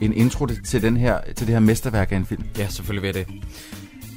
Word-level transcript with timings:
en 0.00 0.12
intro 0.12 0.46
til, 0.46 0.82
den 0.82 0.96
her, 0.96 1.18
til 1.36 1.46
det 1.46 1.54
her 1.54 1.60
mesterværk 1.60 2.12
af 2.12 2.16
en 2.16 2.26
film? 2.26 2.44
Ja, 2.58 2.68
selvfølgelig 2.68 3.02
vil 3.02 3.18
jeg 3.18 3.26
det. 3.26 3.34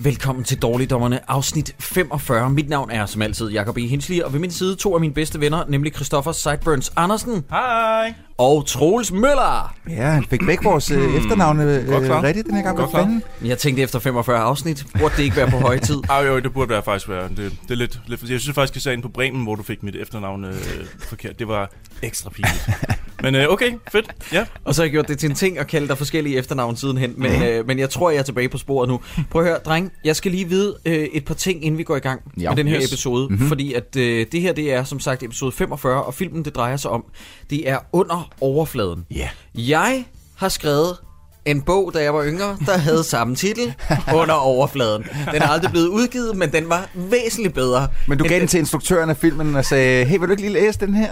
Velkommen 0.02 0.44
til 0.44 0.62
Dårligdommerne, 0.62 1.32
afsnit 1.32 1.76
45. 1.80 2.50
Mit 2.50 2.70
navn 2.70 2.92
er 2.92 3.06
som 3.06 3.22
altid 3.22 3.50
Jakob 3.50 3.78
E. 3.78 3.88
Hensley, 3.88 4.22
og 4.22 4.34
ved 4.34 4.40
min 4.40 4.52
side 4.52 4.76
to 4.76 4.94
af 4.94 5.00
mine 5.02 5.14
bedste 5.14 5.40
venner, 5.40 5.66
nemlig 5.68 5.96
Christoffer 5.96 6.32
Sideburns 6.32 6.94
Andersen 6.96 7.44
Hej! 7.50 8.14
Og 8.38 8.66
Troels 8.66 9.12
Møller. 9.12 9.76
Ja, 9.90 10.10
han 10.10 10.26
fik 10.30 10.40
begge 10.46 10.64
vores 10.64 10.92
øh, 10.92 11.16
efternavne 11.16 11.64
øh, 11.64 11.90
rigtigt 12.24 12.48
den 12.48 12.56
her 12.56 12.62
gang. 12.64 12.78
Godt 12.78 12.92
fanden? 12.92 13.24
Jeg 13.46 13.58
tænkte 13.58 13.84
efter 13.84 14.00
45 14.00 14.40
afsnit, 14.40 14.86
burde 15.00 15.14
det 15.18 15.24
ikke 15.24 15.36
være 15.36 15.50
på 15.52 15.58
høje 15.58 15.80
tid. 15.80 15.98
Ah, 16.10 16.28
jo, 16.28 16.40
det 16.40 16.54
burde 16.54 16.70
være 16.70 16.84
faktisk 16.84 17.10
være. 17.10 17.30
Det, 17.30 17.38
det 17.38 17.72
er 17.72 17.76
lidt, 17.76 18.00
lidt, 18.08 18.30
jeg 18.30 18.40
synes 18.40 18.56
faktisk, 18.56 18.84
sagde 18.84 18.94
ind 18.94 19.04
på 19.04 19.10
Bremen, 19.10 19.44
hvor 19.44 19.56
du 19.56 19.64
fik 19.64 19.84
mit 19.84 19.96
efternavn 19.96 20.46
øh, 20.46 20.54
forkert. 21.00 21.40
Det 21.40 21.48
var 21.48 21.72
ekstra 22.02 22.30
pinligt. 22.30 22.70
Men 23.24 23.36
øh, 23.36 23.48
okay, 23.50 23.72
fedt. 23.92 24.12
Ja. 24.34 24.46
Og 24.64 24.76
så 24.76 24.82
har 24.82 24.86
jeg 24.86 24.92
gjort 24.92 25.08
det 25.08 25.20
til 25.20 25.30
en 25.30 25.36
ting 25.36 25.58
at 25.60 25.68
kalde 25.68 25.88
dig 25.88 25.98
forskellige 25.98 26.38
efternavn 26.38 26.76
sidenhen. 26.76 27.14
Men, 27.18 27.44
øh, 27.44 27.68
men 27.68 27.80
jeg 27.80 27.90
tror, 27.90 28.10
jeg 28.10 28.20
er 28.20 28.24
tilbage 28.24 28.50
på 28.50 28.58
sporet 28.58 28.90
nu. 28.90 29.00
Prøv 29.30 29.42
at 29.42 29.48
høre, 29.48 29.58
dreng. 29.66 29.92
Jeg 30.04 30.16
skal 30.16 30.32
lige 30.32 30.50
vide 30.50 30.78
øh, 30.86 30.94
et 30.96 31.26
par 31.26 31.34
ting, 31.34 31.66
inden 31.66 31.78
vi 31.78 31.84
går 31.84 31.96
i 31.96 32.00
gang 32.00 32.22
Ja. 32.40 32.50
med 32.50 32.58
den 32.58 32.68
her 32.68 32.78
Yes. 32.82 32.88
episode. 32.92 33.28
Mm-hmm. 33.30 33.48
Fordi 33.48 33.74
at 33.74 33.96
øh, 33.96 34.26
det 34.32 34.42
her, 34.42 34.54
det 34.54 34.74
er 34.74 34.84
som 34.84 35.00
sagt 35.00 35.24
episode 35.24 35.52
45, 35.52 36.04
og 36.04 36.14
filmen, 36.14 36.46
det 36.46 36.56
drejer 36.56 36.78
sig 36.78 36.92
om, 36.92 37.06
det 37.50 37.70
er 37.70 37.78
under 37.92 38.27
overfladen. 38.42 39.06
Ja. 39.12 39.30
Jeg 39.56 40.06
har 40.36 40.50
skrevet 40.50 40.98
en 41.46 41.62
bog, 41.62 41.92
da 41.94 42.04
jeg 42.04 42.14
var 42.14 42.24
yngre, 42.26 42.58
der 42.66 42.78
havde 42.78 43.04
samme 43.14 43.36
titel, 43.36 43.74
Under 44.14 44.34
overfladen. 44.36 45.04
Den 45.34 45.42
er 45.42 45.48
aldrig 45.48 45.72
blevet 45.72 45.88
udgivet, 45.88 46.38
men 46.38 46.52
den 46.52 46.70
var 46.70 46.90
væsentligt 46.94 47.54
bedre. 47.54 47.88
Men 48.08 48.18
du 48.18 48.24
gav 48.28 48.40
den 48.40 48.48
til 48.48 48.58
instruktøren 48.60 49.10
af 49.10 49.18
filmen 49.18 49.56
og 49.56 49.66
sagde, 49.66 50.06
hey, 50.06 50.18
vil 50.20 50.28
du 50.28 50.32
ikke 50.32 50.44
lige 50.44 50.54
læse 50.54 50.80
den 50.80 50.94
her? 50.94 51.12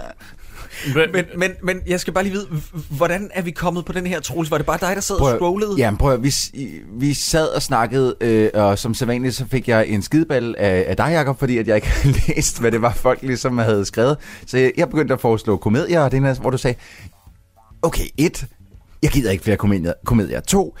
Men, 0.94 1.24
Men, 1.36 1.50
men, 1.62 1.80
jeg 1.86 2.00
skal 2.00 2.12
bare 2.12 2.24
lige 2.24 2.32
vide, 2.32 2.46
hvordan 2.90 3.30
er 3.34 3.42
vi 3.42 3.50
kommet 3.50 3.84
på 3.84 3.92
den 3.92 4.06
her, 4.06 4.20
Troels? 4.20 4.50
Var 4.50 4.56
det 4.56 4.66
bare 4.66 4.78
dig, 4.80 4.96
der 4.96 5.00
sad 5.00 5.18
Prøv 5.18 5.32
og 5.32 5.38
scrollede? 5.38 5.74
Ja, 5.78 5.90
men 5.90 5.98
prøv 5.98 6.12
at, 6.12 6.22
vi, 6.22 6.32
vi 6.98 7.14
sad 7.14 7.46
og 7.48 7.62
snakkede, 7.62 8.14
øh, 8.20 8.50
og 8.54 8.78
som 8.78 8.94
sædvanligt, 8.94 9.34
så 9.34 9.46
fik 9.50 9.68
jeg 9.68 9.88
en 9.88 10.02
skideball 10.02 10.54
af, 10.58 10.84
af 10.88 10.96
dig, 10.96 11.08
Jacob, 11.12 11.38
fordi 11.38 11.58
at 11.58 11.68
jeg 11.68 11.76
ikke 11.76 11.88
havde 12.02 12.16
læst, 12.28 12.60
hvad 12.60 12.72
det 12.72 12.82
var, 12.82 12.92
folk 12.92 13.22
ligesom 13.22 13.58
havde 13.58 13.84
skrevet. 13.84 14.16
Så 14.46 14.58
jeg, 14.58 14.72
jeg 14.76 14.88
begyndte 14.88 15.14
at 15.14 15.20
foreslå 15.20 15.56
komedier, 15.56 16.00
og 16.00 16.10
det 16.10 16.24
er, 16.24 16.34
hvor 16.34 16.50
du 16.50 16.58
sagde, 16.58 16.76
okay, 17.82 18.04
et, 18.16 18.46
jeg 19.02 19.10
gider 19.10 19.30
ikke 19.30 19.44
flere 19.44 19.56
komedier. 19.56 19.92
komedier. 20.04 20.40
To, 20.40 20.76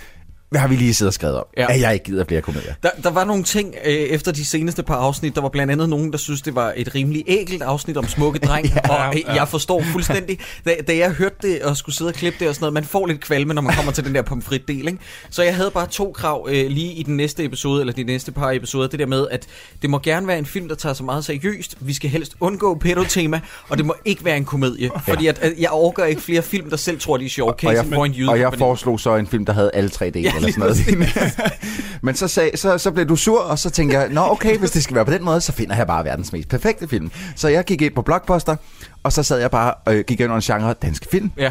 har 0.54 0.68
vi 0.68 0.76
lige 0.76 0.94
siddet 0.94 1.10
og 1.10 1.14
skrevet 1.14 1.36
om? 1.36 1.46
Ja. 1.56 1.62
Ja. 1.62 1.74
At 1.74 1.80
jeg 1.80 1.94
ikke 1.94 2.04
gider 2.04 2.24
flere 2.28 2.42
komedier. 2.42 2.74
Der, 2.82 2.90
der 3.02 3.10
var 3.10 3.24
nogle 3.24 3.42
ting 3.42 3.74
øh, 3.84 3.92
efter 3.92 4.32
de 4.32 4.44
seneste 4.44 4.82
par 4.82 4.94
afsnit. 4.94 5.34
Der 5.34 5.40
var 5.40 5.48
blandt 5.48 5.72
andet 5.72 5.88
nogen, 5.88 6.12
der 6.12 6.18
synes 6.18 6.42
det 6.42 6.54
var 6.54 6.72
et 6.76 6.94
rimelig 6.94 7.24
ægelt 7.26 7.62
afsnit 7.62 7.96
om 7.96 8.06
smukke 8.08 8.38
dreng. 8.38 8.66
ja, 8.74 8.88
og 8.88 9.14
øh, 9.14 9.36
jeg 9.36 9.48
forstår 9.48 9.82
fuldstændig, 9.82 10.38
da, 10.64 10.74
da 10.88 10.96
jeg 10.96 11.10
hørte 11.10 11.36
det 11.42 11.62
og 11.62 11.76
skulle 11.76 11.96
sidde 11.96 12.08
og 12.08 12.14
klippe 12.14 12.38
det 12.38 12.48
og 12.48 12.54
sådan 12.54 12.62
noget, 12.62 12.72
man 12.72 12.84
får 12.84 13.06
lidt 13.06 13.20
kvalme, 13.20 13.54
når 13.54 13.62
man 13.62 13.74
kommer 13.74 13.92
til 13.92 14.04
den 14.04 14.14
der 14.14 14.22
pomfritdel. 14.22 14.86
Ikke? 14.86 14.98
Så 15.30 15.42
jeg 15.42 15.56
havde 15.56 15.70
bare 15.70 15.86
to 15.86 16.12
krav 16.12 16.46
øh, 16.50 16.70
lige 16.70 16.92
i 16.92 17.02
den 17.02 17.16
næste 17.16 17.44
episode, 17.44 17.80
eller 17.80 17.92
de 17.92 18.04
næste 18.04 18.32
par 18.32 18.50
episoder. 18.50 18.88
Det 18.88 18.98
der 18.98 19.06
med, 19.06 19.26
at 19.30 19.46
det 19.82 19.90
må 19.90 19.98
gerne 19.98 20.26
være 20.26 20.38
en 20.38 20.46
film, 20.46 20.68
der 20.68 20.74
tager 20.74 20.92
sig 20.92 21.04
meget 21.04 21.24
seriøst. 21.24 21.76
Vi 21.80 21.94
skal 21.94 22.10
helst 22.10 22.34
undgå 22.40 22.74
pedotema, 22.74 23.40
og 23.68 23.78
det 23.78 23.86
må 23.86 23.94
ikke 24.04 24.24
være 24.24 24.36
en 24.36 24.44
komedie. 24.44 24.90
Fordi 25.08 25.26
at, 25.26 25.38
at 25.38 25.52
jeg 25.58 25.70
overgår 25.70 26.04
ikke 26.04 26.22
flere 26.22 26.42
film, 26.42 26.70
der 26.70 26.76
selv 26.76 27.00
tror, 27.00 27.16
de 27.16 27.24
er 27.24 27.28
sjove. 27.28 27.52
og 27.52 27.58
Case 27.58 27.72
jeg, 27.72 27.84
in 27.84 27.92
point, 27.92 28.28
og 28.28 28.40
jeg 28.40 28.52
foreslog 28.58 29.00
så 29.00 29.16
en 29.16 29.26
film, 29.26 29.44
der 29.46 29.52
havde 29.52 29.70
alle 29.74 29.90
tre 29.90 30.10
dele 30.10 30.24
Ja, 30.24 30.35
eller 30.36 30.72
sådan 30.74 30.98
noget. 30.98 31.38
Men 32.02 32.14
så, 32.14 32.28
sag, 32.28 32.58
så, 32.58 32.78
så 32.78 32.90
blev 32.90 33.06
du 33.06 33.16
sur, 33.16 33.40
og 33.40 33.58
så 33.58 33.70
tænkte 33.70 33.98
jeg, 33.98 34.08
nå 34.08 34.20
okay, 34.30 34.58
hvis 34.58 34.70
det 34.70 34.82
skal 34.84 34.96
være 34.96 35.04
på 35.04 35.12
den 35.12 35.24
måde, 35.24 35.40
så 35.40 35.52
finder 35.52 35.76
jeg 35.76 35.86
bare 35.86 36.04
verdens 36.04 36.32
mest 36.32 36.48
perfekte 36.48 36.88
film. 36.88 37.10
Så 37.36 37.48
jeg 37.48 37.64
gik 37.64 37.82
ind 37.82 37.94
på 37.94 38.02
Blockbuster, 38.02 38.56
og 39.02 39.12
så 39.12 39.22
sad 39.22 39.38
jeg 39.40 39.50
bare 39.50 39.74
og 39.74 39.94
øh, 39.94 40.04
gik 40.06 40.20
ind 40.20 40.24
under 40.24 40.36
en 40.36 40.60
genre 40.60 40.74
danske 40.82 41.06
film. 41.10 41.30
Ja. 41.38 41.50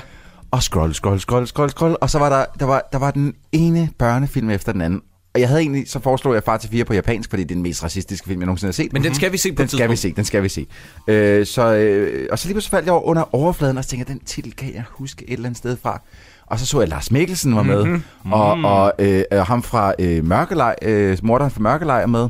Og 0.51 0.63
scroll, 0.63 0.93
scroll, 0.93 1.19
scroll, 1.19 1.47
scroll, 1.47 1.69
scroll. 1.69 1.95
Og 2.01 2.09
så 2.09 2.19
var 2.19 2.29
der, 2.29 2.45
der, 2.59 2.65
var, 2.65 2.89
der 2.91 2.97
var 2.97 3.11
den 3.11 3.33
ene 3.51 3.89
børnefilm 3.97 4.49
efter 4.49 4.71
den 4.71 4.81
anden. 4.81 5.01
Og 5.33 5.41
jeg 5.41 5.47
havde 5.47 5.61
egentlig, 5.61 5.89
så 5.89 5.99
foreslog 5.99 6.33
jeg 6.33 6.43
Far 6.43 6.57
til 6.57 6.69
fire 6.69 6.85
på 6.85 6.93
japansk, 6.93 7.29
fordi 7.29 7.43
det 7.43 7.51
er 7.51 7.55
den 7.55 7.63
mest 7.63 7.83
racistiske 7.83 8.27
film, 8.27 8.41
jeg 8.41 8.45
nogensinde 8.45 8.67
har 8.67 8.73
set. 8.73 8.93
Men 8.93 9.03
den 9.03 9.15
skal 9.15 9.31
vi 9.31 9.37
se 9.37 9.53
på 9.53 9.61
Den 9.61 9.69
skal 9.69 9.89
vi 9.89 9.95
se, 9.95 10.13
den 10.13 10.25
skal 10.25 10.43
vi 10.43 10.49
se. 10.49 10.67
Øh, 11.07 11.45
så, 11.45 11.73
øh, 11.73 12.27
og 12.31 12.39
så 12.39 12.47
lige 12.47 12.53
pludselig 12.53 12.71
faldt 12.71 12.85
jeg 12.85 12.93
over 12.93 13.03
under 13.03 13.35
overfladen, 13.35 13.77
og 13.77 13.83
så 13.83 13.89
tænkte 13.89 14.11
jeg, 14.11 14.19
den 14.19 14.25
titel 14.25 14.55
kan 14.55 14.73
jeg 14.73 14.83
huske 14.89 15.25
et 15.27 15.33
eller 15.33 15.45
andet 15.45 15.57
sted 15.57 15.77
fra. 15.81 16.01
Og 16.47 16.59
så 16.59 16.65
så 16.65 16.77
jeg, 16.77 16.83
at 16.83 16.89
Lars 16.89 17.11
Mikkelsen 17.11 17.55
var 17.55 17.63
med, 17.63 17.85
mm-hmm. 17.85 18.33
og, 18.33 18.51
og 18.51 18.93
øh, 18.99 19.23
øh, 19.31 19.39
ham 19.39 19.63
fra 19.63 19.93
øh, 19.99 20.25
Mørkelej, 20.25 20.75
øh, 20.81 21.17
morderen 21.23 21.51
fra 21.51 21.59
Mørkelej 21.61 22.01
er 22.01 22.05
med. 22.07 22.29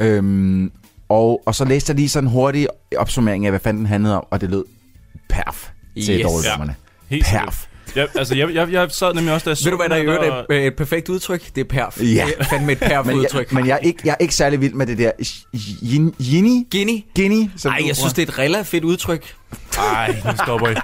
Øhm, 0.00 0.72
og, 1.08 1.42
og 1.46 1.54
så 1.54 1.64
læste 1.64 1.90
jeg 1.90 1.96
lige 1.96 2.08
sådan 2.08 2.26
en 2.28 2.32
hurtig 2.32 2.66
opsummering 2.98 3.46
af, 3.46 3.52
hvad 3.52 3.60
fanden 3.60 3.78
den 3.78 3.86
handlede 3.86 4.16
om, 4.16 4.24
og 4.30 4.40
det 4.40 4.50
lød 4.50 4.64
perf 5.28 5.68
til 6.04 6.16
Yes. 6.18 6.22
dårligdommerne. 6.26 6.74
Helt 7.08 7.26
Perf. 7.26 7.64
Ja, 7.96 8.06
altså, 8.14 8.34
jeg, 8.36 8.54
jeg, 8.54 8.72
jeg 8.72 8.90
sad 8.90 9.14
nemlig 9.14 9.34
også, 9.34 9.44
da 9.44 9.50
jeg 9.50 9.56
så 9.56 9.64
Ved 9.64 9.70
du, 9.70 9.76
hvad 9.76 9.88
der 9.88 9.96
i 9.96 10.00
den, 10.00 10.08
øvrigt 10.08 10.32
og- 10.32 10.46
er 10.50 10.54
et, 10.54 10.66
et 10.66 10.76
perfekt 10.76 11.08
udtryk? 11.08 11.54
Det 11.54 11.60
er 11.60 11.64
perf. 11.64 12.00
Ja. 12.00 12.04
Det 12.04 12.34
er 12.38 12.44
fandme 12.44 12.72
et 12.72 12.78
perf 12.78 13.06
Men, 13.06 13.16
udtryk. 13.16 13.50
jeg, 13.50 13.54
men 13.56 13.66
jeg, 13.66 13.74
er 13.74 13.78
ikke, 13.78 13.98
jeg 14.04 14.10
er 14.12 14.16
ikke 14.20 14.34
særlig 14.34 14.60
vild 14.60 14.74
med 14.74 14.86
det 14.86 14.98
der 14.98 15.10
Gini? 16.20 16.66
Gini? 16.70 17.06
Gini? 17.14 17.50
Som 17.56 17.72
Ej, 17.72 17.78
du 17.78 17.86
jeg 17.86 17.96
synes, 17.96 18.12
det 18.12 18.22
er 18.22 18.26
et 18.32 18.38
relativt 18.38 18.66
fedt 18.68 18.84
udtryk. 18.84 19.34
Ej, 19.78 20.16
nu 20.24 20.30
stopper 20.44 20.68
I. 20.68 20.74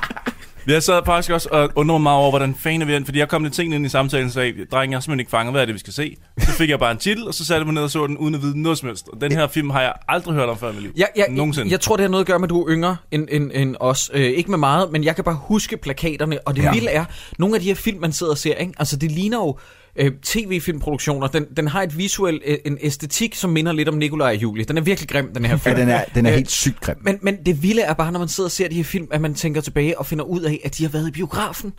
Jeg 0.66 0.82
sad 0.82 1.02
faktisk 1.06 1.30
også 1.30 1.48
og 1.52 1.70
undrede 1.74 1.98
mig 1.98 2.02
meget 2.02 2.18
over, 2.18 2.30
hvordan 2.30 2.54
fanden 2.54 2.82
er 2.82 2.86
vi 2.86 2.96
ind, 2.96 3.04
fordi 3.04 3.18
jeg 3.18 3.28
kom 3.28 3.42
lidt 3.42 3.54
ting 3.54 3.74
ind 3.74 3.86
i 3.86 3.88
samtalen 3.88 4.26
og 4.26 4.32
sagde, 4.32 4.52
dreng, 4.72 4.92
jeg 4.92 4.96
har 4.96 5.00
simpelthen 5.00 5.20
ikke 5.20 5.30
fanget, 5.30 5.52
hvad 5.52 5.62
er 5.62 5.66
det, 5.66 5.74
vi 5.74 5.78
skal 5.78 5.92
se. 5.92 6.16
Så 6.38 6.50
fik 6.52 6.70
jeg 6.70 6.78
bare 6.78 6.90
en 6.92 6.98
titel, 6.98 7.28
og 7.28 7.34
så 7.34 7.44
satte 7.44 7.58
jeg 7.58 7.66
mig 7.66 7.74
ned 7.74 7.82
og 7.82 7.90
så 7.90 8.06
den, 8.06 8.18
uden 8.18 8.34
at 8.34 8.42
vide 8.42 8.62
noget 8.62 8.78
som 8.78 8.88
helst. 8.88 9.08
Og 9.08 9.20
den 9.20 9.32
her 9.32 9.46
film 9.46 9.70
har 9.70 9.80
jeg 9.80 9.92
aldrig 10.08 10.34
hørt 10.34 10.48
om 10.48 10.58
før 10.58 10.70
i 10.70 10.72
mit 10.72 10.82
liv. 10.82 10.92
Jeg, 10.96 11.08
jeg, 11.16 11.26
Nogensinde. 11.30 11.70
jeg 11.70 11.80
tror, 11.80 11.96
det 11.96 12.02
har 12.02 12.08
noget 12.10 12.22
at 12.22 12.26
gøre 12.26 12.38
med, 12.38 12.46
at 12.46 12.50
du 12.50 12.62
er 12.62 12.72
yngre 12.72 12.96
end, 13.10 13.28
end, 13.30 13.50
end 13.54 13.76
os. 13.80 14.10
Øh, 14.14 14.22
ikke 14.22 14.50
med 14.50 14.58
meget, 14.58 14.92
men 14.92 15.04
jeg 15.04 15.14
kan 15.14 15.24
bare 15.24 15.38
huske 15.42 15.76
plakaterne. 15.76 16.38
Og 16.46 16.56
det. 16.56 16.62
Ja. 16.62 16.72
vilde 16.72 16.88
er, 16.90 17.04
nogle 17.38 17.54
af 17.54 17.60
de 17.60 17.66
her 17.66 17.74
film, 17.74 18.00
man 18.00 18.12
sidder 18.12 18.32
og 18.32 18.38
ser, 18.38 18.54
ikke? 18.54 18.72
altså 18.78 18.96
det 18.96 19.12
ligner 19.12 19.38
jo 19.38 19.58
øh, 19.98 20.12
tv-filmproduktioner. 20.22 21.26
Den, 21.26 21.44
den 21.56 21.68
har 21.68 21.82
et 21.82 21.98
visuel, 21.98 22.40
øh, 22.46 22.56
en 22.64 22.78
æstetik, 22.80 23.34
som 23.34 23.50
minder 23.50 23.72
lidt 23.72 23.88
om 23.88 23.94
Nikolaj 23.94 24.28
og 24.36 24.42
Julie. 24.42 24.64
Den 24.64 24.76
er 24.76 24.80
virkelig 24.80 25.08
grim, 25.08 25.28
den 25.34 25.44
her 25.44 25.50
Ja, 25.52 25.56
film. 25.56 25.76
den 25.76 25.88
er, 25.88 26.04
den 26.14 26.26
er 26.26 26.30
Øh, 26.32 26.36
helt 26.36 26.50
sygt 26.50 26.80
grim. 26.80 26.96
Men, 27.00 27.18
men 27.22 27.36
det 27.46 27.62
vilde 27.62 27.82
er 27.82 27.94
bare, 27.94 28.12
når 28.12 28.18
man 28.18 28.28
sidder 28.28 28.48
og 28.48 28.52
ser 28.52 28.68
de 28.68 28.74
her 28.74 28.84
film, 28.84 29.08
at 29.10 29.20
man 29.20 29.34
tænker 29.34 29.60
tilbage 29.60 29.98
og 29.98 30.06
finder 30.06 30.24
ud 30.24 30.40
af, 30.40 30.60
at 30.64 30.78
de 30.78 30.82
har 30.82 30.90
været 30.90 31.08
i 31.08 31.10
biografen. 31.10 31.72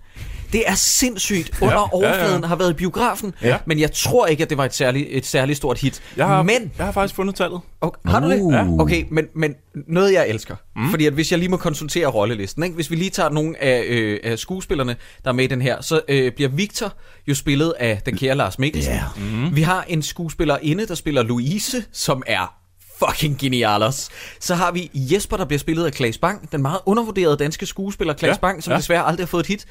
Det 0.53 0.63
er 0.65 0.75
sindssygt. 0.75 1.61
Under 1.61 1.73
ja, 1.73 1.93
overfladen 1.93 2.41
ja. 2.41 2.47
har 2.47 2.55
været 2.55 2.69
i 2.69 2.73
biografen. 2.73 3.33
Ja. 3.41 3.57
Men 3.65 3.79
jeg 3.79 3.91
tror 3.91 4.27
ikke, 4.27 4.43
at 4.43 4.49
det 4.49 4.57
var 4.57 4.65
et 4.65 4.73
særligt, 4.73 5.07
et 5.09 5.25
særligt 5.25 5.57
stort 5.57 5.77
hit. 5.79 6.01
jeg, 6.17 6.27
har, 6.27 6.43
Men 6.43 6.71
jeg 6.77 6.85
har 6.85 6.91
faktisk 6.91 7.15
fundet 7.15 7.35
tallet. 7.35 7.59
Okay, 7.81 8.11
har 8.11 8.19
du 8.19 8.29
det? 8.29 8.41
Uh. 8.41 8.53
Ja. 8.53 8.65
Okay, 8.79 9.05
men, 9.11 9.25
men 9.35 9.55
noget 9.87 10.13
jeg 10.13 10.29
elsker. 10.29 10.55
Mm. 10.75 10.89
Fordi 10.89 11.05
at 11.05 11.13
hvis 11.13 11.31
jeg 11.31 11.39
lige 11.39 11.49
må 11.49 11.57
konsultere 11.57 12.07
rollelisten, 12.07 12.63
ikke? 12.63 12.75
hvis 12.75 12.91
vi 12.91 12.95
lige 12.95 13.09
tager 13.09 13.29
nogle 13.29 13.63
af, 13.63 13.83
øh, 13.87 14.19
af 14.23 14.39
skuespillerne, 14.39 14.95
der 15.23 15.29
er 15.29 15.33
med 15.33 15.43
i 15.43 15.47
den 15.47 15.61
her, 15.61 15.81
så 15.81 16.01
øh, 16.07 16.31
bliver 16.31 16.49
Victor 16.49 16.93
jo 17.27 17.35
spillet 17.35 17.73
af 17.79 18.01
den 18.05 18.17
kære 18.17 18.35
Lars 18.35 18.59
Mikkelsen. 18.59 18.93
Ja. 18.93 19.03
Mm. 19.15 19.55
Vi 19.55 19.61
har 19.61 19.85
en 19.87 20.01
skuespiller 20.01 20.57
inde, 20.61 20.87
der 20.87 20.95
spiller 20.95 21.23
Louise, 21.23 21.83
som 21.91 22.23
er 22.27 22.53
fucking 23.05 23.37
genialos. 23.37 24.09
Så 24.39 24.55
har 24.55 24.71
vi 24.71 24.91
Jesper, 24.93 25.37
der 25.37 25.45
bliver 25.45 25.59
spillet 25.59 25.85
af 25.85 25.91
Klaas 25.93 26.17
Bang, 26.17 26.51
den 26.51 26.61
meget 26.61 26.79
undervurderede 26.85 27.37
danske 27.37 27.65
skuespiller 27.65 28.13
Klaas 28.13 28.35
Ja, 28.35 28.39
Bang, 28.39 28.63
som 28.63 28.71
ja. 28.71 28.77
desværre 28.77 29.05
aldrig 29.05 29.25
har 29.25 29.27
fået 29.27 29.43
et 29.43 29.47
hit. 29.47 29.65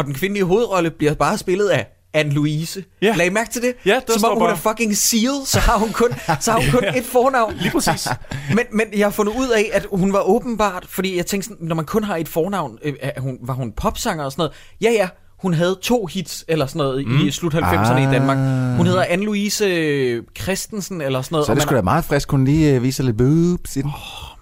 Og 0.00 0.06
den 0.06 0.14
kvindelige 0.14 0.44
hovedrolle 0.44 0.90
bliver 0.90 1.14
bare 1.14 1.38
spillet 1.38 1.68
af 1.68 1.86
Anne-Louise. 2.16 2.82
Ja. 3.02 3.14
Lag 3.16 3.26
I 3.26 3.30
mærke 3.30 3.50
til 3.50 3.62
det? 3.62 3.74
Ja, 3.86 4.00
der 4.06 4.12
Som 4.18 4.24
om 4.30 4.36
hun 4.36 4.42
bare- 4.46 4.50
er 4.52 4.56
fucking 4.56 4.96
seal, 4.96 5.30
så 5.46 5.58
har 5.60 5.78
hun 5.78 5.92
kun, 5.92 6.08
så 6.40 6.52
har 6.52 6.60
hun 6.60 6.70
kun 6.70 6.84
et 6.96 7.04
fornavn. 7.04 7.54
Lige 7.54 7.70
præcis. 7.70 8.08
Men, 8.56 8.64
men 8.72 8.86
jeg 8.96 9.06
har 9.06 9.10
fundet 9.10 9.32
ud 9.38 9.48
af, 9.48 9.70
at 9.72 9.86
hun 9.92 10.12
var 10.12 10.20
åbenbart, 10.20 10.86
fordi 10.88 11.16
jeg 11.16 11.26
tænkte 11.26 11.48
sådan, 11.48 11.66
når 11.66 11.74
man 11.74 11.84
kun 11.84 12.04
har 12.04 12.16
et 12.16 12.28
fornavn, 12.28 12.78
øh, 12.82 12.94
hun, 13.18 13.38
var 13.42 13.54
hun 13.54 13.72
popsanger 13.72 14.24
og 14.24 14.32
sådan 14.32 14.40
noget? 14.40 14.52
Ja, 14.80 14.90
ja, 14.90 15.08
hun 15.42 15.54
havde 15.54 15.78
to 15.82 16.06
hits 16.06 16.44
eller 16.48 16.66
sådan 16.66 16.78
noget 16.78 17.06
mm. 17.06 17.26
i 17.26 17.30
slut 17.30 17.54
90'erne 17.54 17.92
ah. 17.92 18.02
i 18.02 18.14
Danmark. 18.14 18.36
Hun 18.76 18.86
hedder 18.86 19.04
Anne-Louise 19.04 19.64
øh, 19.64 20.22
Christensen 20.40 21.00
eller 21.00 21.22
sådan 21.22 21.34
noget. 21.34 21.46
Så 21.46 21.54
det 21.54 21.62
sgu 21.62 21.74
da 21.74 21.82
meget 21.82 22.04
frisk, 22.04 22.30
hun 22.30 22.44
lige 22.44 22.74
øh, 22.74 22.82
viser 22.82 23.04
lidt 23.04 23.16
boobs 23.16 23.76
i 23.76 23.82
den. 23.82 23.90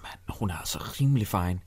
man, 0.03 0.37
hun 0.39 0.49
er 0.49 0.53
altså 0.59 0.77
rimelig 1.01 1.27
fine. 1.27 1.59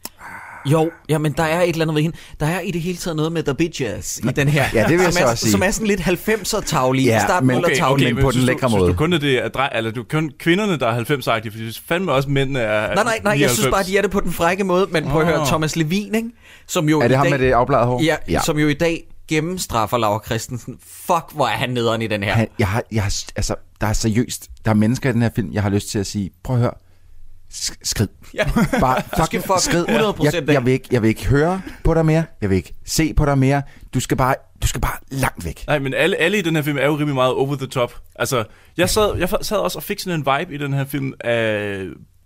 Jo, 0.66 0.90
ja, 1.08 1.18
men 1.18 1.32
der 1.32 1.42
er 1.42 1.62
et 1.62 1.68
eller 1.68 1.84
andet 1.84 1.94
ved 1.94 2.02
hende. 2.02 2.16
Der 2.40 2.46
er 2.46 2.60
i 2.60 2.70
det 2.70 2.80
hele 2.80 2.98
taget 2.98 3.16
noget 3.16 3.32
med 3.32 3.42
The 3.42 3.54
Bitches 3.54 4.18
i 4.18 4.26
den 4.36 4.48
her. 4.48 4.64
Ja, 4.74 4.82
det 4.82 4.90
vil 4.90 4.96
jeg 4.96 5.04
som 5.04 5.12
så 5.12 5.24
er, 5.26 5.30
også 5.30 5.40
sige. 5.42 5.50
Som 5.50 5.62
er 5.62 5.70
sådan 5.70 5.86
lidt 5.86 6.00
90'er-taglig. 6.00 7.04
Ja, 7.04 7.24
start 7.24 7.44
men- 7.44 7.56
okay, 7.64 7.80
okay, 7.82 8.12
men 8.12 8.22
på 8.24 8.30
den 8.30 8.40
lækre 8.40 8.66
du, 8.66 8.70
synes 8.70 8.80
måde. 8.80 8.92
du 8.92 8.96
kun, 8.96 9.12
at 9.12 9.20
det 9.20 9.44
er, 9.44 9.48
drej, 9.48 9.70
eller 9.74 9.90
du 9.90 10.02
kun 10.10 10.30
kvinderne, 10.38 10.78
der 10.78 10.86
er 10.86 10.98
90-agtige, 11.00 11.26
fordi 11.28 11.44
jeg 11.44 11.52
synes 11.52 11.82
fandme 11.88 12.12
også 12.12 12.28
mændene 12.30 12.58
er 12.60 12.94
Nej, 12.94 13.04
nej, 13.04 13.20
nej, 13.24 13.30
jeg 13.40 13.50
synes 13.50 13.58
99. 13.66 13.72
bare, 13.72 13.82
de 13.84 13.98
er 13.98 14.02
det 14.02 14.10
på 14.10 14.20
den 14.20 14.32
frække 14.32 14.64
måde. 14.64 14.86
Men 14.90 15.04
prøv 15.04 15.20
at 15.20 15.26
høre. 15.26 15.46
Thomas 15.46 15.76
Levin, 15.76 16.14
ikke? 16.14 16.30
Som 16.66 16.88
jo 16.88 17.00
Er 17.00 17.04
i 17.04 17.08
det 17.08 17.16
ham 17.16 17.24
dag, 17.26 17.30
med 17.30 17.46
det 17.46 17.52
afbladede 17.52 17.86
hår? 17.86 18.02
Ja, 18.04 18.16
ja, 18.28 18.40
som 18.44 18.58
jo 18.58 18.68
i 18.68 18.74
dag 18.74 19.04
gennemstraffer 19.28 19.98
Laura 19.98 20.20
Christensen. 20.26 20.78
Fuck, 21.06 21.24
hvor 21.34 21.46
er 21.46 21.50
han 21.50 21.70
nederen 21.70 22.02
i 22.02 22.06
den 22.06 22.22
her. 22.22 22.32
Han, 22.32 22.48
jeg 22.58 22.68
har, 22.68 22.82
jeg 22.92 23.02
har, 23.02 23.12
altså, 23.36 23.54
der 23.80 23.86
er 23.86 23.92
seriøst, 23.92 24.48
der 24.64 24.70
er 24.70 24.74
mennesker 24.74 25.10
i 25.10 25.12
den 25.12 25.22
her 25.22 25.30
film, 25.36 25.52
jeg 25.52 25.62
har 25.62 25.70
lyst 25.70 25.88
til 25.90 25.98
at 25.98 26.06
sige, 26.06 26.30
prøv 26.44 26.56
at 26.56 26.62
høre, 26.62 26.72
skrid. 27.82 28.08
Ja. 28.34 28.44
Bare 28.80 29.02
skal 29.12 29.18
fucking 29.18 29.42
fuck 29.42 29.60
skrid. 29.60 29.84
100% 29.88 30.24
Jeg, 30.24 30.48
jeg, 30.48 30.64
vil 30.64 30.72
ikke, 30.72 30.88
jeg 30.90 31.02
vil 31.02 31.08
ikke 31.08 31.26
høre 31.26 31.62
på 31.84 31.94
dig 31.94 32.06
mere, 32.06 32.24
jeg 32.40 32.50
vil 32.50 32.56
ikke 32.56 32.74
se 32.86 33.14
på 33.14 33.24
dig 33.24 33.38
mere, 33.38 33.62
du 33.94 34.00
skal 34.00 34.16
bare, 34.16 34.34
du 34.62 34.66
skal 34.66 34.80
bare 34.80 34.96
langt 35.10 35.44
væk. 35.44 35.64
Nej, 35.66 35.78
men 35.78 35.94
alle, 35.94 36.16
alle 36.16 36.38
i 36.38 36.42
den 36.42 36.56
her 36.56 36.62
film 36.62 36.78
er 36.78 36.86
jo 36.86 36.94
rimelig 36.94 37.14
meget 37.14 37.32
over 37.32 37.56
the 37.56 37.66
top. 37.66 37.94
Altså, 38.16 38.44
jeg 38.76 38.90
sad, 38.90 39.16
jeg 39.18 39.28
sad 39.42 39.56
også 39.56 39.78
og 39.78 39.82
fik 39.82 40.00
sådan 40.00 40.20
en 40.20 40.26
vibe 40.26 40.54
i 40.54 40.58
den 40.58 40.72
her 40.72 40.84
film 40.84 41.12
af 41.20 41.78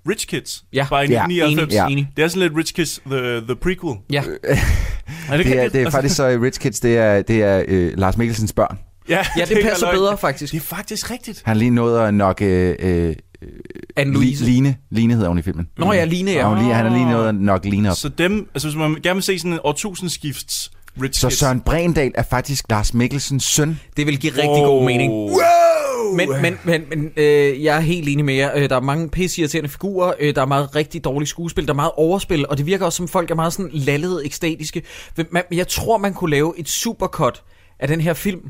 Rich 0.08 0.26
Kids. 0.28 0.64
Ja. 0.73 1.00
I 1.02 1.06
Ja, 1.11 1.26
99. 1.26 1.75
enig, 1.75 1.93
enig. 1.93 2.08
Det 2.17 2.25
er 2.25 2.28
sådan 2.28 2.43
lidt 2.43 2.56
Rich 2.58 2.75
Kids, 2.75 3.00
the, 3.06 3.40
the 3.40 3.56
prequel. 3.56 3.96
Ja. 4.11 4.23
Er 4.23 4.26
Det 4.46 4.55
er, 5.28 5.38
rigtigt? 5.38 5.73
det 5.73 5.81
er 5.81 5.84
Altså, 5.84 5.90
faktisk 5.90 6.17
så 6.17 6.26
i 6.26 6.37
Rich 6.37 6.61
Kids, 6.61 6.81
det 6.81 6.99
er, 6.99 7.23
det 7.23 7.43
er 7.43 7.64
øh, 7.69 7.93
Lars 7.99 8.17
Mikkelsens 8.17 8.52
børn. 8.52 8.78
Ja, 9.08 9.26
ja, 9.38 9.44
det 9.44 9.58
er 9.58 9.69
passer 9.69 9.90
bedre 9.93 10.19
faktisk. 10.19 10.52
Det 10.52 10.58
er 10.58 10.64
faktisk 10.64 11.11
rigtigt. 11.11 11.43
Han 11.44 11.56
lige 11.56 11.70
nået 11.70 12.00
at 12.00 12.14
nok 12.14 12.43
øh, 12.43 12.76
øh, 12.78 13.14
Anne-Louise. 14.00 14.44
Line, 14.44 14.76
Line 14.90 15.14
hedder 15.14 15.28
hun 15.28 15.38
i 15.38 15.42
filmen. 15.42 15.68
Nå 15.78 15.92
ja, 15.92 16.04
Line, 16.04 16.30
ja. 16.30 16.44
Og 16.44 16.56
hun 16.56 16.72
han 16.72 16.86
har 16.86 17.16
lige 17.16 17.28
at 17.28 17.34
nok 17.34 17.64
Line 17.64 17.90
op. 17.90 17.96
Så 17.96 18.08
dem, 18.08 18.48
altså 18.54 18.68
hvis 18.68 18.76
man 18.76 18.96
gerne 19.02 19.14
vil 19.14 19.22
se 19.22 19.38
sådan 19.38 19.52
en 19.52 19.58
årtusindskifts 19.64 20.70
Rich 21.02 21.20
Så 21.20 21.28
Kids. 21.28 21.38
Søren 21.38 21.60
Brendal 21.60 22.12
er 22.14 22.22
faktisk 22.22 22.64
Lars 22.70 22.94
Mikkelsens 22.94 23.44
søn. 23.44 23.80
Det 23.96 24.06
vil 24.06 24.18
give 24.18 24.32
rigtig 24.32 24.64
god 24.64 24.84
mening. 24.84 25.12
Wow. 25.12 25.36
Men, 26.16 26.28
men, 26.42 26.58
men, 26.64 26.82
men 26.88 27.12
øh, 27.16 27.64
jeg 27.64 27.76
er 27.76 27.80
helt 27.80 28.08
enig 28.08 28.24
med 28.24 28.34
jer. 28.34 28.50
Øh, 28.56 28.68
Der 28.68 28.76
er 28.76 28.80
mange 28.80 29.08
pissirriterende 29.08 29.68
figurer. 29.70 30.12
Øh, 30.20 30.34
der 30.34 30.42
er 30.42 30.46
meget 30.46 30.76
rigtig 30.76 31.04
dårligt 31.04 31.28
skuespil. 31.28 31.66
Der 31.66 31.72
er 31.72 31.76
meget 31.76 31.92
overspil. 31.96 32.48
Og 32.48 32.58
det 32.58 32.66
virker 32.66 32.84
også 32.86 32.96
som 32.96 33.08
folk 33.08 33.30
er 33.30 33.34
meget 33.34 33.52
sådan 33.52 33.70
lallede, 33.72 34.24
ekstatiske. 34.24 34.82
Men 35.16 35.26
man, 35.30 35.42
jeg 35.52 35.68
tror, 35.68 35.98
man 35.98 36.14
kunne 36.14 36.30
lave 36.30 36.54
et 36.58 36.68
supercut 36.68 37.42
af 37.80 37.88
den 37.88 38.00
her 38.00 38.14
film, 38.14 38.40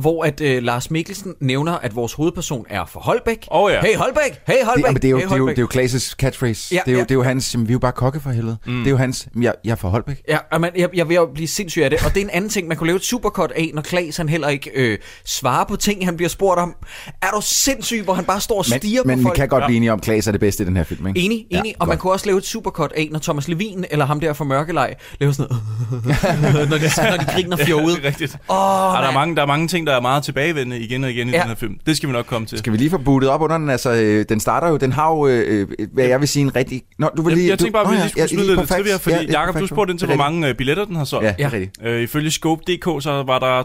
hvor 0.00 0.24
at 0.24 0.40
øh, 0.40 0.62
Lars 0.62 0.90
Mikkelsen 0.90 1.34
nævner, 1.40 1.72
at 1.72 1.96
vores 1.96 2.12
hovedperson 2.12 2.66
er 2.68 2.84
for 2.86 3.00
Holbæk. 3.00 3.48
Åh, 3.50 3.72
ja. 3.72 3.80
Hey 3.80 3.96
Holbæk! 3.96 4.42
Hey 4.46 4.64
Holbæk! 4.64 4.76
Det, 4.76 4.86
jamen, 4.86 5.02
det, 5.02 5.04
er 5.04 5.10
jo, 5.10 5.16
hey, 5.16 5.24
det, 5.24 5.32
er 5.32 5.36
jo, 5.36 5.44
Holbæk. 5.44 5.56
det 5.56 5.76
er 5.76 5.80
jo 5.80 5.82
Klaas' 5.82 6.14
catchphrase. 6.16 6.74
Ja, 6.74 6.80
det, 6.84 6.88
er 6.88 6.92
jo, 6.92 6.98
ja. 6.98 7.04
det 7.04 7.10
er 7.10 7.14
jo 7.14 7.22
hans, 7.22 7.54
jamen, 7.54 7.68
vi 7.68 7.72
er 7.72 7.74
jo 7.74 7.78
bare 7.78 7.92
kokke 7.92 8.20
for 8.20 8.30
helvede. 8.30 8.56
Mm. 8.66 8.78
Det 8.78 8.86
er 8.86 8.90
jo 8.90 8.96
hans, 8.96 9.28
jeg, 9.40 9.54
jeg 9.64 9.70
er 9.70 9.76
fra 9.76 9.88
Holbæk. 9.88 10.22
Ja, 10.28 10.38
og 10.52 10.60
man, 10.60 10.70
jeg, 10.76 10.88
jeg 10.94 11.08
vil 11.08 11.14
jo 11.14 11.28
blive 11.34 11.48
sindssyg 11.48 11.82
af 11.82 11.90
det. 11.90 11.98
Og 12.04 12.14
det 12.14 12.20
er 12.20 12.24
en 12.24 12.30
anden 12.30 12.50
ting, 12.50 12.68
man 12.68 12.76
kunne 12.76 12.86
lave 12.86 12.96
et 12.96 13.04
supercut 13.04 13.52
af, 13.56 13.70
når 13.74 13.82
Klaas 13.82 14.16
han 14.16 14.28
heller 14.28 14.48
ikke 14.48 14.70
øh, 14.74 14.98
svarer 15.24 15.64
på 15.64 15.76
ting, 15.76 16.04
han 16.04 16.16
bliver 16.16 16.28
spurgt 16.28 16.60
om. 16.60 16.74
Er 17.22 17.30
du 17.34 17.40
sindssyg, 17.42 18.02
hvor 18.04 18.14
han 18.14 18.24
bare 18.24 18.40
står 18.40 18.58
og 18.58 18.64
stiger 18.64 19.02
Men, 19.04 19.08
men 19.08 19.16
på 19.16 19.20
vi 19.20 19.24
folk? 19.24 19.36
kan 19.36 19.48
godt 19.48 19.64
blive 19.66 19.76
enige 19.76 19.92
om, 19.92 19.98
at 19.98 20.04
Klaas 20.04 20.26
er 20.26 20.32
det 20.32 20.40
bedste 20.40 20.62
i 20.62 20.66
den 20.66 20.76
her 20.76 20.84
film, 20.84 21.06
ikke? 21.06 21.20
Enig, 21.20 21.46
enig. 21.50 21.64
Ja, 21.66 21.72
og 21.78 21.86
man 21.86 21.96
godt. 21.96 22.00
kunne 22.00 22.12
også 22.12 22.26
lave 22.26 22.38
et 22.38 22.46
supercut 22.46 22.92
af, 22.96 23.08
når 23.10 23.18
Thomas 23.18 23.48
Levin 23.48 23.84
eller 23.90 24.06
ham 24.06 24.20
der 24.20 24.32
fra 24.32 24.44
Mørkelej 24.44 24.94
laver 25.20 25.32
sådan 25.32 25.50
noget, 25.50 26.70
når, 26.70 26.78
de, 26.78 27.10
når 27.10 27.16
de 27.16 27.32
griner 27.32 27.56
fjollet. 27.56 27.96
det 27.96 28.04
er 28.04 28.08
rigtigt. 28.08 28.36
Oh, 28.48 28.56
der, 28.56 29.08
er 29.08 29.12
mange, 29.12 29.36
der 29.36 29.42
er 29.42 29.46
mange 29.46 29.68
ting, 29.68 29.86
der 29.90 29.96
er 29.96 30.00
meget 30.00 30.24
tilbagevendende 30.24 30.80
igen 30.84 31.04
og 31.04 31.10
igen 31.10 31.28
i 31.28 31.30
Ja. 31.30 31.38
den 31.40 31.48
her 31.48 31.54
film. 31.54 31.78
Det 31.86 31.96
skal 31.96 32.08
vi 32.08 32.12
nok 32.12 32.26
komme 32.26 32.46
til. 32.46 32.58
Skal 32.58 32.72
vi 32.72 32.78
lige 32.78 32.90
få 32.90 32.98
bootet 32.98 33.30
op 33.30 33.40
under 33.42 33.58
den? 33.58 33.70
Altså, 33.70 33.92
øh, 33.94 34.24
den 34.28 34.40
starter 34.40 34.68
jo, 34.68 34.76
den 34.76 34.92
har 34.92 35.10
jo, 35.10 35.26
øh, 35.26 35.66
øh, 35.78 35.88
hvad 35.92 36.04
jeg 36.06 36.20
vil 36.20 36.28
sige, 36.28 36.42
en 36.42 36.56
rigtig... 36.56 36.82
Nå, 36.98 37.10
du 37.16 37.22
vil 37.22 37.30
Jeg, 37.30 37.36
lige... 37.38 37.48
jeg 37.50 37.58
tænkte 37.58 37.72
bare, 37.72 37.84
at 37.84 37.90
vi 37.90 37.96
lige 37.96 38.08
skulle 38.08 38.22
ja, 38.22 38.26
smide 38.26 38.46
lidt 38.46 38.60
på 38.60 38.66
trivia, 38.66 38.96
fordi 38.96 39.16
Ja, 39.16 39.22
Jakob, 39.40 39.54
facts. 39.54 39.68
du 39.68 39.74
spurgte 39.74 39.90
ind 39.90 39.98
til, 39.98 40.06
hvor 40.08 40.16
mange 40.16 40.48
øh, 40.48 40.54
billetter 40.54 40.84
den 40.84 40.96
har 40.96 41.04
solgt. 41.04 41.24
Ja, 41.26 41.32
det 41.38 41.44
er 41.44 41.48
Ja. 41.48 41.52
rigtigt. 41.52 41.86
Øh, 41.86 42.02
ifølge 42.02 42.30
Scope.dk, 42.30 43.02
så 43.02 43.22
var 43.26 43.38
der 43.38 43.62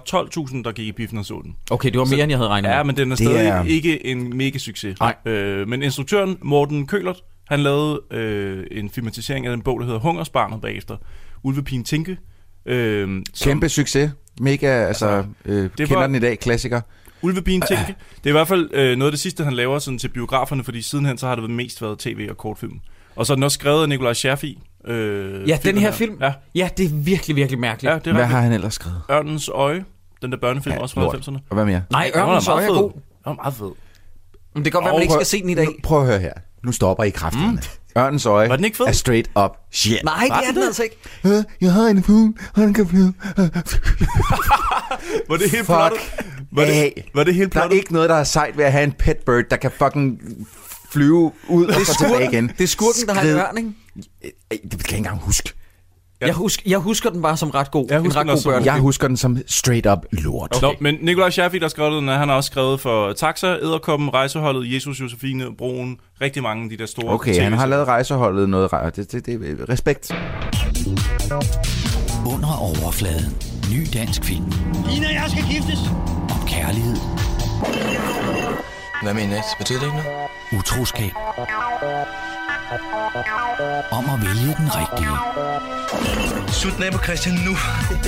12.000, 0.50 0.64
der 0.64 0.72
gik 0.72 0.88
i 0.88 0.92
biffen 0.92 1.18
og 1.18 1.26
så 1.26 1.42
den. 1.44 1.56
Okay, 1.72 1.90
det 1.92 2.00
var 2.00 2.06
mere, 2.06 2.22
end 2.24 2.30
jeg 2.30 2.38
havde 2.38 2.50
regnet 2.50 2.70
med. 2.70 2.78
Ja, 2.78 2.84
men 2.84 2.98
den 2.98 3.12
er 3.12 3.16
Det 3.16 3.26
stadig 3.28 3.48
er- 3.48 3.64
ikke 3.64 4.06
en 4.06 4.38
mega 4.38 4.58
succes. 4.58 5.00
Nej. 5.00 5.16
Øh, 5.26 5.68
men 5.68 5.84
instruktøren 5.84 6.38
Morten 6.42 6.88
Kølert, 6.88 7.18
han 7.50 7.60
lavede 7.60 8.02
øh, 8.12 8.64
en 8.72 8.90
filmatisering 8.90 9.46
af 9.46 9.52
den 9.52 9.62
bog, 9.62 9.80
der 9.80 9.86
hedder 9.86 10.00
Hungersbarnet 10.00 10.62
bagefter. 10.62 10.96
Ulvepin 11.44 11.84
Tinke. 11.84 12.18
Øh, 12.66 13.08
som- 13.34 13.50
Kæmpe 13.50 13.70
succes. 13.70 14.12
Mega, 14.42 14.68
altså, 14.68 15.24
øh, 15.46 15.70
kender 15.78 15.96
var- 15.96 16.08
den 16.08 16.16
i 16.16 16.20
dag, 16.20 16.40
klassiker. 16.40 16.82
Ulvepin 17.22 17.62
Tinke. 17.62 17.96
Det 18.18 18.26
er 18.26 18.30
i 18.30 18.32
hvert 18.32 18.48
fald 18.48 18.70
øh, 18.74 18.98
noget 18.98 19.08
af 19.08 19.12
det 19.12 19.20
sidste, 19.20 19.44
han 19.44 19.54
laver 19.54 19.80
sådan 19.80 19.98
til 19.98 20.08
biograferne, 20.08 20.64
fordi 20.64 20.82
sidenhen 20.82 21.18
så 21.18 21.28
har 21.28 21.36
det 21.36 21.50
mest 21.50 21.82
været 21.82 22.00
tv 22.00 22.28
og 22.30 22.38
kortfilm. 22.38 22.80
Og 23.16 23.26
så 23.26 23.34
er 23.34 23.36
den 23.36 23.44
også 23.44 23.56
skrevet 23.56 23.82
af 23.82 23.90
Nikolaj 23.90 24.14
Scherfi. 24.14 24.60
Øh, 24.88 25.50
Ja, 25.50 25.54
den 25.56 25.62
filmen 25.62 25.82
her 25.84 25.92
film. 25.92 26.18
Ja, 26.22 26.34
Ja, 26.56 26.70
det 26.78 26.86
er 26.86 26.90
virkelig, 26.94 27.36
virkelig 27.36 27.60
mærkeligt. 27.60 27.92
ja 27.94 28.00
det 28.00 28.08
er 28.08 28.14
Hvad 28.14 28.26
har 28.26 28.42
han 28.42 28.52
ellers 28.52 28.74
skrevet? 28.74 29.02
Ørnens 29.12 29.50
Øje. 29.54 29.86
Den 30.22 30.32
der 30.32 30.38
børnefilm, 30.38 30.76
Ja, 30.76 30.82
også 30.82 30.96
fra 30.96 31.02
lort. 31.02 31.16
90'erne. 31.16 31.38
Og 31.50 31.54
hvad 31.56 31.66
mere? 31.66 31.82
Nej, 31.92 32.12
Ørnens 32.16 32.48
øje 32.48 32.66
er 32.66 32.74
god. 32.74 32.92
Den 32.92 33.02
var 33.26 33.34
meget 33.34 33.54
fed. 33.54 33.72
Men 34.56 34.66
det 34.66 34.72
kan 34.72 34.82
godt 34.82 34.86
være, 34.86 34.94
man 34.94 35.02
ikke 35.02 35.14
skal 35.14 35.26
se 35.26 35.42
den 35.42 35.50
i 35.50 35.54
dag. 35.56 35.66
Nu, 35.66 35.74
prøv 35.84 36.02
at 36.02 36.08
høre 36.08 36.20
her. 36.20 36.34
Nu 36.64 36.72
stopper 36.72 37.04
I 37.04 37.10
kræfterne. 37.10 37.52
Mm. 37.52 37.58
Ørnens 37.98 38.26
øje 38.26 38.50
Var 38.50 38.56
den 38.56 38.66
ikke 38.66 38.78
fed? 38.78 38.86
er 38.86 38.92
straight 38.92 39.30
up 39.46 39.52
shit. 39.72 40.04
Nej, 40.04 40.28
Var 40.30 40.40
det 40.40 40.48
er 40.50 40.54
den 40.54 40.64
altså 40.64 40.84
ikke. 40.84 40.98
Øh, 41.26 41.44
Jeg 41.62 41.74
har 41.74 41.88
en 41.88 42.04
fugl, 42.04 42.34
og 42.56 42.62
den 42.62 42.74
kan 42.74 42.88
flyve. 42.88 43.14
Var 45.30 45.38
det 45.38 45.50
helt 45.52 45.66
Fuck 45.66 45.66
plottet? 45.66 46.00
Var 46.52 46.66
det, 46.66 46.94
var 47.14 47.24
det 47.24 47.36
helt 47.36 47.54
Der 47.54 47.60
er 47.60 47.64
plottet? 47.64 47.78
ikke 47.78 47.94
noget, 47.94 48.10
der 48.10 48.16
er 48.16 48.24
sejt 48.24 48.58
ved 48.58 48.66
at 48.66 48.72
have 48.72 48.84
en 48.84 48.92
pet 48.92 49.18
bird, 49.26 49.44
der 49.52 49.58
kan 49.58 49.72
fucking 49.72 50.20
flyve 50.92 51.32
ud 51.48 51.66
og 51.66 51.74
så 51.86 51.98
tilbage 52.00 52.30
igen. 52.32 52.48
Det 52.58 52.64
er 52.64 52.68
skurken, 52.68 53.08
der 53.08 53.14
har 53.14 53.22
en 53.22 53.28
Skrid. 53.28 53.40
ørn, 53.40 53.58
ikke? 53.58 53.72
Ej, 54.52 54.58
Det 54.64 54.72
kan 54.72 54.72
jeg 54.72 54.84
ikke 54.84 54.96
engang 54.98 55.20
huske. 55.22 55.54
Jeg, 56.26 56.36
husker, 56.36 56.64
jeg 56.66 56.80
husker 56.80 57.10
den 57.10 57.22
bare 57.22 57.38
som 57.38 57.50
ret 57.50 57.72
god. 57.72 57.86
Jeg 57.90 57.98
en 57.98 58.06
husker 58.06 58.20
ret 58.20 58.28
den 58.28 58.54
god. 58.54 58.62
Jeg 58.66 58.80
husker 58.80 59.08
den 59.08 59.18
som 59.18 59.38
straight 59.48 59.88
up 59.88 59.98
lort. 60.12 60.56
Okay. 60.56 60.68
Nå, 60.68 60.74
men 60.80 60.98
Nikolaj 61.02 61.30
Scherfi, 61.30 61.60
der 61.60 61.68
skrev 61.68 61.92
den, 61.92 62.08
han 62.08 62.30
har 62.30 62.36
også 62.36 62.48
skrevet 62.48 62.80
for 62.80 63.14
Taxa, 63.14 63.48
Æderkoppen, 63.48 64.14
Rejseholdet, 64.14 64.74
Jesus 64.74 65.02
Josefine, 65.02 65.56
Broen, 65.58 65.98
rigtig 66.22 66.44
mange 66.44 66.64
af 66.64 66.70
de 66.70 66.78
der 66.78 66.86
store 66.86 67.14
Okay, 67.14 67.42
han 67.42 67.54
har 67.54 67.66
lavet 67.66 67.88
rejseholdet 67.88 68.50
noget 68.50 68.74
rejse. 68.74 69.04
Det, 69.04 69.12
det, 69.12 69.26
det, 69.26 69.70
respekt. 69.70 70.12
Under 72.34 72.58
overfladen. 72.62 73.38
Ny 73.74 73.88
dansk 73.94 74.24
film. 74.24 74.46
Ina 74.98 75.08
jeg 75.08 75.26
skal 75.28 75.44
giftes. 75.52 75.80
Om 76.30 76.48
kærlighed, 76.48 76.96
Hvad 79.04 79.14
med 79.14 79.24
i 79.24 79.28
nat? 79.28 79.44
Betyder 79.58 79.80
det 79.80 79.86
ikke 79.86 79.98
noget? 79.98 80.60
utroskab. 80.60 81.12
Om 83.92 84.06
at 84.10 84.22
vælge 84.22 84.56
den 84.58 84.70
rigtige. 84.80 85.16
Sut 86.54 86.80
ned 86.80 86.92
på 86.92 87.04
Christian 87.04 87.36
nu. 87.36 87.52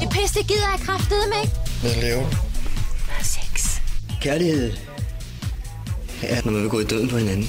Det 0.00 0.08
pisse, 0.10 0.42
gider 0.42 0.68
jeg 0.70 0.80
kraftedeme 0.86 1.34
ikke. 1.42 1.54
Hvad 1.80 2.02
laver 2.02 2.30
du? 2.30 2.36
Sex. 3.22 3.80
Kærlighed 4.20 4.72
er, 6.22 6.40
når 6.44 6.52
man 6.52 6.62
vil 6.62 6.70
gå 6.70 6.80
i 6.80 6.84
døden 6.84 7.08
på 7.08 7.18
hinanden. 7.18 7.48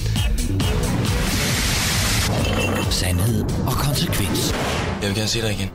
Sandhed 2.90 3.44
og 3.66 3.72
konsekvens. 3.72 4.54
Jeg 5.00 5.08
vil 5.08 5.16
gerne 5.16 5.28
se 5.28 5.42
dig 5.42 5.52
igen. 5.52 5.70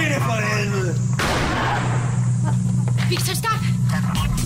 I 0.00 0.04
det 0.04 0.22
for 0.22 0.56
helvede! 0.56 0.94
Victor, 3.08 3.34
stop! 3.34 4.39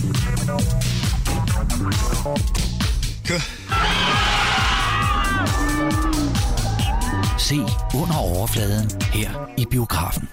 Kør. 3.27 3.41
Se 7.39 7.55
under 8.01 8.17
overfladen 8.17 9.01
her 9.13 9.29
i 9.57 9.65
biografen. 9.71 10.27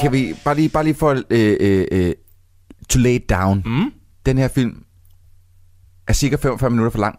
Kan 0.00 0.12
vi 0.12 0.34
bare 0.44 0.54
lige, 0.54 0.68
bare 0.68 0.84
lige 0.84 0.94
få 0.94 1.12
øh, 1.30 1.56
øh, 1.60 1.86
øh, 1.92 2.14
to 2.88 2.98
lay 2.98 3.10
it 3.10 3.30
down. 3.30 3.62
Mm. 3.66 3.92
Den 4.26 4.38
her 4.38 4.48
film 4.48 4.84
er 6.08 6.12
cirka 6.12 6.36
45 6.36 6.70
minutter 6.70 6.90
for 6.90 6.98
lang. 6.98 7.18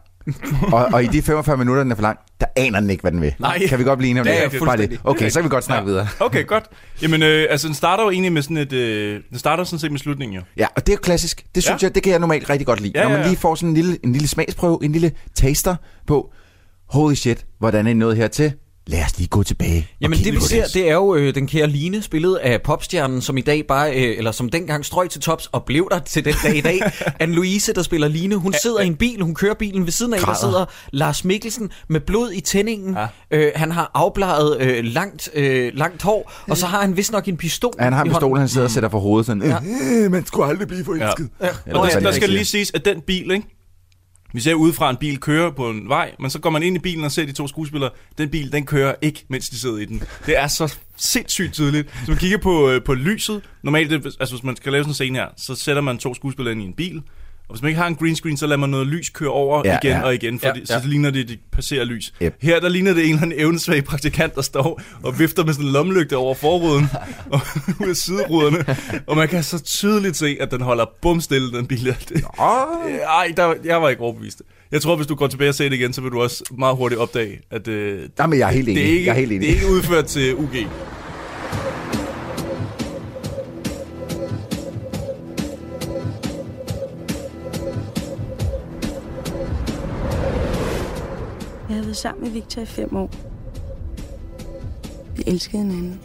Og, 0.73 0.85
og 0.93 1.03
i 1.03 1.07
de 1.07 1.21
45 1.21 1.57
minutter, 1.57 1.83
den 1.83 1.91
er 1.91 1.95
for 1.95 2.01
lang, 2.01 2.17
der 2.39 2.45
aner 2.55 2.79
den 2.79 2.89
ikke, 2.89 3.01
hvad 3.01 3.11
den 3.11 3.21
vil. 3.21 3.33
Nej. 3.39 3.67
Kan 3.67 3.79
vi 3.79 3.83
godt 3.83 3.97
blive 3.99 4.09
enige 4.09 4.21
om 4.21 4.27
Det 4.27 4.43
er 4.45 4.49
det? 4.49 4.59
Bare 4.65 4.77
det. 4.77 4.99
Okay, 5.03 5.29
så 5.29 5.39
kan 5.39 5.43
vi 5.43 5.49
godt 5.49 5.63
snakke 5.63 5.85
videre. 5.85 6.07
Okay, 6.19 6.45
godt. 6.47 6.63
Jamen, 7.01 7.23
øh, 7.23 7.47
altså, 7.49 7.67
den 7.67 7.75
starter 7.75 8.03
jo 8.03 8.09
egentlig 8.09 8.33
med 8.33 8.41
sådan 8.41 8.57
et... 8.57 8.73
Øh, 8.73 9.21
den 9.29 9.39
starter 9.39 9.63
sådan 9.63 9.79
set 9.79 9.91
med 9.91 9.99
slutningen, 9.99 10.35
jo. 10.35 10.41
Ja, 10.57 10.67
og 10.75 10.85
det 10.87 10.93
er 10.93 10.95
jo 10.95 10.99
klassisk. 11.03 11.45
Det 11.55 11.63
synes 11.63 11.81
Ja. 11.81 11.85
ja. 11.85 11.87
jeg, 11.89 11.95
det 11.95 12.03
kan 12.03 12.11
jeg 12.11 12.19
normalt 12.19 12.49
rigtig 12.49 12.65
godt 12.67 12.79
lide. 12.79 12.91
Ja, 12.95 13.01
Når 13.03 13.09
man 13.09 13.17
ja, 13.17 13.23
ja. 13.23 13.29
lige 13.29 13.39
får 13.39 13.55
sådan 13.55 13.69
en 13.69 13.75
lille, 13.75 13.97
en 14.03 14.11
lille 14.11 14.27
smagsprøve, 14.27 14.79
en 14.83 14.91
lille 14.91 15.11
taster 15.35 15.75
på, 16.07 16.31
holy 16.89 17.13
shit, 17.13 17.45
hvordan 17.59 17.87
er 17.87 17.91
I 17.91 17.93
nået 17.93 18.17
hertil? 18.17 18.53
Lad 18.87 19.03
os 19.05 19.17
lige 19.17 19.27
gå 19.27 19.43
tilbage. 19.43 19.87
Jamen 20.01 20.19
det 20.19 20.33
vi 20.33 20.39
ser, 20.39 20.65
det 20.73 20.89
er 20.89 20.93
jo 20.93 21.15
øh, 21.15 21.35
den 21.35 21.47
kære 21.47 21.67
Line, 21.67 22.01
spillet 22.01 22.35
af 22.35 22.61
popstjernen, 22.61 23.21
som 23.21 23.37
i 23.37 23.41
dag 23.41 23.67
bare, 23.67 23.91
øh, 23.95 24.17
eller 24.17 24.31
som 24.31 24.49
dengang 24.49 24.85
strøg 24.85 25.09
til 25.09 25.21
tops 25.21 25.49
og 25.51 25.63
blev 25.65 25.87
der 25.91 25.99
til 25.99 26.25
den 26.25 26.33
dag 26.43 26.55
i 26.55 26.61
dag. 26.61 26.79
Anne-Louise, 27.23 27.73
der 27.75 27.81
spiller 27.81 28.07
Line, 28.07 28.35
hun 28.35 28.53
sidder 28.63 28.79
i 28.79 28.87
en 28.87 28.95
bil, 28.95 29.21
hun 29.21 29.35
kører 29.35 29.53
bilen 29.53 29.85
ved 29.85 29.91
siden 29.91 30.13
af, 30.13 30.19
der 30.19 30.25
Græder. 30.25 30.39
sidder 30.39 30.65
Lars 30.91 31.25
Mikkelsen 31.25 31.69
med 31.89 31.99
blod 31.99 32.31
i 32.31 32.41
tændingen. 32.41 32.97
Ja. 33.31 33.37
Øh, 33.37 33.51
han 33.55 33.71
har 33.71 33.91
afbladet 33.93 34.57
øh, 34.61 34.83
langt, 34.83 35.29
øh, 35.33 35.71
langt 35.73 36.01
hår, 36.01 36.31
og 36.49 36.57
så 36.57 36.65
har 36.65 36.81
han 36.81 36.97
vist 36.97 37.11
nok 37.11 37.27
en 37.27 37.37
pistol 37.37 37.73
Han 37.79 37.93
har 37.93 38.03
en 38.03 38.09
pistol, 38.11 38.37
han 38.37 38.47
sidder 38.49 38.67
og 38.67 38.71
sætter 38.71 38.89
for 38.89 38.99
hovedet 38.99 39.25
sådan, 39.25 39.43
Ja. 39.43 39.57
øh, 40.05 40.11
man 40.11 40.25
skulle 40.25 40.49
aldrig 40.49 40.67
blive 40.67 40.85
forelsket. 40.85 41.29
Ja. 41.41 41.47
Eller 41.65 41.79
Og 41.79 41.89
der, 41.91 41.99
der 41.99 42.11
skal 42.11 42.29
lige 42.29 42.45
siges, 42.45 42.71
at 42.73 42.85
den 42.85 43.01
bil, 43.01 43.31
ikke? 43.31 43.47
Vi 44.33 44.41
ser 44.41 44.53
udefra 44.53 44.89
en 44.89 44.97
bil 44.97 45.19
køre 45.19 45.51
på 45.51 45.69
en 45.69 45.89
vej, 45.89 46.15
men 46.19 46.29
så 46.29 46.39
går 46.39 46.49
man 46.49 46.63
ind 46.63 46.75
i 46.75 46.79
bilen 46.79 47.03
og 47.03 47.11
ser 47.11 47.25
de 47.25 47.31
to 47.31 47.47
skuespillere. 47.47 47.89
Den 48.17 48.29
bil, 48.29 48.51
den 48.51 48.65
kører 48.65 48.95
ikke, 49.01 49.25
mens 49.27 49.49
de 49.49 49.59
sidder 49.59 49.77
i 49.77 49.85
den. 49.85 50.03
Det 50.25 50.39
er 50.39 50.47
så 50.47 50.77
sindssygt 50.97 51.53
tydeligt. 51.53 51.89
Så 52.05 52.11
man 52.11 52.17
kigger 52.17 52.37
på, 52.37 52.69
øh, 52.69 52.83
på 52.83 52.93
lyset. 52.93 53.41
Normalt, 53.63 53.89
det, 53.89 54.05
altså 54.05 54.35
hvis 54.35 54.43
man 54.43 54.55
skal 54.55 54.71
lave 54.71 54.83
sådan 54.83 54.89
en 54.89 54.93
scene 54.93 55.19
her, 55.19 55.27
så 55.37 55.55
sætter 55.55 55.81
man 55.81 55.97
to 55.97 56.13
skuespillere 56.13 56.51
ind 56.51 56.61
i 56.61 56.65
en 56.65 56.73
bil, 56.73 57.01
og 57.53 57.55
hvis 57.55 57.61
man 57.61 57.69
ikke 57.69 57.81
har 57.81 57.87
en 57.87 57.95
green 57.95 58.15
screen, 58.15 58.37
så 58.37 58.47
lader 58.47 58.57
man 58.59 58.69
noget 58.69 58.87
lys 58.87 59.09
køre 59.09 59.29
over 59.29 59.61
Ja, 59.65 59.77
igen 59.83 59.91
ja. 59.91 60.01
og 60.01 60.13
igen, 60.15 60.39
for 60.39 60.47
Ja, 60.47 60.53
ja, 60.69 60.81
så 60.81 60.87
ligner 60.87 61.09
det, 61.09 61.23
at 61.23 61.29
de 61.29 61.37
passerer 61.51 61.83
lys. 61.85 62.13
Yep. 62.23 62.35
Her 62.41 62.59
der 62.59 62.69
ligner 62.69 62.93
det 62.93 63.03
en 63.03 63.09
eller 63.09 63.21
anden 63.21 63.39
evnesvag 63.39 63.83
praktikant, 63.83 64.35
der 64.35 64.41
står 64.41 64.81
og 65.03 65.19
vifter 65.19 65.45
med 65.45 65.53
sådan 65.53 65.65
en 65.67 65.71
lommelygte 65.73 66.17
over 66.17 66.35
forruden 66.35 66.87
og 67.31 67.41
ud 67.83 67.89
af 67.89 67.95
sideruderne. 67.95 68.65
Og 69.07 69.17
man 69.17 69.27
kan 69.27 69.43
så 69.43 69.63
tydeligt 69.63 70.17
se, 70.17 70.37
at 70.39 70.51
den 70.51 70.61
holder 70.61 70.85
bumstille, 71.01 71.51
den 71.51 71.67
bil. 71.67 71.85
Det, 72.09 72.23
ej, 73.19 73.33
der, 73.37 73.53
jeg 73.65 73.81
var 73.81 73.89
ikke 73.89 74.01
overbevist. 74.01 74.41
Jeg 74.71 74.81
tror, 74.81 74.95
hvis 74.95 75.07
du 75.07 75.15
går 75.15 75.27
tilbage 75.27 75.49
og 75.49 75.55
ser 75.55 75.69
det 75.69 75.75
igen, 75.75 75.93
så 75.93 76.01
vil 76.01 76.11
du 76.11 76.21
også 76.21 76.43
meget 76.57 76.75
hurtigt 76.75 77.01
opdage, 77.01 77.39
at 77.51 77.67
øh, 77.67 78.09
Jamen, 78.19 78.39
jeg 78.39 78.49
er 78.49 78.53
helt 78.53 78.65
det, 78.65 78.71
enig. 78.71 78.83
er 78.83 78.87
ikke, 78.93 79.05
jeg 79.05 79.11
er 79.11 79.19
helt 79.19 79.31
enig. 79.31 79.41
det 79.47 79.49
er 79.49 79.53
ikke 79.61 79.67
udført 79.73 80.05
til 80.05 80.35
UG. 80.35 80.55
Været 91.93 92.01
sammen 92.01 92.23
med 92.23 92.31
Victor 92.31 92.61
i 92.61 92.65
fem 92.65 92.95
år. 92.95 93.09
Vi 95.15 95.23
elskede 95.27 95.61
hinanden. 95.63 95.99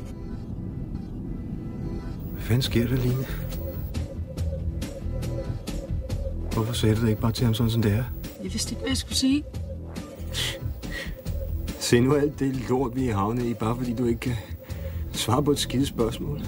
Hvad 2.32 2.42
fanden 2.42 2.62
sker 2.62 2.88
der, 2.88 2.96
Line? 2.96 3.24
Hvorfor 6.52 6.72
sagde 6.72 6.96
du 6.96 7.00
det 7.00 7.08
ikke 7.08 7.20
bare 7.20 7.32
til 7.32 7.44
ham 7.44 7.54
sådan, 7.54 7.70
som 7.70 7.82
det 7.82 7.92
er? 7.92 8.04
Jeg 8.42 8.52
vidste 8.52 8.72
ikke, 8.72 8.80
hvad 8.80 8.90
jeg 8.90 8.96
skulle 8.96 9.16
sige. 9.16 9.44
Se 11.78 12.00
nu 12.00 12.14
alt 12.14 12.38
det 12.38 12.68
lort, 12.68 12.96
vi 12.96 13.08
er 13.08 13.14
havnet 13.14 13.44
i, 13.44 13.54
bare 13.54 13.76
fordi 13.76 13.94
du 13.94 14.04
ikke 14.06 14.20
kan 14.20 14.36
svare 15.12 15.42
på 15.42 15.50
et 15.50 15.58
skide 15.58 15.86
spørgsmål. 15.86 16.42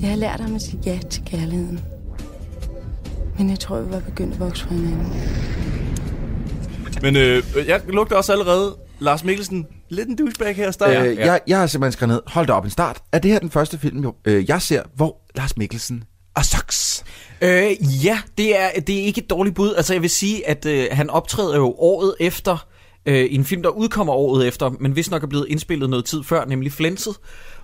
Jeg 0.00 0.08
har 0.08 0.16
lært 0.16 0.40
ham 0.40 0.54
at 0.54 0.62
sige 0.62 0.80
ja 0.86 0.98
til 1.10 1.22
kærligheden. 1.24 1.80
Men 3.38 3.50
jeg 3.50 3.58
tror, 3.58 3.80
vi 3.80 3.90
var 3.90 4.00
begyndt 4.00 4.34
at 4.34 4.40
vokse 4.40 4.64
fra 4.64 4.74
hinanden. 4.74 5.77
Men 7.02 7.16
øh, 7.16 7.42
jeg 7.66 7.80
lugter 7.88 8.16
også 8.16 8.32
allerede 8.32 8.76
Lars 8.98 9.24
Mikkelsen. 9.24 9.66
Lidt 9.88 10.08
en 10.08 10.16
douchebag 10.16 10.56
her, 10.56 10.70
Steyer. 10.70 11.04
Øh, 11.04 11.16
jeg, 11.16 11.40
jeg 11.46 11.58
har 11.58 11.66
simpelthen 11.66 11.92
skrevet 11.92 12.14
ned, 12.14 12.20
hold 12.26 12.46
da 12.46 12.52
op 12.52 12.64
en 12.64 12.70
start. 12.70 13.02
Er 13.12 13.18
det 13.18 13.30
her 13.30 13.38
den 13.38 13.50
første 13.50 13.78
film, 13.78 14.02
jo, 14.02 14.14
øh, 14.24 14.48
jeg 14.48 14.62
ser, 14.62 14.82
hvor 14.94 15.16
Lars 15.36 15.56
Mikkelsen 15.56 16.04
er 16.36 16.42
socks? 16.42 17.04
Øh, 17.40 18.04
ja, 18.04 18.20
det 18.38 18.60
er, 18.60 18.80
det 18.80 19.00
er 19.00 19.02
ikke 19.02 19.20
et 19.20 19.30
dårligt 19.30 19.54
bud. 19.54 19.74
Altså, 19.74 19.92
jeg 19.92 20.02
vil 20.02 20.10
sige, 20.10 20.48
at 20.48 20.66
øh, 20.66 20.88
han 20.92 21.10
optræder 21.10 21.56
jo 21.56 21.74
året 21.78 22.14
efter, 22.20 22.66
øh, 23.06 23.24
i 23.24 23.34
en 23.34 23.44
film, 23.44 23.62
der 23.62 23.68
udkommer 23.68 24.12
året 24.12 24.46
efter, 24.48 24.70
men 24.80 24.92
hvis 24.92 25.10
nok 25.10 25.22
er 25.22 25.26
blevet 25.26 25.46
indspillet 25.48 25.90
noget 25.90 26.04
tid 26.04 26.22
før, 26.22 26.44
nemlig 26.44 26.72
Flenset, 26.72 27.14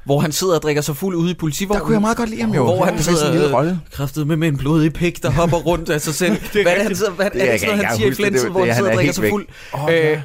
hvor 0.04 0.20
han 0.20 0.32
sidder 0.32 0.54
og 0.54 0.62
drikker 0.62 0.82
sig 0.82 0.96
fuld 0.96 1.16
ude 1.16 1.30
i 1.30 1.34
politivognen. 1.34 1.78
Der 1.80 1.84
kunne 1.84 1.94
jeg 1.94 2.00
meget 2.00 2.16
godt 2.16 2.30
lide 2.30 2.40
ham 2.40 2.50
jo. 2.54 2.64
Hvor 2.64 2.84
Han 2.84 2.94
han 2.94 2.99
er 2.99 3.02
sådan 3.02 3.26
en 3.26 3.32
lille 3.32 3.44
sidder 3.46 3.56
rolle. 3.56 3.70
øh, 3.70 3.76
kræftet 3.92 4.26
med, 4.26 4.37
med 4.37 4.49
en 4.49 4.56
blodig 4.56 4.92
pik, 4.92 5.23
der 5.23 5.30
hopper 5.30 5.56
rundt 5.56 5.90
af 5.90 6.00
sig 6.00 6.14
selv. 6.14 6.32
hvad 6.52 6.64
er 6.66 6.75
det, 6.75 6.82
han 6.82 6.96
sidder, 6.96 7.12
hvad, 7.12 7.30
Det 7.30 7.42
er 7.42 7.46
er 7.46 7.50
det 7.52 7.61
sådan 7.61 7.76
han 7.84 7.96
siger 7.96 8.06
i 8.06 8.11
det. 8.11 8.32
Det- 8.42 8.50
hvor 8.50 8.61
det- 8.64 8.68
han 8.68 8.76
sidder 8.76 8.90
og 8.90 8.92
er 8.92 8.96
drikker 8.96 9.12
sig 9.14 9.28
fuld? 9.30 9.46
Jeg 9.73 9.80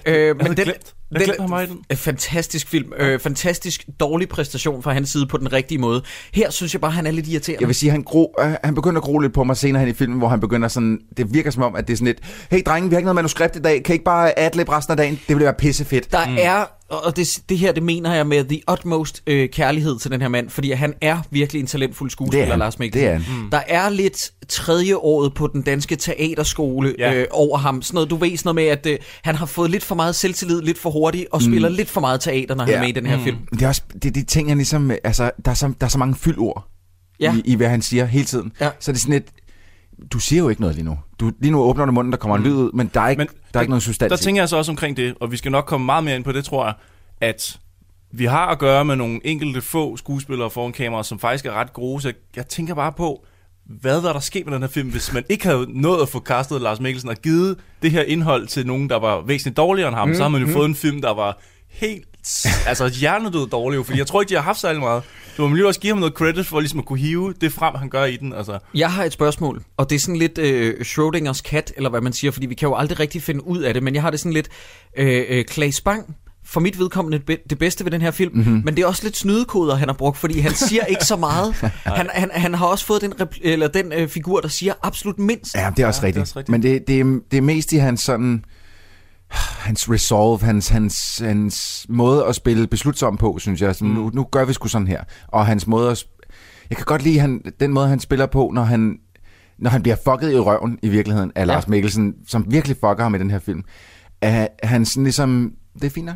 havde 0.05 0.33
men 0.33 0.57
den. 0.57 0.67
Jeg 1.11 1.35
meget 1.49 1.67
i 1.67 1.69
den. 1.69 1.79
Øh, 1.91 1.97
Fantastisk 1.97 2.67
film. 2.69 2.91
Øh, 2.99 3.19
fantastisk 3.19 3.85
dårlig 3.99 4.29
præstation 4.29 4.83
fra 4.83 4.93
hans 4.93 5.09
side 5.09 5.27
på 5.27 5.37
den 5.37 5.53
rigtige 5.53 5.77
måde. 5.77 6.01
Her 6.33 6.49
synes 6.51 6.73
jeg 6.73 6.81
bare, 6.81 6.91
han 6.91 7.07
er 7.07 7.11
lidt 7.11 7.27
irriterende. 7.27 7.61
Jeg 7.61 7.67
vil 7.67 7.75
sige, 7.75 7.91
han, 7.91 8.03
gro, 8.03 8.35
øh, 8.39 8.51
han 8.63 8.75
begynder 8.75 8.97
at 8.97 9.03
gro 9.03 9.19
lidt 9.19 9.33
på 9.33 9.43
mig 9.43 9.57
senere 9.57 9.79
hen 9.79 9.89
i 9.89 9.93
filmen, 9.93 10.17
hvor 10.17 10.27
han 10.27 10.39
begynder 10.39 10.67
sådan, 10.67 10.99
det 11.17 11.33
virker 11.33 11.51
som 11.51 11.63
om, 11.63 11.75
at 11.75 11.87
det 11.87 11.93
er 11.93 11.97
sådan 11.97 12.05
lidt, 12.07 12.19
hey 12.51 12.61
drenge, 12.65 12.89
vi 12.89 12.93
har 12.95 12.99
ikke 12.99 13.05
noget 13.05 13.15
manuskript 13.15 13.55
i 13.55 13.59
dag, 13.59 13.83
kan 13.83 13.93
I 13.93 13.95
ikke 13.95 14.05
bare 14.05 14.39
adlib 14.39 14.69
resten 14.69 14.91
af 14.91 14.97
dagen? 14.97 15.13
Det 15.27 15.35
ville 15.35 15.43
være 15.45 15.53
pissefedt. 15.53 16.11
Der 16.11 16.27
mm. 16.27 16.35
er, 16.39 16.63
og 16.89 17.15
det, 17.15 17.39
det 17.49 17.57
her, 17.57 17.71
det 17.71 17.83
mener 17.83 18.13
jeg 18.13 18.27
med 18.27 18.43
the 18.43 18.61
utmost 18.71 19.23
øh, 19.27 19.49
kærlighed 19.49 19.99
til 19.99 20.11
den 20.11 20.21
her 20.21 20.27
mand, 20.27 20.49
fordi 20.49 20.71
han 20.71 20.93
er 21.01 21.17
virkelig 21.31 21.59
en 21.59 21.67
talentfuld 21.67 22.09
Det 22.09 22.11
skuespiller, 22.11 22.45
er 22.45 22.49
han. 22.49 22.59
Lars 22.59 22.79
Mikkelsen. 22.79 23.07
Det 23.07 23.13
er 23.15 23.19
han. 23.19 23.43
Mm. 23.43 23.49
Der 23.49 23.61
er 23.67 23.89
lidt 23.89 24.31
tredje 24.47 24.95
året 24.95 25.33
på 25.33 25.47
den 25.53 25.61
danske 25.61 25.95
teaterskole 25.95 26.95
ja. 26.99 27.13
Øh, 27.13 27.27
over 27.31 27.57
ham. 27.57 27.81
Sådan 27.81 27.95
noget, 27.95 28.09
du 28.09 28.15
ved 28.15 28.37
sådan 28.37 28.55
noget 28.55 28.55
med, 28.55 28.77
at 28.77 28.85
øh, 28.85 28.97
han 29.23 29.35
har 29.35 29.45
fået 29.45 29.71
lidt 29.71 29.83
for 29.83 29.95
meget 29.95 30.15
selvtillid, 30.15 30.61
lidt 30.61 30.77
for 30.77 30.89
hurtigt, 30.89 31.25
og 31.31 31.41
spiller 31.41 31.69
lidt 31.69 31.89
for 31.89 32.01
meget 32.01 32.21
teater, 32.21 32.55
når 32.55 32.63
han 32.63 32.71
Ja. 32.71 32.77
er 32.77 32.81
med 32.81 32.89
i 32.89 32.91
den 32.91 33.05
her 33.05 33.17
mm. 33.17 33.23
film. 33.23 33.37
Det 33.53 33.61
er 33.61 33.67
også 33.67 33.81
det 33.93 34.05
er 34.05 34.11
de 34.11 34.23
ting, 34.23 34.49
han 34.49 34.57
ligesom, 34.57 34.91
altså, 35.03 35.31
der 35.45 35.51
er 35.51 35.55
så, 35.55 35.67
der 35.79 35.85
er 35.85 35.89
så 35.89 35.97
mange 35.97 36.15
fyldord 36.15 36.67
Ja. 37.19 37.35
i, 37.35 37.41
i, 37.45 37.55
hvad 37.55 37.69
han 37.69 37.81
siger 37.81 38.05
hele 38.05 38.25
tiden. 38.25 38.51
Ja. 38.61 38.69
Så 38.79 38.91
det 38.91 38.97
er 38.97 39.01
sådan 39.01 39.13
lidt, 39.13 39.25
du 40.13 40.19
siger 40.19 40.39
jo 40.43 40.49
ikke 40.49 40.61
noget 40.61 40.75
lige 40.75 40.85
nu. 40.85 40.97
Du, 41.19 41.31
lige 41.41 41.51
nu 41.51 41.61
åbner 41.61 41.85
du 41.85 41.91
munden, 41.91 42.11
der 42.11 42.17
kommer 42.17 42.37
en 42.37 42.43
lyd 42.43 42.53
ud, 42.53 42.71
men 42.73 42.91
der 42.93 43.01
er 43.01 43.09
ikke, 43.09 43.17
men, 43.19 43.27
der 43.53 43.59
er 43.59 43.61
ikke 43.61 43.69
noget 43.71 43.83
substans 43.83 44.09
Der 44.09 44.17
tænker 44.17 44.41
jeg 44.41 44.49
så 44.49 44.57
også 44.57 44.71
omkring 44.71 44.97
det, 44.97 45.15
og 45.19 45.31
vi 45.31 45.37
skal 45.37 45.51
nok 45.51 45.65
komme 45.65 45.85
meget 45.85 46.03
mere 46.03 46.15
ind 46.15 46.23
på 46.23 46.31
det, 46.31 46.45
tror 46.45 46.65
jeg, 46.65 46.73
at 47.21 47.59
vi 48.11 48.25
har 48.25 48.47
at 48.47 48.59
gøre 48.59 48.85
med 48.85 48.95
nogle 48.95 49.19
enkelte 49.23 49.61
få 49.61 49.97
skuespillere 49.97 50.49
foran 50.49 50.71
kamera, 50.71 51.03
som 51.03 51.19
faktisk 51.19 51.45
er 51.45 51.51
ret 51.53 51.73
gode, 51.73 52.01
så 52.01 52.13
jeg, 52.35 52.47
tænker 52.47 52.73
bare 52.75 52.91
på, 52.91 53.25
hvad 53.81 54.01
var 54.01 54.13
der 54.13 54.19
sket 54.19 54.45
med 54.45 54.53
den 54.53 54.61
her 54.61 54.69
film, 54.69 54.89
hvis 54.89 55.13
man 55.13 55.23
ikke 55.29 55.45
havde 55.45 55.65
nået 55.81 56.01
at 56.01 56.09
få 56.09 56.19
castet 56.19 56.61
Lars 56.61 56.79
Mikkelsen 56.79 57.09
og 57.09 57.15
givet 57.15 57.57
det 57.81 57.91
her 57.91 58.01
indhold 58.03 58.47
til 58.47 58.67
nogen, 58.67 58.89
der 58.89 58.99
var 58.99 59.21
væsentligt 59.21 59.57
dårligere 59.57 59.87
end 59.89 59.97
ham, 59.97 60.07
mm, 60.07 60.15
så 60.15 60.21
har 60.21 60.29
man 60.29 60.41
jo 60.41 60.47
Mhm. 60.47 60.53
fået 60.53 60.65
en 60.65 60.75
film, 60.75 61.01
der 61.01 61.13
var 61.13 61.39
helt 61.69 62.05
altså 62.67 62.87
hjernedød 62.89 63.47
dårlig, 63.47 63.77
jo, 63.77 63.83
fordi 63.83 63.97
jeg 63.99 64.07
tror 64.07 64.21
ikke, 64.21 64.29
de 64.29 64.35
har 64.35 64.41
haft 64.41 64.59
særlig 64.59 64.81
meget. 64.81 65.03
Så 65.35 65.41
man 65.41 65.51
vil 65.51 65.59
jo 65.59 65.67
også 65.67 65.79
give 65.79 65.91
ham 65.91 65.97
noget 65.99 66.13
credit 66.13 66.45
for 66.47 66.59
ligesom 66.59 66.79
at 66.79 66.85
kunne 66.85 66.99
hive 66.99 67.33
det 67.41 67.53
frem, 67.53 67.75
han 67.75 67.89
gør 67.89 68.05
i 68.05 68.17
den. 68.17 68.33
Altså. 68.33 68.59
Jeg 68.73 68.91
har 68.91 69.03
et 69.03 69.13
spørgsmål, 69.13 69.63
og 69.77 69.89
det 69.89 69.95
er 69.95 69.99
sådan 69.99 70.15
lidt 70.17 70.37
øh, 70.37 70.73
Schrödingers 70.81 71.41
kat, 71.41 71.73
eller 71.77 71.89
hvad 71.89 72.01
man 72.01 72.13
siger, 72.13 72.31
fordi 72.31 72.45
vi 72.47 72.55
kan 72.55 72.69
jo 72.69 72.75
aldrig 72.75 72.99
rigtig 72.99 73.23
finde 73.23 73.47
ud 73.47 73.59
af 73.59 73.73
det, 73.73 73.83
men 73.83 73.93
jeg 73.95 74.01
har 74.03 74.09
det 74.09 74.19
sådan 74.19 74.33
lidt 74.33 74.49
øh, 74.97 75.23
øh, 75.29 75.45
Claes 75.45 75.81
Bang, 75.81 76.15
for 76.45 76.59
mit 76.59 76.79
vedkommende 76.79 77.17
det 77.17 77.25
be- 77.25 77.37
det 77.49 77.59
bedste 77.59 77.85
ved 77.85 77.91
den 77.91 78.01
her 78.01 78.11
film, 78.11 78.31
Mhm. 78.35 78.45
mm-hmm. 78.47 78.61
men 78.65 78.75
det 78.75 78.83
er 78.83 78.87
også 78.87 79.03
lidt 79.03 79.17
snydekoder, 79.17 79.75
han 79.75 79.87
har 79.87 79.95
brugt, 79.95 80.17
fordi 80.17 80.39
han 80.39 80.53
siger 80.55 80.85
ikke 80.85 81.05
så 81.05 81.15
meget. 81.15 81.55
Han, 81.83 82.09
han, 82.13 82.29
han 82.33 82.53
har 82.53 82.65
også 82.65 82.85
fået 82.85 83.01
den, 83.01 83.13
repl- 83.21 83.39
eller 83.43 83.67
den 83.67 83.93
øh, 83.93 84.07
figur, 84.07 84.39
der 84.41 84.47
siger 84.47 84.73
absolut 84.83 85.19
mindst. 85.19 85.55
Ja, 85.55 85.71
det 85.77 85.83
er 85.83 85.87
også 85.87 86.01
Ja, 86.01 86.07
rigtigt. 86.07 86.13
det 86.13 86.19
er 86.19 86.21
også 86.21 86.39
rigtigt. 86.39 86.51
Men 86.51 86.63
det, 86.63 86.87
det, 86.87 86.99
er, 86.99 87.19
det 87.31 87.37
er 87.37 87.41
mest 87.41 87.71
i 87.71 87.77
hans 87.77 88.01
sådan 88.01 88.43
hans 89.29 89.89
resolve, 89.89 90.39
hans, 90.45 90.67
hans, 90.69 91.17
hans 91.17 91.85
måde 91.89 92.25
at 92.25 92.35
spille 92.35 92.67
beslutsom 92.67 93.17
på, 93.17 93.39
synes 93.39 93.61
jeg. 93.61 93.75
Sådan, 93.75 93.87
mm. 93.87 93.93
nu, 93.95 94.11
nu 94.13 94.23
gør 94.31 94.45
vi 94.45 94.53
sgu 94.53 94.67
sådan 94.67 94.87
her. 94.87 95.03
Og 95.27 95.45
hans 95.45 95.67
måde 95.67 95.91
at... 95.91 96.05
Jeg 96.69 96.77
kan 96.77 96.85
godt 96.85 97.03
lide 97.03 97.19
han, 97.19 97.41
den 97.59 97.73
måde, 97.73 97.87
han 97.87 97.99
spiller 97.99 98.25
på, 98.25 98.51
når 98.53 98.63
han, 98.63 98.97
når 99.59 99.69
han 99.69 99.81
bliver 99.81 99.95
fucket 100.05 100.31
i 100.31 100.39
røven 100.39 100.79
i 100.83 100.89
virkeligheden 100.89 101.31
af 101.35 101.47
Lars 101.47 101.67
Mikkelsen, 101.67 102.13
som 102.27 102.45
virkelig 102.49 102.77
fucker 102.77 103.03
ham 103.03 103.15
i 103.15 103.17
den 103.17 103.31
her 103.31 103.39
film. 103.39 103.63
Er 104.21 104.47
han 104.63 104.85
sådan 104.85 105.03
ligesom... 105.03 105.51
Det 105.75 105.83
er 105.83 105.89
fint 105.89 106.05
nok. 106.05 106.15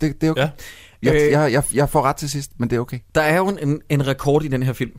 Det, 0.00 0.20
det 0.20 0.26
er 0.26 0.30
okay. 0.30 0.42
Ja. 0.42 0.50
Jeg, 1.02 1.14
Øh. 1.14 1.30
jeg, 1.32 1.52
jeg, 1.52 1.62
jeg 1.74 1.88
får 1.88 2.02
ret 2.02 2.16
til 2.16 2.30
sidst, 2.30 2.50
men 2.58 2.70
det 2.70 2.76
er 2.76 2.80
okay. 2.80 2.98
Der 3.14 3.20
er 3.20 3.36
jo 3.36 3.48
en, 3.48 3.80
en 3.90 4.06
rekord 4.06 4.44
i 4.44 4.48
den 4.48 4.62
her 4.62 4.72
film, 4.72 4.90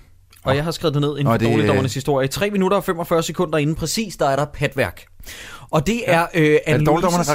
og 0.44 0.56
jeg 0.56 0.64
har 0.64 0.72
skrevet 0.72 0.94
det 0.94 1.02
ned 1.02 1.10
inden 1.10 1.24
Nå, 1.24 1.32
for 1.32 1.38
det- 1.38 1.48
dårligdommernes 1.48 1.94
historie. 1.94 2.28
3 2.28 2.52
minutter 2.52 2.78
og 2.78 2.84
45 2.84 3.24
sekunder 3.24 3.58
inden 3.58 3.76
præcis, 3.76 4.18
der 4.18 4.26
er 4.30 4.36
der 4.36 4.46
patværk. 4.46 5.04
Og 5.70 5.88
det 5.88 6.04
er 6.06 6.26
øh, 6.34 6.46
Er 6.46 6.60
Anne 6.66 6.84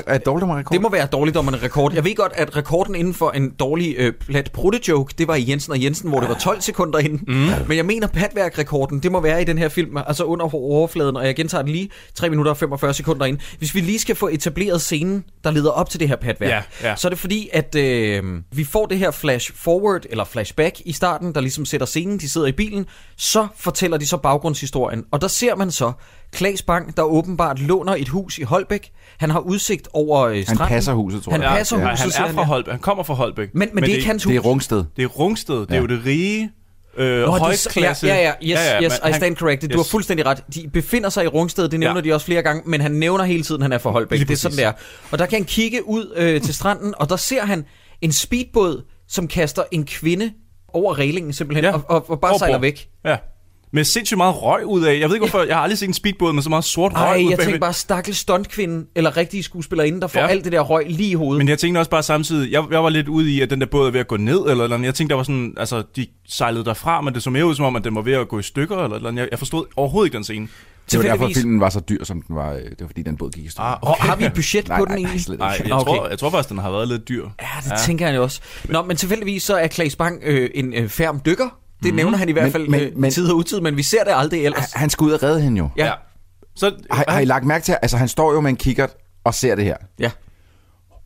er 0.06 0.18
dårligdommerne 0.18 0.60
rekord? 0.60 0.72
Det 0.72 0.80
må 0.82 0.90
være 0.90 1.06
dårligdommerne 1.06 1.58
rekord. 1.62 1.92
Jeg 1.94 2.04
ved 2.04 2.14
godt, 2.14 2.32
at 2.34 2.56
rekorden 2.56 2.94
inden 2.94 3.14
for 3.14 3.30
en 3.30 3.50
dårlig 3.50 3.94
øh, 3.98 4.12
plat 4.12 4.50
joke, 4.88 5.14
det 5.18 5.28
var 5.28 5.34
i 5.34 5.50
Jensen 5.50 5.72
og 5.72 5.82
Jensen, 5.82 6.08
hvor 6.08 6.20
det 6.20 6.28
var 6.28 6.34
12 6.34 6.60
sekunder 6.60 6.98
inden. 6.98 7.20
Mm. 7.28 7.66
Men 7.68 7.76
jeg 7.76 7.86
mener, 7.86 8.06
patværk-rekorden, 8.06 8.98
det 8.98 9.12
må 9.12 9.20
være 9.20 9.42
i 9.42 9.44
den 9.44 9.58
her 9.58 9.68
film, 9.68 9.96
altså 9.96 10.24
under 10.24 10.54
overfladen, 10.54 11.16
og 11.16 11.26
jeg 11.26 11.36
gentager 11.36 11.62
den 11.62 11.72
lige 11.72 11.90
3 12.14 12.30
minutter 12.30 12.50
og 12.50 12.56
45 12.56 12.94
sekunder 12.94 13.26
ind. 13.26 13.38
Hvis 13.58 13.74
vi 13.74 13.80
lige 13.80 13.98
skal 13.98 14.16
få 14.16 14.28
etableret 14.28 14.80
scenen, 14.80 15.24
der 15.44 15.50
leder 15.50 15.70
op 15.70 15.90
til 15.90 16.00
det 16.00 16.08
her 16.08 16.16
patværk, 16.16 16.50
Ja, 16.50 16.88
ja. 16.88 16.96
så 16.96 17.08
er 17.08 17.10
det 17.10 17.18
fordi, 17.18 17.48
at 17.52 17.74
øh, 17.74 18.22
vi 18.52 18.64
får 18.64 18.86
det 18.86 18.98
her 18.98 19.10
flash 19.10 19.52
forward, 19.54 20.02
eller 20.10 20.24
flashback 20.24 20.80
i 20.84 20.92
starten, 20.92 21.34
der 21.34 21.40
ligesom 21.40 21.64
sætter 21.64 21.86
scenen, 21.86 22.18
de 22.18 22.30
sidder 22.30 22.46
i 22.46 22.52
bilen, 22.52 22.86
så 23.16 23.46
fortæller 23.56 23.96
de 23.96 24.06
så 24.06 24.16
baggrundshistorien, 24.16 25.04
og 25.10 25.20
der 25.20 25.28
ser 25.28 25.56
man 25.56 25.70
så 25.70 25.92
Klaas 26.32 26.62
Bang, 26.62 26.96
der 26.96 27.02
åbenbart 27.02 27.58
låner 27.60 27.94
et 27.94 28.08
hus 28.08 28.38
i 28.38 28.42
Holbæk. 28.42 28.90
Han 29.18 29.30
har 29.30 29.40
udsigt 29.40 29.88
over 29.92 30.20
øh, 30.20 30.42
stranden. 30.44 30.66
passer 30.66 30.92
huset, 30.92 31.22
tror 31.22 31.32
Han 31.32 31.42
jeg. 31.42 31.50
Ja, 31.50 31.56
passer 31.56 31.78
ja, 31.78 31.90
huset, 31.90 31.98
han 32.02 32.10
siger 32.10 32.26
er 32.26 32.32
fra 32.32 32.40
ja. 32.40 32.46
Holbæk. 32.46 32.70
Han 32.72 32.80
kommer 32.80 33.04
fra 33.04 33.14
Holbæk. 33.14 33.48
Men, 33.54 33.68
men, 33.72 33.84
det 33.84 33.90
er 33.90 33.94
ikke 33.96 34.06
hans 34.06 34.24
hus. 34.24 34.30
Det 34.30 34.36
er 34.36 34.40
Rungsted. 34.40 34.84
Det 34.96 35.02
er 35.02 35.06
Rungsted. 35.06 35.54
Det 35.60 35.70
er 35.70 35.74
Ja. 35.74 35.80
jo 35.80 35.86
det 35.86 36.00
rige, 36.06 36.50
øh, 36.96 37.20
Nå, 37.22 37.26
højklasse. 37.30 38.06
Ja, 38.06 38.14
ja, 38.14 38.22
ja, 38.22 38.32
yes, 38.42 38.50
ja, 38.50 38.74
ja, 38.76 38.82
yes, 38.82 39.00
men 39.04 39.10
I 39.10 39.14
stand 39.14 39.36
corrected. 39.36 39.68
Du 39.68 39.78
har 39.78 39.84
yes. 39.84 39.90
fuldstændig 39.90 40.26
ret. 40.26 40.44
De 40.54 40.70
befinder 40.72 41.08
sig 41.10 41.24
i 41.24 41.26
Rungsted, 41.26 41.68
det 41.68 41.80
nævner 41.80 41.96
Ja. 41.96 42.00
de 42.10 42.14
også 42.14 42.26
flere 42.26 42.42
gange, 42.42 42.62
men 42.66 42.80
han 42.80 42.92
nævner 42.92 43.24
hele 43.24 43.42
tiden, 43.42 43.62
at 43.62 43.64
han 43.64 43.72
er 43.72 43.78
fra 43.78 43.90
Holbæk. 43.90 44.18
Lige 44.18 44.28
det 44.28 44.34
er 44.34 44.38
sådan, 44.38 44.56
det 44.56 44.64
er. 44.64 44.72
Og 45.10 45.18
der 45.18 45.26
kan 45.26 45.38
han 45.38 45.44
kigge 45.44 45.88
ud 45.88 46.12
øh, 46.16 46.40
til 46.40 46.54
stranden, 46.54 46.94
og 46.96 47.08
der 47.08 47.16
ser 47.16 47.42
han 47.46 47.64
en 48.00 48.12
speedbåd, 48.12 48.84
som 49.08 49.28
kaster 49.28 49.62
en 49.72 49.84
kvinde 49.84 50.32
over 50.68 50.98
reglingen 50.98 51.32
simpelthen, 51.32 51.64
Ja. 51.64 51.72
og, 51.72 51.82
og, 51.88 52.10
og 52.10 52.20
bare 52.20 52.30
Over 52.30 52.38
sejler 52.38 52.58
væk. 52.58 52.88
Ja. 53.04 53.16
Med 53.74 53.84
sindssygt 53.84 54.16
meget 54.16 54.42
røg 54.42 54.66
ud 54.66 54.82
af. 54.84 54.98
Jeg 55.00 55.08
ved 55.08 55.16
ikke 55.16 55.26
hvorfor, 55.28 55.42
jeg 55.46 55.56
har 55.56 55.62
aldrig 55.62 55.78
set 55.78 55.86
en 55.88 55.94
speedbåd 55.94 56.32
med 56.32 56.42
så 56.42 56.48
meget 56.50 56.64
sort 56.64 56.92
røg 56.94 57.00
Ej, 57.02 57.16
ud 57.16 57.20
jeg 57.20 57.28
bagved. 57.28 57.44
tænker 57.44 57.60
bare 57.60 57.72
stakkels 57.72 58.18
stuntkvinde, 58.18 58.86
eller 58.96 59.16
rigtige 59.16 59.42
skuespillerinde, 59.42 60.00
der 60.00 60.06
får 60.06 60.20
Ja. 60.20 60.26
alt 60.26 60.44
det 60.44 60.52
der 60.52 60.60
røg 60.60 60.84
lige 60.88 61.10
i 61.10 61.14
hovedet. 61.14 61.38
Men 61.38 61.48
jeg 61.48 61.58
tænkte 61.58 61.78
også 61.78 61.90
bare 61.90 62.02
samtidig, 62.02 62.52
jeg, 62.52 62.64
jeg 62.70 62.82
var 62.84 62.88
lidt 62.90 63.08
ude 63.08 63.30
i, 63.30 63.40
at 63.40 63.50
den 63.50 63.60
der 63.60 63.66
båd 63.66 63.86
er 63.86 63.90
ved 63.90 64.00
at 64.00 64.08
gå 64.08 64.16
ned, 64.16 64.40
eller, 64.50 64.64
eller 64.64 64.78
jeg 64.78 64.94
tænkte, 64.94 65.10
der 65.12 65.16
var 65.16 65.22
sådan, 65.24 65.54
altså, 65.56 65.82
de 65.96 66.06
sejlede 66.28 66.64
derfra, 66.64 67.00
men 67.00 67.14
det 67.14 67.22
så 67.22 67.30
mere 67.30 67.46
ud 67.46 67.54
som 67.54 67.64
om, 67.64 67.76
at 67.76 67.84
den 67.84 67.94
var 67.94 68.02
ved 68.02 68.12
at 68.12 68.28
gå 68.28 68.38
i 68.38 68.42
stykker, 68.42 68.76
eller, 68.84 68.96
eller 68.96 69.12
jeg, 69.12 69.28
jeg 69.30 69.38
forstod 69.38 69.64
overhovedet 69.76 70.06
ikke 70.06 70.16
den 70.16 70.24
scene. 70.24 70.48
Det 70.90 70.98
var 70.98 71.02
derfor, 71.04 71.16
Tilfældigvis- 71.26 71.38
filmen 71.40 71.60
var 71.60 71.70
så 71.70 71.80
dyr, 71.80 72.04
som 72.04 72.22
den 72.22 72.36
var. 72.36 72.52
øh, 72.52 72.58
Det 72.58 72.80
var 72.80 72.86
fordi, 72.86 73.02
den 73.02 73.16
båd 73.16 73.30
gik 73.30 73.44
i 73.44 73.48
stykker. 73.48 73.64
Ah, 73.64 73.78
Og 73.82 73.94
har 73.96 74.16
vi 74.16 74.24
et 74.24 74.32
budget 74.34 74.68
Nej, 74.68 74.78
på 74.78 74.84
nej, 74.84 74.94
den 74.94 75.02
nej, 75.04 75.10
egentlig? 75.10 75.32
ikke. 75.32 75.40
Nej, 75.42 75.60
jeg, 75.64 75.72
Okay. 75.72 75.84
tror, 75.92 76.08
jeg 76.08 76.18
tror 76.18 76.30
faktisk, 76.30 76.48
den 76.48 76.58
har 76.58 76.70
været 76.70 76.88
lidt 76.88 77.08
dyr. 77.08 77.22
Ja, 77.40 77.46
det 77.64 77.70
ja. 77.70 77.76
tænker 77.76 78.08
jeg 78.08 78.20
også. 78.20 78.40
Nå, 78.68 78.82
men 78.82 78.96
tilfældigvis 78.96 79.42
så 79.42 79.56
er 79.56 79.66
Klaas 79.66 79.96
Bang 79.96 80.20
øh, 80.24 80.50
en 80.54 80.74
øh, 80.74 80.88
færm 80.88 81.20
dykker, 81.26 81.48
Det 81.82 81.94
nævner 81.94 82.18
han 82.18 82.28
i 82.28 82.32
hvert 82.32 82.44
Men- 82.44 82.52
fald 82.52 82.68
men- 82.68 82.80
øh, 82.80 82.90
men- 82.96 83.10
tid 83.10 83.30
og 83.30 83.36
utid, 83.36 83.60
men 83.60 83.76
vi 83.76 83.82
ser 83.82 84.04
det 84.04 84.12
aldrig 84.14 84.44
ellers. 84.44 84.72
Han 84.72 84.90
skal 84.90 85.04
ud 85.04 85.10
og 85.12 85.22
redde 85.22 85.40
hende 85.40 85.58
jo. 85.58 85.68
Ja. 85.76 85.92
Så, 86.56 86.72
Har, 86.90 87.04
har 87.08 87.20
I 87.20 87.24
lagt 87.24 87.44
mærke 87.44 87.64
til, 87.64 87.76
altså 87.82 87.96
han 87.96 88.08
står 88.08 88.32
jo 88.32 88.40
med 88.40 88.50
en 88.50 88.56
kikkert 88.56 88.90
og 89.24 89.34
ser 89.34 89.54
det 89.54 89.64
her. 89.64 89.76
Ja. 89.98 90.10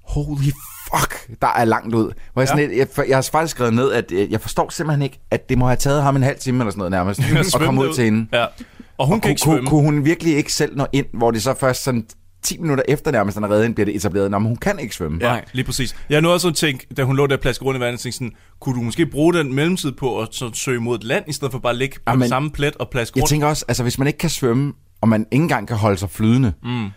Holy 0.08 0.50
fuck, 0.92 1.40
der 1.42 1.48
er 1.48 1.64
langt 1.64 1.94
ud. 1.94 2.12
Hvor 2.32 2.42
jeg, 2.42 2.48
sådan 2.48 2.70
Ja. 2.70 2.76
lidt, 2.76 2.96
jeg, 2.98 3.08
jeg 3.08 3.16
har 3.16 3.28
faktisk 3.32 3.50
skrevet 3.56 3.74
ned, 3.74 3.92
at 3.92 4.12
øh, 4.12 4.32
jeg 4.32 4.40
forstår 4.40 4.70
simpelthen 4.70 5.02
ikke, 5.02 5.20
at 5.30 5.48
det 5.48 5.58
må 5.58 5.66
have 5.66 5.76
taget 5.76 6.02
ham 6.02 6.16
en 6.16 6.22
halv 6.22 6.38
time 6.38 6.58
eller 6.58 6.70
sådan 6.70 6.78
noget 6.78 6.90
nærmest, 6.90 7.20
at 7.54 7.60
komme 7.60 7.80
ud 7.88 7.94
til 7.94 8.04
hende. 8.04 8.26
Ja. 8.32 8.46
Og 8.98 9.06
hun 9.06 9.14
og 9.16 9.22
kan 9.22 9.30
ikke 9.30 9.40
kunne, 9.44 9.54
svømme. 9.54 9.70
kunne 9.70 9.82
hun 9.82 10.04
virkelig 10.04 10.36
ikke 10.36 10.52
selv 10.52 10.76
nå 10.76 10.86
ind, 10.92 11.06
hvor 11.14 11.30
det 11.30 11.42
så 11.42 11.54
først 11.54 11.84
sådan 11.84 12.06
10 12.42 12.58
minutter 12.58 12.84
efter 12.88 13.10
nærmest, 13.10 13.36
han 13.36 13.44
er 13.44 13.48
reddet 13.50 13.74
bliver 13.74 13.84
det 13.84 13.96
etableret, 13.96 14.30
Nå, 14.30 14.38
men 14.38 14.46
hun 14.46 14.56
kan 14.56 14.78
ikke 14.78 14.94
svømme. 14.94 15.18
Ja, 15.32 15.40
lige 15.52 15.64
præcis. 15.64 15.96
Jeg 16.10 16.20
nåede 16.20 16.34
også 16.34 16.48
at 16.48 16.54
tænke, 16.54 16.86
da 16.96 17.02
hun 17.02 17.16
lå 17.16 17.26
der 17.26 17.36
plads 17.36 17.62
rundt 17.62 17.78
i 17.78 17.80
vandet, 17.80 18.00
sådan, 18.14 18.32
kunne 18.60 18.74
du 18.76 18.82
måske 18.82 19.06
bruge 19.06 19.34
den 19.34 19.54
mellemtid 19.54 19.92
på 19.92 20.20
at 20.20 20.28
så 20.32 20.50
søge 20.54 20.80
mod 20.80 20.98
et 20.98 21.04
land, 21.04 21.24
i 21.28 21.32
stedet 21.32 21.52
for 21.52 21.58
bare 21.58 21.72
at 21.72 21.76
ligge 21.78 21.96
på 21.96 22.02
Jamen, 22.08 22.20
den 22.20 22.28
samme 22.28 22.50
plet 22.50 22.76
og 22.76 22.88
plads 22.90 23.12
Jeg 23.16 23.22
rundt? 23.22 23.30
tænker 23.30 23.46
også, 23.46 23.64
altså 23.68 23.82
hvis 23.82 23.98
man 23.98 24.06
ikke 24.06 24.18
kan 24.18 24.30
svømme, 24.30 24.72
og 25.00 25.08
man 25.08 25.26
ikke 25.32 25.42
engang 25.42 25.68
kan 25.68 25.76
holde 25.76 25.96
sig 25.96 26.10
flydende, 26.10 26.52
Mm. 26.62 26.88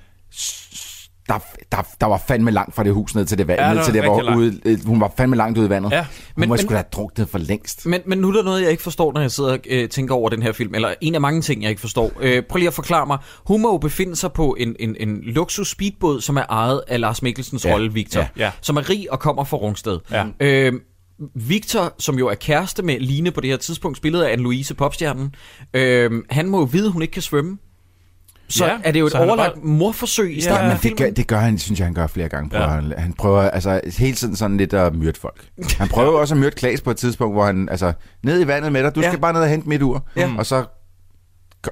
Der, 1.29 1.39
der, 1.71 1.87
der 2.01 2.07
var 2.07 2.21
fandme 2.27 2.51
langt 2.51 2.75
fra 2.75 2.83
det 2.83 2.93
hus 2.93 3.15
ned 3.15 3.25
til 3.25 3.37
det 3.37 3.47
vand, 3.47 3.59
Ja, 3.59 3.73
ned 3.73 3.83
til 3.83 3.93
var 3.93 4.15
det, 4.15 4.23
hvor 4.25 4.35
ude, 4.35 4.59
øh, 4.65 4.85
hun 4.85 5.01
var 5.01 5.13
fandme 5.17 5.35
langt 5.35 5.57
ude 5.57 5.67
i 5.67 5.69
vandet. 5.69 5.91
Ja. 5.91 5.99
Hun 6.01 6.07
Men- 6.35 6.49
må 6.49 6.55
men- 6.55 6.61
sgu 6.65 6.73
da 6.73 6.81
druknet 6.81 7.29
for 7.29 7.37
længst. 7.37 7.85
Men, 7.85 8.01
men 8.05 8.17
nu 8.17 8.29
er 8.29 8.33
der 8.33 8.43
noget, 8.43 8.61
jeg 8.61 8.71
ikke 8.71 8.83
forstår, 8.83 9.13
når 9.13 9.21
jeg 9.21 9.31
sidder 9.31 9.51
og 9.51 9.59
øh, 9.69 9.89
tænker 9.89 10.15
over 10.15 10.29
den 10.29 10.41
her 10.43 10.51
film. 10.51 10.75
Eller 10.75 10.93
en 11.01 11.15
af 11.15 11.21
mange 11.21 11.41
ting, 11.41 11.61
jeg 11.61 11.69
ikke 11.69 11.81
forstår. 11.81 12.11
Øh, 12.21 12.43
prøv 12.49 12.57
lige 12.57 12.67
at 12.67 12.73
forklare 12.73 13.05
mig. 13.07 13.17
Hun 13.47 13.61
må 13.61 13.71
jo 13.71 13.77
befinde 13.77 14.15
sig 14.15 14.31
på 14.33 14.55
en, 14.59 14.75
en, 14.79 14.95
en 14.99 15.19
luksus 15.23 15.69
speedbåd, 15.71 16.21
som 16.21 16.37
er 16.37 16.43
ejet 16.49 16.81
af 16.87 16.99
Lars 16.99 17.21
Mikkelsens 17.21 17.65
Ja. 17.65 17.73
rolle, 17.73 17.93
Victor. 17.93 18.19
Ja. 18.21 18.27
Ja. 18.37 18.51
Som 18.61 18.77
er 18.77 18.89
rig 18.89 19.11
og 19.11 19.19
kommer 19.19 19.43
fra 19.43 19.57
Rungsted. 19.57 19.99
Ja. 20.11 20.25
Øh, 20.39 20.73
Victor, 21.35 21.93
som 21.99 22.19
jo 22.19 22.27
er 22.27 22.35
kæreste 22.35 22.83
med 22.83 22.99
Line 22.99 23.31
på 23.31 23.41
det 23.41 23.49
her 23.49 23.57
tidspunkt, 23.57 23.97
spillet 23.97 24.21
af 24.21 24.35
Anne-Louise 24.35 24.73
Popstjernen, 24.73 25.35
øh, 25.73 26.11
han 26.29 26.49
må 26.49 26.57
jo 26.59 26.63
vide, 26.63 26.85
at 26.85 26.91
hun 26.91 27.01
ikke 27.01 27.11
kan 27.11 27.21
svømme. 27.21 27.57
Så 28.49 28.65
Ja, 28.65 28.71
ja, 28.71 28.77
er 28.83 28.91
det 28.91 28.99
jo 28.99 29.05
et 29.05 29.13
han 29.13 29.21
er 29.21 29.27
overlagt 29.27 29.53
bare- 29.53 29.63
morforsøg 29.65 30.31
i 30.31 30.35
Ja, 30.35 30.41
starten 30.41 30.65
Ja, 30.65 30.71
af 30.71 30.79
men 30.83 30.89
det 30.91 30.97
gør, 30.97 31.03
filmen. 31.05 31.15
det 31.15 31.27
gør 31.27 31.39
han, 31.39 31.57
synes 31.57 31.79
jeg, 31.79 31.85
han 31.87 31.93
gør 31.93 32.07
flere 32.07 32.29
gange. 32.29 32.49
Prøver. 32.49 32.63
Ja. 32.63 32.69
Ja. 32.75 32.81
Han, 32.81 32.93
han 32.97 33.13
prøver 33.13 33.41
altså 33.41 33.81
hele 33.97 34.15
tiden 34.15 34.35
sådan 34.35 34.57
lidt 34.57 34.73
at 34.73 34.95
myrde 34.95 35.19
folk. 35.19 35.45
Han 35.77 35.87
prøver 35.87 36.19
også 36.21 36.33
at 36.35 36.39
myrde 36.39 36.55
Klaas 36.55 36.81
på 36.81 36.91
et 36.91 36.97
tidspunkt, 36.97 37.35
hvor 37.35 37.45
han, 37.45 37.69
altså, 37.69 37.93
ned 38.23 38.41
i 38.43 38.47
vandet 38.47 38.71
med 38.71 38.83
dig, 38.83 38.95
du 38.95 39.01
Ja. 39.01 39.07
skal 39.09 39.19
bare 39.19 39.33
ned 39.33 39.41
og 39.41 39.47
hente 39.49 39.69
mit 39.69 39.81
ur. 39.81 40.05
Ja. 40.15 40.29
Og 40.37 40.45
så, 40.45 40.63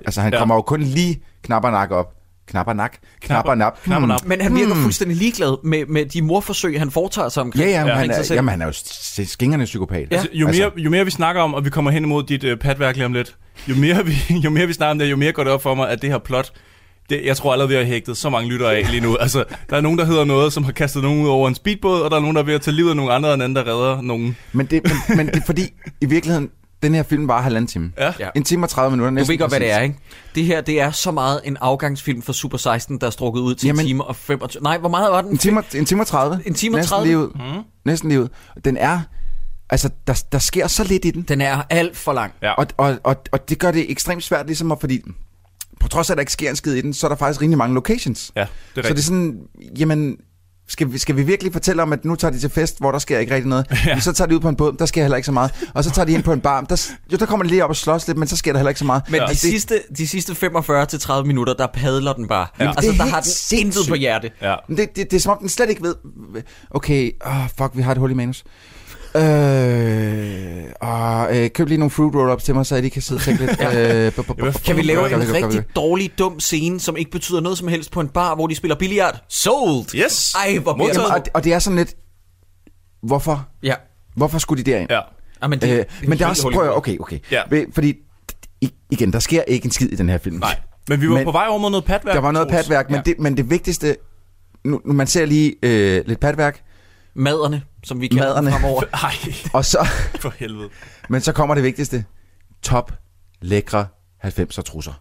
altså 0.06 0.22
han 0.22 0.34
Ja. 0.34 0.40
kommer 0.40 0.56
jo 0.56 0.62
kun 0.62 0.82
lige 0.82 1.24
knapper 1.44 1.72
nak 1.72 1.92
op. 1.92 2.14
Knapper 2.48 2.74
nak? 2.74 2.98
Knapper 3.22 3.56
nap. 3.56 3.84
Knapper 3.84 4.08
nap. 4.08 4.26
Men 4.26 4.42
han 4.42 4.56
virker 4.56 4.74
Hmm. 4.74 4.82
fuldstændig 4.84 5.18
ligeglad 5.18 5.64
med, 5.64 5.86
med 5.86 6.06
de 6.06 6.22
morforsøg, 6.22 6.80
han 6.80 6.92
foretager 6.92 7.30
sig 7.30 7.42
Ja, 7.42 7.46
omkring, 7.46 7.70
ja, 7.70 7.84
men, 7.84 7.94
han 7.94 8.04
omkring 8.10 8.26
sig 8.26 8.34
er, 8.34 8.36
jamen, 8.36 8.50
han 8.50 8.62
er 8.62 8.66
jo 8.66 8.72
s- 8.72 9.22
skingerne 9.32 9.66
psykopat. 9.66 10.08
Ja. 10.12 10.16
Altså, 10.16 10.30
jo, 10.34 10.48
mere, 10.48 10.72
jo 10.78 10.90
mere 10.90 11.06
vi 11.06 11.12
snakker 11.12 11.42
om, 11.42 11.54
og 11.54 11.66
vi 11.66 11.70
kommer 11.70 11.92
hen 11.92 12.04
imod 12.04 12.24
dit 12.24 12.44
øh, 12.44 12.58
patværk 12.58 12.96
lige 12.96 13.06
om 13.06 13.14
lidt, 13.14 13.36
jo 13.68 13.76
mere, 13.76 14.06
vi, 14.06 14.14
jo 14.46 14.50
mere 14.50 14.68
vi 14.68 14.74
snakker 14.74 14.92
om 14.92 15.00
det, 15.00 15.12
jo 15.12 15.16
mere 15.16 15.32
går 15.32 15.44
det 15.44 15.54
op 15.54 15.62
for 15.62 15.76
mig, 15.76 15.90
at 15.90 16.02
det 16.02 16.10
her 16.10 16.18
plot, 16.18 16.52
det, 17.10 17.22
jeg 17.26 17.38
tror 17.38 17.52
allerede, 17.52 17.70
vi 17.70 17.76
har 17.76 17.84
hægtet 17.84 18.18
så 18.18 18.30
mange 18.30 18.50
lyttere 18.50 18.76
af 18.76 18.92
lige 18.92 19.02
nu. 19.02 19.16
Altså, 19.18 19.44
der 19.70 19.78
er 19.78 19.82
nogen, 19.82 20.00
der 20.00 20.06
hedder 20.06 20.26
noget, 20.26 20.54
som 20.54 20.64
har 20.64 20.72
kastet 20.72 21.04
nogen 21.04 21.24
ud 21.24 21.30
over 21.30 21.48
en 21.48 21.56
speedbåd, 21.56 22.02
og 22.02 22.12
der 22.12 22.18
er 22.18 22.22
nogen, 22.22 22.36
der 22.36 22.42
er 22.42 22.46
ved 22.46 22.54
at 22.54 22.62
tage 22.62 22.76
livet 22.76 22.90
af 22.90 22.96
nogle 22.96 23.14
andre, 23.14 23.30
og 23.30 23.36
en 23.36 23.42
anden, 23.42 23.56
der 23.56 23.68
redder 23.68 24.02
nogen. 24.02 24.38
Men, 24.54 24.66
det, 24.66 24.82
men, 24.84 25.18
men 25.18 25.28
det 25.28 25.36
er 25.36 25.46
fordi, 25.46 25.62
i 26.02 26.06
virkeligheden, 26.06 26.50
den 26.84 26.96
her 26.96 27.04
film 27.04 27.28
var 27.28 27.42
halvanden 27.42 27.68
time. 27.68 27.92
Ja. 28.00 28.30
En 28.36 28.44
time 28.44 28.66
og 28.66 28.70
30 28.70 28.92
minutter. 28.92 29.10
Du 29.10 29.16
næsten 29.16 29.32
ved 29.34 29.40
godt, 29.40 29.52
hvad 29.52 29.60
det 29.60 29.72
er, 29.72 29.80
ikke? 29.80 29.96
Det 30.36 30.44
her, 30.46 30.62
det 30.62 30.82
er 30.82 30.92
så 30.92 31.12
meget 31.12 31.42
en 31.46 31.58
afgangsfilm 31.62 32.22
for 32.22 32.34
Super 32.34 32.58
16, 32.58 32.98
der 33.02 33.08
er 33.08 33.12
strukket 33.12 33.42
ud 33.42 33.56
til 33.56 33.68
Jamen- 33.68 33.80
en 33.80 33.86
time 33.88 34.04
og 34.04 34.16
25... 34.16 34.64
Nej, 34.64 34.78
hvor 34.78 34.90
meget 34.90 35.12
var 35.12 35.22
den? 35.22 35.32
En 35.32 35.38
time, 35.38 35.60
og- 35.60 35.66
en 35.76 35.86
time 35.86 36.02
og 36.02 36.08
30. 36.08 36.40
En 36.46 36.54
time 36.54 36.76
og 36.76 36.78
Næsten 36.78 36.90
30? 36.90 37.08
Lige 37.08 37.18
ud. 37.18 37.30
Mm. 37.36 37.64
Næsten 37.86 38.10
lige 38.10 38.22
ud. 38.22 38.28
Den 38.66 38.78
er... 38.78 39.00
Altså, 39.70 39.90
der, 40.08 40.24
der 40.32 40.40
sker 40.40 40.68
så 40.68 40.84
lidt 40.84 41.06
i 41.06 41.12
den. 41.12 41.22
Den 41.22 41.42
er 41.42 41.62
alt 41.70 41.98
for 41.98 42.14
lang. 42.14 42.34
Ja. 42.42 42.52
Og, 42.52 42.68
og, 42.78 42.96
og, 43.04 43.16
og 43.32 43.50
det 43.50 43.60
gør 43.60 43.72
det 43.72 43.92
ekstremt 43.92 44.24
svært, 44.24 44.46
ligesom 44.46 44.72
at, 44.72 44.78
fordi 44.80 45.02
på 45.80 45.88
trods 45.88 46.10
af, 46.10 46.14
at 46.14 46.18
der 46.18 46.22
ikke 46.22 46.32
sker 46.32 46.50
en 46.50 46.56
skid 46.56 46.74
i 46.74 46.82
den, 46.82 46.94
så 46.94 47.08
er 47.08 47.10
der 47.10 47.16
faktisk 47.16 47.42
rimelig 47.42 47.58
mange 47.58 47.76
locations. 47.76 48.32
Ja, 48.36 48.42
det 48.42 48.48
er 48.48 48.48
så 48.48 48.54
det 48.76 48.86
er 48.86 48.90
rigtigt. 48.90 49.06
sådan, 49.06 49.40
jamen, 49.80 50.18
skal 50.70 50.92
vi, 50.94 50.98
skal 50.98 51.16
vi 51.16 51.24
virkelig 51.24 51.54
fortælle 51.54 51.82
om, 51.82 51.94
at 51.94 52.06
nu 52.06 52.16
tager 52.16 52.32
de 52.32 52.40
til 52.40 52.50
fest, 52.50 52.80
hvor 52.80 52.92
der 52.92 53.00
sker 53.00 53.20
ikke 53.20 53.36
rigtig 53.36 53.50
noget? 53.50 53.66
Ja. 53.72 53.78
Ja. 53.90 54.00
Så 54.00 54.14
tager 54.14 54.28
de 54.28 54.36
ud 54.36 54.40
på 54.40 54.50
en 54.50 54.56
båd, 54.56 54.76
der 54.80 54.86
sker 54.86 55.02
heller 55.02 55.16
ikke 55.18 55.26
så 55.26 55.32
meget. 55.32 55.52
Og 55.74 55.84
så 55.84 55.92
tager 55.92 56.06
de 56.06 56.12
ind 56.12 56.24
på 56.24 56.34
en 56.34 56.42
bar, 56.42 56.62
der, 56.62 56.92
jo, 57.12 57.18
der 57.18 57.26
kommer 57.26 57.44
de 57.44 57.50
lige 57.50 57.64
op 57.64 57.70
og 57.70 57.76
slås 57.76 58.08
lidt, 58.08 58.18
men 58.18 58.28
så 58.28 58.38
sker 58.38 58.52
der 58.54 58.60
heller 58.60 58.70
ikke 58.70 58.80
så 58.80 58.86
meget. 58.86 59.04
Men 59.10 59.22
Og 59.22 59.28
de, 59.28 59.32
det- 59.34 59.40
sidste, 59.40 59.80
de 59.98 60.08
sidste 60.08 60.34
45-30 60.34 61.24
minutter, 61.24 61.54
der 61.54 61.68
padler 61.74 62.14
den 62.14 62.28
bare. 62.28 62.48
Ja. 62.60 62.68
Altså, 62.68 62.82
Det 62.82 63.00
er 63.00 63.04
der 63.04 63.10
har 63.10 63.22
den 63.22 63.28
intet 63.28 63.34
sindssygt. 63.34 63.90
på 63.90 63.96
hjerte. 63.96 64.32
Ja. 64.42 64.56
Men 64.68 64.78
Det, 64.78 64.96
det, 64.96 65.12
det 65.12 65.18
er 65.18 65.22
som 65.22 65.32
om, 65.32 65.38
den 65.40 65.50
slet 65.50 65.70
ikke 65.70 65.82
ved... 65.84 65.96
Okay, 66.72 67.12
oh, 67.26 67.48
fuck, 67.58 67.72
vi 67.74 67.82
har 67.82 67.92
et 67.92 67.98
hul 67.98 68.12
i 68.12 68.14
manus. 68.14 68.44
Øh, 69.18 70.64
og, 70.82 71.38
øh, 71.38 71.50
køb 71.50 71.68
lige 71.68 71.78
nogle 71.78 71.92
fruit 71.92 72.16
roll-ups 72.16 72.44
til 72.46 72.56
mig, 72.56 72.66
så 72.66 72.76
jeg 72.76 72.82
lige 72.82 72.92
kan 72.92 73.02
sidde 73.02 73.20
og 73.20 73.24
tænke 73.24 73.46
lidt. 73.46 73.52
øh, 74.48 74.54
Kan 74.66 74.78
vi 74.78 74.82
lave 74.82 75.14
en 75.14 75.20
det, 75.20 75.28
det, 75.28 75.36
rigtig 75.36 75.52
det. 75.68 75.76
dårlig, 75.76 76.12
dum 76.20 76.40
scene, 76.40 76.80
som 76.80 76.98
ikke 76.98 77.12
betyder 77.12 77.40
noget 77.42 77.58
som 77.58 77.68
helst 77.68 77.92
på 77.92 78.00
en 78.02 78.08
bar, 78.08 78.36
hvor 78.36 78.48
de 78.48 78.56
spiller 78.56 78.76
billiard? 78.76 79.24
Sold! 79.30 79.96
Yes! 79.96 80.34
Ej, 80.34 80.58
hvor 80.58 80.74
bliver 80.74 80.88
Jamen, 80.88 81.02
det... 81.06 81.12
og, 81.14 81.26
det- 81.26 81.34
og 81.34 81.44
det 81.44 81.54
er 81.54 81.60
sådan 81.60 81.78
lidt... 81.78 81.96
Hvorfor? 83.04 83.48
Ja. 83.64 83.74
Hvorfor 84.16 84.40
skulle 84.40 84.64
de 84.64 84.72
derind? 84.72 84.92
Ja. 84.92 85.00
Ah, 85.42 85.50
men 85.50 85.60
Det, 85.62 85.70
det, 85.70 85.78
øh, 85.80 85.86
men 86.10 86.12
det 86.18 86.22
er 86.26 86.28
også... 86.30 86.50
Prøv 86.54 86.64
at, 86.64 86.78
okay, 86.78 86.98
okay. 87.00 87.20
Ja. 87.32 87.42
Fordi, 87.74 87.94
i- 88.62 88.74
igen, 88.92 89.14
der 89.14 89.20
sker 89.20 89.42
ikke 89.42 89.66
en 89.66 89.72
skid 89.72 89.90
i 89.90 89.96
den 89.96 90.10
her 90.10 90.18
film. 90.18 90.36
Nej. 90.40 90.56
Men 90.90 91.02
vi 91.02 91.10
var 91.10 91.16
Men- 91.16 91.26
på 91.26 91.32
vej 91.32 91.46
over 91.50 91.58
mod 91.60 91.70
noget 91.72 91.86
patværk. 91.86 92.16
Der 92.16 92.22
var 92.22 92.32
noget 92.32 92.48
patværk, 92.48 92.90
men, 92.90 92.96
Ja. 92.96 93.02
det, 93.06 93.20
men 93.20 93.38
det 93.38 93.50
vigtigste... 93.50 93.96
Nu, 94.64 94.82
nu 94.86 94.94
man 94.94 95.08
ser 95.08 95.26
lige 95.26 95.56
øh, 95.64 96.04
lidt 96.08 96.20
patværk, 96.20 96.62
Maderne, 97.16 97.62
som 97.88 98.02
vi 98.02 98.08
dem 98.08 98.20
Maderne. 98.20 98.52
fremover. 98.52 98.84
Ej, 99.04 99.14
og 99.54 99.66
så... 99.66 99.88
for 100.20 100.34
helvede. 100.40 100.70
Men 101.10 101.22
så 101.22 101.32
kommer 101.32 101.56
det 101.56 101.64
vigtigste. 101.64 102.06
Top, 102.64 102.92
lækre 103.42 103.88
90'er 104.26 104.62
trusser. 104.62 104.94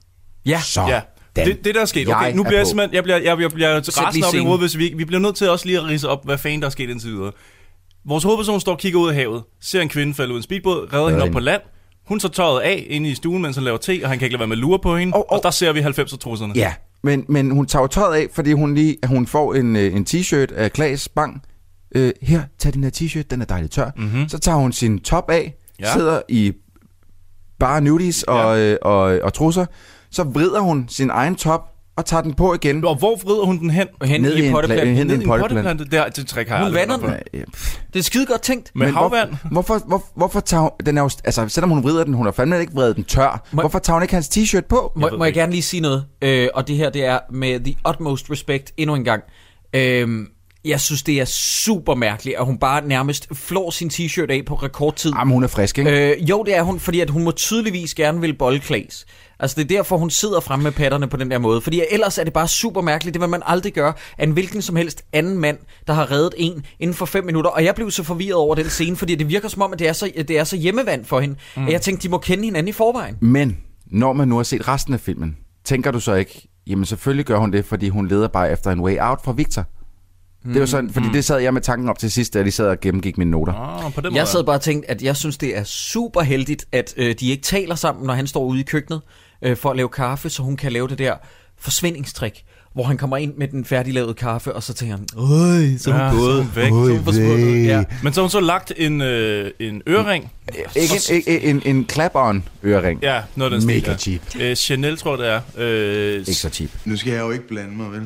Ja. 0.46 0.61
Så 0.61 0.83
Ja. 0.88 1.01
den. 1.37 1.46
Det, 1.46 1.64
det 1.64 1.75
der 1.75 1.81
er 1.81 1.85
sket. 1.85 2.09
Okay, 2.09 2.20
Jeg 2.25 2.33
nu 2.35 2.42
er 2.42 2.46
bliver 2.46 2.59
jeg 2.61 2.66
simpelthen, 2.66 2.94
jeg 2.94 3.03
bliver, 3.03 3.16
jeg 3.18 3.37
bliver, 3.37 3.49
jeg 3.51 3.55
bliver 3.55 3.77
resten 3.79 4.25
op 4.25 4.35
i 4.35 4.38
hovedet, 4.38 4.61
hvis 4.61 4.79
vi, 4.79 4.92
vi 4.96 5.05
bliver 5.05 5.20
nødt 5.20 5.37
til 5.37 5.51
også 5.51 5.66
lige 5.66 5.79
at 5.79 5.85
rise 5.85 6.09
op, 6.09 6.25
hvad 6.25 6.38
fanden 6.38 6.61
der 6.61 6.66
er 6.66 6.70
sket 6.70 6.90
indtil 6.90 7.11
videre. 7.11 7.33
Vores 8.09 8.25
hovedperson 8.25 8.61
står 8.61 8.72
og 8.72 8.79
kigger 8.79 9.01
ud 9.01 9.09
af 9.09 9.14
havet, 9.14 9.42
ser 9.61 9.81
en 9.81 9.88
kvinde 9.88 10.14
falde 10.14 10.31
ud 10.33 10.37
af 10.37 10.38
en 10.38 10.42
speedbåd, 10.42 10.88
redder 10.92 11.09
hende 11.09 11.22
op 11.25 11.31
på 11.31 11.40
land. 11.40 11.62
Hun 12.07 12.20
tager 12.20 12.33
tøjet 12.33 12.61
af 12.61 12.87
inde 12.88 13.11
i 13.11 13.14
stuen, 13.14 13.42
mens 13.42 13.57
han 13.57 13.64
laver 13.64 13.79
te, 13.79 14.01
og 14.03 14.09
han 14.09 14.18
kan 14.18 14.27
ikke 14.27 14.33
lade 14.35 14.40
være 14.40 14.46
med 14.49 14.57
at 14.57 14.61
lure 14.61 14.79
på 14.79 14.96
hende. 14.96 15.12
Og, 15.14 15.31
Og- 15.31 15.33
og- 15.37 15.42
der 15.42 15.51
ser 15.51 15.72
vi 15.72 15.81
90'er 15.81 16.16
trusserne. 16.16 16.53
Ja, 16.57 16.75
men, 17.03 17.25
men 17.29 17.51
hun 17.51 17.66
tager 17.66 17.87
tøjet 17.87 18.14
af, 18.22 18.27
fordi 18.33 18.53
hun 18.53 18.75
lige 18.75 18.96
hun 19.07 19.27
får 19.27 19.55
en, 19.55 19.77
øh, 19.77 19.94
en 19.96 20.07
t-shirt 20.11 20.55
af 20.55 20.72
Klaas 20.72 21.09
Bang. 21.09 21.42
Øh, 21.94 22.12
her, 22.22 22.42
tag 22.59 22.72
den 22.75 22.85
her 22.85 22.90
t-shirt, 22.90 23.22
den 23.31 23.40
er 23.40 23.44
dejligt 23.44 23.72
tør. 23.72 23.90
Mm-hmm. 23.96 24.29
Så 24.29 24.38
tager 24.38 24.59
hun 24.59 24.72
sin 24.72 24.99
top 24.99 25.31
af, 25.31 25.55
Ja. 25.81 25.87
ja. 25.87 25.92
sidder 25.92 26.20
i 26.29 26.53
bare 27.59 27.81
nudies 27.81 28.22
og, 28.22 28.59
øh, 28.59 28.77
og, 28.83 29.01
og 29.22 29.35
trusser. 29.35 29.66
Så 30.11 30.22
vrider 30.25 30.61
hun 30.61 30.87
sin 30.88 31.11
egen 31.11 31.35
top 31.37 31.61
og 31.96 32.05
tager 32.05 32.22
den 32.22 32.35
på 32.35 32.55
igen. 32.55 32.85
Og 32.85 32.96
hvor 32.96 33.16
vrider 33.25 33.44
hun 33.44 33.59
den 33.59 33.70
hen? 33.70 33.87
Hen 34.05 34.20
Ned 34.22 34.37
i 34.37 34.42
i 34.42 34.46
en 34.46 34.53
potteplanten. 34.53 34.96
hen 34.96 35.07
Ned 35.07 35.14
i 35.18 35.22
en 35.22 35.27
potteplante. 35.29 35.68
potteplante. 35.85 36.16
Det, 36.20 36.27
trick 36.29 36.49
har 36.49 36.57
jeg 36.57 36.64
Hun 36.66 36.75
vander 36.75 36.96
den. 36.96 37.11
Ja. 37.35 37.40
Det 37.92 37.99
er 37.99 38.03
skide 38.03 38.27
godt 38.27 38.42
tænkt. 38.42 38.70
Med 38.75 38.87
Men 38.87 38.94
havvand. 38.94 39.31
Hvorfor, 39.51 39.79
hvor, 39.87 40.05
hvorfor 40.16 40.40
tager 40.40 40.61
hun, 40.61 40.70
den 40.87 40.99
er 40.99 41.03
jo, 41.03 41.11
altså, 41.25 41.49
selvom 41.49 41.70
hun 41.70 41.83
vrider 41.85 42.05
den, 42.05 42.14
hun 42.14 42.27
har 42.27 42.33
fandme 42.33 42.61
ikke 42.61 42.72
vredet 42.72 42.96
den 42.96 43.05
tør. 43.05 43.46
Må- 43.53 43.62
Hvorfor 43.62 43.79
tager 43.79 43.94
hun 43.94 44.03
ikke 44.03 44.14
hans 44.14 44.29
t-shirt 44.29 44.66
på? 44.68 44.92
Må, 44.96 45.11
ved 45.11 45.18
må 45.18 45.25
jeg 45.25 45.35
gerne 45.35 45.53
lige 45.53 45.62
sige 45.62 45.81
noget? 45.81 46.05
Øh, 46.22 46.49
og 46.55 46.68
det 46.68 46.77
her, 46.77 46.90
det 46.90 47.05
er 47.05 47.18
med 47.33 47.61
the 47.61 47.77
utmost 47.88 48.31
respect 48.31 48.72
endnu 48.77 48.94
en 48.94 49.05
gang. 49.05 49.22
Øh, 49.75 50.27
jeg 50.69 50.81
synes, 50.81 51.03
det 51.03 51.21
er 51.21 51.25
super 51.25 51.95
mærkeligt, 51.95 52.37
at 52.37 52.45
hun 52.45 52.59
bare 52.59 52.87
nærmest 52.87 53.29
flår 53.33 53.71
sin 53.71 53.91
t-shirt 53.93 54.31
af 54.31 54.43
på 54.47 54.55
rekordtid. 54.55 55.13
Jamen, 55.19 55.35
hun 55.35 55.45
er 55.45 55.49
frisk, 55.49 55.79
ikke? 55.79 56.13
Øh, 56.15 56.31
jo, 56.31 56.43
det 56.47 56.57
er 56.57 56.63
hun, 56.63 56.81
fordi 56.81 57.01
at 57.01 57.11
hun 57.11 57.25
må 57.25 57.31
tydeligvis 57.31 57.95
gerne 57.95 58.21
vil 58.21 58.35
bolle 58.35 58.61
Klaas. 58.61 59.07
Altså, 59.41 59.57
det 59.57 59.63
er 59.63 59.77
derfor, 59.77 59.97
hun 59.97 60.11
sidder 60.11 60.41
fremme 60.41 60.63
med 60.63 60.73
patterne 60.73 61.09
på 61.09 61.17
den 61.17 61.31
der 61.31 61.39
måde. 61.39 61.61
Fordi 61.61 61.83
ellers 61.91 62.19
er 62.19 62.25
det 62.25 62.33
bare 62.33 62.49
super 62.49 62.81
mærkeligt. 62.81 63.15
Det 63.15 63.21
vil 63.21 63.29
man 63.29 63.43
aldrig 63.47 63.73
gøre 63.73 63.93
af 64.19 64.25
en 64.25 64.31
hvilken 64.31 64.63
som 64.63 64.77
helst 64.77 65.05
anden 65.13 65.39
mand, 65.39 65.59
der 65.87 65.93
har 65.93 66.11
reddet 66.11 66.35
en 66.37 66.67
inden 66.79 66.95
for 66.95 67.07
fem 67.07 67.25
minutter. 67.25 67.51
Og 67.51 67.65
jeg 67.65 67.75
blev 67.75 67.91
så 67.91 68.03
forvirret 68.03 68.35
over 68.35 68.55
den 68.55 68.69
scene, 68.69 68.97
fordi 68.97 69.15
det 69.15 69.29
virker 69.29 69.49
som 69.49 69.63
om, 69.63 69.73
at 69.73 69.79
det 69.79 69.89
er 69.89 69.93
så, 69.93 70.13
det 70.29 70.39
er 70.39 70.45
så 70.45 70.57
hjemmevand 70.57 71.05
for 71.05 71.21
hende. 71.21 71.37
Mm. 71.57 71.67
At 71.67 71.73
jeg 71.73 71.81
tænkte, 71.81 72.03
de 72.03 72.11
må 72.11 72.19
kende 72.19 72.45
hinanden 72.45 72.69
i 72.69 72.73
forvejen. 72.73 73.17
Men 73.21 73.57
når 73.87 74.13
man 74.13 74.29
nu 74.29 74.37
har 74.37 74.43
set 74.43 74.69
resten 74.69 74.95
af 74.95 75.01
filmen, 75.01 75.37
tænker 75.65 75.91
du 75.91 76.01
så 76.01 76.15
ikke, 76.15 76.49
jamen 76.67 76.85
selvfølgelig 76.85 77.27
gør 77.27 77.39
hun 77.39 77.53
det, 77.53 77.65
fordi 77.65 77.89
hun 77.89 78.09
leder 78.09 78.29
bare 78.29 78.53
efter 78.53 78.71
en 78.71 78.81
way 78.81 78.97
out 79.01 79.19
fra 79.25 79.33
Victor. 79.33 79.65
Mm. 80.47 80.53
Det 80.53 80.57
er 80.57 80.61
jo 80.61 80.67
sådan, 80.67 80.91
fordi 80.93 81.07
det 81.13 81.25
sad 81.25 81.39
jeg 81.39 81.55
med 81.55 81.61
tanken 81.63 81.89
op 81.89 81.99
til 81.99 82.11
sidst, 82.11 82.35
da 82.35 82.39
jeg 82.39 82.45
lige 82.45 82.53
sad 82.53 82.67
og 82.69 82.81
gennemgik 82.81 83.19
mine 83.19 83.31
noter. 83.31 83.53
Ah, 83.53 83.93
på 83.93 84.01
den 84.01 84.11
måde. 84.11 84.19
Jeg 84.19 84.29
sad 84.29 84.45
bare 84.45 84.57
og 84.57 84.61
tænkte, 84.61 84.91
at 84.91 85.03
jeg 85.03 85.17
synes, 85.17 85.37
det 85.39 85.57
er 85.59 85.65
super 85.65 86.21
heldigt, 86.21 86.65
at 86.73 86.95
øh, 86.97 87.15
de 87.21 87.31
ikke 87.31 87.43
taler 87.43 87.75
sammen, 87.75 88.07
når 88.07 88.15
han 88.15 88.27
står 88.27 88.45
ude 88.45 88.61
i 88.61 88.63
køkkenet 88.63 89.01
øh, 89.43 89.57
for 89.57 89.71
at 89.71 89.77
lave 89.77 89.89
kaffe, 89.89 90.31
så 90.31 90.43
hun 90.43 90.57
kan 90.57 90.73
lave 90.73 90.89
det 90.89 90.99
der 90.99 91.15
forsvindingstrik, 91.61 92.45
hvor 92.75 92.85
han 92.85 92.97
kommer 92.99 93.17
ind 93.17 93.35
med 93.37 93.49
den 93.49 93.65
færdiglavede 93.65 94.15
kaffe, 94.15 94.53
og 94.53 94.63
så 94.63 94.75
tænker 94.75 94.97
han, 94.97 95.07
Øj, 95.17 95.79
så 95.79 95.91
er 95.91 95.95
hun 95.95 96.03
Ja, 96.03 96.11
gået. 96.11 96.47
så 96.55 96.61
er 96.61 96.69
hun 96.71 96.83
væk. 96.85 96.87
Så 96.87 96.93
er 96.93 96.97
hun 96.97 97.05
forsvundet. 97.05 97.65
Ja. 97.67 97.85
Men 98.03 98.13
så 98.13 98.21
har 98.21 98.23
hun 98.25 98.31
så 98.31 98.41
lagt 98.41 98.73
en, 98.77 99.01
øh, 99.01 99.51
en 99.61 99.83
ørering. 99.89 100.33
Ikke 100.77 100.95
en, 101.11 101.17
ikke 101.17 101.43
en, 101.45 101.63
en 101.65 101.87
clap-on 101.93 102.43
ørering. 102.65 103.03
Ja, 103.03 103.21
noget 103.37 103.53
af 103.53 103.61
den 103.61 103.69
stil, 103.69 103.77
Mega 103.77 103.91
ja. 103.91 103.97
cheap. 103.97 104.21
Øh, 104.41 104.57
Chanel, 104.57 104.97
tror 104.97 105.23
jeg, 105.23 105.41
det 105.57 105.65
er. 105.65 106.15
Øh, 106.15 106.19
Ikke 106.19 106.35
så 106.35 106.49
cheap. 106.49 106.71
Nu 106.85 106.97
skal 106.97 107.13
jeg 107.13 107.21
jo 107.21 107.31
ikke 107.31 107.49
blande 107.49 107.77
mig, 107.77 107.93
vel? 107.93 108.03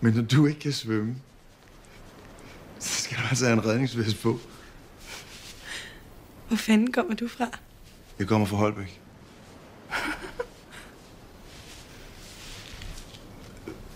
Men 0.00 0.14
når 0.14 0.22
du 0.22 0.46
ikke 0.46 0.60
kan 0.60 0.72
svømme, 0.72 1.16
så 2.78 3.02
skal 3.02 3.16
du 3.16 3.22
altså 3.28 3.44
have 3.44 3.52
en 3.58 3.66
redningsvest 3.66 4.22
på. 4.22 4.40
Hvor 6.48 6.56
fanden 6.56 6.92
kommer 6.92 7.14
du 7.14 7.28
fra? 7.28 7.46
Jeg 8.18 8.26
kommer 8.26 8.46
fra 8.46 8.56
Holbæk. 8.56 9.00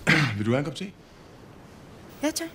Vil 0.36 0.46
du 0.46 0.50
have 0.50 0.58
en 0.58 0.64
kop 0.64 0.74
te? 0.74 0.92
Ja, 2.22 2.30
tak. 2.30 2.48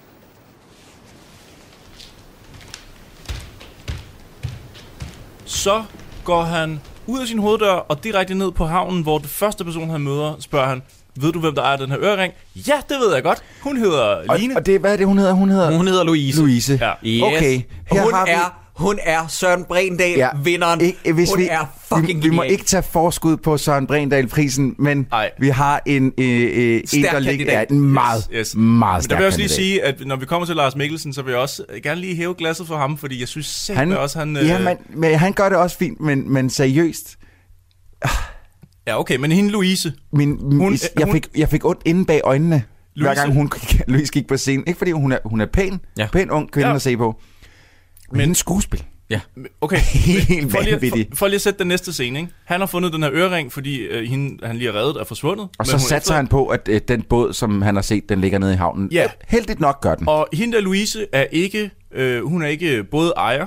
Så 5.46 5.86
går 6.24 6.44
han 6.44 6.80
ud 7.08 7.20
af 7.20 7.28
sin 7.28 7.40
hoveddør 7.40 7.72
og 7.72 8.04
direkte 8.04 8.36
ned 8.36 8.52
på 8.52 8.66
havnen, 8.66 9.04
hvor 9.04 9.18
det 9.18 9.30
første 9.30 9.66
person, 9.66 9.90
han 9.90 10.02
møder, 10.02 10.40
spørger 10.40 10.68
han, 10.68 10.82
ved 11.16 11.32
du, 11.32 11.40
hvem 11.40 11.56
der 11.56 11.64
er 11.64 11.78
den 11.78 11.90
her 11.92 12.00
ørering? 12.00 12.34
Ja, 12.56 12.74
det 12.90 12.98
ved 13.06 13.14
jeg 13.14 13.24
godt. 13.24 13.44
Hun 13.62 13.78
hedder 13.78 14.02
Og, 14.30 14.40
Line. 14.40 14.56
og 14.58 14.66
det, 14.66 14.80
hvad 14.80 14.94
er 14.94 14.98
det, 14.98 15.06
hun 15.06 15.18
hedder? 15.18 15.34
Hun 15.34 15.50
hedder 15.50 15.78
Hun 15.78 15.88
hedder 15.88 16.04
Louise. 16.04 16.40
Louise. 16.42 16.80
Ja. 16.82 16.92
Yes. 17.06 17.24
Okay, 17.24 17.62
her 17.92 18.02
hun 18.04 18.14
har 18.14 18.26
vi- 18.26 18.32
er 18.32 18.56
hun 18.76 19.00
er 19.04 19.28
Søren 19.28 19.64
Brendal, 19.66 20.18
ja. 20.18 20.30
vinderen. 20.44 20.82
Ikke, 20.82 21.14
hvis 21.14 21.30
hun 21.30 21.40
vi, 21.40 21.48
er 21.52 21.66
fucking 21.96 22.24
vi, 22.24 22.30
vi 22.30 22.36
må 22.36 22.42
ikke 22.42 22.64
tage 22.66 22.84
forskud 22.84 23.38
på 23.38 23.58
Søren 23.58 23.88
Brendal-prisen, 23.88 24.76
men 24.78 25.08
Ej. 25.12 25.32
vi 25.40 25.50
har 25.50 25.82
en, 25.86 26.14
øh, 26.18 26.26
øh, 26.28 26.74
en 26.76 26.88
Stærk 26.88 27.12
der 27.14 27.20
ligger 27.20 27.54
ja, 27.60 27.64
en 27.72 27.80
meget, 27.80 28.28
Yes, 28.32 28.38
yes. 28.50 28.56
meget 28.56 28.94
Men 28.96 28.98
der 28.98 29.02
stærk 29.02 29.18
vil 29.18 29.24
jeg 29.24 29.28
også 29.28 29.40
lige 29.40 29.50
sige, 29.50 29.84
at 29.84 29.96
når 30.06 30.16
vi 30.16 30.26
kommer 30.26 30.46
til 30.46 30.56
Lars 30.56 30.76
Mikkelsen, 30.76 31.14
så 31.14 31.22
vil 31.22 31.32
jeg 31.32 31.40
også 31.40 31.64
gerne 31.84 32.02
lige 32.02 32.16
hæve 32.16 32.36
glasset 32.38 32.68
for 32.68 32.78
ham, 32.78 32.98
fordi 32.98 33.20
jeg 33.20 33.28
synes 33.28 33.46
selv 33.48 33.78
han, 33.78 33.92
også, 33.92 34.20
han... 34.20 34.36
ja, 34.38 34.58
øh, 34.58 34.64
men, 34.64 34.78
men 34.90 35.16
han 35.20 35.34
gør 35.34 35.50
det 35.50 35.58
også 35.58 35.78
fint, 35.78 36.02
men, 36.02 36.34
men 36.34 36.50
seriøst, 36.50 37.18
ja, 38.90 39.00
okay, 39.00 39.16
men 39.16 39.32
hende 39.32 39.50
Louise, 39.50 39.94
min, 40.14 40.30
Hun- 40.42 40.58
hun, 40.58 40.78
jeg, 41.00 41.06
hun- 41.06 41.14
fik, 41.14 41.28
jeg 41.38 41.50
fik 41.50 41.66
ondt 41.66 41.82
inde 41.86 42.06
bag 42.06 42.22
øjnene, 42.24 42.64
hver 42.96 43.06
Louise- 43.14 43.22
gang 43.22 43.34
hun, 43.34 43.52
Louise 43.88 44.14
gik 44.14 44.28
på 44.28 44.38
scenen. 44.38 44.64
Ikke 44.68 44.78
fordi 44.78 44.92
hun 44.92 45.12
er, 45.12 45.18
hun 45.26 45.42
er 45.42 45.46
pæn, 45.46 45.80
Ja. 45.98 46.08
pæn 46.14 46.30
ung 46.32 46.52
kvinde 46.52 46.70
Ja. 46.70 46.76
at 46.76 46.82
se 46.82 46.98
på, 46.98 47.16
men, 48.12 48.18
men 48.18 48.22
hendes 48.22 48.38
skuespil. 48.38 48.84
Ja. 49.10 49.20
okay, 49.62 49.78
Helt 50.18 50.52
for 50.52 50.62
lige, 50.62 50.90
for, 50.90 51.16
for 51.16 51.28
lige 51.28 51.36
at 51.36 51.42
sætte 51.42 51.60
den 51.60 51.68
næste 51.68 51.94
scene, 51.94 52.20
ikke? 52.20 52.32
Han 52.46 52.60
har 52.60 52.68
fundet 52.68 52.94
den 52.94 53.04
her 53.04 53.12
ørering, 53.14 53.52
fordi 53.52 53.78
øh, 53.78 54.10
hende, 54.10 54.48
han 54.48 54.56
lige 54.58 54.72
har 54.72 54.80
reddet, 54.80 54.96
er 55.00 55.04
forsvundet. 55.04 55.48
Og 55.60 55.66
så 55.68 55.78
satser 55.80 55.98
efter- 55.98 56.14
han 56.14 56.28
på, 56.28 56.48
at 56.48 56.68
øh, 56.70 56.82
den 56.88 57.02
båd, 57.02 57.34
som 57.34 57.62
han 57.62 57.76
har 57.76 57.82
set, 57.82 58.10
den 58.10 58.22
ligger 58.22 58.40
nede 58.40 58.54
i 58.54 58.56
havnen. 58.56 58.90
Ja. 58.92 59.08
Heldigt 59.28 59.60
nok 59.60 59.82
gør 59.82 59.96
den. 59.96 60.08
Og 60.10 60.28
hende 60.34 60.56
der 60.58 60.62
Louise 60.64 61.06
er 61.14 61.24
ikke, 61.32 61.72
øh, 61.94 62.26
hun 62.26 62.42
er 62.42 62.48
ikke 62.48 62.84
både 62.92 63.14
ejer, 63.18 63.46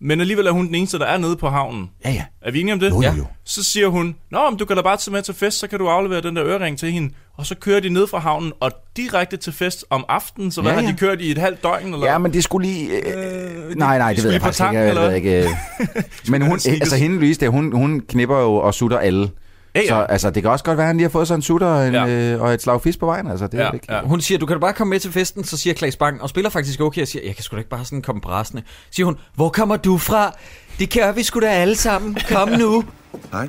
men 0.00 0.20
alligevel 0.20 0.46
er 0.46 0.50
hun 0.50 0.66
den 0.66 0.74
eneste, 0.74 0.98
der 0.98 1.06
er 1.06 1.18
nede 1.18 1.36
på 1.36 1.48
havnen. 1.48 1.90
Ja, 2.04 2.10
ja. 2.10 2.24
Er 2.42 2.50
vi 2.50 2.60
enige 2.60 2.72
om 2.74 2.80
det? 2.80 2.90
Jo, 2.90 3.02
jo, 3.02 3.12
jo. 3.18 3.24
Så 3.44 3.62
siger 3.64 3.88
hun, 3.88 4.14
Nå, 4.30 4.50
men 4.50 4.58
du 4.58 4.64
kan 4.64 4.76
da 4.76 4.82
bare 4.82 4.96
tage 4.96 5.12
med 5.12 5.22
til 5.22 5.34
fest, 5.34 5.58
så 5.58 5.66
kan 5.68 5.78
du 5.78 5.88
aflevere 5.88 6.20
den 6.20 6.36
der 6.36 6.44
ørering 6.46 6.78
til 6.78 6.92
hende. 6.92 7.14
Og 7.36 7.46
så 7.46 7.54
kører 7.54 7.80
de 7.80 7.88
ned 7.88 8.06
fra 8.06 8.18
havnen 8.18 8.52
og 8.60 8.72
direkte 8.96 9.36
til 9.36 9.52
fest 9.52 9.84
om 9.90 10.04
aftenen. 10.08 10.50
Så 10.52 10.62
hvad 10.62 10.72
Ja, 10.72 10.76
har 10.76 10.82
de 10.82 10.88
ja. 10.88 10.96
kørt 10.96 11.20
i 11.20 11.30
et 11.30 11.38
halvt 11.38 11.62
døgn? 11.62 11.94
Eller? 11.94 12.06
Ja, 12.06 12.18
men 12.18 12.32
det 12.32 12.44
skulle 12.44 12.68
lige... 12.68 12.90
Øh, 12.90 13.74
nej, 13.76 13.98
nej, 13.98 14.10
de 14.12 14.16
det 14.16 14.24
ved 14.24 14.32
jeg 14.32 14.40
faktisk 14.40 14.60
ikke. 14.60 14.64
tanken, 14.66 14.80
Jeg 14.82 14.88
eller 14.88 15.06
ved 15.06 15.14
ikke. 15.14 15.42
øh. 15.44 15.48
Men 16.30 16.42
hun, 16.42 16.52
altså 16.52 16.96
hende, 16.96 17.16
Louise, 17.16 17.40
der, 17.40 17.48
hun, 17.48 17.72
hun 17.72 18.00
knipper 18.08 18.38
jo 18.38 18.54
og 18.54 18.74
sutter 18.74 18.98
alle. 18.98 19.30
Ja, 19.74 19.80
ja. 19.80 19.86
Så 19.88 19.94
altså, 19.94 20.30
det 20.30 20.42
kan 20.42 20.50
også 20.52 20.64
godt 20.64 20.76
være, 20.76 20.84
at 20.84 20.88
han 20.88 20.96
lige 20.96 21.04
har 21.04 21.10
fået 21.10 21.28
sig 21.28 21.34
en 21.34 21.42
sutter 21.42 21.66
og, 21.66 21.86
en, 21.86 21.92
Ja. 21.94 22.32
øh, 22.34 22.42
og 22.42 22.54
et 22.54 22.62
slag 22.62 22.82
fisk 22.82 22.98
på 22.98 23.06
vejen. 23.06 23.26
Altså, 23.26 23.46
det 23.46 23.54
er 23.54 23.62
Ja, 23.62 23.68
jo 23.68 23.74
ikke. 23.74 23.92
ja. 23.92 24.00
Hun 24.02 24.20
siger, 24.20 24.38
du 24.38 24.46
kan 24.46 24.54
da 24.56 24.60
bare 24.60 24.72
komme 24.72 24.90
med 24.90 25.00
til 25.00 25.12
festen, 25.12 25.44
så 25.44 25.56
siger 25.56 25.74
Klaas 25.74 25.96
Bang, 25.96 26.22
og 26.22 26.28
spiller 26.28 26.50
faktisk 26.50 26.80
okay, 26.80 27.02
og 27.02 27.08
siger, 27.08 27.24
jeg 27.26 27.34
kan 27.34 27.42
sgu 27.44 27.54
da 27.54 27.58
ikke 27.58 27.70
bare 27.70 27.84
sådan 27.84 28.02
komme 28.02 28.20
bræsende. 28.20 28.62
Siger 28.90 29.06
hun, 29.06 29.18
hvor 29.34 29.48
kommer 29.48 29.76
du 29.76 29.98
fra? 29.98 30.32
Det 30.78 30.92
gør 30.94 31.12
vi 31.12 31.22
sgu 31.22 31.40
da 31.40 31.46
alle 31.48 31.76
sammen. 31.76 32.16
Kom 32.28 32.48
nu. 32.48 32.84
Hej. 33.32 33.48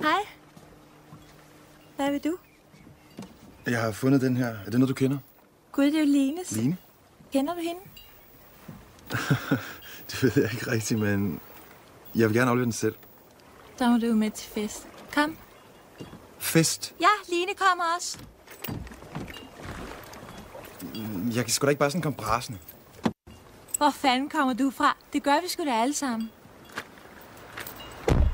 Hej. 0.00 0.10
Hvad 1.96 2.10
vil 2.10 2.20
du? 2.24 2.36
Jeg 3.70 3.80
har 3.80 3.92
fundet 3.92 4.20
den 4.20 4.36
her. 4.36 4.46
Er 4.46 4.70
det 4.70 4.74
noget, 4.80 4.88
du 4.88 4.94
kender? 4.94 5.18
Gud, 5.72 5.84
det 5.84 5.94
er 5.94 5.98
jo 6.00 6.04
Lines. 6.06 6.52
Line? 6.52 6.76
Kender 7.32 7.52
du 7.54 7.60
hende? 7.60 7.80
Det 10.10 10.22
ved 10.22 10.32
jeg 10.42 10.52
ikke 10.52 10.70
rigtigt, 10.70 11.00
men 11.00 11.40
jeg 12.14 12.28
vil 12.28 12.36
gerne 12.36 12.50
aflevere 12.50 12.64
den 12.64 12.72
selv. 12.72 12.94
Så 13.78 13.88
må 13.88 13.98
du 13.98 14.06
med 14.14 14.30
til 14.30 14.50
fest. 14.50 14.86
Kom. 15.14 15.36
Fest. 16.38 16.94
Ja, 17.00 17.06
Line 17.28 17.54
kommer 17.56 17.84
også. 17.96 18.18
Jeg 21.34 21.44
kan 21.44 21.52
sgu 21.52 21.64
da 21.64 21.70
ikke 21.70 21.78
bare 21.78 21.90
sådan 21.90 22.02
komme 22.02 22.16
brasende. 22.16 22.58
Hvor 23.76 23.90
fanden 23.90 24.28
kommer 24.28 24.54
du 24.54 24.70
fra? 24.70 24.96
Det 25.12 25.22
gør 25.22 25.40
vi 25.42 25.48
sgu 25.48 25.64
da 25.64 25.82
alle 25.82 25.94
sammen. 25.94 26.30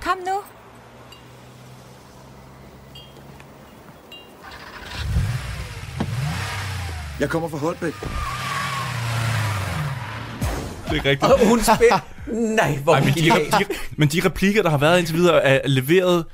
Kom 0.03 0.19
nu. 0.19 0.43
Jeg 7.21 7.31
kommer 7.31 7.49
fra 7.49 7.57
Holbæk. 7.59 7.95
Det 10.91 10.99
er 10.99 11.05
rigtigt. 11.11 11.33
Og 11.33 11.49
hun 11.49 11.61
spiller... 11.61 12.20
Nej, 12.33 12.79
hvor 12.85 12.95
Ej, 12.95 13.05
men, 13.05 13.15
de, 13.15 13.21
de, 13.31 13.65
men 13.97 14.09
de 14.09 14.21
replikker, 14.25 14.63
der 14.63 14.71
har 14.71 14.79
været 14.79 14.99
indtil 14.99 15.17
videre, 15.17 15.43
er 15.43 15.69
leveret 15.69 16.25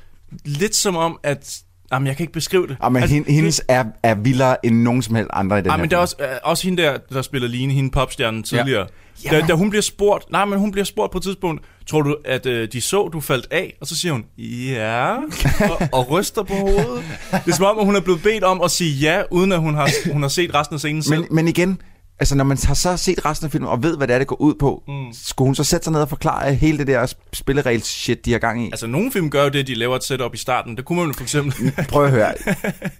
lidt 0.45 0.75
som 0.75 0.95
om, 0.95 1.19
at... 1.23 1.57
Jamen, 1.91 2.07
jeg 2.07 2.17
kan 2.17 2.23
ikke 2.23 2.33
beskrive 2.33 2.67
det. 2.67 2.77
Og 2.79 2.91
men 2.91 3.01
Altså, 3.01 3.23
hendes 3.27 3.61
er, 3.67 3.85
er 4.03 4.15
vildere 4.15 4.65
end 4.65 4.81
nogen 4.81 5.01
som 5.01 5.15
helst 5.15 5.29
andre 5.33 5.59
i 5.59 5.61
den 5.61 5.69
Ej, 5.69 5.75
her 5.75 5.83
men 5.83 5.91
der 5.91 5.97
er 5.97 6.01
også, 6.01 6.15
øh, 6.19 6.27
også 6.43 6.63
hende 6.63 6.83
der, 6.83 6.97
der 7.13 7.21
spiller 7.21 7.47
Line, 7.47 7.73
hende 7.73 7.91
popstjernen 7.91 8.43
tidligere. 8.43 8.87
Ja. 9.25 9.29
Da, 9.31 9.45
da 9.47 9.53
hun 9.53 9.69
bliver 9.69 9.81
spurgt, 9.81 10.31
nej, 10.31 10.45
men 10.45 10.59
hun 10.59 10.71
bliver 10.71 10.85
spurgt 10.85 11.11
på 11.11 11.17
et 11.17 11.23
tidspunkt, 11.23 11.63
tror 11.87 12.01
du, 12.01 12.17
at 12.25 12.45
øh, 12.45 12.67
de 12.71 12.81
så, 12.81 13.07
du 13.07 13.19
faldt 13.19 13.47
af? 13.51 13.77
Og 13.81 13.87
så 13.87 13.97
siger 13.97 14.11
hun, 14.11 14.25
ja, 14.37 15.15
og, 15.71 15.87
og 15.91 16.11
ryster 16.11 16.43
på 16.43 16.53
hovedet. 16.53 17.03
Det 17.31 17.51
er 17.51 17.55
som 17.55 17.65
om, 17.65 17.79
at 17.79 17.85
hun 17.85 17.95
er 17.95 18.01
blevet 18.01 18.23
bedt 18.23 18.43
om 18.43 18.61
at 18.61 18.71
sige 18.71 18.91
ja, 18.91 19.21
uden 19.31 19.51
at 19.51 19.59
hun 19.59 19.75
har, 19.75 19.89
hun 20.13 20.21
har 20.21 20.29
set 20.29 20.53
resten 20.55 20.73
af 20.73 20.79
scenen 20.79 21.03
selv. 21.03 21.19
Men, 21.19 21.27
men 21.31 21.47
igen, 21.47 21.81
altså 22.19 22.35
når 22.35 22.43
man 22.43 22.57
har 22.63 22.73
så 22.73 22.97
set 22.97 23.25
resten 23.25 23.45
af 23.45 23.51
filmen 23.51 23.69
og 23.69 23.83
ved, 23.83 23.97
hvad 23.97 24.07
det 24.07 24.13
er, 24.13 24.17
det 24.17 24.27
går 24.27 24.41
ud 24.41 24.53
på, 24.59 24.83
mm. 24.87 24.93
skulle 25.13 25.47
hun 25.47 25.55
så 25.55 25.63
sætte 25.63 25.83
sig 25.83 25.93
ned 25.93 26.01
og 26.01 26.09
forklare 26.09 26.53
hele 26.53 26.77
det 26.77 26.87
der 26.87 27.13
spilleregels 27.33 27.85
shit, 27.87 28.25
de 28.25 28.31
har 28.31 28.39
gang 28.39 28.63
i? 28.63 28.65
Altså, 28.65 28.87
nogle 28.87 29.11
film 29.11 29.29
gør 29.29 29.43
jo 29.43 29.49
det, 29.49 29.67
de 29.67 29.73
laver 29.75 29.95
et 29.95 30.03
setup 30.03 30.33
i 30.33 30.37
starten. 30.37 30.77
Det 30.77 30.85
kunne 30.85 30.99
man 30.99 31.07
jo 31.07 31.13
for 31.13 31.23
eksempel... 31.23 31.71
Prøv 31.89 32.05
at 32.05 32.11
høre. 32.11 32.33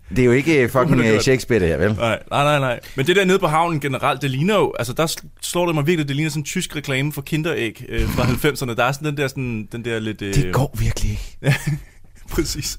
Det 0.09 0.19
er 0.19 0.25
jo 0.25 0.31
ikke 0.31 0.69
fucking 0.73 1.01
øh. 1.01 1.21
Shakespeare, 1.21 1.59
det 1.59 1.67
her, 1.67 1.77
vel? 1.77 1.93
Nej, 1.93 2.19
nej, 2.31 2.43
nej, 2.43 2.59
nej. 2.59 2.79
Men 2.95 3.07
det 3.07 3.15
der 3.15 3.25
nede 3.25 3.39
på 3.39 3.47
havnen 3.47 3.79
generelt, 3.79 4.21
det 4.21 4.31
ligner 4.31 4.55
jo, 4.55 4.73
altså 4.79 4.93
der 4.93 5.15
slår 5.41 5.65
det 5.65 5.75
mig 5.75 5.87
virkelig, 5.87 6.07
det 6.07 6.15
ligner 6.15 6.29
sådan 6.29 6.41
en 6.41 6.45
tysk 6.45 6.75
reklame 6.75 7.13
for 7.13 7.21
kinderæg 7.21 7.85
øh, 7.89 8.09
fra 8.09 8.23
90'erne. 8.49 8.75
Der 8.75 8.83
er 8.83 8.91
sådan 8.91 9.07
den 9.07 9.17
der, 9.17 9.27
sådan, 9.27 9.67
den 9.71 9.85
der 9.85 9.99
lidt... 9.99 10.21
Øh, 10.21 10.33
Det 10.33 10.53
går 10.53 10.75
virkelig 10.79 11.11
ikke. 11.11 11.57
Præcis. 12.35 12.77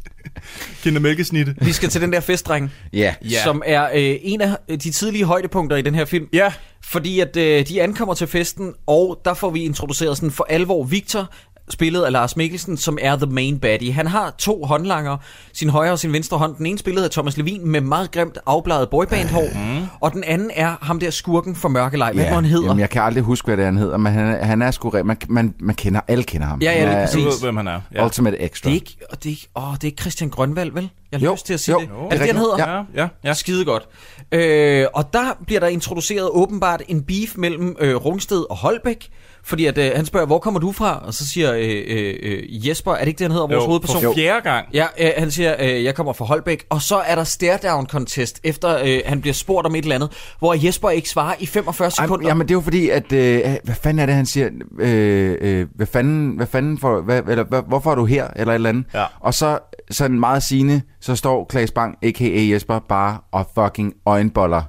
Kindermælkesnitte. 0.83 1.55
Vi 1.61 1.73
skal 1.73 1.89
til 1.89 2.01
den 2.01 2.13
der 2.13 2.21
festdreng, 2.21 2.73
Ja. 2.93 3.15
Ja. 3.31 3.43
som 3.43 3.63
er 3.67 3.85
øh, 3.95 4.17
en 4.23 4.41
af 4.41 4.57
de 4.69 4.91
tidlige 4.91 5.25
højdepunkter 5.25 5.77
i 5.77 5.83
den 5.83 5.95
her 5.95 6.05
film. 6.05 6.27
Ja, 6.33 6.53
Fordi 6.85 7.21
at 7.21 7.37
øh, 7.37 7.69
de 7.69 7.83
ankommer 7.83 8.15
til 8.15 8.27
festen, 8.27 8.73
og 8.87 9.21
der 9.25 9.35
får 9.35 9.51
vi 9.51 9.65
introduceret 9.65 10.17
sådan 10.17 10.31
for 10.31 10.47
alvor 10.51 10.85
Victor, 10.85 11.31
spillet 11.72 12.02
af 12.02 12.12
Lars 12.12 12.37
Mikkelsen, 12.37 12.76
som 12.76 12.98
er 13.00 13.16
the 13.16 13.26
main 13.26 13.59
baddie. 13.59 13.92
Han 13.92 14.07
har 14.07 14.35
to 14.38 14.64
håndlanger, 14.64 15.16
sin 15.52 15.68
højre 15.70 15.92
og 15.92 15.98
sin 15.98 16.12
venstre 16.12 16.38
hånd. 16.38 16.57
Den 16.57 16.66
ene 16.66 16.78
spillet 16.78 17.02
af 17.04 17.11
Thomas 17.11 17.37
Levin 17.37 17.68
med 17.68 17.81
meget 17.81 18.11
grimt 18.11 18.38
afbladet 18.46 18.88
boybandhår, 18.90 19.48
mm. 19.54 19.87
og 20.00 20.12
den 20.12 20.24
anden 20.24 20.50
er 20.54 20.76
ham 20.81 21.00
der 21.00 21.11
skurken 21.11 21.57
fra 21.57 21.68
Mørkelej. 21.68 22.12
Hvad 22.12 22.24
ja, 22.24 22.35
han 22.35 22.44
hedder? 22.44 22.66
Jamen, 22.66 22.81
jeg 22.81 22.90
kan 22.90 23.02
aldrig 23.02 23.22
huske, 23.24 23.46
hvad 23.46 23.57
det 23.57 23.62
er, 23.62 23.66
han 23.66 23.76
hedder, 23.76 23.96
men 23.96 24.12
han, 24.12 24.26
er- 24.26 24.44
han 24.44 24.62
er 24.62 24.70
sgu... 24.70 24.90
Man, 25.04 25.16
man, 25.28 25.54
man 25.61 25.74
kender, 25.74 26.00
alle 26.09 26.24
kender 26.24 26.46
ham. 26.46 26.61
Ja, 26.62 26.72
ja, 26.72 26.78
lige 26.85 26.90
er 26.90 27.07
præcis. 27.07 27.24
du 27.24 27.31
ved, 27.31 27.40
hvem 27.42 27.57
han 27.57 27.66
er. 27.68 27.81
Ja. 27.94 28.04
Ultimate 28.04 28.40
Extra. 28.42 28.68
Det 28.70 28.76
er 28.76 28.81
ikke, 28.81 28.96
og 29.11 29.22
det 29.22 29.26
er 29.26 29.31
ikke, 29.31 29.48
åh, 29.57 29.74
det 29.74 29.83
er 29.85 29.87
ikke 29.87 30.00
Christian 30.00 30.31
Grønvald, 30.31 30.72
vel? 30.72 30.90
Jeg 31.12 31.20
har 31.20 31.24
Jo, 31.26 31.33
lyst 31.33 31.46
til 31.46 31.54
at 31.54 31.61
sige 31.61 31.72
jo, 31.72 31.81
det. 31.81 31.88
jo. 31.88 31.94
Er 31.94 32.00
Det 32.00 32.11
det 32.11 32.16
er 32.16 32.18
det, 32.18 32.26
han 32.26 32.37
hedder? 32.37 32.83
Ja, 32.96 33.02
ja, 33.02 33.09
ja. 33.24 33.35
Skide 33.35 33.64
godt. 33.64 33.88
Øh, 34.33 34.87
og 34.94 35.12
der 35.12 35.38
bliver 35.46 35.61
der 35.61 35.66
introduceret 35.66 36.28
åbenbart 36.33 36.83
en 36.88 37.02
beef 37.02 37.37
mellem 37.37 37.76
øh, 37.81 37.96
Rungsted 37.96 38.44
og 38.50 38.57
Holbæk. 38.57 39.09
Fordi 39.44 39.66
at, 39.66 39.79
øh, 39.79 39.90
han 39.96 40.07
spørger, 40.07 40.27
hvor 40.27 40.38
kommer 40.38 40.61
du 40.61 40.72
fra? 40.72 41.03
Og 41.07 41.14
så 41.14 41.29
siger 41.29 41.53
øh, 41.55 41.83
øh, 41.88 42.14
øh, 42.22 42.68
Jesper, 42.68 42.92
er 42.92 42.98
det 42.98 43.07
ikke 43.09 43.18
det, 43.18 43.24
han 43.24 43.31
hedder, 43.31 43.46
vores 43.46 43.62
Jo, 43.62 43.66
hovedperson? 43.66 44.03
for 44.03 44.14
fjerde 44.14 44.40
gang. 44.42 44.66
Ja, 44.72 44.87
øh, 45.01 45.11
han 45.16 45.31
siger, 45.31 45.55
øh, 45.61 45.85
jeg 45.85 45.94
kommer 45.94 46.12
fra 46.12 46.24
Holbæk. 46.24 46.66
Og 46.70 46.83
så 46.83 46.96
er 46.96 47.14
der 47.14 47.24
stare-down 47.24 47.87
contest, 47.87 48.40
efter 48.44 48.79
øh, 48.85 49.01
han 49.07 49.20
bliver 49.20 49.35
spurgt 49.35 49.66
om 49.66 49.74
et 49.74 49.83
eller 49.83 49.94
andet, 49.94 50.11
hvor 50.38 50.66
Jesper 50.66 50.90
ikke 50.90 51.09
svarer 51.09 51.35
i 51.38 51.46
45 51.46 51.87
Ej, 51.87 51.90
sekunder. 51.90 52.29
jamen, 52.29 52.48
det 52.48 52.55
er 52.55 52.57
jo 52.57 52.61
fordi, 52.61 52.88
at... 52.88 53.12
Øh, 53.12 53.40
hvad 53.64 53.74
fanden 53.74 53.98
er 53.98 54.07
det, 54.07 54.14
han 54.14 54.27
siger? 54.27 54.48
Øh, 54.81 55.37
øh, 55.40 55.66
hvad 55.74 55.87
fanden, 55.87 56.37
hvad 56.37 56.46
fanden 56.46 56.79
for, 56.79 57.01
hvad, 57.01 57.22
eller, 57.29 57.44
hvad, 57.44 57.62
hvorfor 57.68 57.90
er 57.90 57.94
du 57.94 58.05
her? 58.05 58.27
Eller 58.37 58.53
et 58.53 58.55
eller 58.55 58.68
andet. 58.68 58.85
Ja. 58.94 59.05
Og 59.20 59.35
så 59.35 59.59
sådan 59.90 60.20
meget 60.20 60.42
sigende, 60.42 60.83
så 61.01 61.16
står 61.16 61.44
Klaas 61.44 61.70
Bang, 61.70 61.96
a.k.a. 62.03 62.53
Jesper, 62.53 62.79
bare 62.88 63.18
og 63.33 63.46
fucking 63.55 63.94
øjenboller 64.07 64.62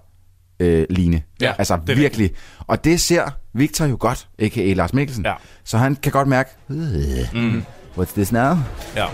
øh, 0.59 0.85
Line. 0.89 1.21
Ja, 1.41 1.53
altså 1.57 1.79
det 1.87 1.97
virkelig. 1.97 2.31
Og 2.67 2.83
det 2.83 3.01
ser 3.01 3.23
Victor 3.53 3.85
jo 3.85 3.97
godt, 3.99 4.27
a.k.a. 4.39 4.73
Lars 4.73 4.93
Mikkelsen. 4.93 5.25
Ja. 5.25 5.33
Så 5.63 5.77
han 5.77 5.95
kan 5.95 6.11
godt 6.11 6.27
mærke, 6.27 6.49
øh, 6.69 7.33
Mm. 7.33 7.63
what's 7.97 8.13
this 8.13 8.31
now? 8.31 8.55
Ja. 8.95 9.05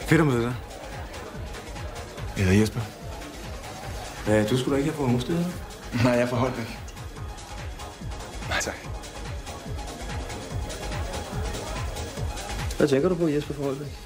Fedt 0.00 0.20
at 0.20 0.26
møde 0.26 0.42
dig. 0.42 0.54
Jeg 2.36 2.44
hedder 2.44 2.60
Jesper. 2.60 2.80
Ja, 4.26 4.44
du 4.46 4.58
skulle 4.58 4.72
da 4.74 4.78
ikke 4.78 4.90
have 4.90 4.96
fået 4.96 5.08
Rungsted, 5.10 5.44
Nej, 6.04 6.12
jeg 6.12 6.20
er 6.22 6.26
fra 6.26 6.36
Holbæk. 6.36 6.78
Nej, 8.48 8.60
tak. 8.60 8.74
Hvad 12.78 12.88
tænker 12.88 13.08
du 13.08 13.14
på, 13.14 13.28
Jesper 13.28 13.54
fra 13.54 13.62
Holbæk? 13.62 13.98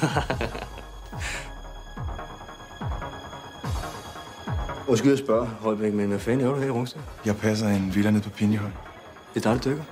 Undskyld 4.88 5.12
at 5.12 5.18
spørge, 5.18 5.46
Holbæk, 5.46 5.92
men 5.92 6.08
hvad 6.08 6.18
fanden 6.18 6.46
er 6.46 6.50
du 6.50 6.56
her 6.60 6.66
i 6.66 6.70
Rungsted? 6.70 7.00
Jeg 7.26 7.36
passer 7.36 7.68
en 7.68 7.94
villa 7.94 8.10
nede 8.10 8.22
på 8.22 8.30
Pinjeholm. 8.30 8.72
Det 9.34 9.46
er 9.46 9.52
dig, 9.52 9.64
der 9.64 9.70
dykker. 9.70 9.82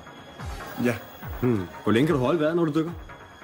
Ja. 0.84 0.94
Hmm. 1.40 1.66
Hvor 1.82 1.92
længe 1.92 2.06
kan 2.06 2.16
du 2.16 2.20
holde 2.22 2.40
vejret, 2.40 2.56
når 2.56 2.64
du 2.64 2.78
dykker? 2.78 2.90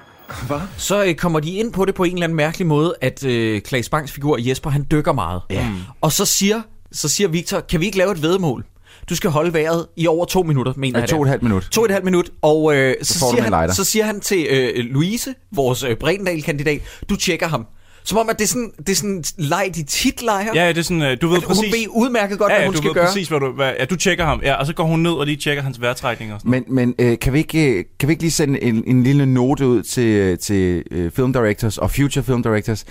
Hvad? 0.47 0.59
Så 0.77 1.03
øh, 1.05 1.15
kommer 1.15 1.39
de 1.39 1.51
ind 1.51 1.73
på 1.73 1.85
det 1.85 1.95
på 1.95 2.03
en 2.03 2.13
eller 2.13 2.23
anden 2.23 2.35
mærkelig 2.35 2.67
måde, 2.67 2.93
at 3.01 3.25
øh, 3.25 3.61
Klaas 3.61 3.89
Bangs 3.89 4.11
figur 4.11 4.37
Jesper, 4.39 4.69
han 4.69 4.87
dykker 4.91 5.13
meget. 5.13 5.41
Ja. 5.49 5.69
Og 6.01 6.11
så 6.11 6.25
siger, 6.25 6.61
så 6.91 7.09
siger 7.09 7.27
Victor, 7.27 7.59
kan 7.59 7.79
vi 7.79 7.85
ikke 7.85 7.97
lave 7.97 8.11
et 8.11 8.21
vedmål? 8.21 8.65
Du 9.09 9.15
skal 9.15 9.29
holde 9.29 9.53
vejret 9.53 9.85
i 9.97 10.07
over 10.07 10.25
to 10.25 10.43
minutter, 10.43 10.73
mener 10.77 10.99
Ja, 10.99 11.01
jeg 11.01 11.09
to 11.09 11.15
og 11.17 11.23
et 11.23 11.29
halvt 11.29 11.43
minut. 11.43 11.67
To 11.71 11.81
og 11.81 11.85
et 11.85 11.91
halvt 11.91 12.05
minut, 12.05 12.29
og 12.41 12.75
øh, 12.75 12.95
så, 13.01 13.13
du 13.13 13.35
siger 13.35 13.57
han, 13.57 13.73
så 13.73 13.83
siger 13.83 14.05
han 14.05 14.19
til 14.19 14.47
øh, 14.49 14.85
Louise, 14.85 15.33
vores 15.55 15.83
øh, 15.83 15.95
Bredendal-kandidat, 15.95 16.81
du 17.09 17.15
tjekker 17.15 17.47
ham. 17.47 17.65
Som 18.03 18.17
om, 18.17 18.29
at 18.29 18.39
det 18.39 18.43
er 18.43 18.47
sådan, 18.47 18.71
det 18.77 18.89
er 18.89 18.95
sådan 18.95 19.23
leg, 19.37 19.71
de 19.75 19.83
tit 19.83 20.21
leger. 20.21 20.51
Ja, 20.55 20.67
det 20.69 20.77
er 20.77 20.81
sådan, 20.81 21.01
øh, 21.01 21.17
du 21.21 21.27
ved 21.27 21.37
At 21.37 21.43
hun 21.43 21.55
præcis... 21.55 21.73
ved 21.73 21.85
udmærket 21.89 22.39
godt, 22.39 22.51
ja, 22.51 22.55
hvad 22.55 22.61
ja, 22.61 22.65
hun 22.67 22.73
du 22.73 22.77
skal 22.77 22.87
ved 22.87 22.93
gøre. 22.93 23.05
præcis, 23.05 23.27
hvad 23.27 23.39
du... 23.39 23.51
Hvad, 23.51 23.73
ja, 23.79 23.85
du 23.85 23.95
tjekker 23.95 24.25
ham, 24.25 24.41
ja, 24.43 24.53
og 24.53 24.65
så 24.65 24.73
går 24.73 24.83
hun 24.83 24.99
ned 24.99 25.11
og 25.11 25.25
lige 25.25 25.37
tjekker 25.37 25.63
hans 25.63 25.81
vejrtrækning 25.81 26.33
og 26.33 26.39
sådan 26.39 26.51
Men, 26.51 26.63
men 26.67 26.95
øh, 26.99 27.19
kan, 27.19 27.33
vi 27.33 27.37
ikke, 27.37 27.73
øh, 27.73 27.83
kan 27.99 28.09
vi 28.09 28.11
ikke 28.13 28.23
lige 28.23 28.31
sende 28.31 28.63
en, 28.63 28.83
en 28.87 29.03
lille 29.03 29.25
note 29.25 29.67
ud 29.67 29.83
til, 29.83 30.07
øh, 30.07 30.37
til 30.37 30.83
øh, 30.91 31.11
film 31.11 31.33
directors 31.33 31.77
og 31.77 31.91
future 31.91 32.23
film 32.23 32.43
directors? 32.43 32.85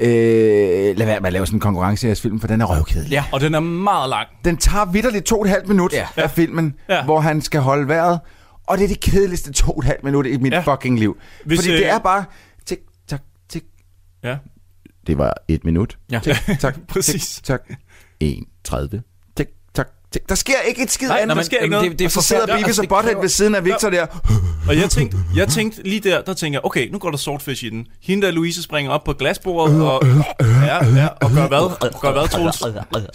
Øh, 0.00 0.96
lad 0.96 1.06
være 1.06 1.20
med 1.20 1.26
at 1.26 1.32
lave 1.32 1.46
sådan 1.46 1.56
en 1.56 1.60
konkurrence 1.60 2.06
i 2.06 2.08
jeres 2.08 2.20
film, 2.20 2.40
for 2.40 2.46
den 2.48 2.60
er 2.60 2.64
røvkedelig. 2.66 3.10
Ja. 3.10 3.24
Og 3.32 3.40
den 3.40 3.54
er 3.54 3.60
meget 3.60 4.08
lang. 4.10 4.28
Den 4.44 4.56
tager 4.56 4.84
vidderligt 4.84 5.24
to 5.24 5.38
og 5.38 5.44
et 5.44 5.50
halvt 5.50 5.68
minut 5.68 5.92
Ja. 5.92 6.06
af 6.16 6.30
filmen, 6.30 6.74
Ja. 6.88 7.04
hvor 7.04 7.20
han 7.20 7.40
skal 7.40 7.60
holde 7.60 7.88
vejret. 7.88 8.20
Og 8.66 8.78
det 8.78 8.84
er 8.84 8.88
det 8.88 9.00
kedeligste 9.00 9.52
to 9.52 9.72
og 9.72 9.78
et 9.78 9.84
halvt 9.84 10.04
minut 10.04 10.26
i 10.26 10.36
mit 10.36 10.52
Ja. 10.52 10.60
fucking 10.60 10.98
liv. 10.98 11.16
Hvis, 11.44 11.58
Fordi 11.60 11.70
øh, 11.72 11.78
det 11.78 11.88
er 11.88 11.98
bare... 11.98 12.24
Tik, 12.66 12.78
tak, 13.08 13.22
tik. 13.48 13.62
Ja. 14.24 14.36
Det 15.06 15.18
var 15.18 15.34
et 15.48 15.64
minut. 15.64 15.98
Ja. 16.10 16.18
Tik, 16.24 16.34
tak, 16.60 16.76
Præcis. 16.88 17.34
Tik, 17.36 17.44
tak. 17.44 17.60
1.30. 18.24 19.11
Der 20.28 20.34
sker 20.34 20.54
ikke 20.68 20.82
et 20.82 20.90
skid 20.90 21.08
Nej, 21.08 21.18
andet. 21.22 21.36
der 21.36 21.42
sker 21.42 21.58
ikke 21.58 21.70
noget. 21.72 21.90
Det, 21.90 21.98
det 21.98 22.04
er 22.04 22.08
og 22.08 22.12
så 22.12 22.22
sidder. 22.22 22.46
Beavis 22.46 22.64
Altså, 22.64 22.82
og 22.82 22.88
Butthead 22.88 23.20
ved 23.20 23.28
siden 23.28 23.54
af 23.54 23.64
Victor 23.64 23.90
der. 23.90 24.06
Og 24.68 24.76
jeg 24.76 24.90
tænkte, 24.90 25.16
jeg 25.36 25.48
tænkte 25.48 25.82
lige 25.82 26.00
der, 26.00 26.22
der 26.22 26.34
tænker 26.34 26.56
jeg, 26.58 26.64
okay, 26.66 26.88
nu 26.90 26.98
går 26.98 27.10
der 27.10 27.16
swordfish 27.18 27.64
i 27.64 27.70
den. 27.70 27.86
Hende 28.02 28.26
der 28.26 28.32
Louise 28.32 28.62
springer 28.62 28.92
op 28.92 29.04
på 29.04 29.12
glasbordet 29.12 29.82
og, 29.82 30.02
ja, 30.40 30.84
ja, 30.96 31.06
og 31.20 31.30
gør 31.34 31.48
hvad? 31.48 31.90
Gør 32.00 32.12
hvad, 32.12 32.28
Troels? 32.28 32.62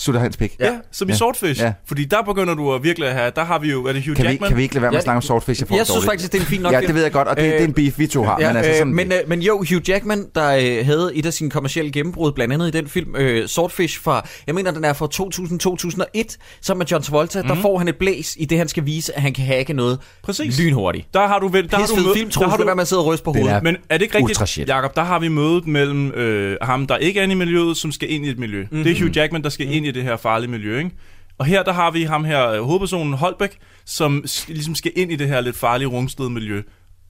Sutter 0.03 0.21
hans 0.21 0.38
pik. 0.38 0.55
Ja, 0.60 0.71
som 0.91 1.10
i 1.10 1.12
Ja. 1.12 1.17
swordfish. 1.17 1.62
Ja. 1.62 1.73
Fordi 1.88 2.05
der 2.05 2.21
begynder 2.23 2.53
du 2.53 2.73
at 2.73 2.83
virkelig 2.83 3.07
at 3.10 3.15
have, 3.15 3.31
der 3.36 3.43
har 3.45 3.60
vi 3.60 3.71
jo, 3.71 3.86
er 3.86 3.93
det 3.93 4.05
Hugh 4.05 4.15
Kan 4.15 4.25
vi, 4.25 4.29
Jackman? 4.29 4.47
kan 4.49 4.57
vi 4.57 4.63
ikke 4.63 4.75
lade 4.75 4.81
være 4.81 4.91
med 4.91 4.97
at 4.97 5.03
snakke 5.03 5.17
om 5.17 5.21
Swordfish? 5.21 5.62
Jeg, 5.62 5.77
Jeg 5.77 5.86
synes 5.86 5.88
dårligt. 5.95 6.05
faktisk, 6.12 6.31
det 6.31 6.38
er 6.38 6.41
en 6.41 6.47
fin 6.47 6.62
nok 6.62 6.73
Ja, 6.73 6.81
det 6.81 6.95
ved 6.95 7.01
jeg 7.03 7.12
godt, 7.12 7.27
og 7.27 7.38
det, 7.38 7.43
Øh, 7.43 7.49
det 7.51 7.60
er 7.62 7.65
en 7.65 7.73
beef, 7.73 7.99
vi 7.99 8.07
to 8.07 8.23
har. 8.23 8.38
Ja, 8.39 8.47
men, 8.47 8.57
altså 8.57 8.71
sådan, 8.77 8.88
øh, 8.89 8.95
men, 8.95 9.12
øh, 9.12 9.17
men 9.27 9.41
jo, 9.41 9.57
Hugh 9.57 9.89
Jackman, 9.89 10.25
der 10.36 10.47
øh, 10.79 10.86
havde 10.86 11.12
et 11.15 11.25
af 11.25 11.33
sine 11.33 11.49
kommercielle 11.49 11.91
gennembrud, 11.91 12.31
blandt 12.31 12.53
andet 12.53 12.67
i 12.67 12.71
den 12.71 12.88
film 12.88 13.15
øh, 13.15 13.47
Swordfish 13.47 14.01
fra, 14.01 14.27
jeg 14.47 14.55
mener, 14.55 14.71
den 14.71 14.86
er 14.86 14.93
fra 14.93 15.07
2000-2001, 15.13 16.38
sammen 16.62 16.79
med 16.79 16.87
John 16.91 17.04
Travolta, 17.04 17.41
mm. 17.41 17.47
der 17.47 17.56
får 17.56 17.78
han 17.78 17.88
et 17.88 17.95
blæs 17.95 18.36
i 18.39 18.45
det, 18.45 18.58
han 18.58 18.67
skal 18.67 18.86
vise, 18.86 19.15
at 19.15 19.21
han 19.21 19.34
kan 19.34 19.45
hacke 19.45 19.73
noget 19.73 20.00
Præcis. 20.23 20.60
lynhurtigt. 20.60 21.13
Der 21.13 21.28
har 21.28 21.39
du 21.39 21.47
vel, 21.47 21.69
der 21.71 21.76
har 21.78 21.84
Pisse 21.84 21.95
du 21.95 22.00
fed 22.00 22.06
mød- 22.08 22.15
film, 22.15 22.30
der 22.32 22.47
har 22.50 22.58
du, 22.58 22.65
være 22.65 22.76
med 22.76 22.82
at 22.82 22.88
sidde 22.88 23.02
og 23.02 23.06
ryste 23.06 23.23
på 23.23 23.32
hovedet. 23.34 23.52
er- 23.54 23.62
Men 23.62 23.78
er 23.89 23.97
det 23.97 24.06
ikke 24.06 24.17
rigtigt. 24.17 24.67
Jacob, 24.69 24.95
der 24.95 25.04
har 25.04 25.19
vi 25.19 25.28
mødet 25.28 25.67
mellem 25.67 26.12
øh, 26.12 26.58
ham, 26.62 26.88
der 26.88 26.97
ikke 26.97 27.19
er 27.19 27.23
i 27.28 27.34
miljøet, 27.34 27.78
som 27.78 27.91
skal 27.91 28.12
ind 28.12 28.26
i 28.26 28.30
et 28.30 28.39
miljø. 28.39 28.62
Mm-hmm. 28.63 28.84
Det 28.84 28.91
er 28.91 29.00
Hugh 29.02 29.17
Jackman, 29.17 29.43
der 29.43 29.50
skal 29.50 29.71
ind 29.76 29.86
i 29.86 29.91
det 29.91 30.04
her 30.04 30.17
farlige 30.17 30.50
miljø, 30.52 30.78
ikke? 30.78 30.91
Og 31.38 31.45
her 31.45 31.63
der 31.63 31.73
har 31.73 31.91
vi 31.91 32.04
ham 32.04 32.23
her, 32.26 32.47
øh, 32.50 32.62
hovedpersonen 32.62 33.13
Holbæk, 33.13 33.58
som 33.86 34.23
ligesom 34.47 34.76
skal 34.76 34.91
ind 34.95 35.12
i 35.12 35.15
det 35.15 35.28
her 35.28 35.41
lidt 35.41 35.58
farlige 35.58 35.88
rungsted 35.88 36.30
miljø. 36.30 36.62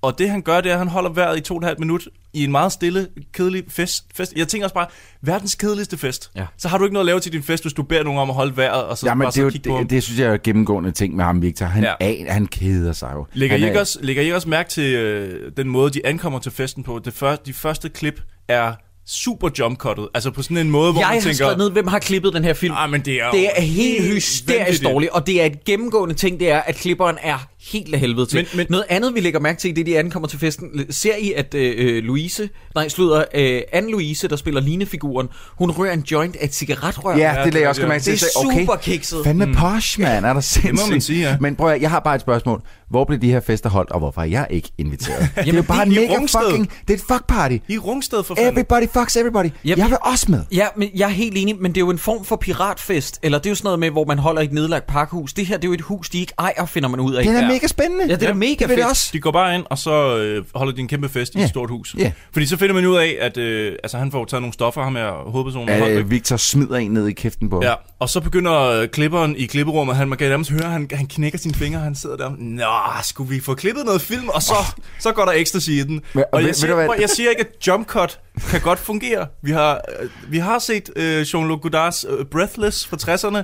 Og 0.08 0.20
det 0.20 0.30
han 0.30 0.41
gør, 0.41 0.62
det 0.62 0.70
er, 0.70 0.74
at 0.74 0.80
han 0.80 0.88
holder 0.88 1.10
vejret 1.10 1.38
i 1.38 1.41
to 1.41 1.54
og 1.56 1.60
et 1.60 1.65
halvt 1.65 1.80
minut 1.80 2.08
i 2.34 2.43
en 2.43 2.52
meget 2.52 2.72
stille, 2.72 3.08
kedelig 3.34 3.63
fest. 3.70 4.04
fest. 4.15 4.34
Jeg 4.36 4.48
tænker 4.48 4.65
også 4.65 4.74
bare, 4.74 4.88
verdens 5.22 5.56
kedeligste 5.56 5.98
fest. 5.98 6.32
Ja. 6.36 6.46
Så 6.58 6.67
har 6.67 6.78
du 6.78 6.84
ikke 6.84 6.93
noget 6.93 7.04
at 7.04 7.06
lave 7.06 7.20
til 7.20 7.34
din 7.34 7.43
fest, 7.43 7.63
hvis 7.63 7.74
du 7.74 7.84
beder 7.84 8.04
nogen 8.04 8.20
om 8.20 8.30
at 8.30 8.36
holde 8.36 8.58
vejret, 8.58 8.84
og 8.84 8.98
så 8.98 9.06
Ja, 9.08 9.13
men 9.13 9.26
bare 9.26 9.32
det, 9.32 9.38
er 9.38 9.41
så 9.41 9.43
jo, 9.43 9.50
kigge 9.50 9.70
på 9.70 9.76
ham. 9.76 9.84
det, 9.84 9.89
det, 9.89 10.04
synes 10.04 10.20
jeg 10.20 10.34
er 10.34 10.38
gennemgående 10.43 10.91
ting 10.91 11.15
med 11.15 11.26
ham, 11.26 11.41
Victor. 11.41 11.65
Han, 11.65 11.84
Ja. 11.84 11.93
er, 12.00 12.32
han 12.34 12.46
keder 12.48 12.93
sig 12.93 13.12
jo. 13.15 13.26
Lægger 13.34 13.54
han 13.54 13.62
I, 13.62 13.63
er- 13.63 13.67
ikke 13.67 13.80
også, 13.82 14.00
lægger 14.02 14.22
I 14.22 14.26
ikke 14.26 14.36
også 14.36 14.50
mærke 14.50 14.70
til 14.70 14.96
øh, 14.96 15.52
den 15.58 15.67
måde, 15.70 15.89
de 15.91 16.06
ankommer 16.06 16.39
til 16.39 16.52
festen 16.52 16.84
på? 16.84 17.02
Det 17.06 17.13
før, 17.13 17.36
de 17.36 17.54
første 17.54 17.89
klip 17.89 18.22
er 18.48 18.74
super 19.10 19.50
jumpcuttet. 19.60 20.08
Altså 20.13 20.32
på 20.32 20.41
sådan 20.41 20.58
en 20.58 20.70
måde, 20.72 20.91
hvor 20.91 21.02
Jeg 21.02 21.08
man 21.08 21.13
har 21.15 21.22
tænker... 21.22 21.34
skrevet 21.36 21.58
ned, 21.58 21.72
hvem 21.72 21.88
har 21.88 22.00
klippet 22.00 22.34
den 22.34 22.43
her 22.43 22.54
film. 22.54 22.74
Ah, 22.78 22.89
men 22.89 23.02
det 23.02 23.13
er, 23.22 23.32
Det 23.32 23.50
er 23.58 23.62
helt 23.62 24.04
hysterisk 24.13 24.84
dårligt, 24.84 25.12
og 25.12 25.28
det 25.28 25.41
er 25.41 25.46
et 25.46 25.63
gennemgående 25.65 26.15
ting, 26.15 26.39
det 26.39 26.52
er, 26.52 26.60
at 26.60 26.76
klipperen 26.76 27.17
er 27.22 27.48
helt 27.71 27.93
af 27.93 27.99
helvede 27.99 28.25
til. 28.25 28.38
Men- 28.38 28.47
men- 28.58 28.65
Noget 28.69 28.86
andet, 28.89 29.15
vi 29.15 29.19
lægger 29.19 29.39
mærke 29.39 29.60
til, 29.60 29.75
det 29.75 29.82
er, 29.82 29.86
de 29.86 29.99
ankommer 29.99 30.27
til 30.27 30.39
festen. 30.39 30.86
Ser 30.89 31.15
I, 31.19 31.34
at 31.34 31.53
øh, 31.53 32.03
Louise, 32.03 32.49
nej, 32.75 32.89
slutter, 32.89 33.23
øh, 33.36 33.62
Anne-Louise, 33.75 34.27
der 34.27 34.36
spiller 34.36 34.62
Line-figuren, 34.62 35.27
hun 35.58 35.71
rører 35.71 35.93
en 35.93 36.03
joint 36.12 36.36
af 36.36 36.45
et 36.45 36.56
cigaretrør. 36.56 37.17
Ja, 37.17 37.17
Ja, 37.17 37.30
det 37.38 37.45
det 37.45 37.53
lagde 37.53 37.58
jeg 37.62 37.65
er 37.65 37.69
også 37.69 37.82
det. 37.82 37.89
mærke 37.89 38.03
til. 38.03 38.13
Det 38.13 38.21
er 38.21 38.25
Jeg 38.45 38.45
sagde, 38.51 38.60
super 38.65 38.75
kikset. 38.75 39.19
Fandme 39.23 39.45
mm. 39.45 39.56
posh, 39.56 39.99
man. 40.01 40.25
Er 40.25 40.34
der 40.34 40.41
sindssygt. 40.41 40.91
man 40.91 41.01
sige, 41.01 41.30
ja. 41.30 41.38
Men 41.41 41.56
prøv 41.56 41.69
at, 41.71 41.82
jeg 41.82 41.89
har 41.89 41.99
bare 41.99 42.15
et 42.15 42.21
spørgsmål. 42.21 42.62
Hvor 42.89 43.06
blev 43.06 43.19
de 43.19 43.32
her 43.32 43.39
fester 43.39 43.69
holdt, 43.69 43.91
og 43.91 43.99
hvorfor 43.99 44.21
er 44.21 44.25
jeg 44.25 44.47
ikke 44.49 44.69
inviteret? 44.77 45.30
det 45.36 45.47
er 45.49 45.53
jo 45.53 45.62
bare 45.63 45.86
det 45.86 45.97
en 45.97 46.01
mega 46.01 46.13
Rungsted. 46.17 46.39
fucking... 46.49 46.69
Det 46.88 46.93
er 46.93 46.97
et 46.97 47.03
fuck 47.12 47.27
party. 47.27 47.58
I 47.67 47.77
Rungsted 47.77 48.23
for 48.23 48.36
fanden. 48.36 48.53
Everybody 48.53 48.88
fucks 48.93 49.15
everybody. 49.15 49.45
Jamen, 49.65 49.77
Jeg 49.84 49.89
vil 49.89 49.97
også 50.01 50.25
med. 50.30 50.41
Ja, 50.51 50.65
men 50.77 50.89
jeg 50.95 51.06
er 51.06 51.10
helt 51.13 51.38
enig, 51.38 51.56
men 51.62 51.71
det 51.71 51.77
er 51.77 51.86
jo 51.86 51.89
en 51.89 51.97
form 51.97 52.25
for 52.25 52.36
piratfest, 52.36 53.19
eller 53.23 53.38
det 53.38 53.45
er 53.45 53.49
jo 53.51 53.56
sådan 53.56 53.65
noget 53.67 53.80
med, 53.80 53.89
hvor 53.89 54.06
man 54.06 54.19
holder 54.19 54.41
i 54.41 54.45
et 54.45 54.53
nedlagt 54.53 54.88
pakkehus. 54.88 55.34
Det 55.34 55.45
her, 55.45 55.56
det 55.58 55.63
er 55.63 55.67
jo 55.67 55.73
et 55.73 55.82
hus, 55.82 56.10
de 56.10 56.19
ikke 56.19 56.34
ejer, 56.39 56.65
finder 56.65 56.89
man 56.89 56.99
ud 56.99 57.13
af. 57.13 57.23
Det 57.23 57.32
er 57.36 57.39
Ja. 57.41 57.47
Mega 57.58 57.67
spændende. 57.67 58.06
Ja, 58.08 58.15
det 58.15 58.24
er 58.24 58.28
da 58.28 58.34
mega 58.34 58.65
det 58.65 58.67
fedt. 58.76 58.86
også. 58.89 59.10
De 59.13 59.20
går 59.20 59.32
bare 59.32 59.56
ind, 59.56 59.63
og 59.70 59.78
så 59.78 60.17
øh, 60.17 60.46
holder 60.56 60.74
de 60.74 60.82
en 60.82 60.88
kæmpe 60.88 61.10
fest 61.10 61.36
i 61.36 61.38
Ja. 61.38 61.43
et 61.43 61.50
stort 61.50 61.70
hus. 61.70 61.96
Ja. 61.98 62.12
Fordi 62.34 62.46
så 62.46 62.58
finder 62.58 62.76
man 62.76 62.86
ud 62.86 62.98
af, 62.98 63.17
at 63.22 63.38
øh, 63.38 63.76
altså, 63.84 63.98
han 63.98 64.12
får 64.12 64.26
taget 64.26 64.41
nogle 64.41 64.54
stoffer, 64.54 64.84
ham 64.84 64.96
her 64.96 65.12
hovedpersonen. 65.32 65.70
Ja, 65.70 65.89
øh, 65.89 66.12
Victor 66.12 66.38
smider 66.38 66.76
en 66.76 66.91
ned 66.91 67.08
i 67.08 67.13
kæften 67.13 67.50
på. 67.50 67.62
Ja, 67.63 67.74
og 68.00 68.10
så 68.10 68.20
begynder 68.22 68.54
øh, 68.62 68.88
klipperen 68.88 69.36
i 69.36 69.46
klipperummet, 69.46 69.96
han, 69.96 70.10
man 70.10 70.17
kan 70.17 70.30
nærmest 70.30 70.52
høre, 70.52 70.63
han, 70.70 70.89
han 70.93 71.08
knækker 71.08 71.39
sine 71.39 71.54
fingre, 71.54 71.80
han 71.80 71.96
sidder 71.96 72.17
der, 72.17 72.32
Nå, 72.38 73.02
skulle 73.04 73.30
vi 73.30 73.39
få 73.39 73.54
klippet 73.56 73.86
noget 73.86 74.02
film? 74.02 74.30
Og 74.30 74.43
så, 74.43 74.54
så 75.00 75.12
går 75.12 75.26
der 75.26 75.32
ecstasy 75.32 75.70
i 75.70 75.84
den. 75.84 76.02
Men- 76.13 76.24
og 76.32 76.38
ved- 76.38 76.39
jeg 76.39 76.48
ved 76.48 76.54
siger, 76.54 76.86
prøv, 76.86 76.96
jeg 77.00 77.10
siger 77.10 77.30
ikke, 77.30 77.41
at 77.41 77.67
jump 77.67 77.88
cut 77.88 78.20
kan 78.50 78.62
godt 78.62 78.80
fungere. 78.80 79.28
Vi 79.43 79.52
har, 79.52 79.82
øh, 80.02 80.10
vi 80.30 80.38
har 80.38 80.60
set 80.60 80.89
øh, 80.96 81.22
Jean-Luc 81.22 81.60
Godards 81.60 82.06
øh, 82.10 82.26
Breathless 82.26 82.88
fra 82.88 82.98
60'erne, 83.02 83.43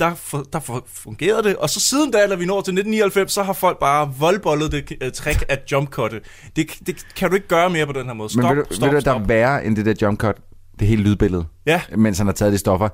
der, 0.00 0.14
for, 0.14 0.46
der 0.52 0.60
for, 0.60 0.84
fungerede 0.86 1.42
det. 1.42 1.56
Og 1.56 1.70
så 1.70 1.80
siden 1.80 2.10
da, 2.10 2.18
da 2.18 2.34
vi 2.34 2.46
når 2.46 2.60
til 2.60 2.72
1999, 2.72 3.32
så 3.32 3.42
har 3.42 3.52
folk 3.52 3.78
bare 3.78 4.14
voldbollet 4.18 4.72
det 4.72 4.92
uh, 5.04 5.12
trick 5.12 5.44
at 5.48 5.72
jump 5.72 5.90
cutte. 5.90 6.20
Det, 6.56 6.66
det 6.86 7.06
kan 7.16 7.28
du 7.28 7.34
ikke 7.34 7.48
gøre 7.48 7.70
mere 7.70 7.86
på 7.86 7.92
den 7.92 8.06
her 8.06 8.12
måde. 8.12 8.28
Stop, 8.28 8.44
Men 8.44 8.56
ved 8.56 8.64
du, 8.64 8.74
stop, 8.74 8.86
ved 8.86 8.90
du, 8.90 8.94
der 8.94 9.00
stop. 9.00 9.22
er 9.22 9.26
værre 9.26 9.64
end 9.64 9.76
det 9.76 9.86
der 9.86 9.94
jump 10.02 10.20
cut? 10.20 10.36
Det 10.78 10.88
hele 10.88 11.02
lydbillede. 11.02 11.44
Ja. 11.66 11.80
Mens 11.96 12.18
han 12.18 12.26
har 12.26 12.34
taget 12.34 12.52
de 12.52 12.58
stoffer. 12.58 12.88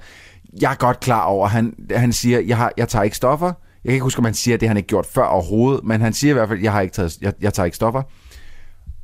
Jeg 0.61 0.71
er 0.71 0.77
godt 0.77 1.01
klar 1.01 1.25
over, 1.25 1.49
han, 1.49 1.75
han 1.91 2.13
siger, 2.13 2.41
jeg, 2.41 2.57
har, 2.57 2.73
jeg 2.77 2.89
tager 2.89 3.03
ikke 3.03 3.17
stoffer. 3.17 3.47
Jeg 3.47 3.91
kan 3.91 3.93
ikke 3.93 4.03
huske, 4.03 4.19
om 4.19 4.25
han 4.25 4.35
siger, 4.35 4.57
det 4.57 4.69
han 4.69 4.77
ikke 4.77 4.87
gjort 4.87 5.07
før 5.07 5.25
overhovedet. 5.25 5.85
Men 5.85 6.01
han 6.01 6.13
siger 6.13 6.31
i 6.31 6.35
hvert 6.35 6.49
fald, 6.49 6.61
jeg, 6.61 6.73
har 6.73 6.81
ikke 6.81 6.95
taget, 6.95 7.19
jeg, 7.21 7.33
jeg 7.41 7.55
tager 7.55 7.65
ikke 7.65 7.77
stoffer. 7.77 8.03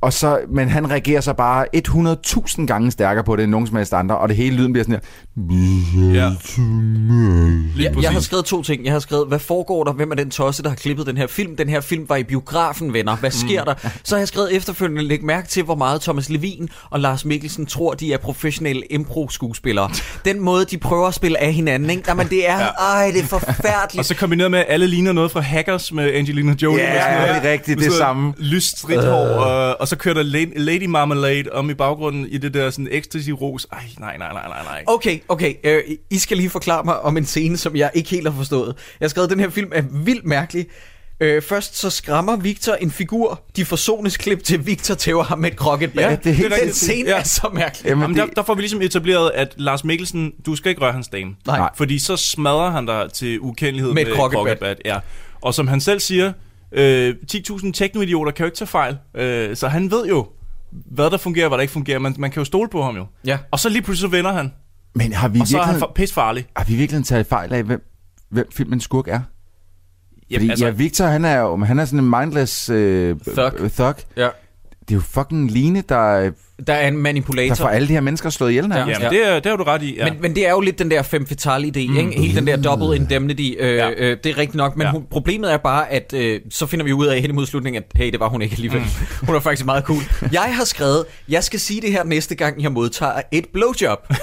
Og 0.03 0.13
så, 0.13 0.39
men 0.49 0.69
han 0.69 0.89
reagerer 0.89 1.21
så 1.21 1.33
bare 1.33 1.65
100.000 2.57 2.65
gange 2.65 2.91
stærkere 2.91 3.23
på 3.23 3.35
det, 3.35 3.43
end 3.43 3.51
nogen 3.51 3.67
som 3.67 3.75
helst 3.75 3.93
andre. 3.93 4.17
Og 4.17 4.29
det 4.29 4.37
hele 4.37 4.55
lyden 4.55 4.73
bliver 4.73 4.83
sådan 4.83 4.95
her. 4.95 5.01
Ja. 6.13 6.31
Jeg, 8.01 8.11
har 8.11 8.19
skrevet 8.19 8.45
to 8.45 8.61
ting. 8.63 8.85
Jeg 8.85 8.93
har 8.93 8.99
skrevet, 8.99 9.27
hvad 9.27 9.39
foregår 9.39 9.83
der? 9.83 9.93
Hvem 9.93 10.11
er 10.11 10.15
den 10.15 10.31
tosse, 10.31 10.63
der 10.63 10.69
har 10.69 10.75
klippet 10.75 11.05
den 11.07 11.17
her 11.17 11.27
film? 11.27 11.55
Den 11.55 11.69
her 11.69 11.81
film 11.81 12.09
var 12.09 12.15
i 12.15 12.23
biografen, 12.23 12.93
venner. 12.93 13.15
Hvad 13.15 13.31
sker 13.31 13.63
der? 13.63 13.73
Så 14.03 14.15
har 14.15 14.19
jeg 14.19 14.27
skrevet 14.27 14.55
efterfølgende, 14.55 15.03
læg 15.03 15.23
mærke 15.23 15.47
til, 15.47 15.63
hvor 15.63 15.75
meget 15.75 16.01
Thomas 16.01 16.29
Levin 16.29 16.69
og 16.89 16.99
Lars 16.99 17.25
Mikkelsen 17.25 17.65
tror, 17.65 17.93
de 17.93 18.13
er 18.13 18.17
professionelle 18.17 18.83
impro-skuespillere. 18.89 19.89
Den 20.25 20.39
måde, 20.39 20.65
de 20.65 20.77
prøver 20.77 21.07
at 21.07 21.13
spille 21.13 21.41
af 21.41 21.53
hinanden, 21.53 21.89
ikke? 21.89 22.03
Jamen, 22.07 22.27
det 22.27 22.49
er, 22.49 22.57
ej, 22.71 23.11
det 23.13 23.21
er 23.23 23.27
forfærdeligt. 23.27 23.99
Og 23.99 24.05
så 24.05 24.15
kombineret 24.15 24.51
med, 24.51 24.59
at 24.59 24.65
alle 24.69 24.87
ligner 24.87 25.11
noget 25.11 25.31
fra 25.31 25.39
Hackers 25.39 25.91
med 25.91 26.13
Angelina 26.13 26.55
Jolie. 26.61 26.83
Ja, 26.83 26.93
med 26.93 27.01
sådan 27.01 27.17
noget- 27.27 27.41
det 27.41 27.49
er 27.49 27.53
rigtigt, 27.53 27.77
med 27.77 27.83
det 27.85 27.87
er 27.87 27.91
sådan 27.95 28.05
samme. 28.05 28.33
Lyst 28.37 28.79
stridt 28.79 29.05
hår, 29.05 29.25
og, 29.27 29.81
og 29.81 29.87
så 29.87 29.95
kører 29.95 30.13
der 30.15 30.23
La- 30.23 30.59
Lady 30.59 30.85
Marmalade 30.85 31.43
om 31.53 31.69
i 31.69 31.73
baggrunden 31.73 32.27
i 32.29 32.37
det 32.37 32.53
der 32.53 32.69
sådan 32.69 32.87
ecstasy-ros. 32.91 33.65
Ej, 33.71 33.79
nej, 33.99 34.17
nej, 34.17 34.33
nej, 34.33 34.47
nej, 34.47 34.63
nej. 34.63 34.83
Okay, 34.87 35.19
okay. 35.27 35.53
Øh, 35.63 35.81
I 36.09 36.17
skal 36.17 36.37
lige 36.37 36.49
forklare 36.49 36.83
mig 36.83 36.99
om 37.01 37.17
en 37.17 37.25
scene, 37.25 37.57
som 37.57 37.75
jeg 37.75 37.91
ikke 37.93 38.09
helt 38.09 38.27
har 38.27 38.35
forstået. 38.37 38.67
Jeg 38.99 39.05
har 39.05 39.09
skrevet, 39.09 39.27
at 39.27 39.31
den 39.31 39.39
her 39.39 39.49
film 39.49 39.71
er 39.75 39.81
vildt 39.91 40.25
mærkelig. 40.25 40.65
Øh, 41.19 41.41
først 41.41 41.77
så 41.77 41.89
skræmmer 41.89 42.35
Victor 42.35 42.73
en 42.73 42.91
figur. 42.91 43.41
De 43.55 43.65
forsones 43.65 44.17
klip 44.17 44.43
til 44.43 44.65
Victor 44.65 44.95
tæver 44.95 45.23
ham 45.23 45.39
med 45.39 45.51
et 45.51 45.57
kroketbad. 45.57 46.03
Ja, 46.03 46.15
det 46.15 46.25
er 46.29 46.33
helt 46.33 46.53
Den 46.63 46.73
scene 46.73 47.09
Ja. 47.09 47.19
er 47.19 47.23
så 47.23 47.49
mærkelig. 47.53 47.89
Jamen, 47.89 48.01
Jamen, 48.01 48.17
der, 48.17 48.25
det- 48.25 48.35
der 48.35 48.43
får 48.43 48.53
vi 48.55 48.61
ligesom 48.61 48.81
etableret, 48.81 49.31
at 49.35 49.53
Lars 49.57 49.83
Mikkelsen, 49.83 50.31
du 50.45 50.55
skal 50.55 50.69
ikke 50.69 50.81
røre 50.81 50.91
hans 50.93 51.07
dame. 51.07 51.35
Nej. 51.47 51.69
Fordi 51.77 51.99
så 51.99 52.17
smadrer 52.17 52.69
han 52.71 52.85
dig 52.85 53.09
til 53.13 53.39
ukendelighed 53.39 53.93
Med 53.93 54.07
et 54.07 54.13
kroketbat. 54.13 54.81
Ja. 54.85 54.97
Og 55.41 55.53
som 55.53 55.67
han 55.67 55.81
selv 55.81 55.99
siger, 55.99 56.33
øh, 56.71 57.15
10.000 57.31 57.71
teknoidioter 57.73 58.31
kan 58.31 58.43
jo 58.43 58.47
ikke 58.47 58.57
tage 58.57 58.67
fejl. 58.67 58.97
Øh, 59.15 59.55
så 59.55 59.67
han 59.67 59.91
ved 59.91 60.05
jo, 60.05 60.27
hvad 60.71 61.09
der 61.09 61.17
fungerer 61.17 61.45
og 61.45 61.49
hvad 61.49 61.57
der 61.57 61.61
ikke 61.61 61.73
fungerer. 61.73 61.99
Man, 61.99 62.15
man 62.17 62.31
kan 62.31 62.39
jo 62.41 62.45
stole 62.45 62.69
på 62.69 62.83
ham 62.83 62.95
jo. 62.95 63.05
Ja. 63.25 63.37
Og 63.51 63.59
så 63.59 63.69
lige 63.69 63.81
pludselig 63.81 64.09
så 64.09 64.15
vender 64.15 64.33
han. 64.33 64.53
Men 64.95 65.13
har 65.13 65.27
vi 65.27 65.39
Og 65.39 65.47
så 65.47 65.57
er 65.59 65.63
han 65.63 65.79
for, 65.79 65.91
pis 65.95 66.13
farlig. 66.13 66.45
har 66.57 66.65
vi 66.65 66.75
virkelig 66.75 67.05
taget 67.05 67.25
fejl 67.25 67.53
af, 67.53 67.63
hvem, 67.63 67.83
hvem 68.29 68.47
filmens 68.55 68.83
skurk 68.83 69.07
er? 69.07 69.19
Fordi, 69.19 70.25
Jamen, 70.31 70.49
altså, 70.49 70.65
ja, 70.65 70.71
Victor, 70.71 71.05
han 71.05 71.25
er 71.25 71.39
jo 71.39 71.57
han 71.57 71.79
er 71.79 71.85
sådan 71.85 71.99
en 71.99 72.09
mindless 72.09 72.69
øh, 72.69 73.15
Thug. 73.37 73.69
thug. 73.71 73.93
Ja. 74.17 74.27
det 74.81 74.91
er 74.91 74.95
jo 74.95 74.99
fucking 75.01 75.51
Line, 75.51 75.83
der, 75.89 76.31
Der 76.67 76.73
er 76.73 76.87
en 76.87 76.93
der 76.95 76.99
manipulator. 76.99 77.55
får 77.55 77.67
alle 77.67 77.87
de 77.87 77.93
her 77.93 78.01
mennesker 78.01 78.29
slået 78.29 78.49
ihjel 78.49 78.65
Ja. 78.71 78.77
Jamen, 78.77 79.09
det, 79.09 79.27
er, 79.27 79.39
det 79.39 79.45
har 79.49 79.55
du 79.57 79.63
ret 79.63 79.81
i. 79.83 79.95
Ja. 79.95 80.11
Men, 80.11 80.21
men 80.21 80.35
det 80.35 80.47
er 80.47 80.51
jo 80.51 80.59
lidt 80.59 80.79
den 80.79 80.91
der 80.91 81.01
femme 81.01 81.27
fatale 81.27 81.67
idé, 81.67 81.89
mm. 81.91 81.97
ikke? 81.97 82.21
Hele 82.21 82.35
den 82.35 82.47
der 82.47 82.57
double 82.57 82.95
indemnity, 82.95 83.41
øh, 83.59 83.75
Ja. 83.75 83.87
ja. 83.87 83.91
øh, 83.97 84.17
det 84.23 84.25
er 84.25 84.37
rigtigt 84.37 84.55
nok, 84.55 84.75
men 84.77 84.81
Ja. 84.81 84.87
ja. 84.87 84.91
hun, 84.91 85.03
problemet 85.11 85.53
er 85.53 85.57
bare, 85.57 85.91
at 85.91 86.13
øh, 86.17 86.41
så 86.49 86.65
finder 86.65 86.85
vi 86.85 86.93
ud 86.93 87.05
af 87.05 87.21
hen 87.21 87.29
imod 87.29 87.45
slutningen, 87.45 87.83
at 87.83 87.97
hey, 87.99 88.11
det 88.11 88.19
var 88.19 88.29
hun 88.29 88.41
ikke 88.41 88.53
alligevel. 88.53 88.79
Mm. 88.81 88.87
Hun 89.27 89.35
er 89.35 89.39
faktisk 89.39 89.65
meget 89.65 89.83
cool. 89.83 90.01
Jeg 90.31 90.55
har 90.55 90.63
skrevet, 90.65 91.05
jeg 91.29 91.43
skal 91.43 91.59
sige 91.59 91.81
det 91.81 91.91
her 91.91 92.03
næste 92.03 92.35
gang, 92.35 92.61
jeg 92.63 92.71
modtager 92.71 93.21
et 93.31 93.45
blowjob. 93.53 93.99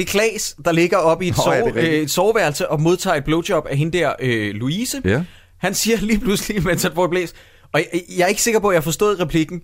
Det 0.00 0.06
er 0.06 0.10
Klaas, 0.10 0.56
der 0.64 0.72
ligger 0.72 0.96
oppe 0.96 1.24
i 1.24 1.28
et, 1.28 1.36
Nå, 1.36 1.42
sove, 1.42 1.80
øh, 1.80 1.84
et 1.84 2.10
soveværelse 2.10 2.68
og 2.68 2.80
modtager 2.80 3.16
et 3.16 3.24
blowjob 3.24 3.66
af 3.70 3.76
hende 3.76 3.98
der, 3.98 4.12
øh, 4.20 4.54
Louise. 4.54 5.02
Ja. 5.04 5.24
Han 5.58 5.74
siger 5.74 5.96
lige 6.00 6.18
pludselig, 6.18 6.62
mens 6.66 6.82
han 6.82 6.92
får 6.94 7.04
et 7.04 7.10
blæs, 7.10 7.34
og 7.72 7.80
jeg, 7.80 8.02
jeg 8.16 8.24
er 8.24 8.26
ikke 8.26 8.42
sikker 8.42 8.60
på, 8.60 8.68
at 8.68 8.74
jeg 8.74 8.80
har 8.80 8.84
forstået 8.84 9.20
replikken. 9.20 9.60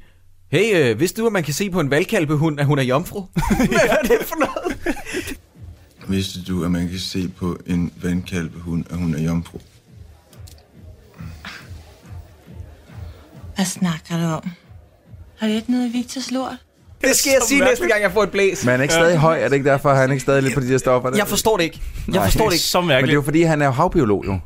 Hey, 0.53 0.77
øh, 0.77 1.01
vidste 1.01 1.21
du, 1.21 1.27
at 1.27 1.33
man 1.33 1.43
kan 1.43 1.55
se 1.55 1.71
på 1.71 1.81
en 1.81 1.91
valgkalpehund, 1.91 2.61
at 2.61 2.67
hun 2.67 2.79
er 2.79 2.83
jomfru? 2.83 3.21
Hvad 3.69 3.79
er 3.91 4.03
det 4.03 4.19
for 4.27 4.37
noget? 4.37 4.97
Vidste 6.09 6.43
du, 6.43 6.65
at 6.65 6.71
man 6.71 6.89
kan 6.89 6.99
se 6.99 7.29
på 7.29 7.59
en 7.67 7.93
vandkalvehund, 8.03 8.85
at 8.91 8.97
hun 8.97 9.15
er 9.15 9.23
jomfru? 9.23 9.59
Hvad 13.55 13.65
snakker 13.65 14.17
du 14.17 14.25
om? 14.25 14.51
Har 15.39 15.47
du 15.47 15.53
ikke 15.53 15.71
noget 15.71 15.89
i 15.89 15.93
Victors 15.93 16.31
lort? 16.31 16.57
Det 17.01 17.17
skal 17.17 17.31
jeg 17.31 17.41
sige 17.49 17.61
næste 17.61 17.87
gang, 17.89 18.03
jeg 18.03 18.13
får 18.13 18.23
et 18.23 18.31
blæs. 18.31 18.65
Men 18.65 18.71
han 18.71 18.81
er 18.81 18.83
ikke 18.83 18.95
stadig 18.95 19.19
høj, 19.19 19.39
er 19.41 19.49
det 19.49 19.53
ikke 19.57 19.69
derfor, 19.71 19.95
han 19.95 20.09
er 20.09 20.13
ikke 20.13 20.23
stadig 20.23 20.43
lidt 20.43 20.55
på 20.55 20.61
de 20.61 20.69
der 20.69 20.79
stoffer? 20.79 21.11
Der? 21.11 21.17
Jeg 21.17 21.27
forstår 21.29 21.57
det 21.57 21.65
ikke. 21.65 21.81
Jeg 22.13 22.23
forstår 22.23 22.45
det 22.45 22.53
ikke. 22.53 22.65
Så 22.65 22.81
Men 22.81 22.89
det 22.89 22.93
er 22.95 22.97
mærkeligt. 22.97 23.15
jo 23.15 23.23
fordi, 23.23 23.43
han 23.43 23.63
er 23.63 23.71
havbiolog 23.71 24.25
jo. 24.27 24.39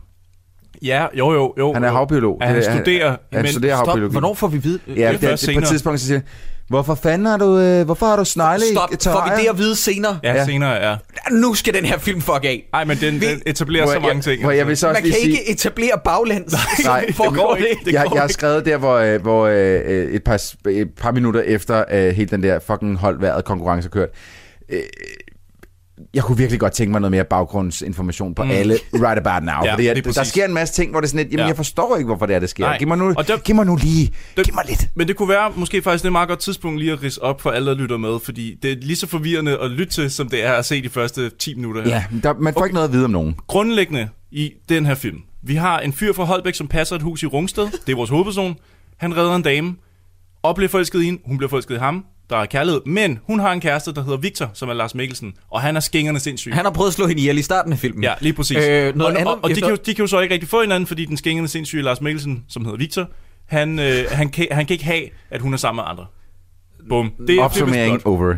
Ja, 0.83 1.07
jo, 1.19 1.33
jo, 1.33 1.55
jo. 1.59 1.73
Han 1.73 1.85
er 1.85 1.93
havbiolog. 1.93 2.39
Ja, 2.41 2.47
han 2.47 2.57
er- 2.57 2.63
studerer. 2.63 3.17
Han 3.33 3.43
men- 3.43 3.51
studerer 3.53 3.77
Stop. 3.77 3.87
havbiologi. 3.87 4.13
Hvornår 4.13 4.35
får 4.35 4.47
vi 4.49 4.59
vide? 4.59 4.79
Ja, 4.87 4.93
Det 4.93 5.05
er 5.05 5.11
det, 5.13 5.41
det, 5.47 5.55
på 5.55 5.61
et 5.61 5.67
tidspunkt 5.69 6.01
så 6.01 6.07
siger 6.07 6.19
han, 6.19 6.27
hvorfor 6.71 6.95
fanden 6.95 7.27
har 7.27 7.37
du, 7.37 7.59
øh, 7.59 7.85
hvorfor 7.85 8.07
har 8.07 8.17
du 8.17 8.25
snegle 8.25 8.65
i 8.71 8.75
Stop. 8.75 8.89
Får 8.91 8.97
terrarier?" 8.97 9.37
vi 9.37 9.43
det 9.43 9.49
at 9.49 9.59
vide 9.59 9.77
senere? 9.77 10.19
Ja, 10.23 10.35
Ja. 10.35 10.45
senere, 10.45 10.89
ja. 10.91 10.97
Nu 11.31 11.55
skal 11.55 11.75
den 11.75 11.85
her 11.85 11.99
film 11.99 12.21
fuck 12.21 12.45
af. 12.45 12.65
Ej, 12.75 12.85
men 12.85 12.97
den, 13.01 13.21
Vi- 13.21 13.27
den 13.27 13.43
etablerer 13.47 13.87
så 13.87 13.93
jeg- 13.93 14.03
mange 14.03 14.23
ting. 14.23 14.43
hvor 14.43 14.51
jeg 14.53 14.67
vil 14.67 14.77
så 14.77 14.89
også 14.89 15.01
Man 15.03 15.11
kan 15.11 15.21
sige, 15.21 15.31
ikke 15.31 15.51
etablere 15.51 16.01
baglæns. 16.05 16.55
Nej, 16.85 17.05
det 17.07 17.17
går 17.17 17.57
ikke. 17.57 17.81
Det 17.85 17.93
jeg, 17.93 18.05
går 18.09 18.15
jeg 18.15 18.23
har 18.23 18.29
skrevet 18.29 18.65
der, 18.65 18.77
hvor, 18.77 18.95
øh, 18.95 19.23
hvor 19.23 19.47
øh, 19.47 19.55
et, 20.13 20.25
par, 20.25 20.43
et 20.69 20.89
par 21.01 21.13
minutter 21.13 21.41
efter 21.41 21.85
øh, 21.93 22.09
hele 22.15 22.29
den 22.31 22.43
der 22.43 22.59
fucking 22.59 22.97
holdt 22.99 23.21
vejret 23.23 23.45
konkurrence 23.45 23.89
kørt, 23.89 24.09
øh, 24.69 24.81
jeg 26.15 26.23
kunne 26.25 26.39
virkelig 26.39 26.61
godt 26.61 26.73
tænke 26.73 26.91
mig 26.93 27.01
noget 27.01 27.11
mere 27.11 27.25
baggrundsinformation 27.25 28.35
på 28.35 28.45
mm. 28.45 28.51
alle 28.51 28.75
right 28.95 29.27
about 29.27 29.43
now. 29.45 29.65
Ja, 29.65 29.73
fordi 29.75 29.87
at, 29.87 30.05
der 30.15 30.23
sker 30.25 30.45
en 30.45 30.55
masse 30.55 30.75
ting, 30.75 30.91
hvor 30.91 31.01
det 31.01 31.07
er 31.07 31.09
sådan 31.11 31.19
lidt, 31.25 31.33
jamen 31.33 31.41
Ja. 31.45 31.47
jeg 31.47 31.57
forstår 31.57 31.97
ikke, 31.97 32.07
hvorfor 32.07 32.27
det 32.27 32.37
er, 32.37 32.41
det 32.41 32.51
sker. 32.51 32.65
Nej. 32.65 32.79
Giv 32.79 32.89
mig 32.89 32.99
nu, 32.99 33.15
Og 33.17 33.29
der- 33.29 33.39
giv 33.39 33.55
mig 33.55 33.67
nu 33.67 33.77
lige, 33.77 34.13
Det- 34.37 34.45
giv 34.45 34.55
mig 34.55 34.65
lidt. 34.69 34.89
Men 34.95 35.09
det 35.09 35.17
kunne 35.17 35.29
være 35.29 35.53
måske 35.57 35.83
faktisk 35.83 36.05
et 36.05 36.13
meget 36.13 36.29
godt 36.29 36.39
tidspunkt 36.39 36.79
lige 36.81 36.93
at 36.93 37.03
rise 37.03 37.23
op 37.23 37.41
for 37.41 37.51
alle, 37.51 37.71
der 37.71 37.77
lytter 37.77 37.97
med, 37.97 38.19
fordi 38.25 38.59
det 38.63 38.73
er 38.73 38.77
lige 38.81 38.97
så 38.97 39.07
forvirrende 39.07 39.59
at 39.59 39.71
lytte 39.71 39.93
til, 39.93 40.11
som 40.11 40.29
det 40.29 40.45
er 40.45 40.53
at 40.53 40.65
se 40.65 40.83
de 40.83 40.89
første 40.89 41.31
10 41.39 41.55
minutter 41.55 41.83
her. 41.83 41.91
Ja, 41.91 42.05
der, 42.23 42.35
man 42.41 42.53
får 42.55 42.65
ikke 42.65 42.75
noget 42.75 42.89
at 42.89 42.93
vide 42.93 43.05
om 43.05 43.11
nogen. 43.11 43.35
Grundlæggende 43.47 44.09
i 44.31 44.53
den 44.69 44.87
her 44.87 44.95
film. 44.95 45.19
Vi 45.43 45.55
har 45.55 45.79
en 45.81 45.93
fyr 45.93 46.13
fra 46.13 46.25
Holbæk, 46.25 46.55
som 46.55 46.69
passer 46.69 46.97
et 46.97 47.03
hus 47.03 47.23
i 47.23 47.27
Rungsted. 47.27 47.65
Det 47.87 47.93
er 47.93 47.97
vores 47.97 48.11
hovedperson. 48.11 48.55
Han 48.97 49.17
redder 49.17 49.37
en 49.37 49.43
dame. 49.43 49.75
Og 50.43 50.55
bliver 50.55 50.69
forelsket 50.69 51.01
i 51.03 51.05
hende. 51.05 51.21
Hun 51.27 51.37
bliver 51.39 51.49
forelsket 51.51 51.75
i 51.75 51.79
ham. 51.79 52.05
Der 52.31 52.37
er 52.37 52.47
kærlighed. 52.47 52.81
Men 52.87 53.19
hun 53.27 53.41
har 53.41 53.53
en 53.53 53.61
kæreste, 53.61 53.95
der 53.95 54.03
hedder 54.05 54.19
Victor, 54.19 54.51
som 54.55 54.69
er 54.69 54.73
Lars 54.75 54.95
Mikkelsen. 54.95 55.33
Og 55.51 55.61
han 55.61 55.77
er 55.77 55.81
skængerne 55.81 56.21
sindssyg. 56.21 56.55
Han 56.55 56.65
har 56.65 56.73
prøvet 56.73 56.89
at 56.89 56.95
slå 56.95 57.07
hende 57.07 57.21
ihjel 57.21 57.39
i 57.39 57.43
starten 57.43 57.73
af 57.73 57.79
filmen. 57.79 58.03
Ja, 58.05 58.15
lige 58.21 58.33
præcis. 58.33 58.57
Øh, 58.57 58.63
noget 58.97 59.15
og, 59.15 59.21
andet, 59.21 59.35
og, 59.35 59.41
og 59.43 59.51
de, 59.51 59.55
kan 59.61 59.71
jo, 59.71 59.77
de 59.87 59.95
kan 59.95 60.03
jo 60.03 60.07
så 60.07 60.21
ikke 60.21 60.35
rigtig 60.35 60.49
få 60.49 60.61
hinanden, 60.61 60.87
fordi 60.87 61.05
den 61.05 61.17
skængende 61.17 61.49
sindssyge 61.49 61.83
Lars 61.83 62.01
Mikkelsen, 62.01 62.45
som 62.49 62.65
hedder 62.65 62.79
Victor, 62.79 63.09
han, 63.47 63.79
øh, 63.79 64.05
han, 64.11 64.29
kan, 64.29 64.47
han 64.51 64.67
kan 64.67 64.75
ikke 64.75 64.85
have, 64.85 65.03
at 65.31 65.41
hun 65.41 65.53
er 65.53 65.57
sammen 65.57 65.83
med 65.83 65.91
andre. 65.91 66.07
Bum. 66.89 67.13
Det, 67.27 67.35
er- 67.35 67.41
er 67.41 67.45
Opsummering 67.45 68.07
over. 68.07 68.35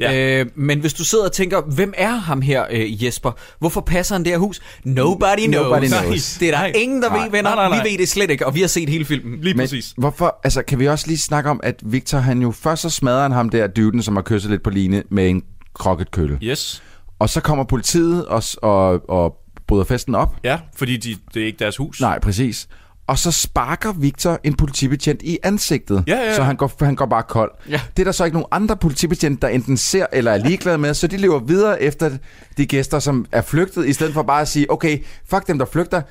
Ja. 0.00 0.40
Øh, 0.40 0.46
men 0.54 0.80
hvis 0.80 0.94
du 0.94 1.04
sidder 1.04 1.24
og 1.24 1.32
tænker, 1.32 1.60
hvem 1.74 1.94
er 1.96 2.10
ham 2.16 2.42
her, 2.42 2.64
øh, 2.70 3.04
Jesper? 3.04 3.32
Hvorfor 3.58 3.80
passer 3.80 4.14
han 4.14 4.24
det 4.24 4.32
her 4.32 4.38
hus? 4.38 4.60
Nobody 4.84 5.46
knows. 5.46 5.64
Nobody 5.64 5.84
Nej, 5.90 6.04
knows. 6.04 6.36
Det 6.40 6.48
er 6.48 6.52
der 6.52 6.58
Nej. 6.58 6.72
ingen, 6.76 7.02
der 7.02 7.08
Nej. 7.08 7.22
ved, 7.24 7.30
venner. 7.30 7.54
Nej, 7.54 7.68
nej, 7.68 7.76
nej. 7.76 7.84
Vi 7.86 7.90
ved 7.90 7.98
det 7.98 8.08
slet 8.08 8.30
ikke, 8.30 8.46
og 8.46 8.54
vi 8.54 8.60
har 8.60 8.68
set 8.68 8.88
hele 8.88 9.04
filmen. 9.04 9.40
Lige 9.40 9.54
Men 9.54 9.62
præcis. 9.62 9.94
hvorfor, 9.96 10.40
altså 10.44 10.62
kan 10.62 10.78
vi 10.78 10.88
også 10.88 11.06
lige 11.06 11.18
snakke 11.18 11.50
om, 11.50 11.60
at 11.62 11.74
Victor, 11.82 12.18
han 12.18 12.42
jo 12.42 12.50
først 12.50 12.82
så 12.82 12.90
smadrer 12.90 13.22
han 13.22 13.32
ham 13.32 13.48
der 13.48 13.66
dyden, 13.66 14.02
som 14.02 14.16
har 14.16 14.22
kysset 14.22 14.50
lidt 14.50 14.62
på 14.62 14.70
line 14.70 15.02
med 15.10 15.28
en 15.30 15.42
krokket 15.74 16.10
kølle. 16.10 16.38
Yes. 16.42 16.82
Og 17.18 17.28
så 17.28 17.40
kommer 17.40 17.64
politiet 17.64 18.26
og, 18.26 18.42
og, 18.62 19.10
og 19.10 19.36
bryder 19.66 19.84
festen 19.84 20.14
op. 20.14 20.36
Ja, 20.44 20.58
fordi 20.76 20.96
de, 20.96 21.16
det 21.34 21.42
er 21.42 21.46
ikke 21.46 21.58
deres 21.58 21.76
hus. 21.76 22.00
Nej, 22.00 22.18
præcis. 22.18 22.68
Og 23.08 23.18
så 23.18 23.30
sparker 23.32 23.92
Victor 23.92 24.40
en 24.44 24.54
politibetjent 24.54 25.22
i 25.22 25.38
ansigtet, 25.42 26.04
Ja, 26.06 26.14
ja, 26.16 26.22
ja. 26.24 26.34
så 26.36 26.42
han 26.42 26.56
går, 26.56 26.72
han 26.84 26.94
går 26.96 27.06
bare 27.06 27.22
kold. 27.28 27.50
Ja. 27.68 27.80
Det 27.96 28.02
er 28.02 28.04
der 28.04 28.12
så 28.12 28.24
ikke 28.24 28.34
nogen 28.36 28.46
andre 28.50 28.76
politibetjente, 28.76 29.40
der 29.42 29.48
enten 29.48 29.76
ser 29.76 30.06
eller 30.12 30.32
er 30.32 30.36
ligeglade 30.36 30.78
med, 30.78 30.94
så 30.94 31.06
de 31.06 31.16
lever 31.16 31.38
videre 31.40 31.82
efter 31.82 32.10
de 32.56 32.66
gæster, 32.66 32.98
som 32.98 33.26
er 33.32 33.42
flygtet, 33.42 33.86
i 33.88 33.92
stedet 33.92 34.14
for 34.14 34.22
bare 34.22 34.40
at 34.40 34.48
sige, 34.48 34.70
okay, 34.72 34.98
fuck 35.30 35.46
dem, 35.46 35.58
der 35.58 35.66
flygter. 35.72 36.02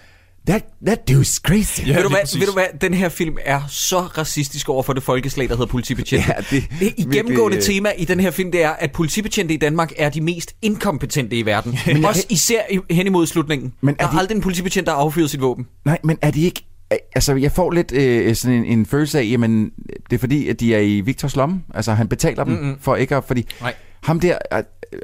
That, 0.47 0.63
that 0.85 0.99
dude's 1.11 1.39
crazy. 1.41 1.87
Ja, 1.87 1.93
ved, 1.95 2.03
du 2.03 2.09
hvad, 2.09 2.19
præcis. 2.21 2.39
ved 2.39 2.47
du 2.47 2.53
hvad, 2.53 2.65
den 2.81 2.93
her 2.93 3.09
film 3.09 3.37
er 3.45 3.61
så 3.69 3.99
racistisk 3.99 4.69
over 4.69 4.83
for 4.83 4.93
det 4.93 5.03
folkeslag, 5.03 5.49
der 5.49 5.55
hedder 5.55 5.65
politibetjente. 5.71 6.25
Ja, 6.27 6.41
det- 6.51 6.65
det 6.79 6.93
I 6.97 7.01
gennemgående 7.03 7.57
virkelig, 7.57 7.57
øh, 7.57 7.61
tema 7.75 7.91
i 7.97 8.05
den 8.05 8.19
her 8.19 8.31
film, 8.31 8.51
det 8.51 8.63
er, 8.63 8.69
at 8.69 8.91
politibetjente 8.91 9.53
i 9.53 9.57
Danmark 9.57 9.91
er 9.97 10.09
de 10.09 10.21
mest 10.21 10.55
inkompetente 10.61 11.35
i 11.37 11.45
verden. 11.45 11.77
Men 11.85 12.05
Også 12.05 12.25
især 12.29 12.61
hen 12.93 13.05
imod 13.07 13.27
slutningen. 13.27 13.65
Men 13.67 13.73
Men 13.81 13.93
er 13.93 13.97
der 13.97 14.07
er 14.07 14.11
de- 14.11 14.19
aldrig 14.19 14.35
en 14.35 14.41
politibetjent, 14.41 14.87
der 14.87 14.93
har 14.93 14.99
affyret 14.99 15.29
sit 15.29 15.41
våben. 15.41 15.67
Nej, 15.85 15.97
men 16.03 16.17
er 16.21 16.31
de 16.31 16.41
ikke... 16.41 16.63
Altså, 16.91 17.35
jeg 17.35 17.51
får 17.51 17.71
lidt 17.71 17.91
øh, 17.91 18.35
sådan 18.35 18.57
en, 18.57 18.65
en 18.65 18.85
følelse 18.85 19.19
af, 19.19 19.25
jamen, 19.31 19.71
det 20.09 20.15
er 20.15 20.19
fordi, 20.19 20.49
at 20.49 20.59
de 20.59 20.75
er 20.75 20.79
i 20.79 21.01
Victors 21.01 21.35
lomme. 21.35 21.61
Altså, 21.73 21.93
han 21.93 22.07
betaler 22.07 22.43
dem 22.43 22.53
Mm-mm. 22.53 22.77
for 22.79 22.95
ikke 22.95 23.15
at... 23.15 23.23
Fordi 23.23 23.47
Nej. 23.61 23.73
ham 24.03 24.19
der... 24.19 24.37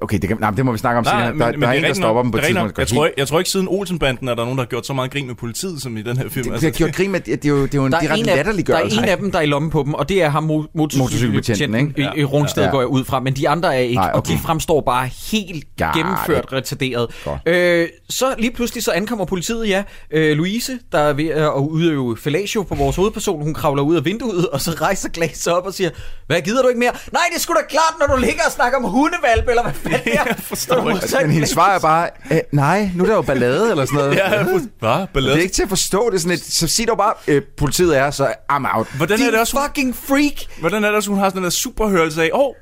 Okay, 0.01 0.17
det, 0.17 0.27
kan, 0.27 0.37
nej, 0.39 0.49
men 0.49 0.57
det 0.57 0.65
må 0.65 0.71
vi 0.71 0.77
snakke 0.77 0.97
om 0.99 1.05
senere. 1.05 1.25
Der, 1.27 1.31
der 1.33 1.45
er 1.45 1.71
det 1.71 1.77
en, 1.77 1.83
der 1.83 1.93
stopper 1.93 2.13
nok. 2.13 2.23
dem 2.23 2.31
på 2.31 2.37
et 2.37 2.43
Det 2.43 2.47
tidspunkt. 2.47 2.77
Jeg 2.79 2.87
tror, 2.87 3.05
ikke, 3.05 3.15
jeg 3.19 3.27
tror 3.27 3.39
ikke 3.39 3.49
siden 3.49 3.67
Olsenbanden 3.69 4.27
er 4.27 4.35
der 4.35 4.43
nogen, 4.43 4.57
der 4.57 4.63
har 4.63 4.67
gjort 4.69 4.85
så 4.85 4.93
meget 4.93 5.11
grin 5.11 5.27
med 5.27 5.35
politiet, 5.35 5.81
som 5.81 5.97
i 5.97 6.01
den 6.01 6.17
her 6.17 6.29
film. 6.29 6.43
det, 6.51 6.53
det 6.53 6.63
har 6.63 6.71
gjort 6.71 6.95
grin 6.95 7.11
med, 7.11 7.19
det 7.19 7.45
er 7.45 7.49
jo, 7.49 7.61
det 7.65 7.73
er 7.73 7.77
jo 7.77 7.85
en 7.85 7.91
Der 7.91 7.97
er, 7.97 8.01
direkte 8.01 8.19
en 8.19 8.29
af, 8.29 8.31
der 8.31 8.35
latterliggørelse. 8.35 8.97
er 8.99 9.03
en 9.03 9.09
af 9.09 9.17
dem, 9.17 9.31
der 9.31 9.37
er 9.39 9.43
i 9.43 9.45
lommen 9.45 9.71
på 9.71 9.83
dem, 9.83 9.93
og 9.93 10.09
det 10.09 10.23
er 10.23 10.29
ham 10.29 10.43
mo- 10.51 10.71
Motorcykelbetjenten, 10.75 11.75
ikke? 11.87 12.11
i, 12.15 12.19
i 12.19 12.23
Rungsted, 12.23 12.63
Ja. 12.63 12.69
går 12.69 12.79
jeg 12.81 12.87
ud 12.87 13.03
fra. 13.05 13.19
Men 13.19 13.33
de 13.33 13.49
andre 13.49 13.75
er 13.75 13.79
ikke, 13.79 13.95
Nej, 13.95 14.09
og 14.13 14.17
okay. 14.17 14.33
de 14.33 14.39
fremstår 14.39 14.81
bare 14.81 15.07
helt 15.31 15.65
Got 15.77 15.93
gennemført 15.95 16.43
it. 16.45 16.53
retarderet. 16.53 17.07
Øh, 17.45 17.87
så 18.09 18.25
lige 18.39 18.51
pludselig 18.51 18.83
så 18.83 18.91
ankommer 18.91 19.25
politiet, 19.25 19.67
ja. 19.69 19.83
Øh, 20.11 20.37
Louise, 20.37 20.79
der 20.91 20.99
er 20.99 21.13
ved 21.13 21.27
at 21.29 21.49
udøve 21.53 22.17
fellatio 22.17 22.63
på 22.63 22.75
vores 22.75 22.95
hovedperson, 22.95 23.43
hun 23.43 23.53
kravler 23.53 23.83
ud 23.83 23.95
af 23.95 24.05
vinduet, 24.05 24.47
og 24.47 24.61
så 24.61 24.71
rejser 24.81 25.09
Glas 25.09 25.47
op 25.47 25.65
og 25.65 25.73
siger, 25.73 25.89
hvad 26.27 26.41
gider 26.41 26.61
du 26.61 26.67
ikke 26.67 26.79
mere? 26.79 26.91
Nej, 27.11 27.21
det 27.29 27.35
er 27.35 27.39
sgu 27.39 27.53
da 27.53 27.59
klart, 27.69 27.93
når 27.99 28.15
du 28.15 28.21
ligger 28.21 28.41
og 28.45 28.51
snakker 28.51 28.77
om 28.77 28.83
hundevalp, 28.83 29.49
eller 29.49 29.63
hvad 29.63 29.73
det. 29.82 29.82
Jeg 30.05 30.35
forstår 30.39 30.89
ikke. 30.89 31.07
Men 31.21 31.31
hendes 31.31 31.49
svar 31.49 31.75
er 31.75 31.79
bare, 31.79 32.09
nej, 32.51 32.89
nu 32.95 33.03
er 33.03 33.07
der 33.07 33.15
jo 33.15 33.21
ballade 33.21 33.71
eller 33.71 33.85
sådan 33.85 33.99
noget. 33.99 34.15
Ja, 34.15 34.43
Hvad? 34.79 34.99
Det 34.99 35.09
Ballade? 35.13 35.37
er 35.37 35.41
ikke 35.41 35.53
til 35.53 35.63
at 35.63 35.69
forstå 35.69 36.09
det. 36.09 36.15
er 36.15 36.19
Sådan 36.19 36.31
et, 36.31 36.43
så 36.43 36.67
sig 36.67 36.87
dog 36.87 36.97
bare, 36.97 37.13
øh, 37.27 37.41
politiet 37.57 37.97
er, 37.97 38.11
så 38.11 38.27
I'm 38.51 38.77
out. 38.77 38.87
Hvordan 38.97 39.21
er 39.21 39.31
det 39.31 39.39
også, 39.39 39.59
fucking 39.67 39.95
freak! 39.95 40.59
hvordan 40.59 40.83
er 40.83 40.87
det 40.87 40.95
også, 40.97 41.09
hun 41.09 41.19
har 41.19 41.29
sådan 41.29 41.45
en 41.45 41.51
superhørelse 41.51 42.23
af, 42.23 42.29
åh, 42.33 42.39
oh, 42.39 42.53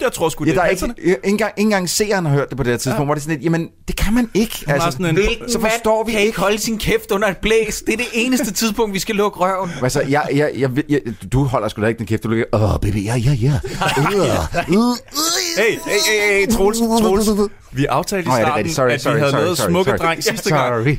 jeg 0.00 0.12
tror 0.12 0.28
sgu, 0.28 0.44
Ja, 0.44 0.50
det 0.50 0.56
der 0.56 0.62
er 0.62 0.68
ikke, 0.68 0.94
ikke 0.98 1.16
engang, 1.24 1.52
ikke 1.56 1.66
engang 1.66 1.90
seeren 1.90 2.26
har 2.26 2.32
hørt 2.32 2.48
det 2.48 2.56
på 2.56 2.62
det 2.62 2.70
her 2.72 2.76
tidspunkt, 2.78 2.98
ja. 3.00 3.04
hvor 3.04 3.14
det 3.14 3.20
er 3.20 3.22
sådan 3.22 3.34
lidt, 3.36 3.44
jamen, 3.44 3.68
det 3.88 3.96
kan 3.96 4.14
man 4.14 4.30
ikke. 4.34 4.64
Har 4.66 4.90
sådan 4.90 5.06
en- 5.06 5.14
Hvilken 5.14 5.50
så 5.50 5.60
forstår 5.60 6.04
vi 6.04 6.12
kan 6.12 6.20
ikke. 6.20 6.40
holde 6.40 6.58
sin 6.58 6.78
kæft 6.78 7.10
under 7.10 7.28
et 7.28 7.36
blæs? 7.36 7.82
Det 7.86 7.92
er 7.92 7.96
det 7.96 8.06
eneste 8.12 8.52
tidspunkt, 8.52 8.94
vi 8.94 8.98
skal 8.98 9.14
lukke 9.14 9.38
røven. 9.38 9.70
Altså, 9.82 10.00
jeg, 10.08 10.28
jeg, 10.34 10.50
jeg, 10.58 10.70
jeg, 10.88 11.00
du 11.32 11.44
holder 11.44 11.68
sgu 11.68 11.82
da 11.82 11.86
ikke 11.86 11.98
den 11.98 12.06
kæft, 12.06 12.22
du 12.24 12.28
ligger, 12.28 12.44
åh, 12.52 12.80
baby, 12.80 13.04
ja, 13.04 13.14
ja, 13.16 13.32
ja. 13.32 13.52
Uh, 14.68 14.74
uh, 14.76 14.96
Hey, 15.56 15.70
hey, 15.70 15.98
hey, 16.06 16.46
hey, 16.46 16.52
Troels, 16.52 16.78
Troels. 16.78 17.50
Vi 17.72 17.84
aftalte 17.86 18.28
i 18.28 18.32
starten. 18.42 18.70
Sorry, 18.70 18.90
at 18.90 19.00
sorry, 19.02 19.14
vi 19.14 19.18
havde 19.20 19.30
sorry, 19.32 19.40
lavet 19.42 19.58
sorry, 19.58 19.70
smukke 19.70 19.90
sorry. 19.90 19.98
dreng 19.98 20.24
sidste 20.24 20.50
gang. 20.50 20.84
Sorry. 20.84 20.96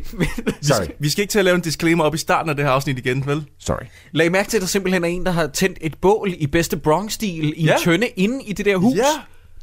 Vi 0.62 0.73
skal, 0.73 0.91
vi 0.99 1.10
skal 1.10 1.21
ikke 1.21 1.32
til 1.32 1.39
at 1.39 1.45
lave 1.45 1.55
en 1.55 1.62
disclaimer 1.62 2.03
op 2.03 2.15
i 2.15 2.17
starten 2.17 2.49
af 2.49 2.55
det 2.55 2.65
her 2.65 2.71
afsnit 2.71 2.97
igen, 2.97 3.23
vel? 3.27 3.43
Sorry. 3.60 3.84
Lag 4.12 4.32
mærke 4.32 4.49
til, 4.49 4.58
at 4.58 4.62
der 4.62 4.67
simpelthen 4.67 5.03
er 5.03 5.08
en, 5.08 5.25
der 5.25 5.32
har 5.32 5.47
tændt 5.47 5.77
et 5.82 5.93
bål 6.01 6.34
i 6.38 6.47
bedste 6.47 6.77
Bronx-stil 6.77 7.53
i 7.58 7.65
Ja. 7.65 7.73
en 7.73 7.79
tønde 7.84 8.08
inde 8.08 8.43
i 8.45 8.53
det 8.53 8.65
der 8.65 8.77
hus. 8.77 8.95
Ja. 8.97 9.03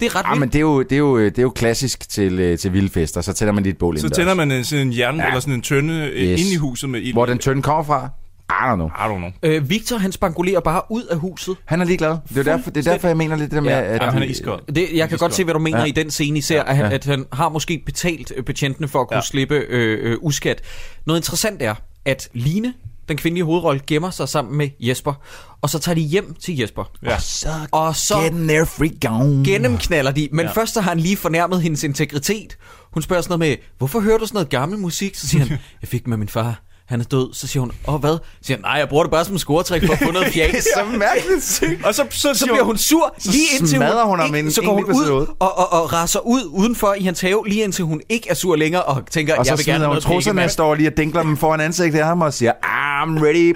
Det 0.00 0.06
er 0.06 0.16
ret 0.16 0.24
Ja, 0.24 0.28
vildt. 0.30 0.40
men 0.40 0.48
det 0.48 0.54
er 0.56 0.60
jo, 0.60 0.82
det 0.82 0.92
er 0.92 0.96
jo, 0.96 1.18
det 1.24 1.38
er 1.38 1.42
jo 1.42 1.50
klassisk 1.50 2.08
til, 2.08 2.38
øh, 2.40 2.58
til 2.58 2.72
vilde 2.72 2.88
fester. 2.88 3.20
Så 3.20 3.32
tænder 3.32 3.52
man 3.54 3.62
lige 3.62 3.72
et 3.72 3.78
bål 3.78 3.98
Så 3.98 4.08
tænder 4.08 4.34
man 4.34 4.50
en, 4.52 4.64
sådan 4.64 4.86
en 4.86 4.98
jern 4.98 5.16
Ja. 5.16 5.26
eller 5.26 5.40
sådan 5.40 5.54
en 5.54 5.62
tønde 5.62 6.10
yes. 6.14 6.30
Yes. 6.30 6.40
inde 6.40 6.52
i 6.52 6.56
huset 6.56 6.90
med 6.90 7.00
ild. 7.00 7.12
Hvor 7.12 7.26
den 7.26 7.38
tønde 7.38 7.62
kommer 7.62 7.84
fra, 7.84 8.08
I 8.50 8.52
don't 8.52 8.74
know. 8.74 8.86
I 8.88 8.90
don't 8.90 9.16
know. 9.18 9.30
Øh, 9.42 9.70
Victor, 9.70 9.96
han 9.98 10.12
spangulerer 10.12 10.60
bare 10.60 10.82
ud 10.90 11.02
af 11.04 11.18
huset. 11.18 11.56
Han 11.64 11.80
er 11.80 11.84
ligeglad. 11.84 12.16
Det 12.28 12.38
er, 12.38 12.42
derfor, 12.42 12.70
det 12.70 12.86
er 12.86 12.92
derfor, 12.92 13.08
jeg 13.08 13.16
mener 13.16 13.36
lidt 13.36 13.50
det 13.50 13.56
der 13.56 13.62
med, 13.62 13.70
Ja. 13.70 13.82
at... 13.82 14.02
Ja, 14.02 14.10
han 14.10 14.22
er 14.22 14.26
iskold. 14.26 14.72
Det, 14.74 14.88
jeg 14.94 15.08
kan 15.08 15.18
godt 15.18 15.34
se, 15.34 15.44
hvad 15.44 15.54
du 15.54 15.60
mener 15.60 15.78
Ja. 15.78 15.84
i 15.84 15.90
den 15.90 16.10
scene 16.10 16.38
især, 16.38 16.62
at, 16.62 16.76
han, 16.76 16.86
Ja. 16.86 16.94
at 16.94 17.04
han 17.04 17.24
har 17.32 17.48
måske 17.48 17.82
betalt 17.86 18.32
øh, 18.36 18.44
betjentene 18.44 18.88
for 18.88 19.00
at 19.00 19.08
kunne 19.08 19.16
Ja. 19.16 19.22
slippe 19.22 19.54
øh, 19.54 20.12
øh, 20.12 20.18
uskat. 20.20 20.62
Noget 21.06 21.20
interessant 21.20 21.62
er, 21.62 21.74
at 22.04 22.28
Line, 22.32 22.74
den 23.08 23.16
kvindelige 23.16 23.44
hovedrolle, 23.44 23.80
gemmer 23.86 24.10
sig 24.10 24.28
sammen 24.28 24.58
med 24.58 24.68
Jesper, 24.80 25.12
og 25.60 25.70
så 25.70 25.78
tager 25.78 25.94
de 25.94 26.00
hjem 26.00 26.34
til 26.34 26.56
Jesper. 26.58 26.90
Ja. 27.02 27.18
Så 27.18 27.48
Og 27.72 27.96
så 27.96 28.14
get 28.22 28.32
in 28.32 28.48
there, 28.48 28.66
freak 28.66 29.20
on. 29.20 29.44
gennemknaller 29.44 30.10
de, 30.10 30.28
men 30.32 30.46
Ja. 30.46 30.52
først 30.52 30.74
så 30.74 30.80
har 30.80 30.90
han 30.90 31.00
lige 31.00 31.16
fornærmet 31.16 31.62
hendes 31.62 31.84
integritet. 31.84 32.56
Hun 32.92 33.02
spørger 33.02 33.22
sådan 33.22 33.38
noget 33.38 33.50
med, 33.58 33.64
hvorfor 33.78 34.00
hører 34.00 34.18
du 34.18 34.26
sådan 34.26 34.34
noget 34.36 34.48
gammel 34.48 34.78
musik? 34.78 35.14
Så 35.14 35.28
siger 35.28 35.44
han, 35.44 35.58
jeg 35.82 35.88
fik 35.88 36.06
med 36.06 36.16
min 36.16 36.28
far. 36.28 36.62
Han 36.88 37.00
er 37.00 37.04
død. 37.04 37.34
Så 37.34 37.46
siger 37.46 37.60
hun, 37.60 37.72
åh 37.88 38.00
hvad? 38.00 38.10
Så 38.12 38.18
siger 38.42 38.56
han, 38.56 38.62
nej, 38.62 38.72
jeg 38.72 38.88
bruger 38.88 39.04
det 39.04 39.10
bare 39.10 39.24
som 39.24 39.38
scoretræk 39.38 39.86
for 39.86 39.92
at 39.92 39.98
få 39.98 40.10
noget 40.10 40.28
fjæs. 40.32 40.50
Det 40.54 40.58
er 40.58 40.62
så 40.84 40.98
mærkeligt 40.98 41.44
sygt. 41.44 41.84
Og 41.84 41.94
så, 41.94 42.06
så, 42.10 42.34
så 42.34 42.46
bliver 42.46 42.62
hun 42.62 42.76
sur 42.78 43.14
Så 43.18 43.30
lige 43.30 43.44
indtil 43.60 43.78
hun, 43.78 43.86
hun 44.06 44.18
ham 44.18 44.34
ikke, 44.34 44.46
en- 44.46 44.52
så 44.52 44.62
går 44.62 44.72
hun 44.74 44.84
ud 44.84 45.26
og, 45.40 45.58
og, 45.58 45.72
og 45.82 45.92
raser 45.92 46.20
ud 46.20 46.40
udenfor 46.50 46.94
i 46.98 47.04
hans 47.04 47.20
have, 47.20 47.44
lige 47.48 47.64
indtil 47.64 47.84
hun 47.84 48.00
ikke 48.08 48.30
er 48.30 48.34
sur 48.34 48.56
længere 48.56 48.82
og 48.82 49.02
tænker, 49.10 49.36
Og 49.36 49.46
så 49.46 49.52
jeg 49.52 49.58
vil 49.58 49.64
gerne 49.66 49.78
smider 49.78 49.78
have 49.78 49.86
hun 49.86 49.92
noget 49.92 50.02
trusserne, 50.04 50.34
pikkemand. 50.34 50.50
står 50.50 50.74
lige 50.74 50.88
og 50.88 50.96
dinkler 50.96 51.22
dem 51.22 51.36
foran 51.36 51.60
ansigtet 51.60 51.98
af 51.98 52.04
ham 52.06 52.22
og 52.22 52.32
siger, 52.34 52.52
I'm 52.52 53.24
ready. 53.24 53.54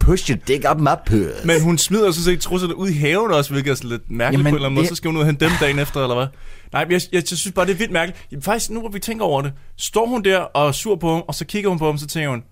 Push 0.00 0.30
your 0.30 0.38
dick 0.48 0.64
up 0.70 0.80
my 0.80 0.88
puss. 1.06 1.44
Men 1.44 1.62
hun 1.62 1.78
smider 1.78 2.10
sådan 2.10 2.24
set 2.24 2.40
trusserne 2.40 2.76
ud 2.76 2.88
i 2.88 2.92
haven 2.98 3.30
også, 3.30 3.50
hvilket 3.50 3.70
er 3.70 3.74
sådan 3.74 3.90
lidt 3.90 4.02
mærkeligt 4.10 4.38
Jamen, 4.38 4.44
på 4.44 4.48
en 4.48 4.54
eller 4.54 4.66
anden 4.68 4.74
måde. 4.74 4.86
Så 4.88 4.94
skal 4.94 5.08
hun 5.08 5.16
ud 5.16 5.20
og 5.20 5.26
hente 5.26 5.44
dem 5.44 5.52
dagen 5.60 5.78
efter, 5.78 6.02
eller 6.02 6.14
hvad? 6.14 6.26
Nej, 6.72 6.84
men 6.84 6.92
jeg, 6.92 7.00
jeg, 7.12 7.22
jeg 7.30 7.38
synes 7.38 7.52
bare, 7.54 7.66
det 7.66 7.72
er 7.72 7.76
vildt 7.76 7.92
mærkeligt. 7.92 8.44
Faktisk, 8.44 8.70
nu 8.70 8.80
hvor 8.80 8.88
vi 8.88 8.98
tænker 8.98 9.24
over 9.24 9.42
det, 9.42 9.52
står 9.76 10.06
hun 10.06 10.24
der 10.24 10.38
og 10.38 10.68
er 10.68 10.72
sur 10.72 10.96
på 10.96 11.12
ham, 11.12 11.22
og 11.28 11.34
så 11.34 11.44
kigger 11.44 11.70
hun 11.70 11.78
på 11.78 11.86
ham, 11.86 11.98
så 11.98 12.06
tænker 12.06 12.30
hun, 12.30 12.42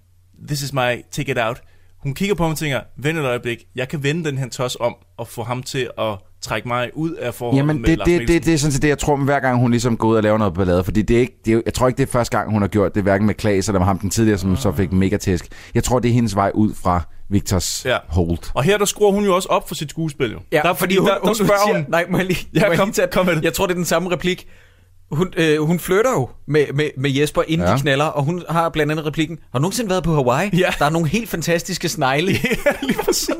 this 0.48 0.62
is 0.62 0.72
my 0.72 1.04
ticket 1.10 1.38
out. 1.38 1.60
Hun 2.02 2.14
kigger 2.14 2.34
på 2.34 2.42
ham 2.42 2.52
og 2.52 2.58
tænker, 2.58 2.80
vent 2.96 3.18
et 3.18 3.24
øjeblik, 3.24 3.64
jeg 3.74 3.88
kan 3.88 4.02
vende 4.02 4.24
den 4.24 4.38
her 4.38 4.48
tos 4.48 4.76
om 4.80 4.94
og 5.18 5.28
få 5.28 5.42
ham 5.42 5.62
til 5.62 5.90
at 5.98 6.18
trække 6.42 6.68
mig 6.68 6.90
ud 6.94 7.12
af 7.12 7.34
forholdet 7.34 7.58
Jamen, 7.58 7.80
med 7.80 7.88
det, 7.88 7.98
Lars 7.98 8.06
det, 8.06 8.28
det, 8.28 8.44
det 8.44 8.54
er 8.54 8.58
sådan 8.58 8.72
set 8.72 8.82
det, 8.82 8.88
jeg 8.88 8.98
tror, 8.98 9.16
hver 9.16 9.40
gang 9.40 9.60
hun 9.60 9.70
ligesom 9.70 9.96
går 9.96 10.08
ud 10.08 10.16
og 10.16 10.22
laver 10.22 10.38
noget 10.38 10.54
ballade. 10.54 10.84
Fordi 10.84 11.02
det 11.02 11.16
er 11.16 11.20
ikke, 11.20 11.40
det 11.44 11.54
er, 11.54 11.60
jeg 11.64 11.74
tror 11.74 11.88
ikke, 11.88 11.98
det 11.98 12.02
er 12.02 12.12
første 12.12 12.38
gang, 12.38 12.50
hun 12.50 12.62
har 12.62 12.68
gjort 12.68 12.94
det, 12.94 13.02
hverken 13.02 13.26
med 13.26 13.34
Klaas 13.34 13.68
eller 13.68 13.78
med 13.78 13.86
ham 13.86 13.98
den 13.98 14.10
tidligere, 14.10 14.38
som 14.38 14.56
så 14.56 14.72
fik 14.72 14.92
megatæsk. 14.92 15.48
Jeg 15.74 15.84
tror, 15.84 15.98
det 15.98 16.08
er 16.08 16.12
hendes 16.12 16.36
vej 16.36 16.50
ud 16.54 16.74
fra 16.74 17.02
Victors 17.30 17.82
Ja. 17.84 17.98
hold. 18.08 18.38
Og 18.54 18.62
her 18.62 18.78
der 18.78 18.84
skruer 18.84 19.12
hun 19.12 19.24
jo 19.24 19.34
også 19.34 19.48
op 19.48 19.68
for 19.68 19.74
sit 19.74 19.90
skuespil, 19.90 20.32
jo. 20.32 20.38
Ja, 20.52 20.60
der, 20.64 20.74
fordi 20.74 20.96
hun, 20.96 21.08
der, 21.08 21.14
der 21.14 21.26
hun, 21.26 21.34
spørger 21.34 21.52
siger, 21.66 21.76
hun, 21.76 21.84
Nej, 21.88 22.06
må 22.10 22.16
jeg 22.18 22.26
lige, 22.26 22.48
Ja, 22.54 22.60
må 22.60 22.66
jeg 22.66 22.78
kom- 22.78 22.88
lige 22.88 22.94
tage, 22.94 23.08
kom 23.12 23.26
med 23.26 23.36
det. 23.36 23.44
Jeg 23.44 23.52
tror, 23.52 23.66
det 23.66 23.72
er 23.74 23.76
den 23.78 23.84
samme 23.84 24.10
replik. 24.10 24.48
Hun, 25.10 25.32
øh, 25.36 25.62
hun 25.62 25.78
flytter 25.78 26.10
jo 26.12 26.28
med, 26.48 26.66
med, 26.74 26.90
med 26.98 27.10
Jesper, 27.10 27.42
inden 27.48 27.64
Ja. 27.66 27.70
ja. 27.70 27.76
de 27.76 27.82
knaller, 27.82 28.04
og 28.04 28.24
hun 28.24 28.42
har 28.48 28.68
blandt 28.68 28.92
andet 28.92 29.06
replikken, 29.06 29.38
har 29.52 29.58
du 29.58 29.62
nogensinde 29.62 29.90
været 29.90 30.04
på 30.04 30.14
Hawaii? 30.14 30.50
Ja. 30.52 30.70
Der 30.78 30.84
er 30.84 30.90
nogle 30.90 31.08
helt 31.08 31.28
fantastiske 31.28 31.88
snegle. 31.88 32.26
lige 32.88 32.98
præcis. 33.04 33.30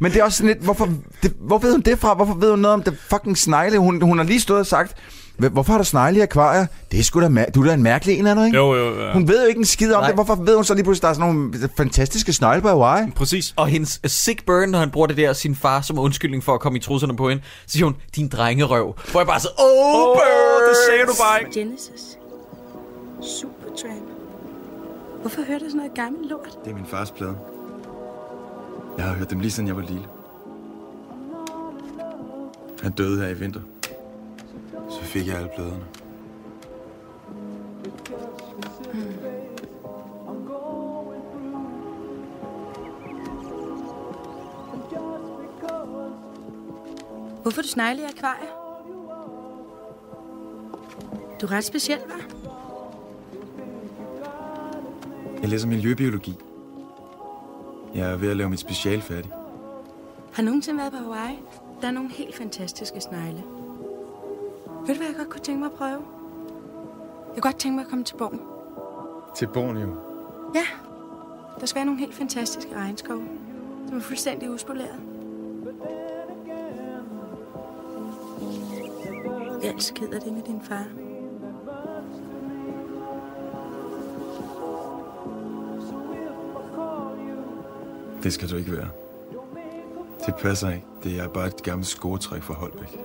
Men 0.00 0.12
det 0.12 0.20
er 0.20 0.24
også 0.24 0.36
sådan 0.38 0.48
lidt, 0.54 0.64
hvorfor, 0.64 0.88
det, 1.22 1.32
hvor 1.40 1.58
ved 1.58 1.72
hun 1.72 1.80
det 1.80 1.98
fra? 1.98 2.14
Hvorfor 2.14 2.34
ved 2.34 2.50
hun 2.50 2.58
noget 2.58 2.74
om 2.74 2.82
det 2.82 2.96
fucking 3.10 3.38
snegle? 3.38 3.78
Hun, 3.78 4.02
hun 4.02 4.18
har 4.18 4.24
lige 4.24 4.40
stået 4.40 4.60
og 4.60 4.66
sagt, 4.66 4.90
"Hvor- 4.90 4.96
hvorfor 5.38 5.72
har 5.72 5.78
du 5.78 5.84
snegle 5.84 6.18
i 6.18 6.20
akvarier? 6.20 6.66
Det 6.92 6.98
er 7.00 7.04
sgu 7.04 7.20
da, 7.20 7.28
mær- 7.28 7.50
du 7.50 7.62
er 7.62 7.66
da 7.66 7.74
en 7.74 7.82
mærkelig 7.82 8.12
en 8.12 8.18
eller 8.18 8.30
anden, 8.30 8.46
ikke? 8.46 8.58
Jo, 8.58 8.74
jo, 8.74 9.00
ja. 9.06 9.12
Hun 9.12 9.28
ved 9.28 9.42
jo 9.42 9.48
ikke 9.48 9.58
en 9.58 9.64
skid 9.64 9.92
om 9.92 10.00
Nej. 10.00 10.06
det. 10.06 10.14
Hvorfor 10.16 10.34
ved 10.34 10.54
hun 10.54 10.64
så 10.64 10.74
lige 10.74 10.84
pludselig, 10.84 11.02
der 11.02 11.08
er 11.08 11.12
sådan 11.12 11.34
nogle 11.34 11.70
fantastiske 11.76 12.32
snegle 12.32 12.62
på 12.62 12.68
Hawaii? 12.68 13.10
Præcis. 13.16 13.54
Og 13.56 13.66
hendes 13.66 14.00
uh, 14.04 14.10
sick 14.10 14.46
burn, 14.46 14.68
når 14.68 14.78
han 14.78 14.90
bruger 14.90 15.06
det 15.06 15.16
der, 15.16 15.32
sin 15.32 15.54
far 15.56 15.80
som 15.80 15.98
undskyldning 15.98 16.44
for 16.44 16.54
at 16.54 16.60
komme 16.60 16.78
i 16.78 16.80
trusserne 16.80 17.16
på 17.16 17.28
hende, 17.28 17.42
så 17.66 17.72
siger 17.72 17.84
hun, 17.84 17.96
din 18.16 18.28
drengerøv. 18.28 18.94
Hvor 19.10 19.20
jeg 19.20 19.26
bare 19.26 19.40
så, 19.40 19.48
oh, 19.58 20.08
Åh, 20.08 20.16
birds! 20.16 20.68
det 20.68 20.76
sagde 20.88 21.02
du 21.06 21.12
bare 21.22 21.40
ikke. 21.40 21.60
Genesis. 21.60 22.18
Supertramp. 23.22 24.02
Hvorfor 25.20 25.40
hører 25.46 25.58
du 25.58 25.64
sådan 25.64 25.76
noget 25.76 25.94
gammelt 25.94 26.30
lort? 26.30 26.48
Det 26.64 26.70
er 26.70 26.74
min 26.74 26.86
fars 26.86 27.10
plade. 27.10 27.34
Jeg 28.98 29.06
har 29.06 29.14
hørt 29.14 29.30
dem 29.30 29.40
lige 29.40 29.50
siden 29.50 29.66
jeg 29.68 29.76
var 29.76 29.82
lille. 29.82 30.02
Han 32.82 32.92
døde 32.92 33.20
her 33.20 33.28
i 33.28 33.34
vinter. 33.34 33.60
Så 34.90 35.02
fik 35.02 35.26
jeg 35.26 35.36
alle 35.36 35.50
pladerne. 35.54 35.84
Hvorfor 47.42 47.62
du 47.62 47.68
snegle 47.68 48.02
i 48.02 48.04
akvarier? 48.04 48.48
Du 51.40 51.46
er 51.46 51.52
ret 51.52 51.64
speciel, 51.64 51.98
hva'? 51.98 52.34
Jeg 55.40 55.48
læser 55.48 55.68
miljøbiologi. 55.68 56.34
Jeg 57.94 58.12
er 58.12 58.16
ved 58.16 58.30
at 58.30 58.36
lave 58.36 58.50
mit 58.50 58.60
special 58.60 59.00
færdig. 59.00 59.30
Har 60.32 60.42
nogensinde 60.42 60.78
været 60.78 60.92
på 60.92 60.98
Hawaii? 60.98 61.38
Der 61.80 61.86
er 61.86 61.92
nogle 61.92 62.10
helt 62.10 62.34
fantastiske 62.34 63.00
snegle. 63.00 63.57
Ved 64.86 64.94
du, 64.94 64.98
hvad 65.00 65.06
jeg 65.06 65.16
godt 65.16 65.30
kunne 65.30 65.40
tænke 65.40 65.58
mig 65.60 65.66
at 65.66 65.72
prøve? 65.72 66.02
Jeg 67.34 67.42
kunne 67.42 67.42
godt 67.42 67.58
tænke 67.58 67.76
mig 67.76 67.84
at 67.84 67.90
komme 67.90 68.04
til 68.04 68.16
Borgen. 68.16 68.40
Til 69.36 69.46
Borneo. 69.46 69.96
Ja, 70.54 70.64
der 71.60 71.66
skal 71.66 71.76
være 71.76 71.84
nogle 71.86 72.00
helt 72.00 72.14
fantastiske 72.14 72.74
regnskove, 72.76 73.28
som 73.88 73.96
er 73.96 74.00
fuldstændig 74.00 74.50
uspoleret. 74.50 75.00
Jeg 79.62 79.68
er 79.70 79.92
ked 79.94 80.08
af 80.08 80.20
det 80.20 80.32
med 80.32 80.42
din 80.42 80.62
far. 80.62 80.84
Det 88.22 88.32
skal 88.32 88.50
du 88.50 88.56
ikke 88.56 88.72
være. 88.72 88.88
Det 90.26 90.34
passer 90.36 90.70
ikke. 90.70 90.86
Det 91.02 91.20
er 91.20 91.28
bare 91.28 91.46
et 91.46 91.62
gammelt 91.62 91.86
scoretræk 91.86 92.42
fra 92.42 92.54
Holbæk. 92.54 92.98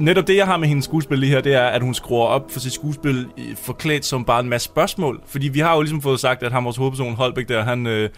Netop 0.00 0.26
det, 0.26 0.36
jeg 0.36 0.46
har 0.46 0.56
med 0.56 0.68
hendes 0.68 0.84
skuespil 0.84 1.18
lige 1.18 1.30
her, 1.30 1.40
det 1.40 1.54
er, 1.54 1.66
at 1.66 1.82
hun 1.82 1.94
skruer 1.94 2.26
op 2.26 2.50
for 2.50 2.60
sit 2.60 2.72
skuespil 2.72 3.26
forklædt 3.56 4.04
som 4.04 4.24
bare 4.24 4.40
en 4.40 4.48
masse 4.48 4.64
spørgsmål. 4.64 5.20
Fordi 5.26 5.48
vi 5.48 5.58
har 5.58 5.74
jo 5.74 5.80
ligesom 5.80 6.02
fået 6.02 6.20
sagt, 6.20 6.42
at 6.42 6.52
ham 6.52 6.64
vores 6.64 6.76
hovedperson 6.76 7.14
Holbæk 7.14 7.48
der, 7.48 7.62
han, 7.62 7.86
øh, 7.86 8.10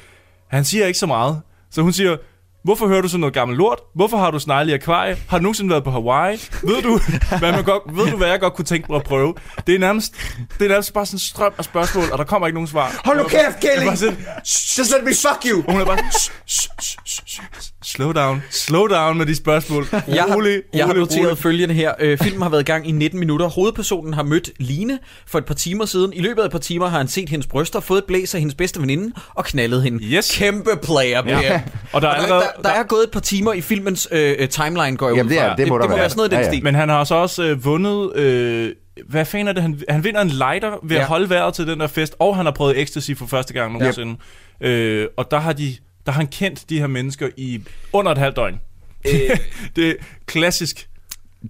han 0.48 0.64
siger 0.64 0.86
ikke 0.86 0.98
så 0.98 1.06
meget. 1.06 1.40
Så 1.70 1.82
hun 1.82 1.92
siger, 1.92 2.16
hvorfor 2.64 2.86
hører 2.88 3.00
du 3.02 3.08
sådan 3.08 3.20
noget 3.20 3.34
gammelt 3.34 3.58
lort? 3.58 3.78
Hvorfor 3.94 4.16
har 4.16 4.30
du 4.30 4.38
snegle 4.38 4.70
i 4.70 4.74
akvarie? 4.74 5.16
Har 5.28 5.38
du 5.38 5.42
nogensinde 5.42 5.70
været 5.70 5.84
på 5.84 5.90
Hawaii? 5.90 6.36
Ved 6.62 6.82
du, 6.82 7.00
hvad, 7.38 7.52
man 7.52 7.64
godt, 7.64 7.82
ved 7.96 8.10
du, 8.10 8.16
hvad 8.16 8.28
jeg 8.28 8.40
godt 8.40 8.54
kunne 8.54 8.64
tænke 8.64 8.86
mig 8.90 8.96
at 8.96 9.04
prøve? 9.04 9.34
Det 9.66 9.74
er 9.74 9.78
nærmest, 9.78 10.14
det 10.58 10.64
er 10.64 10.68
nærmest 10.68 10.94
bare 10.94 11.06
sådan 11.06 11.16
en 11.16 11.20
strøm 11.20 11.52
af 11.58 11.64
spørgsmål, 11.64 12.04
og 12.12 12.18
der 12.18 12.24
kommer 12.24 12.46
ikke 12.46 12.54
nogen 12.54 12.68
svar. 12.68 13.00
Hold 13.04 13.18
nu 13.18 13.24
kæft, 13.24 13.60
Kelly! 13.60 13.72
Det 13.74 13.82
er 13.82 13.86
bare 13.86 13.96
sådan, 13.96 14.16
Just 14.78 14.90
let 14.90 15.04
me 15.04 15.10
fuck 15.14 15.52
you! 15.52 15.64
og 15.66 15.72
hun 15.72 15.80
er 15.80 15.84
bare, 15.84 15.98
"Shh, 15.98 16.32
shh, 16.48 16.68
shh, 16.82 16.96
shh, 17.06 17.22
shh. 17.26 17.42
slow 17.84 18.12
down, 18.12 18.42
slow 18.50 18.86
down 18.86 19.18
med 19.18 19.26
de 19.26 19.36
spørgsmål. 19.36 19.86
Jeg 20.08 20.22
har, 20.28 20.34
Rolig, 20.34 20.62
jeg 20.74 20.84
har 20.86 20.92
rolig, 20.92 21.00
noteret 21.00 21.24
rolig. 21.26 21.38
følgende 21.38 21.74
her. 21.74 21.92
Øh, 22.00 22.18
filmen 22.18 22.42
har 22.42 22.48
været 22.48 22.60
i 22.60 22.64
gang 22.64 22.88
i 22.88 22.92
19 22.92 23.20
minutter. 23.20 23.46
Hovedpersonen 23.46 24.14
har 24.14 24.22
mødt 24.22 24.50
Line 24.58 24.98
for 25.26 25.38
et 25.38 25.44
par 25.44 25.54
timer 25.54 25.84
siden. 25.84 26.12
I 26.12 26.20
løbet 26.20 26.42
af 26.42 26.46
et 26.46 26.52
par 26.52 26.58
timer 26.58 26.86
har 26.88 26.98
han 26.98 27.08
set 27.08 27.28
hendes 27.28 27.46
bryster, 27.46 27.80
fået 27.80 27.98
et 27.98 28.04
blæs 28.04 28.34
af 28.34 28.40
hendes 28.40 28.54
bedste 28.54 28.80
veninde 28.80 29.12
og 29.34 29.44
knaldet 29.44 29.82
hende. 29.82 30.04
Yes. 30.04 30.36
Kæmpe 30.38 30.70
player, 30.82 31.22
Ja. 31.26 31.60
Og 31.92 32.02
der 32.02 32.08
er 32.08 32.12
allerede- 32.14 32.42
der, 32.56 32.62
der, 32.62 32.70
er 32.70 32.82
gået 32.82 33.04
et 33.04 33.10
par 33.10 33.20
timer 33.20 33.52
i 33.52 33.60
filmens 33.60 34.08
øh, 34.12 34.34
øh, 34.38 34.48
timeline, 34.48 34.96
går 34.96 35.08
jeg 35.08 35.16
Jamen, 35.16 35.30
ud 35.32 35.36
det 35.36 35.42
er- 35.44 35.48
fra. 35.48 35.56
det 35.56 35.68
må 35.68 35.74
der 35.78 35.82
det 35.82 35.90
må 35.90 35.96
være. 35.96 36.10
sådan 36.10 36.16
noget 36.18 36.30
den 36.30 36.38
Ja, 36.38 36.44
ja. 36.44 36.50
stil. 36.50 36.64
Men 36.64 36.74
han 36.74 36.88
har 36.88 37.04
så 37.04 37.14
også 37.14 37.42
øh, 37.44 37.64
vundet... 37.64 38.16
Øh, 38.16 38.72
hvad 39.08 39.24
fanden 39.24 39.48
er 39.48 39.52
det? 39.52 39.62
Han, 39.62 39.80
han 39.88 40.04
vinder 40.04 40.20
en 40.20 40.28
lighter 40.28 40.70
ved 40.82 40.90
ja. 40.90 40.94
Ja. 40.94 41.00
at 41.00 41.06
holde 41.06 41.30
vejret 41.30 41.54
til 41.54 41.66
den 41.66 41.80
der 41.80 41.86
fest, 41.86 42.14
og 42.18 42.36
han 42.36 42.46
har 42.46 42.52
prøvet 42.52 42.80
ecstasy 42.80 43.10
for 43.16 43.26
første 43.26 43.52
gang 43.54 43.72
nogensinde. 43.72 44.16
Øh, 44.60 45.08
og 45.16 45.30
der 45.30 45.38
har, 45.38 45.52
de, 45.52 45.76
der 46.06 46.12
har 46.12 46.18
han 46.20 46.26
kendt 46.28 46.70
de 46.70 46.78
her 46.78 46.86
mennesker 46.86 47.28
i 47.36 47.60
under 47.92 48.12
et 48.12 48.18
halvt 48.18 48.36
døgn. 48.36 48.60
Øh. 49.06 49.12
det 49.76 49.88
er 49.88 49.94
klassisk. 50.26 50.88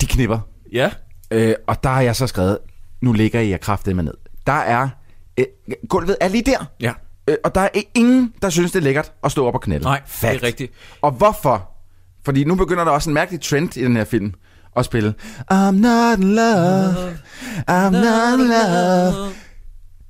De 0.01 0.07
knipper. 0.07 0.39
Ja. 0.73 0.91
Øh, 1.31 1.55
og 1.67 1.83
der 1.83 1.89
har 1.91 2.01
jeg 2.01 2.17
så 2.17 2.27
skrevet, 2.27 2.59
nu 3.01 3.13
ligger 3.13 3.41
I 3.41 3.51
jer 3.51 3.57
kraftet 3.57 3.97
med 3.97 4.05
ned. 4.05 4.15
Der 4.47 4.53
er, 4.53 4.89
øh, 5.39 5.45
gulvet 5.89 6.17
er 6.21 6.29
lige 6.29 6.43
der. 6.45 6.65
Ja. 6.81 6.93
Øh, 7.29 7.37
og 7.45 7.55
der 7.55 7.61
er 7.61 7.69
ingen, 7.95 8.33
der 8.43 8.51
synes, 8.51 8.73
det 8.73 8.79
er 8.79 8.83
lækkert 8.83 9.13
at 9.25 9.33
stå 9.33 9.47
op 9.47 9.55
og 9.55 9.61
knælde. 9.61 9.85
Nej, 9.85 10.01
Fact. 10.07 10.33
det 10.33 10.43
er 10.43 10.47
rigtigt. 10.47 10.73
Og 11.03 11.11
hvorfor? 11.11 11.69
Fordi 12.25 12.45
nu 12.45 12.55
begynder 12.55 12.85
der 12.85 12.91
også 12.91 13.11
en 13.11 13.15
mærkelig 13.15 13.41
trend 13.41 13.77
i 13.77 13.85
den 13.85 13.97
her 13.97 14.05
film 14.05 14.35
at 14.77 14.85
spille 14.85 15.15
I'm 15.53 15.71
not 15.71 16.19
in 16.19 16.35
love, 16.35 17.13
I'm 17.71 17.91
not 17.91 18.41
in 18.41 18.47
love. 18.49 19.33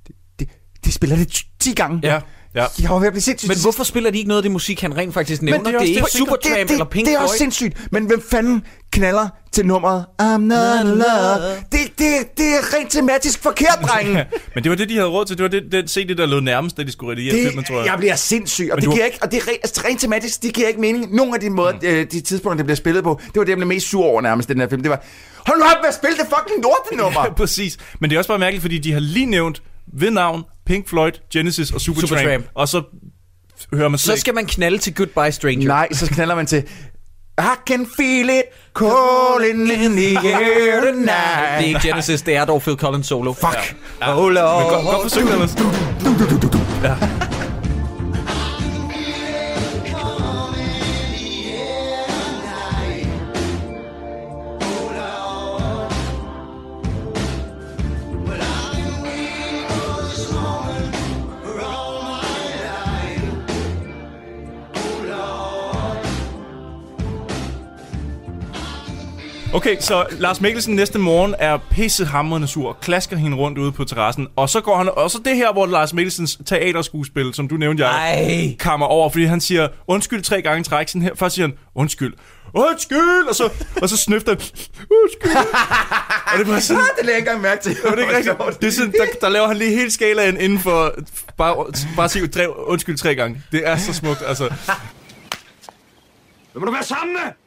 De, 0.08 0.12
de, 0.40 0.46
de 0.84 0.92
spiller 0.92 1.16
det 1.16 1.42
10 1.58 1.74
gange. 1.74 2.00
Ja. 2.02 2.20
Ja. 2.54 2.64
Jeg 2.82 2.90
var 2.90 2.98
ved 2.98 3.06
at 3.06 3.12
blive 3.12 3.22
sindssygt. 3.22 3.48
Men 3.48 3.58
hvorfor 3.62 3.84
spiller 3.84 4.10
de 4.10 4.18
ikke 4.18 4.28
noget 4.28 4.38
af 4.38 4.42
det 4.42 4.52
musik, 4.52 4.80
han 4.80 4.96
rent 4.96 5.14
faktisk 5.14 5.42
nævner? 5.42 5.64
det 5.64 5.74
er, 5.74 5.78
også 5.78 5.88
ikke 5.88 6.00
det- 6.00 6.12
Supertramp 6.12 6.56
det, 6.58 6.68
det, 6.68 6.72
eller 6.72 6.84
Pink 6.84 7.06
Det 7.06 7.14
er 7.14 7.18
også 7.18 7.38
sindssygt. 7.38 7.76
Men 7.92 8.04
hvem 8.06 8.22
fanden 8.30 8.62
knaller 8.90 9.28
til 9.52 9.66
nummeret 9.66 10.04
I'm 10.22 10.24
not 10.24 10.80
in 10.84 10.86
love? 10.86 11.56
Det, 11.72 11.78
det, 11.98 12.08
det 12.36 12.46
er 12.46 12.76
rent 12.78 12.90
tematisk 12.90 13.42
forkert, 13.42 13.78
drengen. 13.82 14.14
Men 14.54 14.64
det 14.64 14.70
var 14.70 14.76
det, 14.76 14.88
de 14.88 14.94
havde 14.94 15.08
råd 15.08 15.24
til. 15.24 15.36
Det 15.36 15.42
var 15.42 15.48
det, 15.48 15.62
den 15.72 15.88
CD, 15.88 16.16
der 16.16 16.26
lå 16.26 16.40
nærmest, 16.40 16.76
da 16.76 16.82
de 16.82 16.92
skulle 16.92 17.12
redigere 17.12 17.36
Det, 17.36 17.46
filmen, 17.46 17.64
tror 17.64 17.76
jeg. 17.76 17.86
jeg 17.86 17.94
bliver 17.98 18.16
sindssyg, 18.16 18.68
og 18.72 18.76
Men 18.76 18.80
det, 18.80 18.86
du- 18.90 18.94
giver 18.94 19.04
ikke, 19.06 19.18
og 19.22 19.30
det 19.32 19.36
er 19.42 19.48
rent, 19.48 19.58
altså, 19.62 19.82
rent 19.88 20.00
tematisk, 20.00 20.42
det 20.42 20.54
giver 20.54 20.68
ikke 20.68 20.80
mening. 20.80 21.14
Nogle 21.14 21.34
af 21.34 21.40
de 21.40 21.50
måder, 21.50 21.72
mm. 21.72 21.78
øh, 21.82 22.06
de 22.12 22.20
tidspunkter, 22.20 22.56
det 22.56 22.64
bliver 22.66 22.76
spillet 22.76 23.04
på, 23.04 23.20
det 23.26 23.34
var 23.36 23.42
det, 23.44 23.48
jeg 23.48 23.56
blev 23.56 23.68
mest 23.68 23.88
sur 23.88 24.04
over 24.04 24.20
nærmest, 24.22 24.48
den 24.48 24.60
her 24.60 24.68
film. 24.68 24.82
Det 24.82 24.90
var, 24.90 25.04
hold 25.46 25.58
nu 25.58 25.64
op 25.64 25.70
med 25.82 25.88
at 25.88 25.94
spille 25.94 26.16
det 26.16 26.26
fucking 26.38 26.62
lortenummer. 26.62 27.24
Ja, 27.28 27.32
præcis. 27.34 27.78
Men 28.00 28.10
det 28.10 28.16
er 28.16 28.20
også 28.20 28.28
bare 28.28 28.38
mærkeligt, 28.38 28.62
fordi 28.62 28.78
de 28.78 28.92
har 28.92 29.00
lige 29.00 29.26
nævnt 29.26 29.62
ved 29.92 30.10
navn 30.10 30.42
Pink 30.66 30.88
Floyd, 30.88 31.12
Genesis 31.32 31.70
og 31.70 31.80
Supertramp. 31.80 32.08
Supertramp. 32.08 32.46
Og 32.54 32.68
så 32.68 32.82
hører 33.72 33.88
man 33.88 33.98
slet 33.98 34.16
Så 34.16 34.20
skal 34.20 34.34
man 34.34 34.46
knalde 34.46 34.78
til 34.78 34.94
Goodbye 34.94 35.32
Stranger. 35.32 35.68
Nej, 35.68 35.92
så 35.92 36.06
knaller 36.06 36.34
man 36.34 36.46
til, 36.46 36.64
I 37.38 37.54
can 37.66 37.86
feel 37.96 38.30
it 38.30 38.42
calling 38.74 39.72
in 39.84 39.90
the 39.96 40.18
air 40.18 40.80
tonight. 40.80 41.58
Det 41.58 41.64
er 41.64 41.66
ikke 41.66 41.80
Genesis, 41.82 42.22
det 42.22 42.36
er 42.36 42.44
dog 42.44 42.62
Phil 42.62 42.76
Collins 42.76 43.06
solo. 43.06 43.32
Fuck. 43.32 43.76
Ja. 44.00 44.18
Oh, 44.18 44.30
Lord. 44.30 44.62
Men 44.62 44.72
godt, 44.72 44.84
godt 44.84 45.02
forsøgt, 45.02 45.30
Anders. 45.30 45.56
Ja. 46.82 46.96
Okay, 69.54 69.76
så 69.80 70.06
Lars 70.10 70.40
Mikkelsen 70.40 70.74
næste 70.74 70.98
morgen 70.98 71.34
er 71.38 71.58
pissehammerende 71.70 72.48
sur, 72.48 72.78
klasker 72.82 73.16
hende 73.16 73.36
rundt 73.36 73.58
ude 73.58 73.72
på 73.72 73.84
terrassen, 73.84 74.28
og 74.36 74.48
så 74.48 74.60
går 74.60 74.76
han, 74.76 74.88
og 74.96 75.10
så 75.10 75.18
det 75.24 75.36
her, 75.36 75.52
hvor 75.52 75.66
Lars 75.66 75.92
Mikkelsens 75.92 76.38
teaterskuespil, 76.46 77.34
som 77.34 77.48
du 77.48 77.56
nævnte, 77.56 77.86
jeg 77.86 78.56
kammer 78.60 78.86
over, 78.86 79.10
fordi 79.10 79.24
han 79.24 79.40
siger 79.40 79.68
undskyld 79.86 80.22
tre 80.22 80.42
gange 80.42 80.64
træk, 80.64 80.88
sådan 80.88 81.02
her. 81.02 81.14
Først 81.14 81.34
siger 81.34 81.46
han 81.46 81.56
undskyld, 81.74 82.12
undskyld, 82.54 83.28
og 83.28 83.34
så, 83.34 83.50
og 83.82 83.88
så 83.88 83.96
snøfter 83.96 84.32
han, 84.32 84.40
undskyld. 84.90 85.36
og 86.32 86.38
det 86.38 86.46
er 86.46 86.50
bare 86.50 86.60
sådan, 86.60 86.82
det 86.98 87.06
lægger 87.06 87.12
jeg 87.12 87.18
ikke 87.18 87.30
engang 87.30 87.42
mærke 87.42 87.62
til. 87.62 87.76
det 87.76 87.84
er 87.84 88.16
ikke 88.18 88.30
rigtigt. 88.30 88.62
Det 88.62 88.68
er 88.68 88.72
sådan, 88.72 88.92
der, 88.92 89.06
der 89.20 89.28
laver 89.28 89.48
han 89.48 89.56
lige 89.56 89.70
hele 89.70 89.90
skalaen 89.90 90.36
inden 90.40 90.58
for 90.58 90.94
bare, 91.36 91.66
bare 91.96 92.08
sige 92.08 92.28
undskyld 92.56 92.98
tre 92.98 93.14
gange. 93.14 93.42
Det 93.52 93.68
er 93.68 93.76
så 93.76 93.92
smukt, 93.92 94.22
altså. 94.26 94.44
Hvem 96.52 96.60
må 96.60 96.66
du 96.66 96.72
være 96.72 96.84
sammen 96.84 97.12
med? 97.12 97.41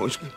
Undskyld. 0.00 0.30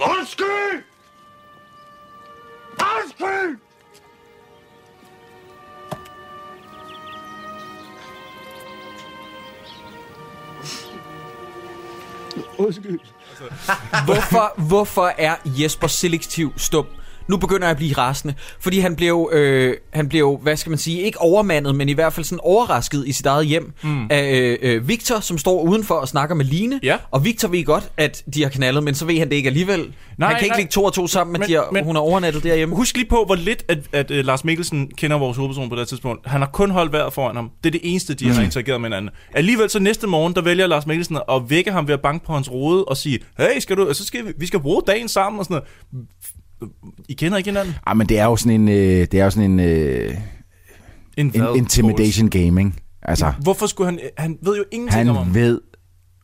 Undskyld! 0.00 0.84
Undskyld! 2.80 3.58
Undskyld. 12.58 13.00
Hvorfor, 14.04 14.60
hvorfor 14.68 15.06
er 15.06 15.36
Jesper 15.44 15.86
selektiv 15.86 16.52
stum? 16.56 16.86
Nu 17.28 17.36
begynder 17.36 17.64
jeg 17.64 17.70
at 17.70 17.76
blive 17.76 17.94
rasende, 17.94 18.34
fordi 18.60 18.78
han 18.78 18.96
blev, 18.96 19.30
øh, 19.32 19.74
han 19.92 20.08
blev, 20.08 20.38
hvad 20.42 20.56
skal 20.56 20.70
man 20.70 20.78
sige, 20.78 21.02
ikke 21.02 21.20
overmandet, 21.20 21.74
men 21.74 21.88
i 21.88 21.92
hvert 21.92 22.12
fald 22.12 22.24
sådan 22.24 22.40
overrasket 22.42 23.04
i 23.06 23.12
sit 23.12 23.26
eget 23.26 23.46
hjem 23.46 23.72
mm. 23.82 24.06
af 24.10 24.30
øh, 24.34 24.58
øh, 24.62 24.88
Victor, 24.88 25.20
som 25.20 25.38
står 25.38 25.62
udenfor 25.62 25.94
og 25.94 26.08
snakker 26.08 26.34
med 26.34 26.44
Line. 26.44 26.80
Ja. 26.82 26.96
Og 27.10 27.24
Victor 27.24 27.48
ved 27.48 27.64
godt, 27.64 27.90
at 27.96 28.22
de 28.34 28.42
har 28.42 28.50
knaldet, 28.50 28.82
men 28.82 28.94
så 28.94 29.04
ved 29.04 29.18
han 29.18 29.28
det 29.28 29.36
ikke 29.36 29.46
alligevel. 29.46 29.92
Nej, 30.18 30.28
han 30.28 30.36
kan 30.36 30.44
ikke 30.44 30.52
nej. 30.52 30.58
lægge 30.58 30.70
to 30.70 30.84
og 30.84 30.92
to 30.92 31.06
sammen, 31.06 31.32
men, 31.32 31.40
Men- 31.40 31.48
de 31.48 31.54
har, 31.54 31.68
men- 31.72 31.84
hun 31.84 31.96
har 31.96 32.02
overnattet 32.02 32.42
derhjemme. 32.42 32.76
Husk 32.76 32.96
lige 32.96 33.08
på, 33.08 33.22
hvor 33.26 33.34
lidt 33.34 33.64
at, 33.68 33.78
at 33.92 34.10
uh, 34.10 34.16
Lars 34.16 34.44
Mikkelsen 34.44 34.90
kender 34.96 35.18
vores 35.18 35.36
hovedperson 35.36 35.68
på 35.68 35.76
det 35.76 35.88
tidspunkt. 35.88 36.26
Han 36.28 36.40
har 36.40 36.48
kun 36.52 36.70
holdt 36.70 36.92
vejret 36.92 37.12
foran 37.12 37.36
ham. 37.36 37.50
Det 37.64 37.68
er 37.68 37.72
det 37.72 37.80
eneste, 37.84 38.14
de 38.14 38.30
har 38.30 38.42
interageret 38.42 38.80
med 38.80 38.90
hinanden. 38.90 39.10
Alligevel 39.34 39.70
så 39.70 39.78
næste 39.78 40.06
morgen, 40.06 40.34
der 40.34 40.40
vælger 40.42 40.66
Lars 40.66 40.86
Mikkelsen 40.86 41.18
at 41.30 41.42
vække 41.48 41.72
ham 41.72 41.86
ved 41.88 41.94
at 41.94 42.00
banke 42.00 42.26
på 42.26 42.32
hans 42.32 42.50
rode 42.50 42.84
og 42.84 42.96
sige, 42.96 43.18
hey, 43.38 43.58
skal 43.60 43.76
du, 43.76 43.94
så 43.94 44.04
skal 44.04 44.26
vi, 44.26 44.32
vi 44.38 44.46
skal 44.46 44.60
bruge 44.60 44.82
dagen 44.86 45.08
sammen 45.08 45.38
og 45.38 45.44
sådan 45.44 45.54
noget. 45.92 46.06
I 47.08 47.12
kender 47.12 47.38
ikke 47.38 47.50
hinanden? 47.50 47.74
Ej, 47.86 47.94
men 47.94 48.06
det 48.08 48.18
er 48.18 48.24
jo 48.24 48.36
sådan 48.36 48.60
en, 48.60 48.68
øh, 48.68 48.74
det 49.12 49.14
er 49.14 49.24
jo 49.24 49.30
sådan 49.30 49.50
en, 49.50 49.60
øh, 49.60 50.14
En, 51.16 51.32
en 51.34 51.56
intimidation 51.56 52.28
gaming. 52.30 52.80
Altså? 53.02 53.32
Hvorfor 53.42 53.66
skulle 53.66 53.90
han... 53.90 54.00
Han 54.18 54.38
ved 54.42 54.56
jo 54.56 54.64
ingenting 54.72 55.10
om 55.10 55.16
ham. 55.16 55.26
han 55.26 55.34
ved, 55.34 55.60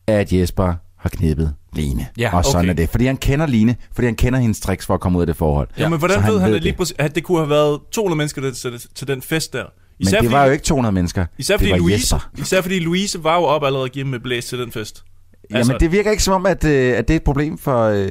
at 0.07 0.33
Jesper 0.33 0.73
har 0.99 1.09
knippet 1.09 1.53
Line. 1.75 2.07
Ja, 2.17 2.37
og 2.37 2.45
sådan 2.45 2.59
okay. 2.59 2.69
er 2.69 2.73
det. 2.73 2.89
Fordi 2.89 3.05
han 3.05 3.17
kender 3.17 3.45
Line, 3.45 3.75
fordi 3.93 4.05
han 4.05 4.15
kender 4.15 4.39
hendes 4.39 4.59
tricks 4.59 4.85
for 4.85 4.93
at 4.93 4.99
komme 4.99 5.17
ud 5.17 5.23
af 5.23 5.27
det 5.27 5.35
forhold. 5.35 5.67
Ja, 5.77 5.89
men 5.89 5.99
hvordan 5.99 6.23
Så 6.25 6.31
ved 6.31 6.39
han, 6.39 6.49
ved 6.49 6.55
at 6.55 6.61
lige 6.63 6.71
det. 6.71 6.77
præcis, 6.77 6.95
at 6.99 7.15
det 7.15 7.23
kunne 7.23 7.37
have 7.37 7.49
været 7.49 7.79
200 7.91 8.17
mennesker 8.17 8.41
der, 8.41 8.51
til, 8.51 8.81
til 8.95 9.07
den 9.07 9.21
fest 9.21 9.53
der? 9.53 9.63
Men 9.99 10.23
det 10.23 10.31
var 10.31 10.45
jo 10.45 10.51
ikke 10.51 10.63
200 10.63 10.91
mennesker. 10.93 11.25
Især 11.37 11.57
det 11.57 11.67
fordi, 11.67 11.79
Louise, 11.79 12.15
Jesper. 12.15 12.29
især 12.41 12.61
fordi 12.61 12.79
Louise 12.79 13.23
var 13.23 13.37
jo 13.37 13.43
op 13.43 13.63
allerede 13.63 13.83
og 13.83 13.89
give 13.89 14.05
med 14.05 14.19
blæs 14.19 14.45
til 14.45 14.59
den 14.59 14.71
fest. 14.71 15.03
Jamen, 15.51 15.79
det 15.79 15.91
virker 15.91 16.11
ikke 16.11 16.23
som 16.23 16.33
om, 16.33 16.45
at, 16.45 16.63
øh, 16.63 16.97
at 16.97 17.07
det 17.07 17.13
er 17.13 17.17
et 17.17 17.23
problem 17.23 17.57
for, 17.57 17.83
øh, 17.83 18.09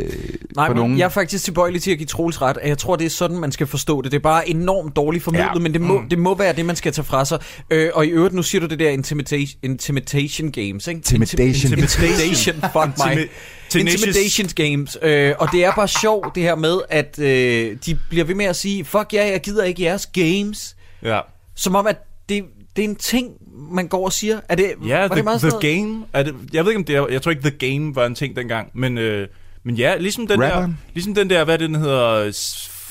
Nej, 0.56 0.66
for 0.66 0.74
nogen. 0.74 0.98
jeg 0.98 1.04
er 1.04 1.08
faktisk 1.08 1.44
tilbøjelig 1.44 1.82
til 1.82 1.90
at 1.90 1.98
give 1.98 2.06
Troels 2.06 2.42
ret, 2.42 2.58
at 2.62 2.68
jeg 2.68 2.78
tror, 2.78 2.96
det 2.96 3.04
er 3.06 3.10
sådan, 3.10 3.38
man 3.38 3.52
skal 3.52 3.66
forstå 3.66 4.02
det. 4.02 4.12
Det 4.12 4.18
er 4.18 4.22
bare 4.22 4.48
enormt 4.50 4.96
dårligt 4.96 5.24
formidlet, 5.24 5.48
Ja. 5.54 5.60
men 5.60 5.72
det 5.72 5.80
må, 5.80 6.00
mm. 6.00 6.08
det 6.08 6.18
må 6.18 6.34
være 6.34 6.52
det, 6.52 6.64
man 6.66 6.76
skal 6.76 6.92
tage 6.92 7.04
fra 7.04 7.24
sig. 7.24 7.38
Øh, 7.70 7.90
og 7.94 8.06
i 8.06 8.08
øvrigt, 8.08 8.34
nu 8.34 8.42
siger 8.42 8.60
du 8.60 8.66
det 8.66 8.78
der 8.78 8.88
intimidation, 8.90 9.58
intimidation 9.62 10.52
games, 10.52 10.86
ikke? 10.86 10.98
Intimidation. 10.98 11.78
Intimidation, 11.78 12.54
fuck 12.76 12.98
mig. 12.98 13.28
Intimidation 13.74 14.48
games. 14.56 14.98
Øh, 15.02 15.34
og 15.38 15.48
det 15.52 15.64
er 15.64 15.72
bare 15.76 15.88
sjovt, 15.88 16.34
det 16.34 16.42
her 16.42 16.54
med, 16.54 16.78
at 16.88 17.18
øh, 17.18 17.76
de 17.86 17.98
bliver 18.08 18.24
ved 18.24 18.34
med 18.34 18.44
at 18.44 18.56
sige, 18.56 18.84
fuck 18.84 19.12
ja, 19.14 19.30
jeg 19.30 19.40
gider 19.40 19.64
ikke 19.64 19.82
jeres 19.82 20.06
games. 20.06 20.76
Ja. 21.02 21.20
Som 21.56 21.74
om, 21.74 21.86
at 21.86 21.96
det, 22.28 22.44
det 22.76 22.84
er 22.84 22.88
en 22.88 22.96
ting, 22.96 23.28
man 23.70 23.88
går 23.88 24.04
og 24.04 24.12
siger. 24.12 24.40
Er 24.48 24.54
det, 24.54 24.74
Ja, 24.86 25.00
var 25.00 25.08
the, 25.08 25.16
det 25.16 25.24
meget 25.24 25.40
the 25.40 25.48
noget? 25.48 25.62
Game. 25.62 26.04
Er 26.12 26.22
det, 26.22 26.34
jeg 26.52 26.64
ved 26.64 26.70
ikke, 26.72 26.78
om 26.78 26.84
det 26.84 26.96
er... 26.96 27.06
Jeg 27.10 27.22
tror 27.22 27.30
ikke, 27.30 27.50
The 27.50 27.70
Game 27.70 27.94
var 27.94 28.06
en 28.06 28.14
ting 28.14 28.36
dengang. 28.36 28.70
Men, 28.74 28.98
øh, 28.98 29.28
men 29.64 29.74
ja, 29.74 29.96
ligesom 29.96 30.26
den 30.26 30.42
Rapperen? 30.42 30.70
der... 30.70 30.76
Ligesom 30.94 31.14
den 31.14 31.30
der, 31.30 31.44
hvad 31.44 31.58
det, 31.58 31.68
den 31.68 31.76
hedder... 31.76 32.30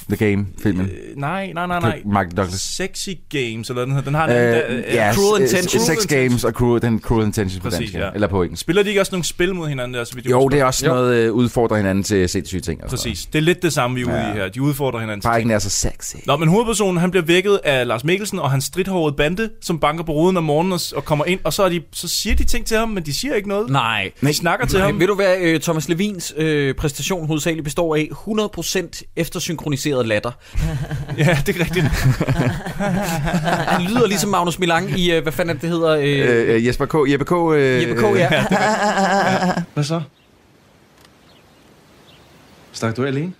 The 0.09 0.25
Game-filmen. 0.25 0.85
Øh, 0.85 1.17
nej, 1.17 1.51
nej, 1.53 1.67
nej, 1.67 1.79
nej. 1.79 2.01
Michael 2.05 2.31
Douglas. 2.37 2.61
Sexy 2.61 3.09
Games, 3.29 3.69
eller 3.69 3.81
den 3.85 3.91
hedder. 3.93 4.05
Den 4.05 4.13
har 4.15 4.25
en 4.25 4.31
Øh, 4.31 4.37
der- 4.37 4.61
øh, 4.69 4.83
ja, 4.93 5.13
Cruel 5.13 5.47
s- 5.47 5.51
Intentions. 5.53 5.83
Sex 5.83 6.07
Games 6.07 6.43
og 6.43 6.51
cruel, 6.51 6.81
den 6.81 6.99
Cruel 6.99 7.25
Intentions 7.25 7.59
på 7.63 7.69
Præcis, 7.69 7.79
dansk. 7.79 7.93
ja. 7.93 8.09
Eller 8.13 8.27
på 8.27 8.43
engelsk. 8.43 8.61
Spiller 8.61 8.83
de 8.83 8.89
ikke 8.89 9.01
også 9.01 9.11
nogle 9.11 9.23
spil 9.23 9.55
mod 9.55 9.67
hinanden 9.67 9.93
der, 9.93 10.05
jeg 10.15 10.29
Jo, 10.29 10.47
det 10.47 10.59
er 10.59 10.65
også 10.65 10.85
Jo. 10.87 10.93
noget 10.93 11.15
øh, 11.15 11.33
udfordrer 11.33 11.77
hinanden 11.77 12.03
til 12.03 12.29
sindssyge 12.29 12.61
ting. 12.61 12.83
og 12.83 12.89
Præcis. 12.89 13.25
Det 13.25 13.39
er 13.39 13.43
lidt 13.43 13.61
det 13.61 13.73
samme, 13.73 13.95
vi 13.95 14.01
er 14.01 14.05
ude 14.05 14.15
Ja. 14.15 14.33
i 14.33 14.37
her. 14.37 14.49
De 14.49 14.61
udfordrer 14.61 14.99
hinanden. 14.99 15.21
til 15.21 15.27
Bare 15.27 15.37
ikke 15.39 15.47
nær 15.47 15.59
så 15.59 15.69
sexy. 15.69 16.15
Nå, 16.25 16.37
men 16.37 16.49
hovedpersonen, 16.49 16.97
han 16.97 17.11
bliver 17.11 17.25
vækket 17.25 17.59
af 17.63 17.87
Lars 17.87 18.03
Mikkelsen 18.03 18.39
og 18.39 18.51
hans 18.51 18.63
stridthårede 18.65 19.15
bande, 19.15 19.49
som 19.61 19.79
banker 19.79 20.03
på 20.03 20.11
ruden 20.11 20.37
om 20.37 20.43
morgenen 20.43 20.73
og, 20.73 20.79
og 20.95 21.05
kommer 21.05 21.25
ind, 21.25 21.39
og 21.43 21.53
så, 21.53 21.63
er 21.63 21.69
de, 21.69 21.81
så 21.93 22.07
siger 22.07 22.35
de 22.35 22.43
ting 22.43 22.65
til 22.65 22.77
ham, 22.77 22.89
men 22.89 23.03
de 23.05 23.19
siger 23.19 23.35
ikke 23.35 23.49
noget. 23.49 23.69
Nej. 23.69 24.11
De 24.21 24.33
snakker 24.33 24.65
til 24.65 24.79
Nej, 24.79 24.87
ham. 24.87 24.99
ved 24.99 25.07
du 25.07 25.15
hvad 25.15 25.37
øh, 25.41 25.59
Thomas 25.59 25.89
Levins 25.89 26.33
øh, 26.37 26.75
præstation 26.75 27.27
hovedsageligt 27.27 27.63
består 27.63 27.95
af? 27.95 28.09
100% 28.11 29.03
eftersynkroniseret 29.99 30.07
latter. 30.07 30.31
Ja, 31.17 31.37
det 31.45 31.55
er 31.55 31.59
rigtigt. 31.59 31.85
Han 33.71 33.81
lyder 33.81 34.07
ligesom 34.07 34.29
Magnus 34.29 34.59
Milang 34.59 34.99
i, 34.99 35.11
øh, 35.11 35.23
hvad 35.23 35.31
fanden 35.31 35.49
er 35.49 35.53
det, 35.53 35.61
det 35.61 35.69
hedder? 35.69 35.89
Øh, 35.89 36.49
Øh, 36.49 36.55
øh, 36.55 36.67
Jesper 36.67 36.85
K. 36.85 37.11
Jeppe 37.11 37.25
K. 37.25 37.31
Øh, 37.31 37.81
Jeppe 37.81 38.01
K. 38.01 38.17
Ja. 38.17 38.29
Hvad 39.73 39.83
så? 39.83 40.01
Stak 42.71 42.97
du 42.97 43.05
alene? 43.05 43.33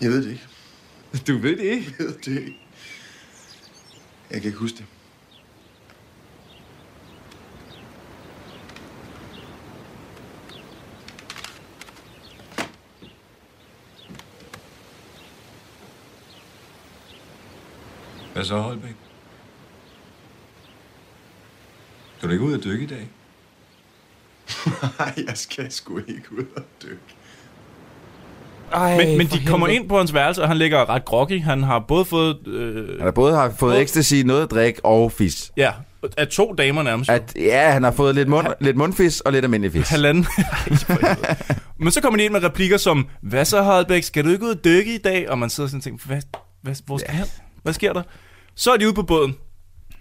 Jeg 0.00 0.10
ved 0.10 0.22
det 0.24 0.30
ikke. 0.30 0.46
Du 1.26 1.38
ved 1.38 1.56
det 1.56 1.64
ikke. 1.64 1.94
Jeg 1.98 2.06
ved 2.06 2.14
det 2.24 2.40
ikke. 2.40 2.63
Jeg 4.34 4.42
kan 4.42 4.48
ikke 4.48 4.58
huske 4.58 4.78
det. 4.78 4.86
Hvad 18.32 18.44
så, 18.44 18.58
Holbæk? 18.58 18.94
Skal 22.16 22.28
du 22.28 22.32
ikke 22.32 22.44
ud 22.44 22.58
og 22.58 22.64
dykke 22.64 22.84
i 22.84 22.86
dag? 22.86 23.10
Nej, 24.98 25.14
jeg 25.26 25.38
skal 25.38 25.72
sgu 25.72 25.98
ikke 25.98 26.32
ud 26.32 26.46
og 26.56 26.64
dykke. 26.82 27.16
Ej, 28.72 28.96
Men, 28.96 29.18
men 29.18 29.26
de 29.26 29.46
kommer 29.46 29.66
helvede. 29.66 29.82
ind 29.82 29.88
på 29.88 29.98
hans 29.98 30.14
værelse, 30.14 30.42
og 30.42 30.48
han 30.48 30.56
ligger 30.56 30.88
ret 30.90 31.04
groggy. 31.04 31.42
Han 31.42 31.62
har 31.62 31.84
både 31.88 32.04
fået... 32.04 32.46
Øh, 32.46 32.88
Han 32.88 33.00
har 33.00 33.10
både 33.10 33.34
har 33.34 33.52
fået 33.58 33.80
ecstasy, 33.82 34.14
noget 34.14 34.42
at 34.42 34.50
drikke 34.50 34.84
og 34.84 35.12
fis. 35.12 35.52
ja, 35.56 35.70
af 36.16 36.28
to 36.28 36.54
damer 36.58 36.82
nærmest. 36.82 37.10
At, 37.10 37.32
ja, 37.36 37.70
han 37.70 37.82
har 37.82 37.90
fået 37.90 38.14
lidt, 38.14 38.28
mund, 38.28 38.46
lidt 38.60 38.76
mundfis 38.76 39.20
og 39.20 39.32
lidt 39.32 39.44
almindelig 39.44 39.72
fis. 39.72 39.88
Halvanden. 39.88 40.26
Men 41.80 41.90
så 41.90 42.00
kommer 42.00 42.16
de 42.18 42.24
ind 42.24 42.32
med 42.32 42.44
replikker 42.44 42.76
som, 42.76 43.08
hvad 43.22 43.44
så 43.44 43.62
Holbæk, 43.62 44.02
skal 44.02 44.24
du 44.24 44.28
ikke 44.30 44.44
ud 44.44 44.50
og 44.50 44.64
dykke 44.64 44.94
i 44.94 44.98
dag? 44.98 45.30
Og 45.30 45.38
man 45.38 45.50
sidder 45.50 45.68
sådan 45.68 45.78
og 45.78 45.84
tænker, 45.84 46.06
hvad, 46.06 46.20
hvad, 46.62 46.74
hvor 46.86 46.98
skal 46.98 47.14
ja. 47.14 47.22
Hvad 47.62 47.72
sker 47.72 47.92
der? 47.92 48.02
Så 48.54 48.72
er 48.72 48.76
de 48.76 48.86
ude 48.86 48.94
på 48.94 49.02
båden. 49.02 49.34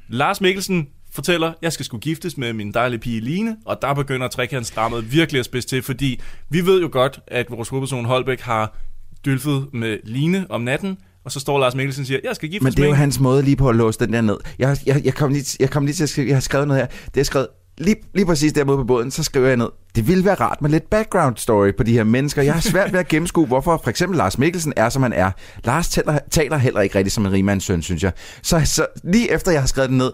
Lars 0.10 0.42
Mikkelsen 0.42 0.88
fortæller, 1.14 1.54
jeg 1.62 1.74
skal 1.74 1.86
sgu 1.86 1.98
giftes 1.98 2.38
med 2.38 2.54
min 2.54 2.72
dejlige 2.72 3.00
pige 3.00 3.20
Line, 3.20 3.58
og 3.66 3.78
der 3.82 3.94
begynder 3.94 4.28
trekantsdrammet 4.28 5.12
virkelig 5.12 5.40
at 5.40 5.46
spidse 5.46 5.68
til, 5.68 5.82
fordi 5.82 6.22
vi 6.50 6.66
ved 6.66 6.82
jo 6.82 6.90
godt, 6.92 7.20
at 7.28 7.46
vores 7.50 7.70
hovedperson 7.70 8.06
Holbæk 8.06 8.42
har 8.42 8.78
dylfet 9.26 9.68
med 9.74 9.98
Line 10.04 10.46
om 10.50 10.62
natten, 10.62 10.98
og 11.26 11.32
så 11.32 11.40
står 11.40 11.60
Lars 11.60 11.76
Mikkelsen 11.76 12.02
og 12.02 12.08
siger, 12.08 12.20
jeg 12.24 12.36
skal 12.36 12.50
giftes 12.50 12.64
Men 12.64 12.72
det 12.72 12.80
er 12.80 12.82
med 12.82 12.88
jo 12.88 12.94
hende." 12.94 13.00
hans 13.00 13.20
måde 13.20 13.44
lige 13.44 13.56
på 13.56 13.70
at 13.70 13.76
låse 13.76 14.00
den 14.00 14.14
der 14.14 14.22
ned. 14.22 14.38
Jeg, 14.60 14.78
jeg, 14.86 15.02
jeg, 15.06 15.14
kom, 15.14 15.32
lige, 15.32 15.58
jeg 15.60 15.70
kom 15.70 15.86
lige 15.86 15.96
til 15.96 16.04
at 16.04 16.10
skrive, 16.10 16.28
jeg 16.28 16.36
har 16.36 16.42
skrevet 16.42 16.68
noget 16.68 16.82
her. 16.82 16.88
Det 17.14 17.20
er 17.20 17.24
skrevet 17.24 17.48
lige, 17.78 17.96
lige 18.14 18.26
præcis 18.26 18.54
der 18.54 18.64
på 18.64 18.84
båden, 18.84 19.12
så 19.12 19.24
skriver 19.24 19.48
jeg 19.48 19.58
ned. 19.58 19.70
Det 19.96 20.08
ville 20.08 20.26
være 20.26 20.36
rart 20.36 20.62
med 20.62 20.70
lidt 20.70 20.90
background 20.90 21.38
story 21.38 21.72
på 21.78 21.84
de 21.84 21.94
her 21.94 22.04
mennesker. 22.04 22.42
Jeg 22.42 22.54
har 22.54 22.62
svært 22.62 22.94
ved 22.94 23.00
at 23.00 23.08
gennemskue, 23.08 23.48
hvorfor 23.48 23.82
for 23.84 23.90
eksempel 23.90 24.18
Lars 24.18 24.38
Mikkelsen 24.38 24.74
er, 24.76 24.90
som 24.90 25.04
han 25.04 25.14
er. 25.14 25.32
Lars 25.64 25.90
taler, 25.90 26.20
taler 26.32 26.58
heller 26.58 26.82
ikke 26.82 26.98
rigtig 26.98 27.12
som 27.12 27.26
en 27.26 27.32
rigmandssøn, 27.32 27.82
synes 27.82 28.04
jeg. 28.04 28.12
Så, 28.42 28.62
så 28.66 28.86
lige 29.04 29.32
efter 29.32 29.52
jeg 29.52 29.62
har 29.62 29.68
skrevet 29.68 29.90
det 29.90 29.98
ned, 29.98 30.12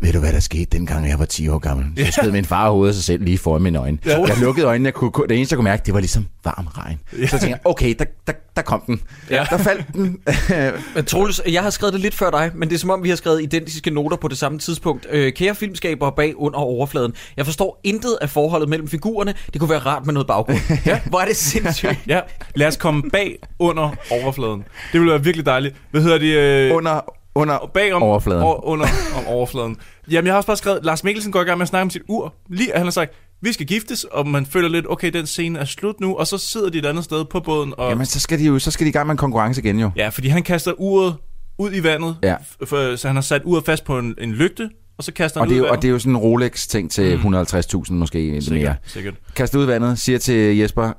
ved 0.00 0.12
du 0.12 0.18
hvad 0.18 0.32
der 0.32 0.40
skete 0.40 0.64
dengang 0.64 1.08
jeg 1.08 1.18
var 1.18 1.24
10 1.24 1.48
år 1.48 1.58
gammel? 1.58 2.06
Så 2.06 2.12
skød 2.12 2.32
min 2.32 2.44
far 2.44 2.70
hovedet 2.70 2.88
af 2.88 2.94
sig 2.94 3.04
selv 3.04 3.24
lige 3.24 3.38
foran 3.38 3.62
mine 3.62 3.78
øjne. 3.78 3.98
Ja. 4.06 4.24
Jeg 4.26 4.36
lukkede 4.40 4.66
øjnene, 4.66 4.86
jeg 4.86 4.94
kunne, 4.94 5.10
det 5.28 5.36
eneste 5.36 5.52
jeg 5.52 5.56
kunne 5.56 5.64
mærke, 5.64 5.82
det 5.86 5.94
var 5.94 6.00
ligesom 6.00 6.26
varm 6.44 6.66
regn. 6.66 6.98
Så 7.10 7.30
tænkte 7.30 7.46
jeg, 7.48 7.58
okay, 7.64 7.94
der, 7.98 8.04
der, 8.26 8.32
der 8.56 8.62
kom 8.62 8.82
den. 8.86 9.00
Ja. 9.30 9.46
Der 9.50 9.58
faldt 9.58 9.86
den. 9.92 10.18
Men 10.94 11.04
Troels, 11.04 11.42
jeg 11.48 11.62
har 11.62 11.70
skrevet 11.70 11.92
det 11.92 12.00
lidt 12.00 12.14
før 12.14 12.30
dig, 12.30 12.50
men 12.54 12.68
det 12.68 12.74
er 12.74 12.78
som 12.78 12.90
om, 12.90 13.02
vi 13.02 13.08
har 13.08 13.16
skrevet 13.16 13.42
identiske 13.42 13.90
noter 13.90 14.16
på 14.16 14.28
det 14.28 14.38
samme 14.38 14.58
tidspunkt. 14.58 15.06
Øh, 15.10 15.32
kære 15.32 15.54
filmskaber 15.54 16.10
bag 16.10 16.36
under 16.36 16.58
overfladen. 16.58 17.12
Jeg 17.36 17.44
forstår 17.46 17.80
intet 17.84 18.18
af 18.20 18.30
forholdet 18.30 18.68
mellem 18.68 18.88
figurerne. 18.88 19.34
Det 19.52 19.60
kunne 19.60 19.70
være 19.70 19.78
rart 19.78 20.06
med 20.06 20.14
noget 20.14 20.26
baggrund. 20.26 20.58
ja. 20.86 21.00
Hvor 21.06 21.20
er 21.20 21.24
det 21.26 21.36
sindssygt. 21.36 21.98
Ja, 22.06 22.20
lad 22.54 22.66
os 22.66 22.76
komme 22.76 23.02
bag 23.12 23.36
under 23.58 23.90
overfladen. 24.10 24.64
Det 24.92 25.00
ville 25.00 25.10
være 25.12 25.24
virkelig 25.24 25.46
dejligt. 25.46 25.76
Hvad 25.90 26.02
hedder 26.02 26.18
det? 26.18 26.36
Øh, 26.36 26.76
under, 26.76 27.00
under 27.40 27.70
bag 27.74 27.92
om, 27.92 28.02
overfladen. 28.02 28.42
Over, 28.42 28.64
under 28.64 28.86
om 29.18 29.26
overfladen. 29.26 29.76
Jamen, 30.10 30.26
jeg 30.26 30.32
har 30.32 30.36
også 30.36 30.46
bare 30.46 30.56
skrevet, 30.56 30.84
Lars 30.84 31.04
Mikkelsen 31.04 31.32
går 31.32 31.40
i 31.40 31.44
gang 31.44 31.58
med 31.58 31.62
at 31.64 31.68
snakke 31.68 31.82
om 31.82 31.90
sit 31.90 32.02
ur. 32.08 32.34
Lige, 32.50 32.72
han 32.74 32.82
har 32.84 32.90
sagt, 32.90 33.12
vi 33.42 33.52
skal 33.52 33.66
giftes, 33.66 34.04
og 34.04 34.28
man 34.28 34.46
føler 34.46 34.68
lidt, 34.68 34.86
okay, 34.88 35.10
den 35.12 35.26
scene 35.26 35.58
er 35.58 35.64
slut 35.64 36.00
nu, 36.00 36.14
og 36.16 36.26
så 36.26 36.38
sidder 36.38 36.70
de 36.70 36.78
et 36.78 36.86
andet 36.86 37.04
sted 37.04 37.24
på 37.24 37.40
båden. 37.40 37.74
Og, 37.76 37.90
Jamen, 37.90 38.06
så 38.06 38.20
skal 38.20 38.38
de 38.38 38.44
jo 38.44 38.58
så 38.58 38.70
skal 38.70 38.84
de 38.84 38.88
i 38.88 38.92
gang 38.92 39.06
med 39.06 39.12
en 39.12 39.18
konkurrence 39.18 39.60
igen 39.62 39.78
jo. 39.78 39.90
Ja, 39.96 40.08
fordi 40.08 40.28
han 40.28 40.42
kaster 40.42 40.72
uret 40.78 41.14
ud 41.58 41.70
i 41.74 41.82
vandet, 41.82 42.16
Ja. 42.22 42.34
f- 42.36 42.96
så 42.96 43.02
han 43.06 43.16
har 43.16 43.22
sat 43.22 43.42
uret 43.44 43.64
fast 43.64 43.84
på 43.84 43.98
en, 43.98 44.14
en 44.18 44.32
lygte, 44.32 44.70
og 44.98 45.04
så 45.04 45.12
kaster 45.12 45.40
han 45.40 45.46
Og 45.46 45.48
det, 45.50 45.56
er 45.56 45.60
ud 45.62 45.66
jo, 45.66 45.72
og 45.72 45.82
det 45.82 45.88
er 45.88 45.92
jo 45.92 45.98
sådan 45.98 46.12
en 46.12 46.16
Rolex-ting 46.18 46.90
til 46.90 47.20
Mm. 47.24 47.34
150.000 47.36 47.92
måske 47.92 48.18
Sikkert, 48.42 48.52
mere. 48.62 48.74
sikkert. 48.86 49.14
Kaster 49.36 49.58
ud 49.58 49.64
i 49.64 49.66
vandet, 49.66 49.98
siger 49.98 50.18
til 50.18 50.56
Jesper, 50.58 50.92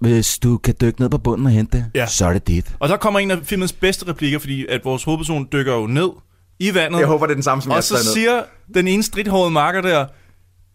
hvis 0.00 0.38
du 0.38 0.58
kan 0.58 0.74
dykke 0.80 1.00
ned 1.00 1.08
på 1.08 1.18
bunden 1.18 1.46
og 1.46 1.52
hente 1.52 1.76
det, 1.76 1.86
Ja. 1.94 2.06
så 2.06 2.26
er 2.26 2.32
det 2.32 2.46
dit. 2.46 2.66
Og 2.78 2.88
så 2.88 2.96
kommer 2.96 3.20
en 3.20 3.30
af 3.30 3.38
filmens 3.44 3.72
bedste 3.72 4.08
replikker, 4.08 4.38
fordi 4.38 4.66
at 4.66 4.80
vores 4.84 5.04
hovedperson 5.04 5.48
dykker 5.52 5.74
jo 5.74 5.86
ned 5.86 6.08
i 6.58 6.74
vandet. 6.74 6.98
Jeg 6.98 7.06
håber, 7.06 7.26
det 7.26 7.32
er 7.32 7.36
den 7.36 7.42
samme, 7.42 7.62
som 7.62 7.70
Og 7.70 7.76
jeg 7.76 7.84
så 7.84 7.94
har 7.94 8.02
skrevet 8.02 8.16
ned. 8.16 8.22
siger 8.24 8.42
den 8.74 8.88
ene 8.88 9.02
stridthårede 9.02 9.50
marker 9.50 9.80
der, 9.80 10.06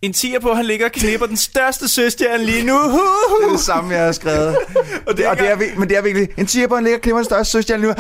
en 0.01 0.13
tiger 0.13 0.39
på, 0.39 0.53
han 0.53 0.65
ligger 0.65 0.86
og 0.86 0.91
knipper 0.91 1.26
den 1.26 1.38
største 1.38 1.88
søstjerne 1.88 2.45
lige 2.45 2.65
nu. 2.65 2.74
Det 2.74 3.47
er 3.47 3.51
det 3.51 3.59
samme, 3.59 3.93
jeg 3.93 4.05
har 4.05 4.11
skrevet. 4.11 4.57
og 5.07 5.13
det, 5.17 5.28
og 5.28 5.38
det 5.38 5.51
er, 5.51 5.55
men 5.78 5.89
det 5.89 5.97
er 5.97 6.01
virkelig, 6.01 6.28
en 6.38 6.45
tiger 6.45 6.80
ligger 6.82 6.97
og 6.97 7.01
klipper 7.01 7.17
den 7.20 7.26
største 7.26 7.51
søstjerne 7.51 7.84
nu. 7.88 7.93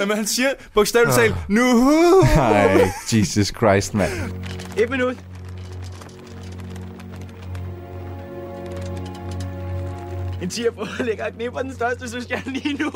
Jamen, 0.00 0.16
han 0.16 0.26
siger 0.26 0.48
bogstaveligt 0.74 1.16
talt, 1.16 1.34
nu. 1.48 1.62
Nej, 2.36 2.90
Jesus 3.12 3.46
Christ, 3.46 3.94
mand. 3.94 4.12
Et 4.76 4.90
minut. 4.90 5.16
En 10.42 10.48
tiger 10.48 10.70
på 10.78 10.86
ligger 11.04 11.24
og 11.26 11.32
knipper 11.32 11.60
den 11.60 11.74
største 11.74 12.08
søstjerne 12.10 12.52
lige 12.52 12.74
nu. 12.74 12.90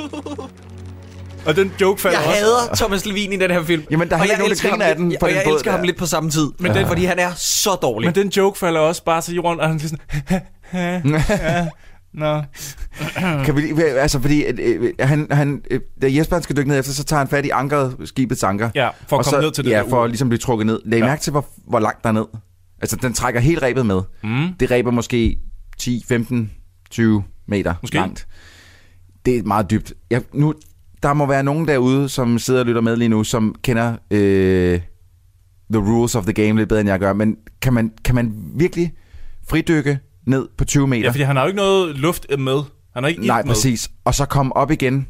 Og 1.46 1.56
den 1.56 1.72
joke 1.80 2.00
falder 2.00 2.18
Jeg 2.18 2.28
også. 2.28 2.40
hader 2.40 2.74
Thomas 2.76 3.06
Levin 3.06 3.32
i 3.32 3.36
den 3.36 3.50
her 3.50 3.62
film. 3.64 3.82
Jamen, 3.90 4.08
der 4.08 4.16
er 4.16 4.20
Og 4.20 4.24
heller 4.26 4.34
jeg 4.34 4.34
ikke 4.34 4.38
nogen, 4.42 4.50
elsker 4.52 4.70
ham 4.70 4.80
af 4.80 4.96
den 4.96 5.14
på 5.20 5.26
Og 5.26 5.28
den 5.30 5.36
jeg 5.36 5.44
båd 5.46 5.54
elsker 5.54 5.70
ham 5.70 5.80
der. 5.80 5.86
lidt 5.86 5.96
på 5.96 6.06
samme 6.06 6.30
tid. 6.30 6.42
Men 6.44 6.52
Men 6.58 6.74
den- 6.74 6.86
fordi 6.86 7.04
han 7.04 7.18
er 7.18 7.32
så 7.36 7.74
dårlig. 7.82 8.06
Men 8.08 8.14
den 8.14 8.28
joke 8.28 8.58
falder 8.58 8.80
også 8.80 9.04
bare 9.04 9.20
til 9.22 9.34
jorden, 9.34 9.60
og 9.60 9.68
han 9.68 9.80
sådan, 9.80 9.98
ja, 10.74 11.66
nå. 12.14 12.42
Kan 13.44 13.56
vi 13.56 13.60
lige, 13.60 13.84
altså 13.84 14.20
fordi 14.20 14.42
øh, 14.44 14.82
øh, 14.84 14.92
han, 15.00 15.26
han, 15.30 15.62
øh, 15.70 15.80
da 16.02 16.06
Jesper 16.10 16.36
han 16.36 16.42
skal 16.42 16.56
dykke 16.56 16.68
ned 16.68 16.78
efter, 16.78 16.92
så 16.92 17.04
tager 17.04 17.18
han 17.18 17.28
fat 17.28 17.44
i 17.46 17.50
ankeret, 17.50 17.96
skibets 18.04 18.42
anker. 18.42 18.70
Ja, 18.74 18.88
for 18.88 18.88
at 18.88 19.02
og 19.18 19.24
komme 19.24 19.24
så, 19.24 19.40
ned 19.40 19.52
til 19.52 19.64
det 19.64 19.70
Ja, 19.70 19.80
for 19.82 19.98
ur. 19.98 20.04
at 20.04 20.10
ligesom 20.10 20.28
blive 20.28 20.38
trukket 20.38 20.66
ned. 20.66 20.80
Læg 20.84 20.98
Ja. 20.98 21.04
mærke 21.06 21.22
til, 21.22 21.30
hvor, 21.30 21.44
hvor 21.68 21.80
langt 21.80 22.02
der 22.02 22.08
er 22.08 22.12
ned. 22.12 22.24
Altså, 22.80 22.96
den 22.96 23.12
trækker 23.12 23.40
helt 23.40 23.62
rebet 23.62 23.86
med. 23.86 24.00
Mm. 24.24 24.48
Det 24.60 24.70
reber 24.70 24.90
måske 24.90 25.36
10, 25.78 26.04
15, 26.08 26.50
20 26.92 27.22
meter 27.46 27.74
Måske. 27.82 27.96
langt. 27.96 28.26
Det 29.26 29.38
er 29.38 29.42
meget 29.42 29.70
dybt. 29.70 29.92
Jeg, 30.10 30.22
nu, 30.32 30.54
der 31.02 31.12
må 31.12 31.26
være 31.26 31.42
nogen 31.42 31.68
derude, 31.68 32.08
som 32.08 32.38
sidder 32.38 32.60
og 32.60 32.66
lytter 32.66 32.80
med 32.80 32.96
lige 32.96 33.08
nu, 33.08 33.24
som 33.24 33.54
kender 33.62 33.96
øh, 34.10 34.80
the 35.72 35.80
rules 35.82 36.14
of 36.14 36.24
the 36.24 36.32
game 36.32 36.58
lidt 36.58 36.68
bedre, 36.68 36.80
end 36.80 36.88
jeg 36.90 36.98
gør. 36.98 37.12
Men 37.12 37.36
kan 37.62 37.72
man, 37.72 37.92
kan 38.04 38.14
man 38.14 38.32
virkelig 38.54 38.92
fridykke 39.48 39.98
ned 40.26 40.48
på 40.58 40.64
20 40.64 40.86
meter? 40.86 41.02
Ja, 41.02 41.10
fordi 41.10 41.22
han 41.22 41.36
har 41.36 41.42
jo 41.42 41.46
ikke 41.46 41.56
noget 41.56 41.96
luft 41.98 42.26
med. 42.38 42.62
Han 42.94 43.02
har 43.02 43.08
ikke 43.08 43.26
Nej, 43.26 43.42
med. 43.42 43.48
præcis. 43.48 43.90
Og 44.04 44.14
så 44.14 44.26
komme 44.26 44.56
op 44.56 44.70
igen. 44.70 45.08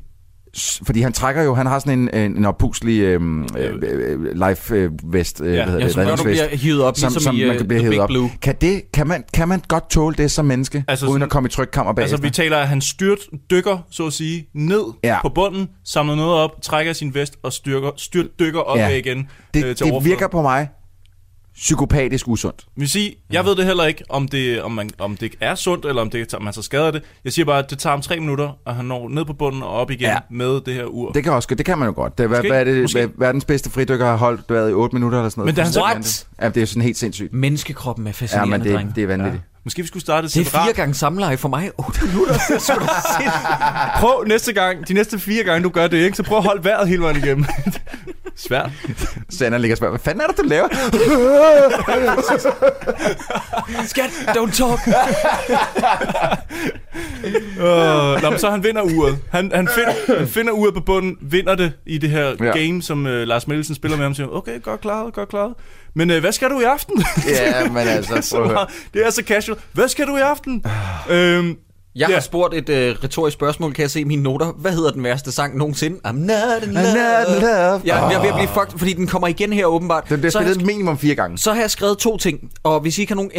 Fordi 0.87 1.01
han 1.01 1.13
trækker 1.13 1.43
jo, 1.43 1.55
han 1.55 1.67
har 1.67 1.79
sådan 1.79 1.99
en, 1.99 2.15
en, 2.15 2.37
en 2.37 2.45
oppuslig 2.45 3.01
øhm, 3.01 3.43
øh, 3.59 3.75
øh, 3.83 4.49
life 4.49 4.75
øh, 4.75 4.91
vest, 5.13 5.41
øh, 5.41 5.55
Ja, 5.55 5.55
hvad 5.55 5.65
hedder 5.65 5.79
ja, 5.79 5.85
det, 5.85 5.93
som 5.95 6.17
du 6.19 6.23
bliver 6.23 6.57
hivet 6.57 6.83
op, 6.83 6.97
som, 6.97 7.07
ligesom 7.09 7.23
som 7.23 7.37
i, 7.37 7.41
man 7.41 7.51
øh, 7.51 7.57
kan 7.57 7.69
blive 7.69 7.91
Big 7.91 8.01
op. 8.01 8.09
Blue. 8.09 8.31
Kan, 8.43 8.55
det, 8.61 8.83
kan, 8.93 9.07
man, 9.07 9.25
kan 9.35 9.49
man 9.49 9.63
godt 9.69 9.91
tåle 9.91 10.15
det 10.17 10.31
som 10.31 10.45
menneske, 10.45 10.85
Altså 10.89 11.07
uden 11.07 11.13
sådan- 11.15 11.23
at 11.23 11.31
komme 11.31 11.47
i 11.47 11.51
trykkammer 11.51 11.93
bagefter? 11.93 12.17
Altså, 12.17 12.23
vi 12.23 12.31
taler, 12.31 12.59
at 12.59 12.69
han 12.69 12.81
styrt, 12.81 13.19
dykker, 13.51 13.79
så 13.91 14.07
at 14.07 14.13
sige, 14.13 14.47
ned 14.55 14.83
Ja. 15.05 15.19
på 15.23 15.29
bunden, 15.29 15.69
samler 15.85 16.15
noget 16.15 16.33
op, 16.35 16.51
trækker 16.63 16.93
sin 16.93 17.15
vest 17.15 17.37
og 17.43 17.53
styrker, 17.53 17.91
styrt 17.97 18.27
dykker 18.39 18.61
op 18.61 18.79
ja. 18.79 18.89
igen 18.89 19.29
det, 19.55 19.65
øh, 19.65 19.77
til 19.77 19.85
det 19.87 19.93
overfladen. 19.93 20.05
virker 20.05 20.29
på 20.29 20.43
mig 20.43 20.69
psykopatisk 21.55 22.29
usundt. 22.29 22.65
vil 22.77 22.89
sige, 22.89 23.15
jeg 23.31 23.45
ved 23.45 23.57
det 23.57 23.65
heller 23.65 23.85
ikke, 23.85 24.05
om 24.09 24.29
det, 24.29 24.63
om 24.63 24.73
man, 24.73 24.91
om 24.99 25.17
det 25.17 25.35
er 25.41 25.55
sundt, 25.55 25.85
eller 25.85 26.03
om 26.03 26.11
det, 26.11 26.35
om 26.35 26.43
man 26.43 26.53
så 26.53 26.63
skader 26.63 26.91
det. 26.91 27.03
Jeg 27.25 27.33
siger 27.33 27.45
bare, 27.47 27.59
at 27.59 27.71
det 27.71 27.79
tager 27.79 27.93
ham 27.93 28.03
tre 28.03 28.21
minutter, 28.21 28.59
og 28.65 28.75
han 28.77 28.85
når 28.85 29.09
ned 29.09 29.25
på 29.25 29.33
bunden 29.33 29.63
og 29.63 29.69
op 29.71 29.91
igen 29.91 30.01
Ja. 30.01 30.11
ja. 30.11 30.19
med 30.31 30.61
det 30.61 30.75
her 30.75 30.85
ur. 30.85 31.13
Det 31.13 31.25
kan, 31.25 31.33
også, 31.33 31.55
det 31.55 31.67
kan 31.67 31.79
man 31.79 31.89
jo 31.89 31.95
godt. 31.95 32.19
Det, 32.19 32.29
hvad, 32.29 32.41
hvad 32.43 32.61
er 32.61 32.65
det, 32.65 32.83
Måske. 32.83 32.99
hvad, 32.99 33.09
verdens 33.19 33.45
bedste 33.45 33.71
fridykker 33.71 34.07
har 34.07 34.17
holdt 34.17 34.41
været 34.51 34.71
i 34.71 34.73
8 34.73 34.95
minutter 34.97 35.19
eller 35.19 35.29
sådan 35.31 35.41
noget? 35.41 35.49
Men 35.49 35.57
da 35.57 35.63
han 35.63 35.73
så- 35.73 35.81
vanvittigt. 35.81 36.27
Ja, 36.43 36.49
det 36.49 36.63
er 36.63 36.67
sådan 36.67 36.83
helt 36.83 36.97
sindssygt. 36.99 37.33
Menneskekroppen 37.35 38.07
er 38.07 38.09
Ja, 38.09 38.13
fascinerende, 38.13 38.59
men 38.59 38.87
det, 38.87 38.97
det 38.97 39.03
er 39.03 39.07
vanvittigt. 39.07 39.43
Måske 39.65 39.83
vi 39.83 39.89
skulle 39.89 40.01
starte 40.03 40.27
Det 40.29 40.37
er 40.37 40.45
separat. 40.45 40.65
fire 40.67 40.75
gange 40.75 40.95
samleje 40.95 41.37
for 41.37 41.49
mig. 41.49 41.71
8 41.79 42.07
minutter. 42.07 42.35
Det 42.49 42.51
er 42.51 42.55
da 42.55 42.59
sindssygt. 42.59 42.91
Prøv 43.97 44.25
næste 44.27 44.53
gang, 44.53 44.89
de 44.89 44.95
næste 44.95 45.19
fire 45.19 45.45
gange, 45.45 45.65
du 45.65 45.69
gør 45.69 45.87
det, 45.87 45.99
ikke? 46.05 46.17
så 46.17 46.23
prøv 46.23 46.39
at 46.39 46.45
holde 46.45 46.65
vejret 46.65 46.89
hele 46.89 47.03
vejen 47.03 47.17
igennem. 47.17 47.45
Svært. 48.37 48.71
Sander 49.31 49.59
ligger 49.59 49.75
og 49.75 49.77
spørger, 49.77 49.93
hvad 49.93 50.01
fanden 50.01 50.21
er 50.21 50.27
det, 50.27 50.37
du 50.37 50.43
laver? 50.43 50.69
Skat, 53.87 54.11
don't 54.29 54.53
talk. 54.53 54.81
Uh, 57.59 58.23
nå, 58.23 58.31
men 58.31 58.39
så 58.39 58.51
han 58.51 58.65
vinder 58.65 58.83
uret. 58.83 59.19
Han, 59.31 59.51
han, 59.55 59.69
finder, 59.75 60.19
han 60.19 60.29
finder 60.29 60.53
uret 60.53 60.75
på 60.75 60.81
bunden, 60.81 61.17
vinder 61.21 61.55
det 61.55 61.73
i 61.87 61.99
det 61.99 62.11
her 62.11 62.25
Ja. 62.41 62.45
ja. 62.45 62.59
game, 62.67 62.83
som 62.83 63.07
uh, 63.07 63.13
Lars 63.13 63.47
Mikkelsen 63.49 63.75
spiller 63.75 63.97
med 63.97 64.05
ham, 64.05 64.15
siger, 64.15 64.29
okay, 64.29 64.63
godt 64.63 64.81
klaret, 64.81 65.15
godt 65.15 65.29
klaret. 65.29 65.55
Men 65.95 66.11
uh, 66.11 66.17
hvad 66.19 66.33
skal 66.33 66.51
du 66.51 66.61
i 66.61 66.65
aften? 66.65 67.05
Ja, 67.29 67.65
men 67.69 67.77
altså, 67.89 68.13
det, 68.13 68.19
er 68.19 68.23
så 68.23 68.45
meget, 68.45 68.69
det 68.95 69.07
er 69.07 69.11
så 69.11 69.23
casual. 69.27 69.59
Hvad 69.73 69.89
skal 69.89 70.07
du 70.07 70.17
i 70.17 70.21
aften? 70.21 70.65
øhm, 71.11 71.57
Jeg 71.95 72.09
Ja. 72.09 72.15
har 72.15 72.21
spurgt 72.21 72.55
et 72.55 72.69
øh, 72.69 72.97
retorisk 73.05 73.35
spørgsmål, 73.35 73.73
kan 73.73 73.83
jeg 73.83 73.91
se 73.91 74.01
i 74.01 74.05
mine 74.05 74.23
noter. 74.23 74.53
Hvad 74.59 74.73
hedder 74.73 74.91
den 74.91 75.05
værste 75.05 75.33
sang 75.33 75.57
nogensinde? 75.59 75.97
I'm 76.07 76.13
not 76.13 76.63
in 76.63 76.69
I'm 76.69 76.73
love. 76.73 76.85
not 76.85 77.37
in 77.37 77.43
love. 77.43 77.81
Ja, 77.85 78.05
jeg 78.05 78.15
er 78.15 78.21
ved 78.21 78.29
at 78.29 78.35
blive 78.35 78.49
fucked, 78.49 78.79
fordi 78.79 78.93
den 78.93 79.07
kommer 79.07 79.29
igen 79.29 79.53
her 79.53 79.67
åbenbart. 79.67 80.09
Den 80.09 80.19
bliver 80.21 80.31
så, 80.31 80.39
jeg, 80.41 80.49
spillet 80.49 80.67
minimum 80.67 80.99
fire 80.99 81.15
gange. 81.15 81.39
så 81.39 81.53
har 81.53 81.61
jeg 81.61 81.71
skrevet 81.71 81.99
to 81.99 82.17
ting, 82.17 82.39
og 82.63 82.81
hvis 82.81 82.99
I 82.99 83.01
ikke 83.01 83.11
har 83.11 83.17
nogen 83.17 83.31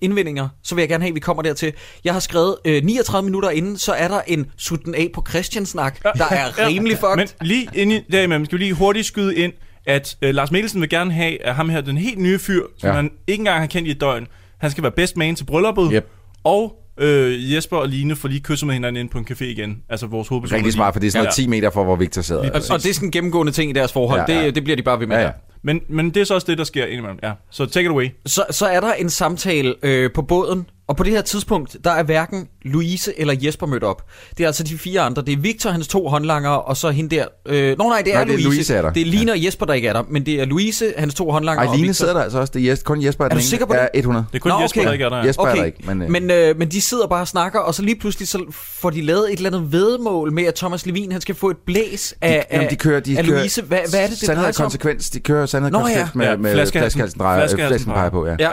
indvendinger, 0.00 0.48
så 0.64 0.74
vil 0.74 0.82
jeg 0.82 0.88
gerne 0.88 1.02
have, 1.04 1.08
at 1.10 1.14
vi 1.14 1.20
kommer 1.20 1.42
dertil. 1.42 1.72
Jeg 2.04 2.12
har 2.12 2.20
skrevet 2.20 2.56
øh, 2.64 2.84
39 2.84 3.24
minutter 3.24 3.50
inden, 3.50 3.78
så 3.78 3.92
er 3.92 4.08
der 4.08 4.20
en 4.26 4.46
sutten 4.58 4.94
af 4.94 5.10
på 5.14 5.24
Christian-snak, 5.28 6.02
der 6.02 6.24
er 6.30 6.66
rimelig 6.66 6.98
fucked. 6.98 7.16
Men 7.16 7.28
lige 7.40 7.68
inden 7.74 7.96
i- 7.98 8.12
derimellem 8.12 8.44
skal 8.44 8.58
vi 8.58 8.64
lige 8.64 8.74
hurtigt 8.74 9.06
skyde 9.06 9.36
ind, 9.36 9.52
at 9.86 10.16
uh, 10.24 10.28
Lars 10.30 10.50
Mikkelsen 10.50 10.80
vil 10.80 10.88
gerne 10.88 11.12
have, 11.12 11.42
at 11.46 11.54
ham 11.54 11.68
her, 11.68 11.80
den 11.80 11.96
helt 11.96 12.18
nye 12.18 12.38
fyr, 12.38 12.62
som 12.78 12.88
Ja. 12.88 12.92
han 12.94 13.10
ikke 13.26 13.40
engang 13.40 13.60
har 13.60 13.66
kendt 13.66 13.88
i 13.88 13.90
et 13.90 14.00
døgn, 14.00 14.26
han 14.58 14.70
skal 14.70 14.82
være 14.82 14.92
best 14.92 15.16
man 15.16 15.34
til 15.34 15.44
brylluppet, 15.44 15.90
Yep. 15.94 16.08
og 16.44 16.78
øh, 17.00 17.52
Jesper 17.54 17.76
og 17.76 17.88
Line 17.88 18.16
får 18.16 18.28
lige 18.28 18.40
kysset 18.40 18.66
med 18.66 18.74
hinanden 18.74 19.00
ind 19.00 19.10
på 19.10 19.18
en 19.18 19.26
café 19.30 19.44
igen. 19.44 19.82
Altså 19.88 20.06
vores 20.06 20.28
hovedperson. 20.28 20.56
Rigtig 20.56 20.72
smart, 20.72 20.94
for 20.94 21.00
det 21.00 21.06
er 21.06 21.10
sådan 21.10 21.24
noget 21.24 21.34
10 21.34 21.46
meter 21.46 21.70
fra, 21.70 21.82
hvor 21.82 21.96
Victor 21.96 22.22
sidder. 22.22 22.40
og, 22.50 22.62
og 22.70 22.82
det 22.82 22.90
er 22.90 22.94
sådan 22.94 23.08
en 23.08 23.10
gennemgående 23.12 23.52
ting 23.52 23.70
i 23.70 23.72
deres 23.74 23.92
forhold. 23.92 24.20
Ja, 24.28 24.38
ja. 24.40 24.46
Det, 24.46 24.54
det 24.54 24.64
bliver 24.64 24.76
de 24.76 24.82
bare 24.82 25.00
ved 25.00 25.06
med. 25.06 25.16
Ja, 25.16 25.22
ja. 25.22 25.30
Men, 25.64 25.80
men 25.88 26.10
det 26.10 26.20
er 26.20 26.24
så 26.24 26.34
også 26.34 26.46
det, 26.50 26.58
der 26.58 26.64
sker 26.64 26.86
indimellem. 26.86 27.18
Ja. 27.22 27.32
Så 27.50 27.66
take 27.66 27.84
it 27.84 27.90
away. 27.90 28.08
Så, 28.26 28.44
så 28.50 28.66
er 28.66 28.80
der 28.80 28.92
en 28.92 29.10
samtale 29.10 29.74
øh, 29.82 30.10
på 30.14 30.22
båden, 30.22 30.66
og 30.88 30.96
på 30.96 31.02
det 31.04 31.12
her 31.12 31.20
tidspunkt, 31.22 31.76
der 31.84 31.90
er 31.90 32.02
hverken 32.02 32.48
Louise 32.62 33.20
eller 33.20 33.34
Jesper 33.42 33.66
mødt 33.66 33.84
op. 33.84 34.02
Det 34.38 34.42
er 34.44 34.46
altså 34.46 34.62
de 34.64 34.78
fire 34.78 35.00
andre. 35.00 35.22
Det 35.22 35.32
er 35.32 35.36
Victor, 35.36 35.70
hans 35.70 35.88
to 35.88 36.08
håndlanger, 36.08 36.50
og 36.50 36.76
så 36.76 36.90
hende 36.90 37.16
der. 37.16 37.24
Øh, 37.46 37.78
nå 37.78 37.84
nej, 37.88 38.02
det 38.04 38.12
er, 38.12 38.16
Nej, 38.16 38.24
det 38.24 38.32
er 38.32 38.38
Louise. 38.38 38.48
Louise 38.48 38.74
er 38.74 38.82
der. 38.82 38.92
Det 38.92 39.00
er 39.02 39.06
Line 39.06 39.32
og 39.32 39.44
Jesper, 39.44 39.66
der 39.66 39.72
ikke 39.74 39.88
er 39.88 39.92
der. 39.92 40.02
Men 40.10 40.26
det 40.26 40.40
er 40.40 40.44
Louise, 40.44 40.92
hans 40.98 41.14
to 41.14 41.30
håndlanger 41.30 41.62
Ej, 41.62 41.68
og 41.68 41.74
Line 41.76 41.86
Victor. 41.86 41.92
sidder 42.04 42.12
der 42.14 42.20
altså 42.22 42.38
også. 42.38 42.50
Det 42.54 42.68
er 42.68 42.74
Jes- 42.74 42.82
kun 42.82 43.04
Jesper, 43.04 43.24
er 43.24 43.28
den 43.28 43.38
du 43.38 43.44
sikker 43.44 43.66
på 43.66 43.72
det? 43.72 43.78
Ja, 43.80 43.86
100. 43.98 44.24
Det 44.32 44.38
er 44.38 44.40
kun 44.40 44.48
Nå, 44.50 44.60
Jesper, 44.60 44.80
okay. 44.80 44.86
der 44.86 44.92
ikke 44.92 45.04
er 45.04 45.08
der. 45.08 45.24
Jesper 45.24 45.44
er 45.44 45.50
Okay, 45.50 45.58
der 45.60 45.64
ikke, 45.64 45.78
men, 45.86 46.02
øh, 46.02 46.10
men, 46.10 46.30
øh, 46.30 46.58
men 46.58 46.68
de 46.68 46.80
sidder 46.80 47.06
bare 47.06 47.20
og 47.20 47.28
snakker, 47.28 47.60
og 47.60 47.74
så 47.74 47.82
lige 47.82 47.96
pludselig 47.96 48.28
så 48.28 48.44
får 48.52 48.90
de 48.90 49.02
lavet 49.02 49.32
et 49.32 49.36
eller 49.36 49.50
andet 49.58 49.72
vedmål 49.72 50.32
med, 50.32 50.44
at 50.44 50.54
Thomas 50.54 50.86
Levin 50.86 51.12
han 51.12 51.20
skal 51.20 51.34
få 51.34 51.50
et 51.50 51.56
blæs 51.66 52.14
af, 52.20 52.46
de, 52.50 52.56
jamen, 52.56 52.70
de 52.70 52.76
kører, 52.76 53.00
de 53.00 53.18
af 53.18 53.24
kører, 53.24 53.36
Louise. 53.38 53.62
Hvad, 53.62 53.78
hvad 53.90 54.00
er 54.00 54.06
det, 54.06 54.10
det 54.10 54.18
Sandhed 54.18 54.36
drejer 54.36 54.48
og 54.48 54.54
sig 54.54 54.64
om? 54.64 54.66
konsekvens. 54.70 55.10
De 55.10 55.20
kører 55.20 55.46
sandhed 55.46 55.74
og 55.74 55.80
ja. 55.80 55.84
konsekvens 55.84 56.14
med, 56.14 56.26
Ja, 56.26 56.36
med 56.36 56.52
flaskehalsen- 56.54 57.18
flaskehalsen 57.18 57.90
drejer, 57.90 58.10
på. 58.10 58.26
Ja. 58.26 58.48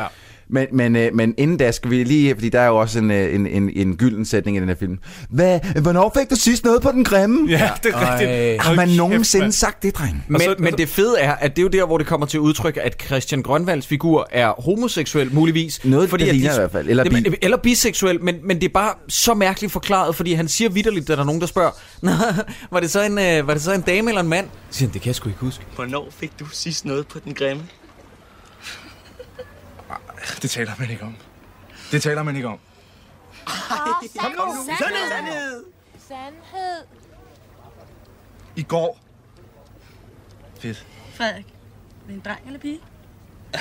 Men, 0.52 0.68
men, 0.72 0.96
øh, 0.96 1.16
men 1.16 1.34
inden 1.38 1.58
da 1.58 1.72
skal 1.72 1.92
vi 1.92 2.04
lige, 2.04 2.36
fordi 2.36 2.50
der 2.50 2.60
er 2.60 2.68
jo 2.68 2.78
også 2.78 3.00
en, 3.00 3.12
øh, 3.12 3.36
en, 3.36 3.48
en, 3.48 3.70
en 3.76 3.98
gylden 3.98 4.26
sætning 4.26 4.58
i 4.58 4.60
den 4.60 4.68
her 4.68 4.76
film. 4.76 4.98
Hvad, 5.30 5.60
hvornår 5.82 6.12
fik 6.20 6.30
du 6.30 6.36
sidst 6.36 6.66
noget 6.66 6.82
på 6.82 6.92
den 6.92 7.04
grimme? 7.04 7.50
Ja, 7.50 7.70
det 7.84 7.94
er 7.94 8.12
rigtigt. 8.12 8.30
Ej. 8.32 8.58
Har 8.60 8.74
man 8.76 8.90
nogensinde 8.90 9.44
mand. 9.44 9.52
sagt 9.52 9.84
det, 9.84 9.96
dreng? 9.96 10.26
Men, 10.28 10.42
så- 10.42 10.56
men 10.60 10.74
det 10.74 10.90
fede 10.90 11.20
er, 11.20 11.32
at 11.36 11.56
det 11.56 11.62
er 11.62 11.64
jo 11.64 11.70
der, 11.70 11.86
hvor 11.86 11.98
det 11.98 12.08
kommer 12.08 12.28
til 12.28 12.40
udtryk, 12.40 12.78
at 12.82 13.04
Christian 13.06 13.42
Grønvalds 13.42 13.88
figur 13.88 14.28
er 14.32 14.54
homoseksuel, 14.62 15.34
muligvis. 15.34 15.86
Noget, 15.86 16.12
det 16.12 16.22
at 16.22 16.36
ligner 16.36 16.54
i 16.54 16.58
hvert 16.58 16.72
fald. 16.72 16.90
Eller 16.90 17.04
det, 17.04 17.12
bi. 17.24 17.36
eller 17.42 17.58
biseksuel, 17.58 18.24
men, 18.24 18.36
men 18.44 18.58
det 18.62 18.64
er 18.68 18.74
bare 18.74 18.94
så 19.08 19.34
mærkeligt 19.34 19.74
forklaret, 19.74 20.16
fordi 20.16 20.34
han 20.34 20.48
siger 20.48 20.70
vidderligt, 20.70 21.08
da 21.08 21.14
der 21.14 21.20
er 21.22 21.26
nogen, 21.26 21.42
der 21.42 21.48
spørger, 21.48 21.72
"Nå, 22.02 22.12
var 22.72 22.80
det, 22.80 22.90
så 22.92 23.04
en, 23.04 23.18
øh, 23.20 23.48
var 23.48 23.54
det 23.54 23.62
så 23.64 23.74
en 23.74 23.82
dame 23.82 24.10
eller 24.10 24.22
en 24.22 24.28
mand? 24.30 24.46
Så 24.70 24.78
siger 24.78 24.88
han, 24.88 24.94
det 24.94 25.02
kan 25.02 25.08
jeg 25.08 25.16
sgu 25.16 25.30
ikke 25.30 25.40
huske. 25.42 25.64
Hvornår 25.76 26.08
fik 26.20 26.32
du 26.40 26.46
sidst 26.52 26.86
noget 26.86 27.08
på 27.08 27.20
den 27.26 27.34
grimme? 27.34 27.64
Det 30.42 30.50
taler 30.50 30.72
man 30.80 30.90
ikke 30.90 31.04
om. 31.04 31.16
Det 31.92 32.02
taler 32.02 32.24
man 32.24 32.36
ikke 32.36 32.48
om. 32.48 32.60
Kom 33.46 34.32
nu. 34.32 34.38
Sandhed! 34.66 35.10
Sandhed! 35.10 35.64
Sandhed. 36.08 36.84
I 38.56 38.64
går. 38.64 39.00
Fedt. 40.60 40.86
Frederik, 41.14 41.46
er 41.46 41.50
det 42.08 42.14
en 42.14 42.22
dreng 42.26 42.40
eller 42.46 42.60
pige? 42.60 42.80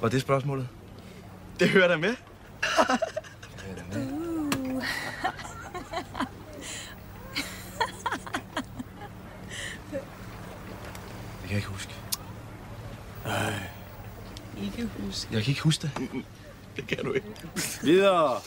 Var 0.00 0.08
det 0.08 0.20
spørgsmålet? 0.20 0.68
Det 1.60 1.70
hører 1.70 1.88
der 1.88 1.96
med. 1.96 2.08
Det 2.08 2.16
kan 3.76 3.86
jeg 11.48 11.56
ikke 11.56 11.68
huske. 11.68 11.94
Ikke 14.62 14.88
huske. 15.04 15.28
Jeg 15.32 15.42
kan 15.42 15.50
ikke 15.50 15.62
huske 15.62 15.82
det. 15.82 15.90
Det 16.76 16.86
kan 16.86 17.04
du 17.04 17.12
ikke. 17.12 17.26
Videre. 17.82 18.40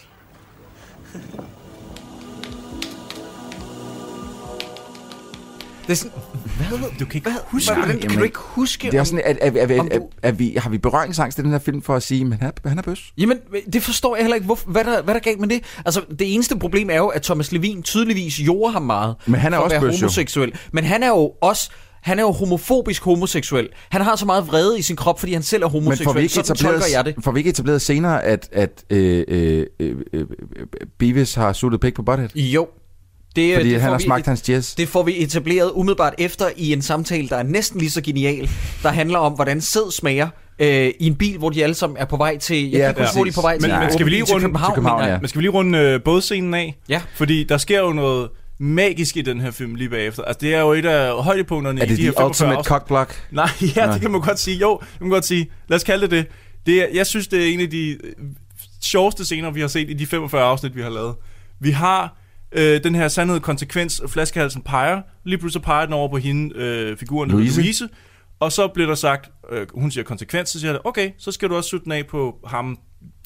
Det 5.88 5.96
er 5.96 5.98
sådan, 5.98 6.12
hvad? 6.58 6.90
Du 7.00 7.06
kan 7.06 7.16
ikke 7.16 7.32
Husk, 7.48 7.74
hvordan 7.74 7.90
kan 7.90 8.02
Jamen, 8.02 8.18
du 8.18 8.24
ikke 8.24 8.40
huske? 8.40 8.92
Det 8.92 9.00
er 9.00 9.04
sådan, 9.04 9.22
at, 9.26 9.38
at, 9.38 9.58
at, 9.58 9.72
at, 9.72 9.94
at, 9.94 10.02
at 10.24 10.40
vi, 10.40 10.56
har 10.58 10.70
vi 10.70 10.78
berøringsangst 10.78 11.36
til 11.36 11.44
den 11.44 11.52
her 11.52 11.60
film 11.60 11.82
for 11.82 11.96
at 11.96 12.04
sige, 12.04 12.26
men 12.26 12.40
han 12.40 12.52
er, 12.64 12.70
han 12.70 12.78
er 12.78 12.82
bøs? 12.82 13.14
Jamen, 13.18 13.38
det 13.74 13.84
forstår 13.84 14.16
jeg 14.16 14.24
heller 14.24 14.36
ikke. 14.36 14.46
Hvor, 14.46 14.60
hvad, 14.66 14.84
der, 14.84 15.02
hvad 15.02 15.14
der 15.14 15.20
er 15.20 15.24
galt 15.24 15.40
med 15.40 15.48
det? 15.48 15.64
Altså, 15.86 16.02
det 16.20 16.34
eneste 16.34 16.60
problem 16.60 16.90
er 16.90 16.98
jo, 16.98 17.08
at 17.08 17.22
Thomas 17.22 17.52
Levin 17.52 17.84
tydeligvis 17.84 18.40
jorder 18.40 18.72
ham 18.72 18.82
meget. 18.82 19.16
Men 19.26 19.40
han 19.40 19.54
er 19.54 19.58
for 19.58 19.64
også 19.64 19.76
at 19.76 19.82
være 19.82 19.92
bøs, 19.92 20.02
jo. 20.02 20.06
homoseksuel. 20.06 20.60
Men 20.72 20.84
han 20.84 21.04
er 21.04 21.08
jo 21.08 21.34
også... 21.42 21.72
Han 22.02 22.20
er 22.20 22.24
jo 22.24 22.32
homofobisk 22.32 23.04
homoseksuel. 23.04 23.70
Han 23.90 24.02
har 24.02 24.16
så 24.16 24.26
meget 24.26 24.48
vrede 24.48 24.80
i 24.80 24.82
sin 24.82 24.96
krop, 24.96 25.20
fordi 25.20 25.34
han 25.34 25.44
selv 25.44 25.64
er 25.64 25.68
Men 25.68 25.72
får 25.74 25.80
homoseksuel. 25.80 26.18
vi, 26.18 26.22
ikke 26.22 26.34
Sådan 26.34 26.52
etableret, 26.56 26.84
jeg 26.94 27.06
det. 27.06 27.16
får 27.24 27.32
vi 27.32 27.40
ikke 27.40 27.50
etableret 27.50 27.82
senere, 27.82 28.24
at, 28.24 28.50
at 28.52 28.84
øh, 28.90 29.24
øh, 29.28 29.66
øh, 29.80 29.96
øh, 30.14 30.26
Beavis 31.00 31.34
har 31.34 31.54
suttet 31.54 31.82
pik 31.82 31.94
på 31.96 32.04
Butthead? 32.04 32.30
Jo. 32.36 32.68
Det, 33.36 33.56
Fordi 33.56 33.70
det 33.70 33.82
han 33.82 33.90
har 33.92 33.98
vi- 33.98 34.04
smagt 34.04 34.26
hans 34.28 34.50
jazz. 34.50 34.76
Det 34.76 34.88
får 34.88 35.04
vi 35.04 35.24
etableret 35.24 35.72
umiddelbart 35.74 36.14
efter 36.18 36.46
i 36.58 36.74
en 36.74 36.82
samtale, 36.82 37.30
der 37.30 37.36
er 37.36 37.44
næsten 37.44 37.80
lige 37.80 37.92
så 37.92 38.02
genial, 38.02 38.50
der 38.84 38.90
handler 38.90 39.20
om, 39.20 39.34
hvordan 39.34 39.62
sæd 39.62 39.92
smager 39.92 40.28
øh, 40.60 40.92
i 41.00 41.08
en 41.08 41.16
bil, 41.16 41.38
hvor 41.38 41.50
de 41.50 41.64
alle 41.64 41.76
sammen 41.76 41.98
er 41.98 42.06
på 42.06 42.18
vej 42.18 42.38
til... 42.38 42.72
Jeg 42.72 42.80
Ja, 42.80 42.80
kan 42.80 42.90
ikke 42.90 43.02
huske, 43.02 43.16
hvor 43.16 43.24
de 43.24 43.30
er 43.30 43.34
på 43.34 43.42
vej 43.42 43.54
præcis. 43.58 43.64
til. 43.66 43.72
Men, 43.74 43.80
men 43.84 43.94
skal 43.94 44.06
vi 44.06 44.10
lige 44.12 44.26
til 44.26 44.34
runde 44.34 44.44
København, 44.46 44.72
til 44.72 44.76
København, 44.76 45.00
mener 45.00 45.08
jeg. 45.08 45.16
ja. 45.16 45.20
Men 45.22 45.28
skal 45.28 45.40
vi 45.40 45.44
lige 45.44 45.52
runde 45.52 45.78
øh, 45.80 46.00
bådscenen 46.06 46.54
af? 46.54 46.78
Ja. 46.90 47.02
Fordi 47.16 47.44
der 47.44 47.58
sker 47.58 47.80
jo 47.80 47.94
noget 47.94 48.30
magisk 48.60 49.18
i 49.18 49.22
den 49.22 49.42
her 49.42 49.52
film 49.52 49.76
lige 49.76 49.90
bagefter. 49.90 50.24
Altså, 50.24 50.38
det 50.42 50.54
er 50.56 50.60
jo 50.62 50.72
et 50.72 50.86
af 50.86 51.24
højdepunkterne 51.24 51.82
Er 51.82 51.86
i 51.86 51.90
det 51.90 51.98
de 51.98 52.04
her 52.04 52.12
the 52.12 52.16
45 52.18 52.30
ultimate 52.30 52.58
afsnit. 52.58 52.68
cockblock? 52.70 53.28
Nej, 53.32 53.50
ja, 53.76 53.86
Nå. 53.86 53.94
det 53.94 54.02
kan 54.02 54.12
man 54.12 54.22
godt 54.22 54.40
sige. 54.40 54.58
Jo, 54.58 54.78
det 54.82 54.88
kan 54.98 55.08
man 55.08 55.10
godt 55.10 55.26
sige. 55.26 55.52
Lad 55.68 55.76
os 55.76 55.84
kalde 55.84 56.02
det 56.02 56.12
det. 56.12 56.28
det 56.66 56.82
er, 56.84 56.88
jeg 56.94 57.08
synes, 57.08 57.28
det 57.28 57.50
er 57.50 57.54
en 57.54 57.60
af 57.60 57.70
de 57.70 57.90
øh, 57.90 58.14
sjoveste 58.82 59.26
scener, 59.26 59.52
vi 59.52 59.62
har 59.62 59.68
set 59.68 59.90
i 59.90 59.94
de 59.94 60.06
45 60.06 60.44
afsnit, 60.44 60.76
vi 60.76 60.82
har 60.82 60.90
lavet. 60.90 61.16
Vi 61.60 61.72
har 61.72 62.18
øh, 62.52 62.84
den 62.84 62.96
her 62.96 63.08
sandhed, 63.08 63.40
konsekvens, 63.40 64.02
flaskehalsen 64.08 64.62
peger. 64.62 65.02
Lige 65.26 65.38
pludselig 65.38 65.64
peger 65.64 65.86
den 65.86 65.94
over 65.94 66.10
på 66.10 66.18
hende, 66.18 66.56
øh, 66.56 66.98
figuren 66.98 67.32
Louise. 67.32 67.62
Louise. 67.62 67.90
Og 68.40 68.52
så 68.52 68.68
bliver 68.68 68.88
der 68.88 68.96
sagt, 68.96 69.30
øh, 69.52 69.68
hun 69.74 69.92
siger 69.92 70.04
konsekvens, 70.04 70.50
så 70.50 70.60
siger 70.60 70.72
jeg, 70.72 70.80
okay, 70.84 71.12
så 71.18 71.32
skal 71.32 71.50
du 71.50 71.56
også 71.56 71.70
sutte 71.70 71.84
den 71.84 71.92
af 71.92 72.08
på 72.08 72.36
ham 72.48 72.78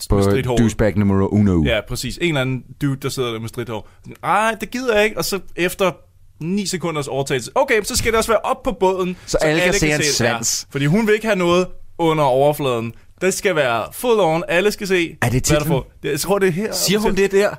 På 0.10 0.22
douchebag 0.58 0.98
nummer 0.98 1.34
uno. 1.34 1.64
Ja, 1.66 1.80
præcis. 1.88 2.18
En 2.22 2.28
eller 2.28 2.42
anden 2.42 2.64
dude, 2.82 2.96
der 3.02 3.10
sidder 3.10 3.32
der 3.32 3.40
med 3.40 3.50
stridthår. 3.50 3.90
Ej, 4.24 4.56
det 4.62 4.72
gider 4.72 4.96
jeg 4.96 5.04
ikke. 5.04 5.18
Og 5.18 5.26
så 5.26 5.40
efter 5.56 5.92
9 6.40 6.66
sekunders 6.66 7.08
overtagelse, 7.08 7.52
okay, 7.56 7.82
så 7.84 7.96
skal 7.96 8.12
det 8.12 8.18
også 8.18 8.32
være 8.32 8.40
op 8.44 8.64
på 8.64 8.72
båden. 8.80 9.18
Så 9.26 9.38
alle 9.38 9.62
kan 9.62 9.74
se 9.74 9.90
hans 9.90 10.06
svans. 10.06 10.68
fordi 10.72 10.86
hun 10.86 11.08
vil 11.08 11.14
ikke 11.14 11.26
have 11.26 11.36
noget 11.38 11.68
under 11.98 12.24
overfladen. 12.24 12.94
Det 13.22 13.34
skal 13.34 13.56
være 13.56 13.84
full 13.92 14.20
on. 14.20 14.44
Alle 14.48 14.72
skal 14.72 14.88
se, 14.88 15.18
Er 15.22 15.30
det 15.30 15.32
hvad 15.32 15.32
der 15.32 15.40
titlen? 15.40 15.68
får. 15.68 15.92
Jeg 16.04 16.20
tror, 16.20 16.40
det 16.40 16.48
er 16.48 16.52
her. 16.52 16.74
Siger 16.74 17.00
hun 17.00 17.16
det 17.16 17.32
der? 17.32 17.50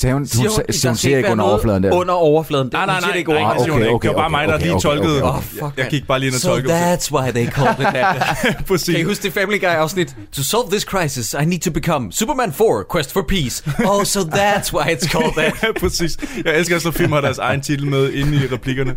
Sagde 0.00 0.14
hun, 0.14 0.26
Siger 0.26 0.48
hun, 0.50 0.56
hun, 0.66 0.72
skal 0.72 0.88
hun 0.90 0.96
ser 0.96 1.16
ikke 1.16 1.30
under 1.30 1.44
overfladen 1.44 1.82
der. 1.82 1.92
Under 1.94 2.14
overfladen. 2.14 2.68
Nej, 2.72 2.86
nej, 2.86 2.94
siger 2.94 3.06
nej, 3.06 3.12
det 3.12 3.18
ikke 3.18 3.32
nej, 3.32 3.58
siger 3.58 3.72
hun 3.72 3.82
okay, 3.82 3.92
ikke. 3.94 4.08
Det 4.08 4.08
var 4.08 4.14
okay, 4.14 4.20
bare 4.20 4.30
mig, 4.30 4.48
der 4.48 4.54
okay, 4.54 4.62
lige 4.64 4.74
okay, 4.74 4.82
tolkede. 4.82 5.22
okay, 5.22 5.36
Åh, 5.38 5.42
fuck, 5.42 5.72
jeg, 5.78 5.86
gik 5.90 6.06
bare 6.06 6.18
lige 6.20 6.26
ind 6.26 6.34
og 6.34 6.40
So 6.40 6.48
tolkede. 6.48 6.94
that's 6.94 7.12
why 7.12 7.30
they 7.30 7.46
call 7.50 7.70
it 7.80 7.86
that. 7.86 8.16
Præcis. 8.68 8.94
Kan 8.94 9.00
I 9.00 9.02
huske 9.04 9.22
det 9.22 9.32
Family 9.32 9.58
Guy 9.60 9.64
afsnit? 9.66 10.16
To 10.32 10.42
solve 10.42 10.70
this 10.70 10.82
crisis, 10.82 11.34
I 11.42 11.44
need 11.44 11.60
to 11.60 11.70
become 11.70 12.12
Superman 12.12 12.52
4, 12.52 12.84
Quest 12.92 13.12
for 13.12 13.24
Peace. 13.28 13.64
Oh, 13.86 14.04
so 14.04 14.20
that's 14.20 14.72
why 14.74 14.84
it's 14.94 15.08
called 15.08 15.32
that. 15.36 15.52
Ja, 15.62 15.72
præcis. 15.80 16.16
Jeg 16.44 16.58
elsker 16.58 16.74
også, 16.74 16.88
når 16.88 16.92
film 16.92 17.12
har 17.12 17.20
deres 17.20 17.38
egen 17.38 17.60
titel 17.60 17.86
med 17.86 18.12
inde 18.12 18.36
i 18.36 18.40
replikkerne. 18.54 18.96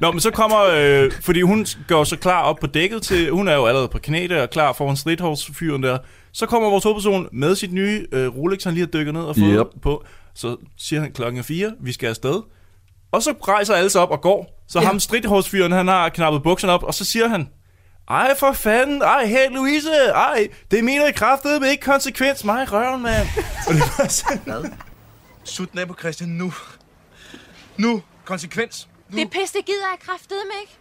Nå, 0.00 0.10
men 0.12 0.20
så 0.20 0.30
kommer... 0.30 0.58
Øh, 0.76 1.10
fordi 1.22 1.40
hun 1.40 1.66
går 1.88 2.04
så 2.04 2.16
klar 2.16 2.42
op 2.42 2.56
på 2.60 2.66
dækket 2.66 3.02
til... 3.02 3.30
Hun 3.30 3.48
er 3.48 3.54
jo 3.54 3.66
allerede 3.66 3.88
på 3.88 3.98
knæ 4.02 4.26
der, 4.30 4.42
og 4.42 4.50
klar 4.50 4.72
foran 4.72 4.96
stridthårsfyren 4.96 5.82
der. 5.82 5.98
Så 6.32 6.46
kommer 6.46 6.70
vores 6.70 6.84
hovedperson 6.84 7.26
med 7.32 7.54
sit 7.54 7.72
nye 7.72 8.06
øh, 8.12 8.28
Rolex, 8.36 8.64
han 8.64 8.74
lige 8.74 8.82
har 8.92 8.98
dykket 8.98 9.14
ned 9.14 9.22
og 9.22 9.36
fået 9.36 9.56
Yep. 9.60 9.66
på. 9.82 10.04
Så 10.36 10.56
siger 10.78 11.00
han 11.02 11.12
klokken 11.12 11.38
er 11.38 11.42
fire, 11.42 11.72
vi 11.80 11.92
skal 11.92 12.08
afsted. 12.08 12.42
Og 13.12 13.22
så 13.22 13.34
rejser 13.48 13.74
alle 13.74 13.90
sig 13.90 14.00
op 14.00 14.10
og 14.10 14.20
går. 14.20 14.62
Så 14.68 14.80
Ja. 14.80 14.86
ham 14.86 15.00
stridthårsfyren, 15.00 15.72
han 15.72 15.88
har 15.88 16.08
knappet 16.08 16.42
bukserne 16.42 16.72
op, 16.72 16.82
og 16.82 16.94
så 16.94 17.04
siger 17.04 17.28
han... 17.28 17.48
Ej, 18.08 18.36
for 18.38 18.52
fanden. 18.52 19.02
Ej, 19.02 19.26
hey, 19.26 19.48
Louise. 19.50 19.90
Ej, 20.14 20.48
det 20.70 20.84
mener 20.84 21.06
i 21.06 21.12
kraftet 21.12 21.60
med 21.60 21.70
ikke 21.70 21.84
konsekvens. 21.84 22.44
Mig 22.44 22.72
røven, 22.72 23.02
mand. 23.02 23.28
Og 23.68 23.74
det 23.74 23.82
var 23.98 24.08
sådan... 24.08 24.38
Hvad? 24.44 24.70
Sut 25.44 25.70
den 25.72 25.78
af 25.78 25.88
på 25.88 25.94
Christian 25.98 26.30
nu. 26.30 26.52
Nu. 27.76 28.02
Konsekvens. 28.24 28.88
Det 29.12 29.20
er 29.22 29.26
pisse, 29.26 29.54
det 29.58 29.64
gider 29.66 29.86
jeg 29.92 29.98
kraftedeme 30.00 30.50
ikke. 30.60 30.78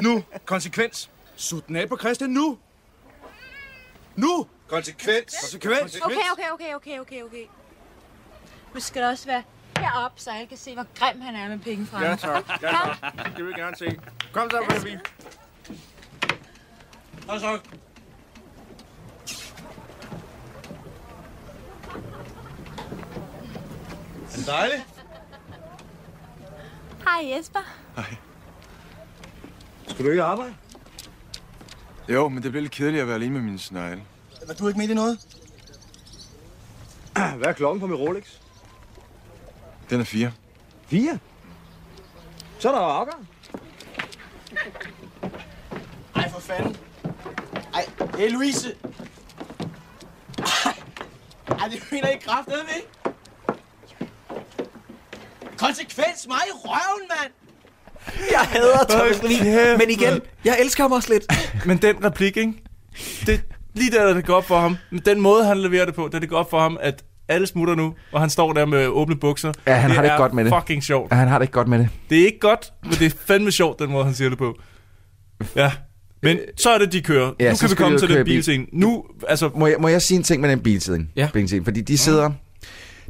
Nu. 0.08 0.24
Konsekvens. 0.44 1.10
Sut 1.36 1.66
den 1.66 1.76
af 1.76 1.88
på 1.88 1.96
Christian 2.00 2.30
nu. 2.30 2.58
Nu. 4.16 4.46
Konsekvens. 4.68 5.34
Konsekvens. 5.40 5.96
Okay, 6.02 6.14
okay, 6.32 6.50
okay, 6.52 6.74
okay, 6.74 6.98
okay, 7.00 7.22
okay. 7.22 7.44
Nu 8.76 8.80
skal 8.80 9.02
det 9.02 9.10
også 9.10 9.26
være 9.26 9.42
herop, 9.78 10.12
så 10.16 10.30
alle 10.30 10.46
kan 10.46 10.56
se, 10.58 10.74
hvor 10.74 10.86
grim 10.94 11.20
han 11.20 11.34
er 11.34 11.48
med 11.48 11.58
penge 11.58 11.86
fra. 11.86 12.04
Ja, 12.04 12.16
tak. 12.16 12.62
Ja, 12.62 12.70
tak. 12.70 13.14
Det 13.36 13.44
vil 13.44 13.54
jeg 13.56 13.64
gerne 13.64 13.76
se. 13.76 14.00
Kom 14.32 14.50
så, 14.50 14.64
baby. 14.68 14.98
Og 17.28 17.40
så. 17.40 17.46
Er 24.32 24.36
det 24.36 24.46
dejligt? 24.46 24.82
Hej 27.04 27.36
Jesper. 27.36 27.60
Skal 29.88 30.04
du 30.04 30.10
ikke 30.10 30.22
arbejde? 30.22 30.54
Jo, 32.08 32.28
men 32.28 32.42
det 32.42 32.50
bliver 32.50 32.62
lidt 32.62 32.72
kedeligt 32.72 33.00
at 33.00 33.06
være 33.06 33.16
alene 33.16 33.32
med 33.34 33.42
mine 33.42 33.58
snegle. 33.58 34.02
Var 34.46 34.54
du 34.54 34.68
ikke 34.68 34.78
med 34.78 34.88
i 34.88 34.94
noget? 34.94 35.18
Hvad 37.14 37.46
er 37.48 37.52
klokken 37.52 37.80
på 37.80 37.86
min 37.86 37.96
Rolex? 37.96 38.24
Den 39.90 40.00
er 40.00 40.04
fire. 40.04 40.32
Fire? 40.86 41.18
Så 42.58 42.68
er 42.68 42.72
der 42.72 42.80
afgang. 42.80 43.28
Ej, 46.14 46.30
for 46.30 46.40
fanden. 46.40 46.76
Ej, 47.74 47.88
hey 48.18 48.30
Louise. 48.30 48.74
Ej, 50.38 50.72
Ej 51.58 51.68
det 51.68 51.82
mener 51.92 52.08
I 52.08 52.18
kraftedeme 52.26 52.68
ikke. 52.76 52.88
Konsekvens 55.58 56.26
mig 56.28 56.40
i 56.48 56.52
røven, 56.54 57.08
mand. 57.08 57.32
Jeg 58.30 58.40
hader 58.40 58.84
Thomas 58.88 59.20
kæft, 59.20 59.78
Men 59.78 59.90
igen, 59.90 60.20
jeg 60.44 60.56
elsker 60.60 60.84
ham 60.84 60.92
også 60.92 61.12
lidt. 61.12 61.26
Men 61.66 61.78
den 61.78 62.04
replik, 62.04 62.36
ikke? 62.36 62.54
Det, 63.26 63.42
lige 63.74 63.90
der, 63.90 64.04
da 64.04 64.14
det 64.14 64.26
går 64.26 64.34
op 64.34 64.44
for 64.44 64.58
ham. 64.58 64.76
Men 64.90 65.00
den 65.04 65.20
måde, 65.20 65.44
han 65.44 65.58
leverer 65.58 65.84
det 65.84 65.94
på, 65.94 66.08
da 66.08 66.18
det 66.18 66.28
går 66.28 66.36
op 66.38 66.50
for 66.50 66.60
ham, 66.60 66.78
at 66.80 67.04
alle 67.28 67.46
smutter 67.46 67.74
nu, 67.74 67.94
og 68.12 68.20
han 68.20 68.30
står 68.30 68.52
der 68.52 68.66
med 68.66 68.86
åbne 68.86 69.16
bukser. 69.16 69.52
Ja, 69.66 69.74
han 69.74 69.90
har 69.90 70.02
det 70.02 70.04
ikke 70.04 70.12
er 70.12 70.18
godt 70.18 70.34
med 70.34 70.44
det. 70.44 70.52
fucking 70.60 70.82
sjovt. 70.82 71.12
Ja, 71.12 71.16
han 71.16 71.28
har 71.28 71.38
det 71.38 71.44
ikke 71.44 71.52
godt 71.52 71.68
med 71.68 71.78
det. 71.78 71.88
Det 72.10 72.20
er 72.20 72.26
ikke 72.26 72.40
godt, 72.40 72.72
men 72.82 72.92
det 72.92 73.06
er 73.06 73.10
fandme 73.26 73.50
sjovt, 73.52 73.78
den 73.78 73.90
måde, 73.90 74.04
han 74.04 74.14
siger 74.14 74.28
det 74.28 74.38
på. 74.38 74.58
Ja. 75.56 75.72
Men 76.22 76.38
så 76.56 76.70
er 76.70 76.78
det, 76.78 76.92
de 76.92 77.00
kører. 77.00 77.32
Ja, 77.40 77.50
nu 77.50 77.56
kan 77.56 77.70
vi 77.70 77.74
komme 77.74 77.98
til 77.98 78.08
den 78.08 78.24
bil. 78.24 78.24
bilscene. 78.24 78.66
Nu, 78.72 79.04
altså... 79.28 79.50
Må 79.54 79.66
jeg, 79.66 79.76
må 79.80 79.88
jeg 79.88 80.02
sige 80.02 80.18
en 80.18 80.24
ting 80.24 80.40
med 80.40 80.50
den 80.50 80.60
bilscene? 80.60 81.06
Ja. 81.16 81.28
Bilscene, 81.32 81.64
fordi 81.64 81.80
de 81.80 81.98
sidder... 81.98 82.30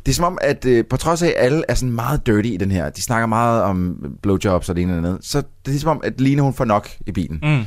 Det 0.06 0.12
er 0.12 0.14
som 0.14 0.24
om, 0.24 0.38
at 0.42 0.64
øh, 0.64 0.84
på 0.90 0.96
trods 0.96 1.22
af, 1.22 1.26
at 1.26 1.34
alle 1.36 1.62
er 1.68 1.74
sådan 1.74 1.92
meget 1.92 2.26
dirty 2.26 2.48
i 2.48 2.56
den 2.56 2.70
her, 2.70 2.90
de 2.90 3.02
snakker 3.02 3.26
meget 3.26 3.62
om 3.62 3.96
blowjobs 4.22 4.68
og 4.68 4.76
det 4.76 4.82
ene 4.82 4.92
det 4.92 4.98
andet, 4.98 5.18
så 5.22 5.42
det 5.66 5.74
er 5.74 5.78
som 5.78 5.90
om, 5.90 6.00
at 6.04 6.20
Line 6.20 6.42
hun 6.42 6.54
får 6.54 6.64
nok 6.64 6.88
i 7.06 7.12
bilen. 7.12 7.38
Mm. 7.42 7.64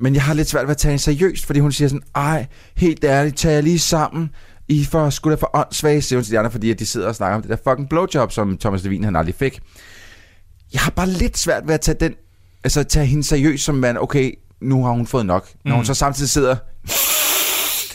Men 0.00 0.14
jeg 0.14 0.22
har 0.22 0.34
lidt 0.34 0.48
svært 0.48 0.64
ved 0.64 0.70
at 0.70 0.76
tage 0.76 0.90
hende 0.90 1.02
seriøst, 1.02 1.46
fordi 1.46 1.60
hun 1.60 1.72
siger 1.72 1.88
sådan, 1.88 2.02
ej, 2.14 2.46
helt 2.76 3.04
ærligt, 3.04 3.36
tag 3.36 3.52
jer 3.52 3.60
lige 3.60 3.78
sammen. 3.78 4.30
I 4.68 4.84
for 4.84 5.10
skulle 5.10 5.36
da 5.36 5.40
for 5.40 5.50
åndssvage, 5.54 6.02
siger 6.02 6.18
hun 6.18 6.24
til 6.24 6.32
de 6.32 6.38
andre, 6.38 6.50
fordi 6.50 6.70
at 6.70 6.78
de 6.78 6.86
sidder 6.86 7.08
og 7.08 7.14
snakker 7.14 7.36
om 7.36 7.42
det 7.42 7.50
der 7.50 7.56
fucking 7.70 7.88
blowjob, 7.88 8.32
som 8.32 8.58
Thomas 8.58 8.82
Levin 8.84 9.04
han 9.04 9.16
aldrig 9.16 9.34
fik. 9.34 9.60
Jeg 10.72 10.80
har 10.80 10.90
bare 10.90 11.08
lidt 11.08 11.38
svært 11.38 11.66
ved 11.66 11.74
at 11.74 11.80
tage 11.80 11.96
den, 12.00 12.14
altså 12.64 12.82
tage 12.84 13.06
hende 13.06 13.24
seriøst 13.24 13.64
som 13.64 13.74
man, 13.74 13.98
okay, 13.98 14.32
nu 14.60 14.84
har 14.84 14.90
hun 14.92 15.06
fået 15.06 15.26
nok. 15.26 15.48
Når 15.64 15.72
hun 15.74 15.80
Mm. 15.80 15.84
så 15.84 15.94
samtidig 15.94 16.30
sidder 16.30 16.56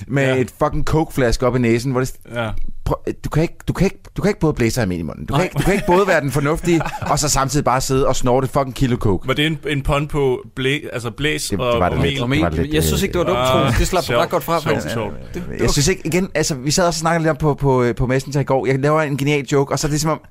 med 0.08 0.24
ja. 0.24 0.36
et 0.36 0.54
fucking 0.64 0.86
coke-flaske 0.86 1.48
op 1.48 1.56
i 1.56 1.60
næsen, 1.60 1.92
hvor 1.92 2.00
det, 2.02 2.14
Ja. 2.36 2.50
prøv, 2.86 2.96
du, 3.26 3.30
kan 3.30 3.42
ikke, 3.44 3.56
du, 3.68 3.74
kan 3.74 3.86
ikke, 3.86 4.00
du 4.18 4.22
kan 4.22 4.30
ikke 4.30 4.40
både 4.40 4.54
blæse 4.54 4.80
ham 4.80 4.92
ind 4.92 5.00
i 5.00 5.04
munden. 5.04 5.26
Du 5.26 5.34
kan, 5.34 5.44
ikke, 5.44 5.54
du 5.58 5.64
kan 5.64 5.74
ikke 5.74 5.86
både 5.88 6.08
være 6.08 6.22
den 6.22 6.32
fornuftige, 6.32 6.82
og 7.12 7.20
så 7.20 7.30
samtidig 7.30 7.66
bare 7.66 7.82
sidde 7.82 8.08
og 8.08 8.16
snorte 8.16 8.48
fucking 8.48 8.76
kilo 8.76 8.96
coke. 8.98 9.28
Var 9.28 9.34
det 9.34 9.46
en, 9.48 9.60
en 9.68 9.82
pun 9.82 10.08
på 10.08 10.40
blæ, 10.56 10.80
altså 10.94 11.12
blæs 11.12 11.42
Det- 11.44 11.52
det 11.60 11.68
og, 11.68 11.80
var 11.80 11.90
og 11.90 11.92
lidt. 11.98 12.02
mel? 12.30 12.32
Det 12.38 12.42
var 12.44 12.50
lidt, 12.50 12.74
Jeg 12.74 12.84
synes 12.84 13.02
ikke, 13.04 13.14
det 13.14 13.20
var 13.20 13.26
dumt, 13.26 13.38
Ah, 13.40 13.48
Troels. 13.48 13.78
Det 13.78 13.88
slap 13.88 14.04
du 14.08 14.14
ret 14.14 14.30
godt 14.30 14.44
fra. 14.44 14.62
sjovt, 14.62 14.76
men- 14.84 14.94
sjovt. 14.94 15.14
Det- 15.34 15.44
det 15.50 15.62
Jeg 15.62 15.70
synes 15.70 15.88
ikke, 15.88 16.02
igen, 16.06 16.30
altså 16.36 16.56
vi 16.56 16.72
sad 16.72 16.84
også 16.88 16.98
og 16.98 17.00
snakkede 17.00 17.24
lidt 17.24 17.30
om 17.30 17.38
på, 17.38 17.54
på, 17.54 17.86
på 17.98 18.06
Messenger 18.08 18.40
i 18.42 18.44
går, 18.44 18.66
jeg 18.68 18.80
laver 18.80 19.02
en 19.02 19.18
genial 19.18 19.46
joke, 19.46 19.72
og 19.74 19.80
så 19.80 19.88
er 19.88 19.92
det 19.92 20.02
som 20.02 20.12
om, 20.12 20.22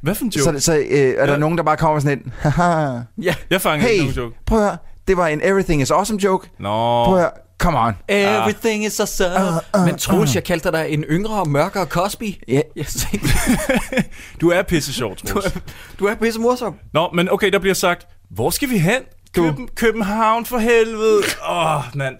Hvad 0.00 0.14
for 0.14 0.24
en 0.24 0.32
så, 0.32 0.42
joke? 0.50 0.60
så 0.60 0.76
øh, 0.76 0.82
er 1.18 1.26
der 1.26 1.32
Ja. 1.32 1.38
nogen, 1.38 1.58
der 1.58 1.64
bare 1.64 1.76
kommer 1.76 2.00
sådan 2.00 2.18
en, 2.18 2.32
haha, 2.38 2.98
Ja. 3.22 3.34
Jeg 3.50 3.60
fanger 3.60 3.86
ikke 3.86 4.02
hey, 4.04 4.08
nogen 4.14 4.16
joke. 4.30 4.36
prøv 4.46 4.58
at 4.58 4.64
høre, 4.64 4.76
det 5.08 5.16
var 5.16 5.26
en 5.26 5.40
everything 5.44 5.82
is 5.82 5.90
awesome 5.90 6.20
joke, 6.24 6.48
Nå. 6.60 7.04
prøv 7.04 7.14
at 7.14 7.20
høre, 7.20 7.30
come 7.58 7.78
on. 7.78 7.94
Everything 8.08 8.84
is 8.84 9.00
awesome. 9.00 9.60
uh, 9.74 9.86
Men 9.86 9.98
Troels, 9.98 10.34
jeg 10.34 10.44
kaldte 10.44 10.72
dig 10.72 10.86
en 10.90 11.02
yngre 11.04 11.40
og 11.40 11.48
mørkere 11.48 11.84
Cosby. 11.86 12.34
Ja. 12.48 12.60
Jeg 12.76 12.86
tænkte, 12.86 13.28
Du 14.40 14.50
er 14.50 14.62
pisse 14.62 14.92
sjov, 14.92 15.16
du, 15.16 15.26
Troels. 15.26 15.46
er, 15.46 15.60
du 15.98 16.04
er 16.04 16.14
pisse 16.14 16.40
morsom. 16.40 16.74
Nå, 16.94 17.10
men 17.14 17.28
okay, 17.32 17.52
der 17.52 17.58
bliver 17.58 17.74
sagt, 17.74 18.06
hvor 18.30 18.50
skal 18.50 18.70
vi 18.70 18.78
hen? 18.78 19.02
Køben, 19.34 19.68
København 19.74 20.46
for 20.46 20.58
helvede. 20.58 21.22
Åh, 21.48 21.76
oh, 21.76 21.82
mand. 21.94 22.16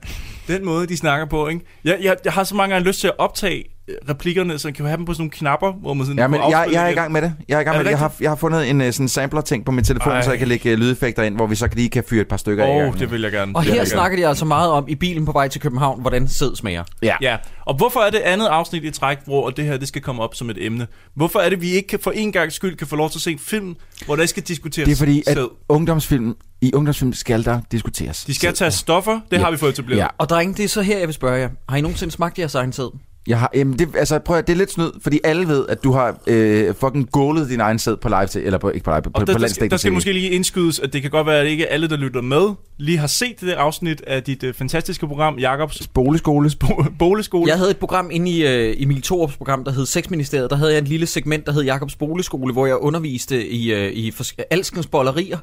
Den 0.48 0.64
måde, 0.64 0.86
de 0.86 0.96
snakker 0.96 1.26
på, 1.26 1.48
ikke? 1.48 1.60
Jeg, 1.84 1.98
jeg, 2.02 2.16
jeg 2.24 2.32
har 2.32 2.44
så 2.44 2.54
mange 2.54 2.74
gange 2.74 2.88
lyst 2.88 3.00
til 3.00 3.08
at 3.08 3.14
optage 3.18 3.64
replikkerne, 4.08 4.58
så 4.58 4.72
kan 4.72 4.84
vi 4.84 4.88
have 4.88 4.96
dem 4.96 5.04
på 5.04 5.12
sådan 5.14 5.22
nogle 5.22 5.30
knapper, 5.30 5.72
hvor 5.72 5.94
man 5.94 6.06
sådan 6.06 6.18
Ja, 6.18 6.26
men 6.28 6.40
jeg, 6.40 6.68
jeg 6.72 6.84
er 6.84 6.88
i 6.88 6.92
gang 6.92 7.12
med 7.12 7.22
det. 7.22 7.34
Jeg 7.48 7.56
er 7.56 7.60
i 7.60 7.64
gang 7.64 7.74
Er 7.74 7.78
med 7.78 7.84
det. 7.84 7.90
Jeg 7.90 7.98
har, 7.98 8.12
jeg 8.20 8.30
har 8.30 8.36
fundet 8.36 8.70
en 8.70 8.80
uh, 8.80 8.86
sådan 8.90 9.08
sampler-ting 9.08 9.64
på 9.64 9.72
min 9.72 9.84
telefon, 9.84 10.12
Ej. 10.12 10.22
så 10.22 10.30
jeg 10.30 10.38
kan 10.38 10.48
lægge 10.48 10.72
uh, 10.72 10.78
lydeffekter 10.78 11.22
ind, 11.22 11.36
hvor 11.36 11.46
vi 11.46 11.54
så 11.54 11.68
lige 11.72 11.88
kan 11.88 12.04
fyre 12.10 12.20
et 12.20 12.28
par 12.28 12.36
stykker 12.36 12.64
af. 12.64 12.68
i 12.68 12.82
Åh, 12.82 12.88
oh, 12.88 12.98
det 12.98 13.10
vil 13.10 13.22
jeg 13.22 13.32
gerne. 13.32 13.56
Og 13.56 13.62
her 13.62 13.84
snakker 13.84 14.18
de 14.18 14.26
altså 14.26 14.44
meget 14.44 14.70
om 14.70 14.84
i 14.88 14.94
bilen 14.94 15.26
på 15.26 15.32
vej 15.32 15.48
til 15.48 15.60
København, 15.60 16.00
hvordan 16.00 16.28
sæd 16.28 16.56
smager. 16.56 16.84
Ja. 17.02 17.14
Ja, 17.22 17.36
og 17.66 17.74
hvorfor 17.76 18.00
er 18.00 18.10
det 18.10 18.18
andet 18.18 18.46
afsnit 18.46 18.84
i 18.84 18.90
træk, 18.90 19.18
hvor 19.24 19.50
det 19.50 19.64
her 19.64 19.76
det 19.76 19.88
skal 19.88 20.02
komme 20.02 20.22
op 20.22 20.34
som 20.34 20.50
et 20.50 20.66
emne? 20.66 20.86
Hvorfor 21.14 21.38
er 21.38 21.48
det, 21.48 21.60
vi 21.62 21.70
ikke 21.70 21.88
kan 21.88 21.98
for 21.98 22.10
en 22.10 22.32
gang 22.32 22.52
skyld 22.52 22.76
kan 22.76 22.86
få 22.86 22.96
lov 22.96 23.10
til 23.10 23.18
at 23.18 23.22
se 23.22 23.30
en 23.32 23.38
film, 23.38 23.74
hvor 24.06 24.16
der 24.16 24.26
skal 24.26 24.42
diskuteres 24.42 24.86
Det 24.86 24.92
er 24.92 24.96
fordi, 24.96 25.22
at 25.26 25.34
sæd? 25.34 25.48
ungdomsfilm, 25.68 26.34
i 26.60 26.70
ungdomsfilm 26.74 27.12
skal 27.12 27.44
der 27.44 27.60
diskuteres. 27.72 28.24
De 28.24 28.34
skal 28.34 28.54
tage 28.54 28.70
stoffer, 28.70 29.20
det 29.30 29.36
Ja. 29.36 29.42
har 29.42 29.50
vi 29.50 29.56
fået 29.56 29.72
etableret. 29.72 29.98
Ja. 30.00 30.06
Og 30.18 30.28
drenge, 30.28 30.54
det 30.54 30.64
er 30.64 30.68
så 30.68 30.82
her, 30.82 30.98
jeg 30.98 31.08
vil 31.08 31.14
spørge 31.14 31.38
jer. 31.40 31.48
Har 31.68 31.76
I 31.76 31.80
nogensinde 31.80 32.12
smagt 32.12 32.38
jeres 32.38 32.54
egen 32.54 32.72
sæd? 32.72 32.98
Jeg 33.26 33.38
har, 33.38 33.50
jamen 33.54 33.78
det, 33.78 33.88
altså, 33.96 34.18
prøv 34.18 34.36
at, 34.38 34.46
det 34.46 34.52
er 34.52 34.56
lidt 34.56 34.72
snyd, 34.72 34.90
fordi 35.02 35.20
alle 35.24 35.48
ved, 35.48 35.66
at 35.68 35.84
du 35.84 35.92
har 35.92 36.18
øh, 36.26 36.74
fucking 36.74 37.10
gålet 37.12 37.48
din 37.48 37.60
egen 37.60 37.78
sæd 37.78 37.96
på 37.96 38.08
live 38.08 38.26
til, 38.26 38.42
eller 38.42 38.58
på, 38.58 38.70
ikke 38.70 38.84
på 38.84 38.90
live, 38.90 39.02
på, 39.02 39.10
Og 39.14 39.20
på 39.20 39.32
der, 39.32 39.38
der, 39.38 39.46
skal, 39.48 39.70
der 39.70 39.76
skal 39.76 39.92
måske 39.92 40.12
lige 40.12 40.30
indskydes, 40.30 40.80
at 40.80 40.92
det 40.92 41.02
kan 41.02 41.10
godt 41.10 41.26
være, 41.26 41.40
at 41.40 41.46
ikke 41.46 41.66
alle, 41.66 41.88
der 41.88 41.96
lytter 41.96 42.20
med, 42.20 42.54
lige 42.78 42.98
har 42.98 43.06
set 43.06 43.40
det 43.40 43.48
der 43.48 43.58
afsnit 43.58 44.02
af 44.06 44.22
dit 44.22 44.42
uh, 44.42 44.54
fantastiske 44.54 45.06
program, 45.06 45.38
Jakobs 45.38 45.88
Boleskole. 45.94 46.50
Boleskole. 46.98 47.48
Jeg 47.50 47.58
havde 47.58 47.70
et 47.70 47.76
program 47.76 48.10
inde 48.12 48.30
i 48.30 48.44
uh, 48.44 48.82
Emil 48.82 49.02
Thorups 49.02 49.36
program, 49.36 49.64
der 49.64 49.72
hed 49.72 49.86
Sexministeriet. 49.86 50.50
Der 50.50 50.56
havde 50.56 50.72
jeg 50.72 50.78
et 50.78 50.88
lille 50.88 51.06
segment, 51.06 51.46
der 51.46 51.52
hed 51.52 51.62
Jakobs 51.62 51.96
Boligskole, 51.96 52.52
hvor 52.52 52.66
jeg 52.66 52.76
underviste 52.76 53.48
i, 53.48 53.74
uh, 53.74 53.92
i 53.92 54.10
fors- 54.10 54.46
alskens 54.50 54.86
bollerier. 54.86 55.38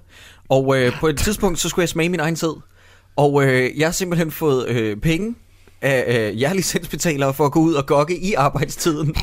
Og 0.49 0.67
uh, 0.67 0.99
på 0.99 1.07
et 1.07 1.17
tidspunkt, 1.17 1.59
så 1.59 1.69
skulle 1.69 1.84
jeg 1.84 1.89
smage 1.89 2.09
min 2.09 2.19
egen 2.19 2.36
sæd. 2.36 2.61
Og 3.15 3.34
uh, 3.34 3.45
jeg 3.77 3.88
har 3.88 3.91
simpelthen 3.91 4.31
fået 4.31 4.69
uh, 4.69 5.01
penge 5.01 5.36
af 5.84 6.31
uh, 6.31 6.41
jer 6.41 6.53
licensbetalere 6.53 7.34
for 7.34 7.45
at 7.45 7.51
gå 7.51 7.59
ud 7.59 7.73
og 7.73 7.86
gokke 7.86 8.17
i 8.17 8.34
arbejdstiden. 8.34 9.15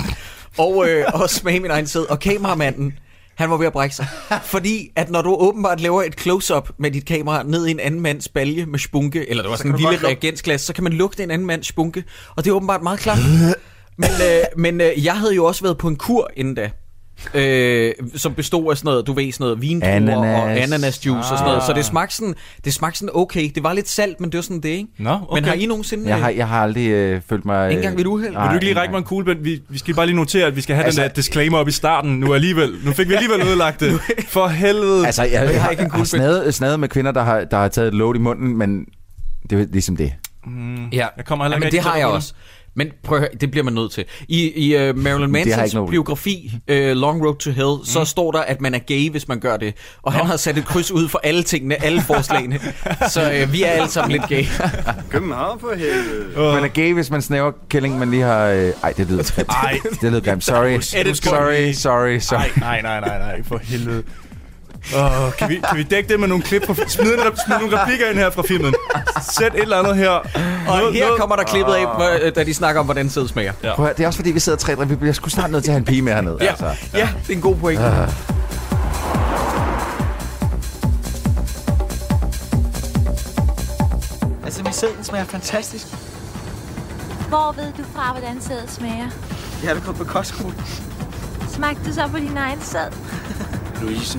og, 0.58 0.76
uh, 0.76 1.20
og 1.20 1.30
smage 1.30 1.60
min 1.60 1.70
egen 1.70 1.86
sæd. 1.86 2.10
Og 2.10 2.20
kameramanden, 2.20 2.98
han 3.34 3.50
var 3.50 3.56
ved 3.56 3.66
at 3.66 3.72
brække 3.72 3.96
sig. 3.96 4.06
Fordi 4.42 4.90
at 4.96 5.10
når 5.10 5.22
du 5.22 5.34
åbenbart 5.34 5.80
laver 5.80 6.02
et 6.02 6.20
close-up 6.20 6.70
med 6.78 6.90
dit 6.90 7.04
kamera 7.04 7.42
ned 7.42 7.66
i 7.66 7.70
en 7.70 7.80
anden 7.80 8.00
mands 8.00 8.28
balje 8.28 8.66
med 8.66 8.78
spunke, 8.78 9.30
eller 9.30 9.42
det 9.42 9.50
var 9.50 9.56
Så 9.56 9.62
sådan 9.62 9.74
en 9.74 9.90
lille 9.90 10.06
reagensglas, 10.06 10.60
så 10.60 10.72
kan 10.72 10.84
man 10.84 10.92
lugte 10.92 11.22
en 11.22 11.30
anden 11.30 11.46
mands 11.46 11.66
spunke. 11.66 12.04
Og 12.36 12.44
det 12.44 12.50
er 12.50 12.54
åbenbart 12.54 12.82
meget 12.82 13.00
klart. 13.00 13.18
Men, 13.96 14.10
øh, 14.10 14.44
men 14.56 14.80
øh, 14.80 15.04
jeg 15.04 15.18
havde 15.18 15.34
jo 15.34 15.44
også 15.44 15.62
været 15.62 15.78
på 15.78 15.88
en 15.88 15.96
kur 15.96 16.30
inden 16.36 16.54
da. 16.54 16.70
Øh, 17.34 17.92
som 18.16 18.34
bestod 18.34 18.70
af 18.70 18.76
sådan 18.76 18.88
noget, 18.88 19.06
du 19.06 19.12
ved, 19.12 19.32
sådan 19.32 19.44
noget 19.44 19.62
vindruer 19.62 19.90
Ananas. 19.90 20.42
og 20.42 20.50
ananasjuice 20.62 21.18
og 21.18 21.24
sådan 21.24 21.44
noget. 21.44 21.62
Så 21.62 21.72
Ah. 21.72 21.76
det 21.76 21.84
smagte 21.84 22.16
sådan, 22.16 22.34
det 22.64 22.74
smagte 22.74 22.98
sådan 22.98 23.10
okay. 23.14 23.50
Det 23.54 23.62
var 23.62 23.72
lidt 23.72 23.88
salt, 23.88 24.20
men 24.20 24.32
det 24.32 24.38
var 24.38 24.42
sådan 24.42 24.60
det, 24.60 24.68
ikke? 24.68 24.88
Nå, 24.98 25.10
okay. 25.28 25.40
Men 25.40 25.44
har 25.44 25.54
I 25.54 25.66
nogensinde... 25.66 26.08
Jeg 26.08 26.18
har, 26.20 26.30
øh, 26.30 26.36
jeg 26.36 26.48
har 26.48 26.62
aldrig 26.62 26.88
øh, 26.88 27.20
følt 27.28 27.44
mig... 27.44 27.68
Ikke 27.70 27.78
engang 27.78 27.96
ved 27.96 28.04
et 28.04 28.06
uheld? 28.08 28.30
Vil 28.30 28.48
du 28.48 28.52
ikke 28.54 28.64
lige 28.64 28.76
række 28.80 28.92
mig 28.92 28.98
en 28.98 29.04
kuglepen? 29.04 29.44
Vi, 29.44 29.60
vi 29.68 29.78
skal 29.78 29.94
bare 29.94 30.06
lige 30.06 30.16
notere, 30.16 30.46
at 30.46 30.56
vi 30.56 30.60
skal 30.60 30.74
have 30.76 30.84
Altså- 30.84 31.00
den 31.02 31.08
der 31.08 31.14
disclaimer 31.14 31.58
op 31.58 31.68
i 31.68 31.72
starten 31.72 32.20
nu 32.20 32.34
alligevel. 32.34 32.74
Nu 32.84 32.92
fik 32.92 33.08
vi 33.08 33.14
alligevel 33.14 33.42
ødelagt 33.48 33.80
det. 33.80 34.00
For 34.28 34.48
helvede. 34.48 35.06
Altså, 35.06 35.22
jeg, 35.22 35.32
jeg, 35.32 35.40
har 35.40 35.46
jeg 35.46 35.70
ikke 35.70 35.80
en 35.82 35.90
har 35.90 35.98
kuglepen. 35.98 36.06
snadet, 36.06 36.54
snadet 36.54 36.80
med 36.80 36.88
kvinder, 36.88 37.12
der 37.12 37.22
har, 37.22 37.40
der 37.44 37.56
har 37.56 37.68
taget 37.68 37.88
et 37.88 37.94
load 37.94 38.14
i 38.14 38.18
munden, 38.18 38.56
men 38.58 38.84
det 39.50 39.60
er 39.60 39.66
ligesom 39.72 39.96
det. 39.96 40.12
Mm, 40.46 40.88
Ja, 40.88 41.06
jeg 41.16 41.24
kommer 41.26 41.44
heller 41.44 41.56
ja, 41.56 41.60
men 41.64 41.72
det 41.72 41.80
har 41.80 41.96
jeg 41.96 42.06
også. 42.06 42.34
Men 42.80 42.92
prøv 43.02 43.18
høre, 43.18 43.28
det 43.40 43.50
bliver 43.50 43.64
man 43.64 43.72
nødt 43.72 43.92
til. 43.92 44.04
I, 44.28 44.50
i 44.50 44.88
uh, 44.90 44.98
Marilyn 44.98 45.30
Mansons 45.30 45.90
biografi, 45.90 46.52
uh, 46.70 46.76
Long 46.76 47.26
Road 47.26 47.36
to 47.36 47.50
Hell, 47.50 47.76
mm. 47.78 47.84
så 47.84 48.04
står 48.04 48.32
der, 48.32 48.40
at 48.40 48.60
man 48.60 48.74
er 48.74 48.78
gay, 48.78 49.10
hvis 49.10 49.28
man 49.28 49.40
gør 49.40 49.56
det. 49.56 49.74
Og 50.02 50.12
han 50.12 50.26
har 50.26 50.36
sat 50.36 50.58
et 50.58 50.64
kryds 50.64 50.90
ud 50.90 51.08
for 51.08 51.20
alle 51.22 51.42
tingene, 51.42 51.84
alle 51.84 52.02
forslagene. 52.02 52.60
så 53.14 53.42
uh, 53.44 53.52
vi 53.52 53.62
er 53.62 53.68
alle 53.68 53.88
sammen 53.90 54.12
lidt 54.12 54.28
gay. 54.28 54.44
København 55.10 55.60
for 55.60 55.74
helvede. 55.74 56.54
Man 56.54 56.64
er 56.64 56.68
gay, 56.68 56.92
hvis 56.94 57.10
man 57.10 57.22
snæver 57.22 57.52
kælling, 57.68 57.98
man 57.98 58.10
lige 58.10 58.22
har... 58.22 58.46
Øh, 58.46 58.72
ej, 58.82 58.92
det 58.92 59.10
lyder. 59.10 59.44
Ej. 59.48 59.78
Det 60.00 60.10
lyder 60.10 60.20
grimt. 60.20 60.44
Sorry. 60.44 60.80
Sorry, 60.80 61.72
sorry, 61.72 62.18
sorry. 62.18 62.40
Nej, 62.60 62.80
nej, 62.82 63.00
nej, 63.00 63.00
nej, 63.00 63.18
nej, 63.18 63.42
for 63.42 63.58
helvede. 63.58 64.02
Oh, 64.96 65.32
kan, 65.38 65.48
vi, 65.48 65.60
kan 65.68 65.78
vi 65.78 65.82
dække 65.82 66.08
det 66.08 66.20
med 66.20 66.28
nogle 66.28 66.44
klip? 66.44 66.66
Fra, 66.66 66.74
smid, 66.88 67.12
en, 67.12 67.18
smid 67.46 67.58
nogle 67.60 67.80
replikker 67.80 68.06
ind 68.10 68.18
her 68.18 68.30
fra 68.30 68.42
filmen. 68.42 68.74
Sæt 69.38 69.54
et 69.54 69.62
eller 69.62 69.76
andet 69.78 69.96
her. 69.96 70.08
Og 70.10 70.22
Noget- 70.66 70.94
her 70.94 71.04
noget- 71.04 71.20
kommer 71.20 71.36
der 71.36 71.42
klippet 71.44 71.72
af, 71.72 71.80
hvor, 71.96 72.26
øh, 72.26 72.34
da 72.34 72.44
de 72.44 72.54
snakker 72.54 72.80
om, 72.80 72.84
hvordan 72.86 73.10
sæd 73.10 73.28
smager. 73.28 73.52
Ja. 73.62 73.74
Høre, 73.76 73.92
det 73.96 74.00
er 74.00 74.06
også 74.06 74.16
fordi, 74.16 74.30
vi 74.30 74.40
sidder 74.40 74.58
tre 74.58 74.74
drenge. 74.74 74.88
Vi 74.88 74.96
bliver 74.96 75.12
sgu 75.12 75.28
snart 75.30 75.50
nødt 75.50 75.64
til 75.64 75.70
at 75.70 75.72
have 75.72 75.78
en 75.78 75.84
pige 75.84 76.02
med 76.02 76.12
hernede. 76.12 76.36
Ja, 76.40 76.46
Altså. 76.46 76.66
ja, 76.94 77.08
det 77.26 77.32
er 77.32 77.36
en 77.36 77.40
god 77.42 77.56
point. 77.56 77.80
Uh, 77.80 77.86
Altså, 84.44 84.62
min 84.62 84.72
sæden 84.72 85.04
smager 85.04 85.24
fantastisk. 85.24 85.86
Hvor 87.28 87.52
ved 87.56 87.72
du 87.78 87.82
fra, 87.94 88.12
hvordan 88.12 88.40
sædet 88.40 88.70
smager? 88.70 89.08
Jeg 89.62 89.68
har 89.70 89.74
da 89.74 89.80
gået 89.86 89.96
på 89.96 90.04
kostskole. 90.04 90.54
Smagte 91.48 91.80
du 91.88 91.92
så 91.92 92.08
på 92.08 92.18
din 92.18 92.36
egen 92.36 92.60
sæd? 92.62 92.90
Louise. 93.82 94.18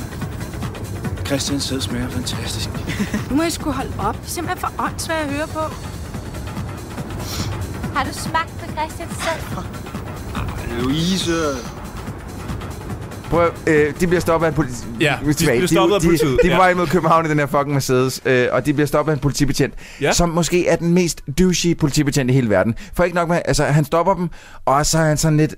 Christians 1.31 1.63
sæd 1.63 1.81
smager 1.81 2.09
fantastisk. 2.09 2.69
Nu 3.29 3.35
må 3.35 3.43
I 3.43 3.49
sgu 3.49 3.71
holde 3.71 3.91
op. 3.99 4.15
Det 4.15 4.25
er 4.25 4.29
simpelthen 4.29 4.59
for 4.59 4.73
åndssvagt 4.79 5.21
at 5.21 5.33
høre 5.33 5.47
på. 5.47 5.59
Har 7.95 8.03
du 8.03 8.13
smagt 8.13 8.49
på 8.59 8.65
Christians 8.71 9.11
sæd? 9.23 9.63
Louise. 10.81 11.31
Prøv, 13.29 13.51
øh, 13.67 13.99
de 13.99 14.07
bliver 14.07 14.19
stoppet 14.19 14.45
af 14.45 14.49
en 14.49 14.55
politi... 14.55 14.75
Ja, 14.99 15.13
er 15.13 15.17
de 15.33 15.45
bliver 15.45 15.67
stoppet 15.67 15.95
af 15.95 16.01
de, 16.01 16.07
politiet, 16.07 16.31
De, 16.31 16.37
de 16.43 16.47
er 16.47 16.51
ja. 16.51 16.57
på 16.57 16.61
vej 16.61 16.73
mod 16.73 16.87
København 16.87 17.25
i 17.25 17.29
den 17.29 17.39
her 17.39 17.45
fucking 17.45 17.73
Mercedes, 17.73 18.21
øh, 18.25 18.47
og 18.51 18.65
de 18.65 18.73
bliver 18.73 18.87
stoppet 18.87 19.11
af 19.11 19.15
en 19.15 19.21
politibetjent, 19.21 19.73
Ja. 20.01 20.11
som 20.11 20.29
måske 20.29 20.67
er 20.67 20.75
den 20.75 20.93
mest 20.93 21.21
douchey 21.39 21.77
politibetjent 21.77 22.29
i 22.29 22.33
hele 22.33 22.49
verden. 22.49 22.75
For 22.93 23.03
ikke 23.03 23.15
nok 23.15 23.29
med, 23.29 23.41
altså 23.45 23.63
han 23.63 23.85
stopper 23.85 24.13
dem, 24.13 24.29
og 24.65 24.85
så 24.85 24.97
er 24.97 25.03
han 25.03 25.17
sådan 25.17 25.37
lidt... 25.37 25.55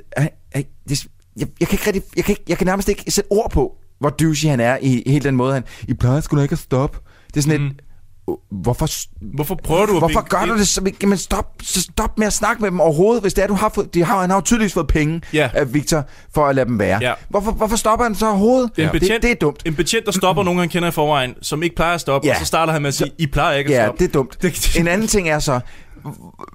Det, 0.89 1.05
jeg, 1.38 1.47
jeg, 1.59 1.67
kan 1.67 1.74
ikke 1.76 1.88
rigtig, 1.88 2.03
jeg, 2.15 2.26
kan 2.26 2.32
ikke, 2.32 2.43
jeg 2.47 2.57
kan 2.57 2.67
nærmest 2.67 2.89
ikke 2.89 3.11
sætte 3.11 3.32
ord 3.32 3.51
på, 3.51 3.71
hvor 3.99 4.09
douchey 4.09 4.49
han 4.49 4.59
er 4.59 4.77
i, 4.81 5.01
i 5.01 5.11
hele 5.11 5.23
den 5.23 5.35
måde. 5.35 5.53
Han, 5.53 5.63
I 5.87 5.93
plejer 5.93 6.21
sgu 6.21 6.37
da 6.37 6.41
ikke 6.41 6.53
at 6.53 6.59
stoppe. 6.59 6.97
Det 7.27 7.37
er 7.37 7.41
sådan 7.41 7.61
Mm. 7.61 7.67
lidt... 7.67 7.79
Hvorfor, 8.51 8.87
Hvorfor 9.35 9.55
prøver 9.63 9.85
du 9.85 9.93
at 9.93 9.99
hvorfor 9.99 10.21
gør 10.21 10.45
du 10.45 10.57
det? 10.57 10.67
Så, 10.67 10.91
jamen 11.01 11.17
stop, 11.17 11.45
stop 11.61 12.17
med 12.17 12.27
at 12.27 12.33
snakke 12.33 12.61
med 12.61 12.71
dem 12.71 12.79
overhovedet, 12.79 13.21
hvis 13.21 13.33
det 13.33 13.43
er, 13.43 13.47
du 13.47 13.53
har 13.53 13.69
fået... 13.75 13.93
De 13.93 14.03
har, 14.03 14.21
han 14.21 14.29
har 14.29 14.37
jo 14.37 14.41
tydeligvis 14.41 14.73
fået 14.73 14.87
penge 14.87 15.21
Ja. 15.33 15.49
af 15.53 15.73
Victor 15.73 16.03
for 16.33 16.45
at 16.45 16.55
lade 16.55 16.65
dem 16.69 16.79
være. 16.79 16.99
Ja. 17.01 17.13
Hvorfor, 17.29 17.51
hvorfor 17.51 17.75
stopper 17.75 18.05
han 18.05 18.15
så 18.15 18.27
overhovedet? 18.27 18.71
En 18.77 18.89
betjent, 18.91 19.13
det, 19.13 19.21
det 19.21 19.31
er 19.31 19.35
dumt. 19.35 19.61
En 19.65 19.75
betjent, 19.75 20.05
der 20.05 20.11
stopper 20.11 20.43
nogen, 20.43 20.59
han 20.59 20.69
kender 20.69 20.87
i 20.87 20.91
forvejen, 20.91 21.33
som 21.41 21.63
ikke 21.63 21.75
plejer 21.75 21.93
at 21.93 22.01
stoppe, 22.01 22.27
Ja. 22.27 22.33
og 22.33 22.39
så 22.39 22.45
starter 22.45 22.73
han 22.73 22.81
med 22.81 22.87
at 22.87 22.93
sige, 22.93 23.11
I 23.17 23.27
plejer 23.27 23.57
ikke 23.57 23.75
at 23.75 23.79
Ja, 23.81 23.85
stoppe. 23.85 24.03
det 24.03 24.09
er 24.09 24.13
dumt. 24.13 24.37
En 24.79 24.87
anden 24.87 25.07
ting 25.07 25.29
er 25.29 25.39
så, 25.39 25.59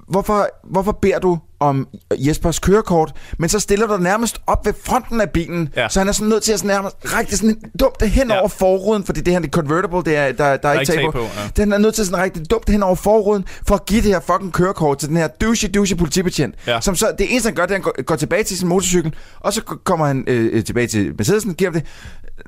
hvorfor, 0.09 0.49
hvorfor 0.65 0.93
beder 0.93 1.19
du 1.19 1.39
om 1.61 1.89
Jespers 2.17 2.59
kørekort, 2.59 3.13
men 3.39 3.49
så 3.49 3.61
stiller 3.61 3.87
du 3.87 3.93
dig 3.93 4.03
nærmest 4.03 4.41
op 4.47 4.67
ved 4.67 4.73
fronten 4.85 5.21
af 5.21 5.31
bilen, 5.31 5.69
ja. 5.77 5.89
så 5.89 6.01
han 6.01 6.09
er 6.09 6.13
sådan 6.13 6.29
nødt 6.29 6.43
til 6.43 6.53
at 6.53 6.59
sådan 6.59 6.75
nærmest 6.75 6.97
række 7.05 7.31
det 7.31 7.39
sådan 7.39 7.61
dumt 7.81 8.03
hen 8.03 8.29
ja. 8.29 8.39
over 8.39 8.49
forruden, 8.49 9.05
fordi 9.05 9.21
det 9.21 9.33
her 9.33 9.41
det 9.41 9.47
er 9.47 9.51
convertible, 9.51 10.03
det 10.05 10.17
er, 10.17 10.33
der, 10.33 10.33
der, 10.33 10.57
der 10.57 10.69
er 10.69 10.81
ikke 10.81 10.93
tag 10.93 11.05
på. 11.05 11.11
på 11.11 11.19
ja. 11.19 11.27
Den 11.57 11.73
er 11.73 11.79
nødt 11.79 11.95
til 11.95 12.03
at 12.03 12.07
sådan 12.07 12.23
række 12.23 12.39
det 12.39 12.51
dumt 12.51 12.71
hen 12.71 12.83
over 12.83 12.95
forruden, 12.95 13.45
for 13.67 13.75
at 13.75 13.87
give 13.87 14.03
det 14.03 14.11
her 14.11 14.21
fucking 14.21 14.53
kørekort 14.53 14.99
til 14.99 15.09
den 15.09 15.17
her 15.17 15.27
douche, 15.27 15.69
douche 15.69 15.97
politibetjent, 15.97 16.55
ja. 16.67 16.81
som 16.81 16.95
så, 16.95 17.15
det 17.19 17.31
eneste 17.31 17.47
han 17.47 17.55
gør, 17.55 17.63
det 17.67 17.71
er, 17.71 17.75
han 17.75 17.83
går, 17.83 18.03
går 18.03 18.17
tilbage 18.17 18.43
til 18.43 18.59
sin 18.59 18.69
motorcykel, 18.69 19.15
og 19.41 19.53
så 19.53 19.63
kommer 19.63 20.07
han 20.07 20.25
øh, 20.27 20.65
tilbage 20.65 20.87
til 20.87 21.15
Mercedesen, 21.19 21.55
giver 21.55 21.71
det, 21.71 21.85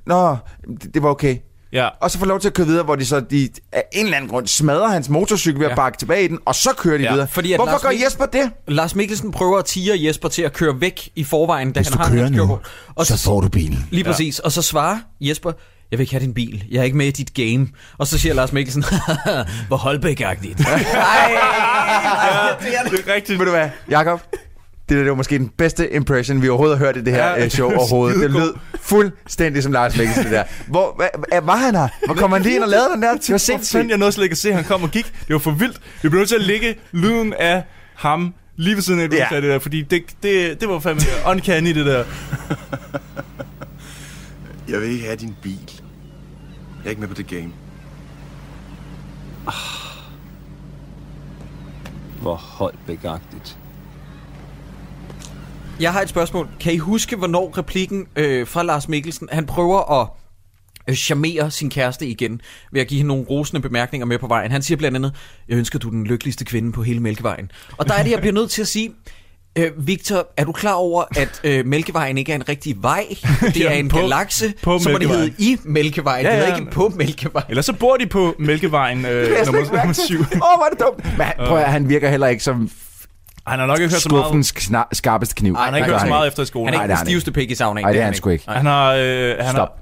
Nå, 0.07 0.37
det, 0.83 0.95
det 0.95 1.03
var 1.03 1.09
okay. 1.09 1.37
Ja. 1.73 1.89
Og 2.01 2.11
så 2.11 2.19
får 2.19 2.27
lov 2.27 2.41
til 2.41 2.49
at 2.49 2.55
køre 2.55 2.67
videre, 2.67 2.85
hvor 2.85 2.97
de 2.97 3.07
så 3.07 3.21
de, 3.21 3.49
af 3.73 3.85
en 3.93 4.05
eller 4.05 4.17
anden 4.17 4.31
grund 4.31 4.47
smadrer 4.47 4.89
hans 4.89 5.09
motorcykel 5.09 5.61
ved 5.61 5.67
ja. 5.67 5.73
at 5.73 5.77
bakke 5.77 5.99
tilbage 5.99 6.25
i 6.25 6.29
den, 6.29 6.39
og 6.45 6.55
så 6.55 6.71
kører 6.77 6.99
de 6.99 7.05
Ja, 7.05 7.13
videre. 7.13 7.29
fordi 7.29 7.53
at 7.53 7.59
Hvorfor 7.59 7.71
Lars 7.73 7.83
gør 7.83 7.91
Jesper 8.05 8.27
det? 8.27 8.51
Lars 8.69 8.95
Mikkelsen 8.95 9.33
prøver 9.33 9.59
at 9.59 9.65
tire 9.65 9.95
Jesper 10.05 10.29
til 10.29 10.43
at 10.43 10.53
køre 10.53 10.81
væk 10.81 11.09
i 11.17 11.25
forvejen, 11.25 11.73
da 11.73 11.81
Hvis 11.81 11.89
han 11.89 11.99
du 11.99 12.03
har 12.05 12.11
kører 12.11 12.29
nu. 12.29 12.59
Og 12.95 13.07
så 13.07 13.19
får 13.25 13.41
du 13.41 13.49
bilen. 13.49 13.89
Lige 13.91 14.05
præcis. 14.05 14.39
Og 14.39 14.53
så 14.53 14.63
svarer 14.63 14.99
Jesper, 15.21 15.53
jeg 15.91 15.99
vil 15.99 16.03
ikke 16.05 16.13
have 16.13 16.23
din 16.23 16.35
bil. 16.35 16.65
Jeg 16.71 16.79
er 16.81 16.85
ikke 16.85 16.97
med 16.97 17.07
i 17.07 17.11
dit 17.11 17.35
game. 17.35 17.69
Og 17.99 18.07
så 18.07 18.19
siger 18.19 18.35
Lars 18.35 18.53
Mikkelsen, 18.53 18.85
hvor 19.69 19.77
Holbæk-agtigt. 19.77 20.59
det 20.59 20.65
er 23.09 23.15
rigtigt. 23.15 23.39
Ved 23.39 23.47
du 23.47 23.53
hvad, 23.53 23.69
Jakob? 23.91 24.21
Det, 24.91 24.97
der, 24.97 25.03
det 25.03 25.11
var 25.11 25.17
måske 25.17 25.39
den 25.39 25.49
bedste 25.49 25.93
impression, 25.93 26.43
vi 26.43 26.49
overhovedet 26.49 26.79
har 26.79 26.85
hørt 26.87 26.97
i 26.97 27.01
det 27.05 27.13
her 27.13 27.27
Ja, 27.27 27.41
ja, 27.43 27.49
show 27.49 27.71
overhovedet. 27.79 28.21
Det 28.21 28.31
lød 28.31 28.55
fuldstændig 28.81 29.63
som 29.63 29.73
Lars 29.73 29.97
Mikkelsen, 29.97 30.25
det 30.25 30.33
der. 30.33 30.45
Hvor, 30.67 30.95
hvad, 30.97 31.09
hvad, 31.29 31.41
var 31.43 31.57
han 31.57 31.75
her? 31.75 31.89
Hvor 32.07 32.15
kom 32.15 32.33
han 32.33 32.43
lige 32.43 32.55
ind 32.55 32.63
og 32.63 32.69
lavede 32.69 32.89
den 32.95 33.03
der? 33.03 33.13
Det 33.17 33.33
var 33.33 33.39
sindssygt. 33.39 33.89
jeg 33.91 33.99
nåede 33.99 34.13
slet 34.13 34.25
ikke 34.25 34.33
at 34.35 34.39
se, 34.39 34.53
han 34.53 34.65
kom 34.65 34.83
og 34.83 34.91
gik. 34.91 35.05
Det 35.27 35.33
var 35.33 35.39
for 35.39 35.51
vildt. 35.51 35.81
Vi 36.03 36.09
blev 36.09 36.19
nødt 36.19 36.29
til 36.29 36.37
at 36.37 36.43
lægge 36.43 36.75
lyden 36.93 37.35
af 37.39 37.63
ham 37.95 38.35
lige 38.57 38.75
ved 38.77 38.83
siden 38.83 39.01
af, 39.01 39.09
Ja. 39.13 39.27
ja. 39.31 39.37
det 39.41 39.43
der, 39.43 39.59
fordi 39.59 39.83
det, 39.83 40.03
det, 40.23 40.61
det 40.61 40.69
var 40.69 40.79
fandme 40.79 41.03
uncanny, 41.27 41.75
det 41.75 41.87
der. 41.87 42.05
Jeg 44.69 44.81
vil 44.81 44.91
ikke 44.91 45.05
have 45.05 45.17
din 45.17 45.37
bil. 45.43 45.71
Jeg 46.79 46.87
er 46.87 46.89
ikke 46.91 47.01
med 47.01 47.09
på 47.09 47.15
det 47.15 47.27
game. 47.27 47.51
Hvor 52.21 52.35
holdbegagtigt. 52.35 53.57
Jeg 55.81 55.93
har 55.93 56.01
et 56.03 56.09
spørgsmål. 56.09 56.49
Kan 56.61 56.73
I 56.73 56.77
huske, 56.79 57.17
hvornår 57.17 57.59
replikken 57.59 58.07
øh, 58.17 58.47
fra 58.47 58.63
Lars 58.63 58.89
Mikkelsen, 58.89 59.29
han 59.33 59.47
prøver 59.47 60.01
at 60.03 60.09
øh, 60.89 60.95
charmere 60.95 61.51
sin 61.51 61.71
kæreste 61.71 62.07
igen, 62.07 62.41
ved 62.73 62.81
at 62.81 62.87
give 62.87 62.99
hende 62.99 63.09
nogle 63.09 63.25
rosende 63.31 63.61
bemærkninger 63.63 64.07
med 64.07 64.19
på 64.19 64.27
vejen. 64.27 64.51
Han 64.51 64.63
siger 64.63 64.79
blandt 64.79 64.97
andet, 64.97 65.13
jeg 65.49 65.57
ønsker, 65.57 65.79
du 65.79 65.89
er 65.89 65.93
den 65.93 66.05
lykkeligste 66.05 66.45
kvinde 66.45 66.73
på 66.73 66.83
hele 66.83 67.01
Mælkevejen. 67.01 67.51
Og 67.77 67.89
der 67.89 67.95
er 67.95 68.03
det, 68.03 68.11
jeg 68.11 68.21
bliver 68.21 68.33
nødt 68.33 68.51
til 68.51 68.63
at 68.63 68.69
sige, 68.69 68.93
øh, 69.59 69.71
Victor, 69.87 70.29
er 70.37 70.45
du 70.45 70.53
klar 70.53 70.73
over, 70.75 71.05
at 71.17 71.41
øh, 71.45 71.67
Mælkevejen 71.67 72.19
ikke 72.19 72.33
er 72.33 72.37
en 72.37 72.49
rigtig 72.49 72.83
vej? 72.83 73.05
Det 73.55 73.67
er 73.67 73.71
en 73.71 73.89
på- 73.89 73.99
galakse, 73.99 74.55
på 74.63 74.79
så 74.79 74.89
må 74.91 74.99
det 74.99 75.09
hedde 75.09 75.23
Mælkevejen. 75.23 75.59
i 75.65 75.69
Mælkevejen. 75.69 76.25
Ja, 76.27 76.31
Det 76.33 76.37
ja. 76.39 76.45
hedder 76.45 76.59
ikke 76.59 76.71
på 76.71 76.89
Mælkevejen. 76.97 77.47
Eller 77.51 77.63
så 77.63 77.73
bor 77.73 77.97
de 77.97 78.07
på 78.07 78.35
Mælkevejen 78.39 79.05
øh, 79.05 79.11
Det 79.11 79.41
er 79.41 79.45
nummer, 79.45 79.61
ikke 79.61 79.73
mærke 79.73 79.87
nummer 79.87 79.95
til. 79.95 80.05
7. 80.05 80.21
Åh, 80.21 80.27
oh, 80.43 80.67
er 80.67 80.71
det 80.71 80.81
dumt. 80.81 81.05
Men 81.19 81.27
han, 81.27 81.35
prøv 81.39 81.57
at, 81.59 81.73
han 81.73 81.89
virker 81.89 82.11
heller 82.11 82.27
ikke 82.27 82.43
som 82.43 82.71
Han 83.51 83.59
har 83.59 83.67
nok 83.67 83.79
ikke 83.79 83.95
hørt 83.95 84.03
så 84.03 84.09
meget. 84.09 84.25
skuffens 84.25 84.55
skarpeste 84.93 85.35
kniv. 85.35 85.57
Han 85.57 85.73
har 85.73 85.77
ikke 85.77 85.91
hørt 85.91 86.01
så 86.01 86.07
meget 86.07 86.29
efter 86.29 86.43
i 86.43 86.47
skolen. 86.47 86.67
Han 86.69 86.75
er 86.75 86.79
ikke 86.79 86.83
det 86.83 86.89
den 86.89 86.97
han 86.97 87.07
stiveste 87.07 87.33
pik 87.33 87.51
i 87.51 87.55
saunaen. 87.55 87.85
Nej, 87.85 87.93
det 87.93 88.01
er 88.01 88.05
han 88.05 88.15
sgu 88.15 88.31
ikke. 88.31 88.45
Han 88.49 88.67
har, 88.67 88.93
øh, 88.93 89.37
han, 89.37 89.45
har, 89.45 89.53
Stop. 89.53 89.79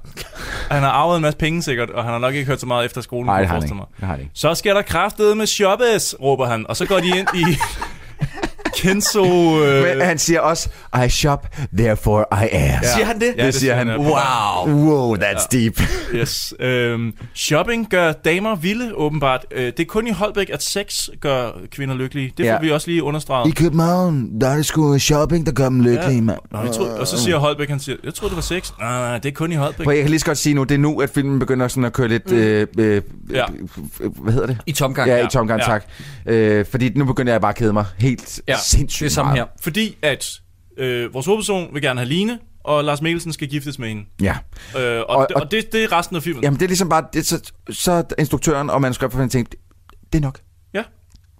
han 0.71 0.83
har 0.83 0.89
arvet 0.89 1.15
en 1.15 1.21
masse 1.21 1.37
penge 1.37 1.61
sikkert, 1.63 1.89
og 1.89 2.03
han 2.03 2.11
har 2.11 2.19
nok 2.19 2.33
ikke 2.33 2.45
hørt 2.45 2.59
så 2.59 2.65
meget 2.65 2.85
efter 2.85 3.01
skolen. 3.01 3.25
Nej, 3.25 3.39
det 3.39 3.47
har 3.47 3.55
han 3.55 3.63
ikke. 3.63 4.05
har. 4.05 4.19
Så 4.33 4.55
skal 4.55 4.75
der 4.75 4.81
kraftet 4.81 5.37
med 5.37 5.45
shoppes, 5.47 6.15
råber 6.21 6.45
han. 6.45 6.65
Og 6.69 6.77
så 6.77 6.85
går 6.85 6.99
de 6.99 7.07
ind 7.07 7.27
i 7.35 7.45
Kenzo... 8.79 9.23
Øh, 9.63 9.83
Men 9.97 10.01
han 10.05 10.17
siger 10.17 10.39
også, 10.39 10.69
I 11.05 11.09
shop, 11.09 11.47
therefore 11.77 12.25
I 12.31 12.47
am. 12.55 12.83
Siger 12.95 13.05
han 13.05 13.19
det? 13.19 13.33
Ja, 13.37 13.45
det 13.45 13.55
siger 13.55 13.75
han. 13.75 13.87
Wow. 13.97 14.67
Wow, 14.67 15.15
that's 15.15 15.47
deep. 15.51 15.81
Yes. 16.15 16.53
Øhm, 16.59 17.13
shopping 17.33 17.89
gør 17.89 18.11
damer 18.11 18.55
vilde, 18.55 18.91
åbenbart. 18.95 19.45
Øh, 19.51 19.65
det 19.65 19.79
er 19.79 19.85
kun 19.85 20.07
i 20.07 20.11
Holbæk, 20.11 20.49
at 20.53 20.63
sex 20.63 21.07
gør 21.21 21.49
kvinder 21.71 21.95
lykkelige. 21.95 22.33
Det 22.37 22.45
får 22.45 22.51
Ja. 22.53 22.59
vi 22.61 22.71
også 22.71 22.87
lige 22.87 23.03
understreget. 23.03 23.47
I 23.47 23.51
København, 23.51 24.41
der 24.41 24.49
er 24.49 24.55
det 24.55 24.65
sgu 24.65 24.97
shopping, 24.97 25.45
der 25.45 25.51
gør 25.51 25.69
dem 25.69 25.81
lykkelige, 25.81 26.21
mand. 26.21 26.39
Nå, 26.51 26.59
jeg 26.61 26.71
troede, 26.71 26.99
og 26.99 27.07
så 27.07 27.17
siger 27.23 27.37
Holbæk, 27.37 27.69
han 27.69 27.79
siger, 27.79 27.95
jeg 28.03 28.13
troede, 28.13 28.29
det 28.29 28.35
var 28.35 28.41
sex. 28.41 28.71
Nej, 28.79 28.89
nej, 28.99 29.17
det 29.17 29.29
er 29.29 29.33
kun 29.33 29.51
i 29.51 29.55
Holbæk. 29.55 29.83
Prøv, 29.85 29.93
jeg 29.93 30.01
kan 30.03 30.09
lige 30.09 30.19
så 30.19 30.25
godt 30.25 30.37
sige 30.37 30.53
nu, 30.53 30.63
det 30.63 30.75
er 30.75 30.79
nu, 30.79 31.01
at 31.01 31.09
filmen 31.09 31.39
begynder 31.39 31.67
sådan 31.67 31.85
at 31.85 31.93
køre 31.93 32.07
lidt, 32.07 32.31
øh, 32.31 32.67
øh, 32.77 33.01
Ja. 33.33 33.45
øh, 34.01 34.11
hvad 34.15 34.33
hedder 34.33 34.47
det? 34.47 34.57
I 34.65 34.71
tomgang. 34.71 35.09
Ja, 35.09 35.15
Ja. 35.17 35.25
i 35.25 35.29
tomgang, 35.29 35.59
Ja. 35.59 35.65
tak. 35.65 35.83
Øh, 36.25 36.65
fordi 36.71 36.89
nu 36.95 37.05
begynder 37.05 37.33
jeg 37.33 37.41
bare 37.41 37.49
at 37.51 37.55
kede 37.55 37.73
mig 37.73 37.85
helt 37.97 38.41
Ja, 38.47 38.55
sindssygt 38.69 38.99
det 39.05 39.05
er 39.11 39.13
samme 39.13 39.35
her. 39.35 39.45
Fordi 39.61 39.97
at 40.01 40.39
øh, 40.77 41.13
vores 41.13 41.25
hovedperson 41.25 41.73
vil 41.73 41.81
gerne 41.81 41.99
have 41.99 42.09
Line, 42.09 42.39
og 42.63 42.83
Lars 42.83 43.01
Mikkelsen 43.01 43.33
skal 43.33 43.47
giftes 43.47 43.79
med 43.79 43.87
hende. 43.87 44.03
Ja. 44.21 44.37
Øh, 44.77 44.99
og, 44.99 45.05
Og- 45.09 45.15
og, 45.17 45.27
og- 45.35 45.41
og 45.41 45.51
det, 45.51 45.71
det 45.71 45.83
er 45.83 45.91
resten 45.91 46.15
af 46.15 46.23
filmen. 46.23 46.43
Jamen, 46.43 46.59
det 46.59 46.65
er 46.65 46.67
ligesom 46.69 46.89
bare, 46.89 47.03
det, 47.13 47.27
så, 47.27 47.51
så 47.69 48.03
instruktøren 48.19 48.69
og 48.69 48.81
manuskriptforfatteren 48.81 49.29
tænkte, 49.29 49.57
det 50.13 50.19
er 50.19 50.23
nok. 50.23 50.39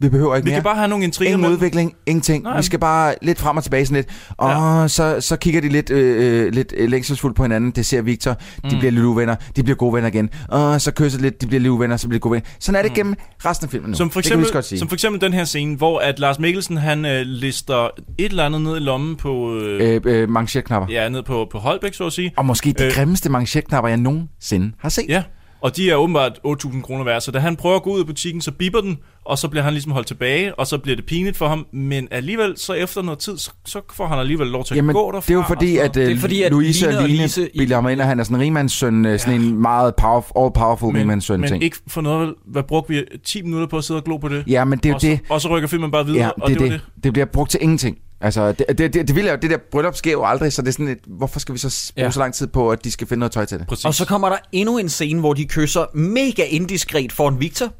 Vi 0.02 0.10
behøver 0.10 0.36
ikke 0.36 0.46
Vi 0.46 0.50
mere. 0.52 0.56
kan 0.58 0.64
bare 0.64 0.76
have 0.76 0.88
nogle 0.88 1.04
intriger 1.06 1.30
Ingen 1.32 1.42
med. 1.42 1.50
udvikling, 1.50 1.94
ingenting. 2.06 2.44
Nej. 2.44 2.58
Vi 2.58 2.64
skal 2.64 2.80
bare 2.80 3.16
lidt 3.22 3.40
frem 3.40 3.58
og 3.58 3.64
tilbage 3.64 3.86
sådan 3.86 3.96
lidt. 3.96 4.08
Og 4.38 4.82
ja. 4.82 4.88
så, 4.88 5.18
så 5.22 5.36
kigger 5.36 5.62
de 5.62 5.70
lidt, 5.70 5.90
øh, 5.90 6.46
øh, 6.46 6.54
lidt 6.54 6.74
øh, 6.78 6.90
længselsfuldt 6.90 7.36
på 7.36 7.44
hinanden. 7.44 7.72
Det 7.72 7.86
ser 7.86 8.02
Victor. 8.02 8.32
De 8.34 8.40
Mm. 8.64 8.80
bliver 8.80 8.92
lidt 8.92 9.06
uvenner. 9.06 9.36
De 9.56 9.64
bliver 9.64 9.76
gode 9.78 9.94
venner 9.94 10.10
igen. 10.10 10.30
Og 10.50 10.82
så 10.82 10.92
kysser 10.92 11.20
lidt. 11.20 11.42
De 11.42 11.48
bliver 11.48 11.60
lidt 11.62 11.72
uvenner. 11.72 11.98
Så 11.98 12.08
bliver 12.08 12.18
de 12.20 12.22
gode 12.22 12.32
venner. 12.32 12.48
Sådan 12.60 12.80
er 12.80 12.82
det 12.82 12.92
Mm. 12.92 12.96
gennem 12.96 13.16
resten 13.46 13.66
af 13.66 13.70
filmen 13.72 13.90
nu. 13.90 13.96
Som 13.98 14.10
for, 14.10 14.22
det 14.22 14.32
kan 14.32 14.40
vi 14.40 14.44
eksempel, 14.44 14.64
sige. 14.64 14.80
som 14.80 14.88
for 14.88 14.96
eksempel 14.96 15.22
den 15.22 15.34
her 15.34 15.44
scene, 15.44 15.76
hvor 15.78 16.00
at 16.00 16.20
Lars 16.20 16.40
Mikkelsen 16.40 16.78
han 16.78 17.06
øh, 17.06 17.22
lister 17.22 17.90
et 18.18 18.30
eller 18.30 18.46
andet 18.46 18.62
ned 18.62 18.76
i 18.78 18.80
lommen 18.80 19.16
på, 19.16 19.56
øh, 19.56 19.96
Øh, 19.96 20.02
øh, 20.06 20.30
manchetknapper. 20.30 20.88
ja, 20.94 21.10
ned 21.10 21.24
på, 21.24 21.48
på 21.52 21.58
Holbæk, 21.58 21.94
så 21.94 22.06
at 22.06 22.14
sige. 22.14 22.34
Og 22.38 22.46
måske 22.46 22.74
de 22.78 22.84
Øh, 22.86 22.92
grimmeste 22.92 23.30
manchetknapper, 23.30 23.90
jeg 23.90 23.98
nogensinde 23.98 24.72
har 24.80 24.90
set. 24.90 25.06
Ja, 25.10 25.24
og 25.62 25.76
de 25.78 25.92
er 25.92 25.96
åbenbart 25.96 26.40
8.000 26.48 26.82
kroner 26.82 27.04
værd, 27.04 27.22
så 27.22 27.32
da 27.32 27.40
han 27.40 27.56
prøver 27.56 27.76
at 27.76 27.84
gå 27.84 27.90
ud 27.94 28.00
af 28.00 28.06
butikken, 28.06 28.42
så 28.42 28.52
bipper 28.52 28.82
den, 28.82 28.98
og 29.26 29.38
så 29.38 29.48
bliver 29.48 29.64
han 29.64 29.74
ligesom 29.74 29.92
holdt 29.92 30.08
tilbage, 30.08 30.56
og 30.60 30.68
så 30.68 30.78
bliver 30.78 30.96
det 30.96 31.06
pinligt 31.06 31.38
for 31.38 31.48
ham, 31.48 31.66
men 31.74 32.08
alligevel, 32.12 32.54
så 32.58 32.74
efter 32.74 33.02
noget 33.02 33.20
tid, 33.20 33.38
så, 33.38 33.52
så 33.66 33.82
får 33.94 34.08
han 34.08 34.20
alligevel 34.20 34.48
lov 34.48 34.64
til 34.66 34.76
Jamen, 34.76 34.90
at 34.90 34.94
gå 34.94 35.12
derfra. 35.12 35.26
det 35.28 35.30
er 35.30 35.36
jo 35.38 35.44
fordi, 35.48 35.78
og 35.78 35.84
at, 35.86 35.98
øh, 35.98 36.06
Det 36.06 36.16
er 36.16 36.20
fordi, 36.20 36.42
at 36.44 36.52
Louise 36.52 36.90
og 36.90 36.96
og 37.04 37.10
Line 37.10 37.30
bilder 37.58 37.76
ham 37.76 37.90
ind, 37.90 38.02
og 38.02 38.08
han 38.08 38.20
er 38.20 38.24
sådan 38.24 38.36
en 38.36 38.42
rigmandssøn, 38.42 39.06
ja. 39.06 39.18
sådan 39.18 39.42
en 39.42 39.62
meget 39.62 39.96
powerful, 39.96 40.94
men, 40.94 41.00
rigmandssøn 41.00 41.40
men 41.42 41.50
ting. 41.50 41.64
ikke 41.64 41.78
for 41.88 42.02
noget, 42.02 42.34
hvad 42.48 42.64
brugte 42.64 42.94
vi 42.94 43.04
10 43.26 43.42
minutter 43.42 43.68
på 43.68 43.78
at 43.78 43.84
sidde 43.84 44.00
og 44.00 44.04
glo 44.04 44.18
på 44.18 44.28
det? 44.30 44.44
Ja, 44.48 44.64
men 44.66 44.80
det 44.80 44.86
er 44.86 44.90
jo 44.90 44.96
og, 44.96 45.02
så, 45.02 45.08
det. 45.08 45.20
og 45.30 45.42
så 45.42 45.48
rykker 45.50 45.68
filmen 45.68 45.92
bare 45.92 46.06
videre, 46.06 46.24
Ja, 46.24 46.30
og 46.42 46.50
det, 46.50 46.60
det, 46.60 46.66
er 46.66 46.70
var 46.70 46.78
det. 46.78 46.86
det. 46.96 47.04
det 47.04 47.14
bliver 47.14 47.26
brugt 47.26 47.52
til 47.52 47.60
ingenting. 47.64 47.98
Altså, 48.22 48.52
det, 48.52 48.66
det, 48.78 48.94
det, 48.94 49.08
det 49.08 49.16
vilde 49.16 49.30
er 49.30 49.34
jo, 49.34 49.40
det 49.42 49.50
der 49.52 49.58
bryllup 49.72 49.96
sker 49.96 50.12
jo 50.12 50.26
aldrig, 50.26 50.54
så 50.54 50.62
det 50.62 50.68
er 50.68 50.72
sådan 50.72 50.88
et, 50.88 50.98
hvorfor 51.08 51.40
skal 51.40 51.54
vi 51.54 51.60
så 51.60 51.92
bruge 51.96 52.06
Ja. 52.06 52.12
så 52.12 52.20
lang 52.20 52.34
tid 52.34 52.48
på, 52.48 52.70
at 52.72 52.84
de 52.84 52.92
skal 52.92 53.08
finde 53.08 53.20
noget 53.20 53.32
tøj 53.32 53.46
til 53.46 53.60
det? 53.60 53.68
Præcis. 53.68 53.86
Og 53.86 53.94
så 53.96 54.06
kommer 54.06 54.30
der 54.30 54.38
endnu 54.52 54.78
en 54.78 54.90
scene, 54.90 55.20
hvor 55.20 55.34
de 55.34 55.46
kysser 55.46 55.86
mega 55.98 56.44
indiskret 56.44 57.12
foran 57.12 57.40
Victor. 57.40 57.74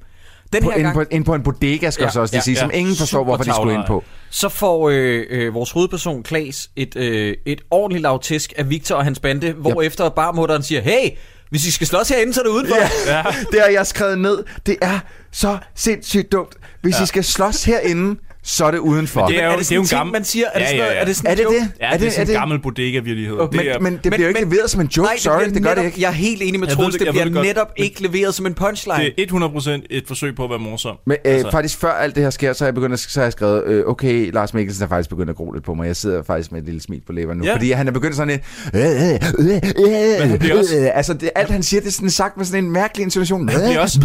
Den 0.54 0.64
På, 0.64 0.70
her 0.70 0.78
ind, 0.78 0.84
gang, 0.86 0.94
på, 0.96 1.04
ind 1.12 1.26
på 1.26 1.34
en 1.36 1.44
bodega, 1.44 1.90
skal 1.90 2.04
Ja, 2.04 2.08
ja, 2.08 2.12
så 2.12 2.20
også 2.22 2.36
ja, 2.36 2.38
ja, 2.38 2.42
sige, 2.42 2.54
ja. 2.56 2.60
som 2.60 2.72
ingen 2.74 2.96
forstår, 2.96 3.24
hvorfor 3.24 3.44
de 3.44 3.54
skulle 3.54 3.74
ind 3.74 3.84
på. 3.88 4.04
så 4.30 4.50
får 4.50 4.90
øh, 4.90 5.26
øh, 5.30 5.54
vores 5.54 5.72
hovedperson, 5.72 6.24
Klaas, 6.24 6.70
et, 6.76 6.96
øh, 6.96 7.36
et 7.46 7.62
ordentligt 7.72 8.02
lavtisk 8.02 8.54
af 8.58 8.70
Victor 8.70 8.96
og 8.96 9.04
hans 9.04 9.20
bande, 9.20 9.52
hvor 9.52 9.82
efter 9.82 10.10
barmutteren 10.10 10.64
siger, 10.64 10.82
hey, 10.82 11.10
hvis 11.50 11.68
I 11.68 11.72
skal 11.72 11.88
slås 11.88 12.10
herinde, 12.10 12.34
så 12.34 12.40
er 12.40 12.44
det 12.44 12.52
udenfor. 12.52 12.76
Ja, 12.76 13.18
ja. 13.18 13.24
det 13.52 13.60
har 13.62 13.68
jeg 13.70 13.88
skrevet 13.88 14.20
ned. 14.20 14.44
Det 14.66 14.78
er 14.82 15.00
så 15.32 15.58
sindssygt 15.76 16.32
dumt. 16.32 16.56
Hvis 16.82 16.98
ja. 17.00 17.04
I 17.04 17.06
skal 17.06 17.24
slås 17.24 17.64
herinde, 17.64 18.20
så 18.44 18.66
er 18.66 18.72
det 18.72 18.78
udenfor. 18.78 19.22
Men 19.22 19.30
det 19.30 19.42
er 19.44 19.46
jo, 19.46 19.52
er 19.52 19.58
det 19.58 19.70
det 19.70 19.72
er 19.72 19.76
jo 19.76 19.80
en 19.80 19.84
en 19.84 19.88
ting, 19.88 19.98
gammel... 20.00 20.12
man 20.14 20.24
siger? 20.24 20.46
Er 20.54 20.60
det 20.60 20.68
sådan 20.68 20.80
noget- 20.80 21.00
er 21.02 21.06
det 21.06 21.16
sådan 21.16 21.28
Er 21.28 21.32
en 21.32 21.38
det 21.38 21.48
det? 21.50 21.72
Ja, 21.82 21.86
er 21.88 21.92
det, 21.92 22.00
det 22.02 22.08
er 22.08 22.12
sådan 22.12 22.28
det? 22.28 22.34
en 22.34 22.40
gammel 22.40 22.60
bodega-virlighed. 22.60 23.36
Men, 23.36 23.48
det 23.52 23.72
er, 23.72 23.80
men 23.80 23.94
det 23.94 24.02
bliver 24.14 24.18
jo 24.20 24.28
ikke 24.28 24.42
leveret 24.50 24.70
som 24.70 24.82
en 24.82 24.88
joke, 24.98 25.06
Nej, 25.08 25.18
sorry, 25.18 25.44
det, 25.44 25.52
bliver 25.54 25.64
gør 25.64 25.70
det 25.70 25.78
netop, 25.78 25.86
ikke. 25.86 26.02
Jeg 26.02 26.08
er 26.08 26.12
helt 26.12 26.42
enig 26.42 26.60
med 26.60 26.68
Troels, 26.68 26.96
det- 26.96 27.02
det, 27.06 27.10
bliver 27.14 27.26
det 27.26 27.34
godt. 27.34 27.48
netop 27.48 27.68
ikke 27.78 28.02
leveret 28.02 28.34
som 28.36 28.46
en 28.46 28.54
punchline. 28.54 29.12
det 29.18 29.32
er 29.34 29.80
100% 29.82 29.86
et 29.90 30.04
forsøg 30.08 30.36
på 30.36 30.44
at 30.44 30.50
være 30.50 30.60
morsom. 30.60 30.96
Men 31.06 31.18
øh, 31.26 31.34
altså. 31.34 31.52
faktisk 31.52 31.80
før 31.80 31.92
alt 31.92 32.16
det 32.16 32.24
her 32.24 32.30
sker, 32.30 32.54
så 32.54 32.64
har 32.64 32.68
jeg, 32.68 32.74
begyndt 32.76 32.94
at, 32.94 33.00
så 33.00 33.20
har 33.20 33.26
jeg 33.26 33.32
skrevet, 33.32 33.64
øh, 33.66 33.86
okay, 33.86 34.32
Lars 34.34 34.54
Mikkelsen 34.54 34.84
er 34.84 34.88
faktisk 34.88 35.10
begyndt 35.10 35.30
at 35.30 35.36
gro 35.36 35.52
lidt 35.52 35.66
på 35.66 35.74
mig. 35.74 35.88
Jeg 35.88 35.96
sidder 35.96 36.24
faktisk 36.24 36.52
med 36.52 36.60
et 36.60 36.66
lille 36.66 36.82
smil 36.82 37.02
på 37.08 37.14
læberne 37.14 37.40
nu. 37.40 37.44
Ja. 37.46 37.50
Ja. 37.50 37.56
Fordi 37.56 37.72
han 37.72 37.88
er 37.88 37.92
begyndt 37.92 38.16
sådan 38.16 38.28
lidt... 38.28 38.42
Øh, 38.74 38.82
øh, 38.82 39.20
øh, 39.40 40.24
øh, 40.24 40.30
Men 40.30 40.84
øh, 40.84 40.90
altså, 40.94 41.14
det, 41.14 41.30
alt 41.36 41.50
han 41.52 41.64
siger, 41.64 41.82
det 41.82 41.88
er 41.88 41.92
sådan 41.92 42.10
sagt 42.10 42.38
med 42.38 42.46
sådan 42.46 42.64
en 42.64 42.72
mærkelig 42.72 43.04
intonation. 43.04 43.50
Han 43.50 43.62
bliver 43.62 43.80
også- 43.80 44.00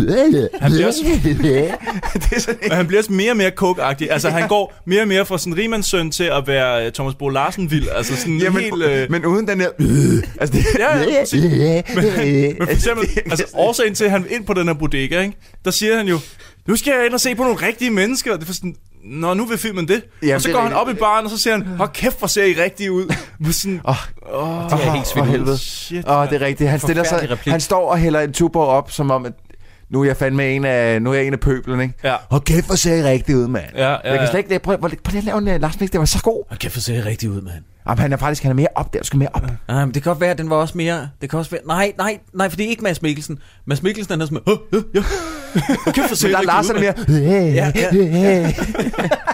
han 0.61 0.72
bliver 0.72 0.87
også- 0.87 1.05
det 2.14 2.32
er 2.37 2.41
sådan 2.41 2.59
Men 2.62 2.72
han 2.72 2.87
bliver 2.87 3.01
også 3.01 3.12
mere 3.12 3.30
og 3.30 3.37
mere 3.37 3.51
coke-agtig. 3.57 4.09
Altså, 4.29 4.39
han 4.41 4.49
går 4.49 4.75
mere 4.87 5.03
og 5.03 5.09
mere 5.09 5.27
fra 5.27 5.39
sådan 5.39 5.57
rigmandssøn 5.57 6.11
til 6.11 6.25
at 6.25 6.47
være 6.47 6.87
uh, 6.87 6.93
Thomas 6.93 7.14
Bo 7.14 7.29
Larsen 7.29 7.70
vild. 7.70 7.89
Altså 7.97 8.16
sådan 8.16 8.39
Jamen, 8.39 8.62
helt... 8.62 8.83
Øh, 8.83 9.11
men 9.11 9.27
uden 9.27 9.49
den 9.49 9.61
her... 9.61 9.68
Altså, 10.41 10.57
det, 10.57 10.64
Ja, 10.79 10.99
ja, 10.99 11.20
præcis. 11.20 11.43
men, 11.45 12.55
men 12.59 12.66
for 12.66 12.72
eksempel, 12.75 13.09
altså 13.31 13.45
årsagen 13.55 13.95
til, 13.95 14.05
at 14.05 14.11
han 14.11 14.27
ind 14.31 14.47
på 14.47 14.55
den 14.55 14.66
her 14.66 14.75
bodega, 14.75 15.20
ikke? 15.20 15.37
der 15.64 15.70
siger 15.70 15.97
han 15.97 16.09
jo, 16.09 16.18
nu 16.68 16.77
skal 16.77 16.93
jeg 16.97 17.07
ind 17.07 17.14
og 17.14 17.20
se 17.20 17.35
på 17.35 17.43
nogle 17.43 17.66
rigtige 17.66 17.91
mennesker. 17.91 18.33
Det 18.33 18.43
er 18.43 18.47
for 18.47 18.55
sådan, 18.55 18.75
Nå, 19.05 19.35
nu 19.35 19.45
vil 19.45 19.59
filmen 19.59 19.89
det. 19.89 20.03
Jamen, 20.22 20.35
og 20.35 20.41
så 20.41 20.49
det 20.49 20.55
går 20.55 20.62
han 20.62 20.72
op 20.72 20.87
rigtigt. 20.87 20.99
i 20.99 21.01
baren, 21.01 21.25
og 21.25 21.31
så 21.31 21.39
siger 21.39 21.57
han, 21.57 21.66
hold 21.66 21.89
kæft, 21.89 22.18
hvor 22.18 22.27
ser 22.29 22.45
I 22.45 22.53
rigtige 22.53 22.93
ud. 22.93 23.14
Sådan, 23.53 23.81
Åh, 23.89 23.97
åh, 24.33 24.64
det 24.64 24.87
er 24.87 24.93
helt 24.93 25.31
helvede. 25.31 25.59
Shit, 25.59 26.09
Åh, 26.09 26.31
det 26.31 26.43
er 26.43 26.47
rigtigt. 26.47 26.70
Han, 26.70 26.81
stiller 26.81 27.05
sig, 27.05 27.39
han 27.47 27.61
står 27.61 27.91
og 27.91 27.99
hælder 27.99 28.20
en 28.20 28.33
tuborg 28.33 28.68
op, 28.68 28.91
som 28.91 29.11
om, 29.11 29.27
at 29.27 29.33
nu 29.95 30.01
er 30.01 30.05
jeg 30.05 30.17
fandme 30.17 30.49
en 30.49 30.65
af, 30.65 31.03
nu 31.03 31.11
er 31.11 31.15
jeg 31.15 31.27
en 31.27 31.33
af 31.33 31.41
pøblen, 31.41 31.81
ikke? 31.81 31.95
Ja. 32.05 32.15
Og 32.29 32.45
kæft, 32.45 32.67
hvor 32.67 32.75
ser 32.75 32.95
I 32.95 33.03
rigtig 33.03 33.37
ud, 33.37 33.49
mand. 33.49 33.65
Ja, 33.75 33.91
ja, 33.91 33.91
jeg 33.91 33.99
kan 34.05 34.15
ja. 34.15 34.31
slet 34.31 34.39
ikke, 34.39 34.59
prøv, 34.59 34.79
prøv, 34.79 34.91
prøv 35.05 35.19
at 35.19 35.25
lave 35.25 35.39
en 35.39 35.49
uh, 35.49 35.61
Lars 35.61 35.73
Mikkelsen, 35.73 35.93
det 35.93 35.99
var 35.99 36.05
så 36.07 36.23
god. 36.23 36.45
Og 36.51 36.59
kæft, 36.59 36.75
hvor 36.75 36.81
ser 36.81 37.07
rigtig 37.07 37.31
ud, 37.31 37.41
mand. 37.41 37.65
Jamen, 37.89 37.99
han 37.99 38.13
er 38.13 38.17
faktisk, 38.17 38.43
han 38.43 38.51
er 38.51 38.55
mere 38.55 38.69
op 38.75 38.95
der, 38.95 39.03
skal 39.03 39.19
mere 39.19 39.29
op. 39.33 39.43
Nej, 39.69 39.85
men 39.85 39.95
det 39.95 40.03
kan 40.03 40.11
godt 40.11 40.21
være, 40.21 40.31
at 40.31 40.39
den 40.39 40.51
var 40.51 40.57
også 40.57 40.77
mere... 40.77 41.09
Det 41.21 41.31
kan 41.31 41.39
også 41.39 41.51
være... 41.51 41.61
Nej, 41.67 41.93
nej, 41.99 42.19
nej, 42.33 42.49
for 42.49 42.57
det 42.57 42.67
er 42.67 42.71
ikke 42.71 42.83
Mads 42.83 43.03
Mikkelsen. 43.03 43.39
Mads 43.67 43.83
Mikkelsen, 43.83 44.13
han 44.13 44.21
er 44.21 44.27
sådan... 44.27 44.41
Åh, 44.47 44.57
ja, 44.73 44.79
ja. 44.95 45.93
Kæft, 45.93 46.17
ser 46.17 46.29
Men 46.29 46.35
der 46.35 46.41
er 46.41 46.43
Lars, 46.43 46.67
han 46.67 46.77
er 46.77 46.81
mere... 46.81 46.95
Ja, 47.55 47.73
ja. 47.75 48.53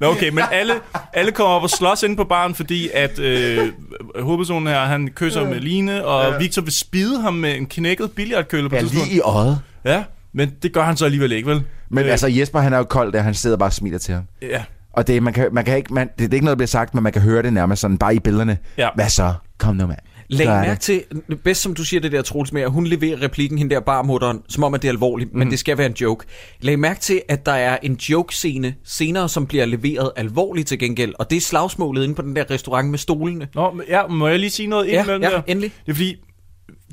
Nå, 0.00 0.06
okay, 0.06 0.28
men 0.28 0.44
alle, 0.52 0.74
alle 1.12 1.32
kommer 1.32 1.54
op 1.54 1.62
og 1.62 1.70
slås 1.70 2.02
inde 2.02 2.16
på 2.16 2.24
baren, 2.24 2.54
fordi 2.54 2.88
at 2.94 3.18
øh, 3.18 3.72
hovedpersonen 4.20 4.66
her, 4.68 4.80
han 4.80 5.08
kysser 5.14 5.44
med 5.48 5.60
Line, 5.60 6.04
og 6.06 6.32
Ja. 6.32 6.38
Victor 6.38 6.62
vil 6.62 6.72
spide 6.72 7.20
ham 7.20 7.34
med 7.34 7.56
en 7.56 7.66
knækket 7.66 8.10
billiardkølle 8.12 8.68
på 8.68 8.74
Ja, 8.76 8.80
tidspunkt. 8.80 9.06
lige 9.08 9.16
i 9.16 9.20
øjet. 9.20 9.60
Ja, 9.84 10.04
men 10.32 10.52
det 10.62 10.72
gør 10.72 10.82
han 10.82 10.96
så 10.96 11.04
alligevel 11.04 11.32
ikke, 11.32 11.48
vel? 11.48 11.62
Men 11.88 12.04
Øh, 12.04 12.10
altså, 12.10 12.26
Jesper, 12.28 12.58
han 12.60 12.72
er 12.72 12.78
jo 12.78 12.84
kold 12.84 13.12
der, 13.12 13.20
han 13.22 13.34
sidder 13.34 13.56
bare 13.56 13.68
og 13.68 13.72
smiler 13.72 13.98
til 13.98 14.14
ham. 14.14 14.24
Ja. 14.42 14.62
Og 14.92 15.06
det, 15.06 15.22
man 15.22 15.32
kan, 15.32 15.48
man 15.52 15.64
kan 15.64 15.76
ikke, 15.76 15.94
man, 15.94 16.08
det, 16.08 16.18
det 16.18 16.28
er 16.28 16.34
ikke 16.34 16.44
noget, 16.44 16.56
der 16.56 16.58
bliver 16.58 16.66
sagt, 16.66 16.94
men 16.94 17.02
man 17.02 17.12
kan 17.12 17.22
høre 17.22 17.42
det 17.42 17.52
nærmest 17.52 17.80
sådan, 17.80 17.98
bare 17.98 18.14
i 18.14 18.18
billederne. 18.18 18.58
Ja. 18.78 18.88
Hvad 18.94 19.08
så? 19.08 19.32
Kom 19.58 19.76
nu, 19.76 19.86
mand. 19.86 19.98
Læg 20.28 20.46
mærke 20.46 20.70
det. 20.70 20.80
til, 20.80 21.02
bedst 21.44 21.62
som 21.62 21.74
du 21.74 21.84
siger 21.84 22.00
det 22.00 22.12
der, 22.12 22.22
Troels, 22.22 22.52
med, 22.52 22.62
at 22.62 22.70
hun 22.70 22.86
leverer 22.86 23.22
replikken, 23.22 23.58
hende 23.58 23.74
der 23.74 23.80
barmutteren, 23.80 24.42
som 24.48 24.64
om, 24.64 24.74
at 24.74 24.82
det 24.82 24.88
er 24.88 24.92
alvorligt, 24.92 25.32
mm. 25.32 25.38
men 25.38 25.50
det 25.50 25.58
skal 25.58 25.78
være 25.78 25.86
en 25.86 25.92
joke. 25.92 26.26
Læg 26.60 26.78
mærke 26.78 27.00
til, 27.00 27.22
at 27.28 27.46
der 27.46 27.52
er 27.52 27.78
en 27.82 27.94
joke-scene 27.94 28.74
senere, 28.84 29.28
som 29.28 29.46
bliver 29.46 29.64
leveret 29.64 30.10
alvorligt 30.16 30.68
til 30.68 30.78
gengæld, 30.78 31.14
og 31.18 31.30
det 31.30 31.36
er 31.36 31.40
slagsmålet 31.40 32.04
inde 32.04 32.14
på 32.14 32.22
den 32.22 32.36
der 32.36 32.50
restaurant 32.50 32.88
med 32.90 32.98
stolene. 32.98 33.48
Nå, 33.54 33.80
ja, 33.88 34.06
må 34.06 34.28
jeg 34.28 34.38
lige 34.38 34.50
sige 34.50 34.66
noget 34.66 34.86
Ja, 34.86 34.92
indimellem 34.92 35.22
ja, 35.22 35.30
der? 35.30 35.42
endelig. 35.46 35.72
Det 35.86 35.92
er 35.92 35.94
fordi, 35.94 36.16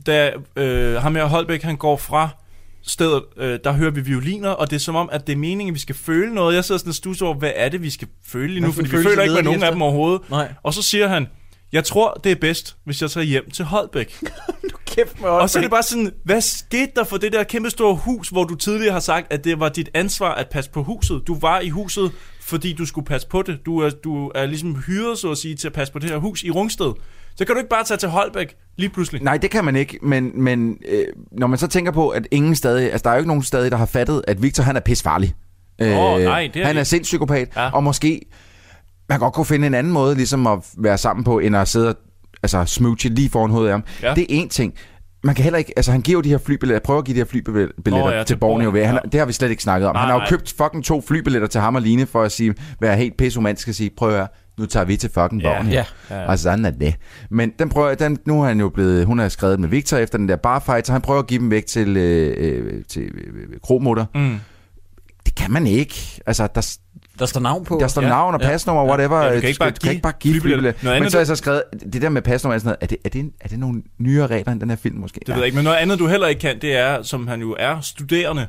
da 0.06 0.32
øh, 0.56 0.96
ham 0.96 1.16
her 1.16 1.26
Holbæk, 1.26 1.62
han 1.62 1.78
går 1.78 1.98
fra 1.98 2.30
stedet, 2.84 3.24
øh, 3.38 3.60
der 3.64 3.72
hører 3.72 3.92
vi 3.92 4.02
violiner, 4.02 4.50
og 4.50 4.70
det 4.70 4.76
er 4.76 4.80
som 4.80 4.96
om, 4.96 5.10
at 5.12 5.28
det 5.28 5.34
er 5.34 5.38
meningen, 5.38 5.72
at 5.72 5.76
vi 5.76 5.80
skal 5.80 5.96
føle 5.96 6.34
noget. 6.34 6.56
Jeg 6.56 6.66
sidder 6.66 6.80
sådan 6.80 6.90
og 6.90 6.96
stusser 6.96 7.26
over, 7.26 7.36
hvad 7.36 7.52
er 7.56 7.70
det, 7.70 7.82
vi 7.82 7.90
skal 7.90 8.08
føle 8.28 8.48
lige 8.54 8.60
nu, 8.60 8.72
fordi 8.72 8.90
vi 8.90 9.04
føler 9.04 9.24
ikke 9.24 9.36
med 9.36 9.44
nogen 9.44 9.64
af 9.64 9.66
efter? 9.66 9.72
dem 9.72 9.82
overhovedet. 9.82 10.22
Nej. 10.30 10.54
Og 10.64 10.74
så 10.74 10.82
siger 10.82 11.08
han, 11.08 11.28
jeg 11.72 11.84
tror, 11.84 12.14
det 12.24 12.32
er 12.32 12.36
bedst, 12.36 12.76
hvis 12.86 13.02
jeg 13.02 13.12
tager 13.12 13.26
hjem 13.26 13.50
til 13.52 13.66
Holbæk. 13.66 14.20
Kæft 14.96 15.22
med 15.22 15.30
Og 15.30 15.50
så 15.50 15.60
er 15.60 15.62
det 15.62 15.72
bare 15.72 15.84
sådan, 15.84 16.12
hvad 16.24 16.42
skete 16.42 16.92
der 16.96 17.04
for 17.04 17.18
det 17.18 17.34
der 17.34 17.44
kæmpe 17.44 17.70
store 17.70 17.96
hus, 17.96 18.30
hvor 18.30 18.44
du 18.44 18.56
tidligere 18.56 18.94
har 18.94 19.00
sagt, 19.00 19.34
at 19.34 19.44
det 19.44 19.60
var 19.60 19.70
dit 19.70 19.90
ansvar 19.94 20.34
at 20.34 20.48
passe 20.52 20.72
på 20.72 20.84
huset. 20.84 21.22
Du 21.28 21.40
var 21.40 21.60
i 21.60 21.70
huset, 21.70 22.12
fordi 22.42 22.74
du 22.74 22.86
skulle 22.86 23.06
passe 23.06 23.28
på 23.28 23.42
det. 23.42 23.60
Du 23.66 23.80
er, 23.80 23.90
du 23.90 24.28
er 24.36 24.46
ligesom 24.46 24.76
hyret, 24.88 25.18
så 25.18 25.32
at 25.32 25.38
sige, 25.38 25.56
til 25.56 25.68
at 25.68 25.74
passe 25.74 25.94
på 25.94 26.00
det 26.00 26.10
her 26.10 26.18
hus 26.18 26.44
i 26.44 26.52
Rungsted. 26.52 26.94
Så 27.36 27.46
kan 27.46 27.56
du 27.56 27.60
ikke 27.60 27.70
bare 27.70 27.84
tage 27.84 27.98
til 27.98 28.10
Holbæk 28.10 28.56
lige 28.78 28.90
pludselig. 28.90 29.22
Nej, 29.24 29.38
det 29.38 29.50
kan 29.52 29.66
man 29.66 29.76
ikke, 29.76 30.00
men, 30.02 30.32
men 30.44 30.78
øh, 30.88 31.06
når 31.32 31.48
man 31.48 31.60
så 31.60 31.68
tænker 31.68 31.92
på, 31.92 32.10
at 32.10 32.28
ingen 32.32 32.56
stadig, 32.56 32.92
altså 32.92 33.04
der 33.04 33.10
er 33.10 33.14
jo 33.14 33.20
ikke 33.20 33.28
nogen 33.28 33.44
stadig, 33.44 33.72
der 33.72 33.78
har 33.78 33.86
fattet, 33.86 34.22
at 34.28 34.42
Victor 34.44 34.64
han 34.64 34.76
er 34.76 34.80
pisfarlig. 34.80 35.34
Åh, 35.82 35.88
nej, 36.22 36.50
det 36.54 36.62
er 36.62 36.66
han 36.66 36.78
er 36.78 36.84
sindspsykopat, 36.84 37.50
Ja. 37.56 37.62
ja. 37.64 37.72
og 37.72 37.84
måske 37.84 38.22
man 39.12 39.20
godt 39.20 39.34
kunne 39.34 39.46
finde 39.46 39.68
en 39.68 39.74
anden 39.74 39.94
måde 39.94 40.16
ligesom 40.16 40.48
at 40.48 40.60
være 40.78 40.98
sammen 40.98 41.24
på, 41.24 41.40
end 41.40 41.56
at 41.56 41.68
sidde 41.68 41.90
og 41.90 41.96
altså, 42.44 42.66
smooche 42.66 43.10
lige 43.10 43.30
foran 43.30 43.52
hovedet 43.52 43.68
af 43.70 43.74
ham. 43.74 43.84
Ja. 44.04 44.14
Det 44.14 44.26
er 44.40 44.44
én 44.44 44.48
ting. 44.48 44.74
Man 45.24 45.36
kan 45.36 45.44
heller 45.44 45.58
ikke, 45.58 45.74
altså 45.76 45.92
han 45.92 46.02
giver 46.02 46.18
jo 46.18 46.22
de 46.22 46.30
her 46.30 46.38
flybilletter, 46.38 46.80
prøver 46.86 47.00
at 47.00 47.06
give 47.06 47.16
de 47.16 47.20
her 47.20 47.26
flybilletter 47.26 47.74
Nå, 47.92 47.98
ja, 47.98 48.10
til 48.10 48.18
ja, 48.18 48.24
til 48.24 48.38
Borneo. 48.38 48.72
Borneo, 48.72 48.86
Han, 48.86 48.96
ja. 49.04 49.10
Det 49.12 49.20
har 49.20 49.26
vi 49.28 49.34
slet 49.34 49.50
ikke 49.50 49.64
snakket 49.64 49.90
om. 49.90 49.96
Nej, 49.96 50.02
han 50.02 50.10
har 50.10 50.16
jo 50.16 50.20
nej. 50.20 50.30
købt 50.30 50.54
fucking 50.58 50.84
to 50.84 51.02
flybilletter 51.02 51.48
til 51.48 51.62
ham 51.62 51.76
og 51.76 51.82
Line 51.82 52.06
for 52.06 52.24
at 52.24 52.32
sige, 52.32 52.54
være 52.82 52.98
helt 52.98 53.18
pisseromantisk 53.18 53.68
og 53.68 53.76
sige, 53.76 53.90
prøv 53.98 54.10
at 54.10 54.16
høre, 54.16 54.28
nu 54.58 54.66
tager 54.66 54.86
vi 54.86 54.98
til 54.98 55.10
fucking 55.14 55.42
Ja, 55.42 55.58
Borneo. 55.58 55.72
ja, 55.74 55.86
ja, 56.10 56.22
ja. 56.22 56.28
Og 56.28 56.40
sådan 56.40 56.66
er 56.66 56.72
det. 56.72 56.96
Men 57.30 57.52
den 57.60 57.70
prøver, 57.70 57.96
den, 57.96 58.18
nu 58.26 58.42
har 58.42 58.48
han 58.48 58.60
jo 58.60 58.70
blevet, 58.70 59.06
hun 59.06 59.20
har 59.20 59.30
skrevet 59.30 59.60
med 59.60 59.70
Victor 59.70 59.98
efter 59.98 60.18
den 60.18 60.30
der 60.30 60.36
barfight, 60.36 60.88
så 60.88 60.94
han 60.94 61.02
prøver 61.02 61.20
at 61.20 61.28
give 61.28 61.40
dem 61.40 61.52
væk 61.52 61.66
til, 61.66 61.98
øh, 61.98 62.34
øh, 62.38 62.84
til 62.90 63.02
øh, 63.04 63.60
kromutter. 63.64 64.06
Mm. 64.16 64.40
Det 65.26 65.36
kan 65.36 65.52
man 65.52 65.68
ikke. 65.68 66.22
Altså, 66.26 66.48
der, 66.56 66.78
Der 67.20 67.26
står 67.26 67.40
navn 67.40 67.66
på. 67.66 67.78
der 67.82 67.88
står 67.88 68.02
Ja, 68.02 68.08
navn 68.08 68.34
og 68.36 68.42
ja. 68.42 68.48
pasnummer, 68.48 68.86
whatever. 68.86 69.22
Ja, 69.22 69.36
du 69.36 69.40
kan 69.40 69.48
ikke 69.50 69.60
bare 69.60 69.70
du 69.70 69.74
kan 69.74 69.82
give 69.82 69.92
ikke 69.94 70.02
bare 70.04 70.14
give. 70.20 70.40
Noget 70.62 70.76
Men 70.84 70.92
andet, 70.94 71.12
så 71.12 71.18
har 71.18 71.20
jeg 71.20 71.28
så 71.28 71.36
skrevet, 71.36 71.64
det 71.94 72.02
der 72.02 72.10
med 72.10 72.22
pasnummer, 72.22 72.56
er, 72.56 72.60
sådan 72.60 72.68
noget, 72.68 72.78
er, 72.82 72.86
det, 72.88 72.98
er, 73.06 73.10
det, 73.10 73.20
en- 73.20 73.34
er 73.42 73.48
det 73.48 73.60
nogle 73.60 73.82
nyere 73.98 74.28
regler 74.28 74.52
end 74.52 74.62
den 74.62 74.70
her 74.70 74.78
film 74.78 74.96
måske? 74.98 75.20
Det 75.20 75.28
ved 75.28 75.36
jeg 75.36 75.46
ikke, 75.46 75.56
men 75.56 75.64
noget 75.64 75.78
andet, 75.78 76.00
du 76.00 76.08
heller 76.08 76.28
ikke 76.28 76.42
kan, 76.42 76.62
det 76.62 76.76
er, 76.78 77.04
som 77.04 77.28
han 77.28 77.42
jo 77.42 77.56
er, 77.60 77.82
studerende, 77.82 78.48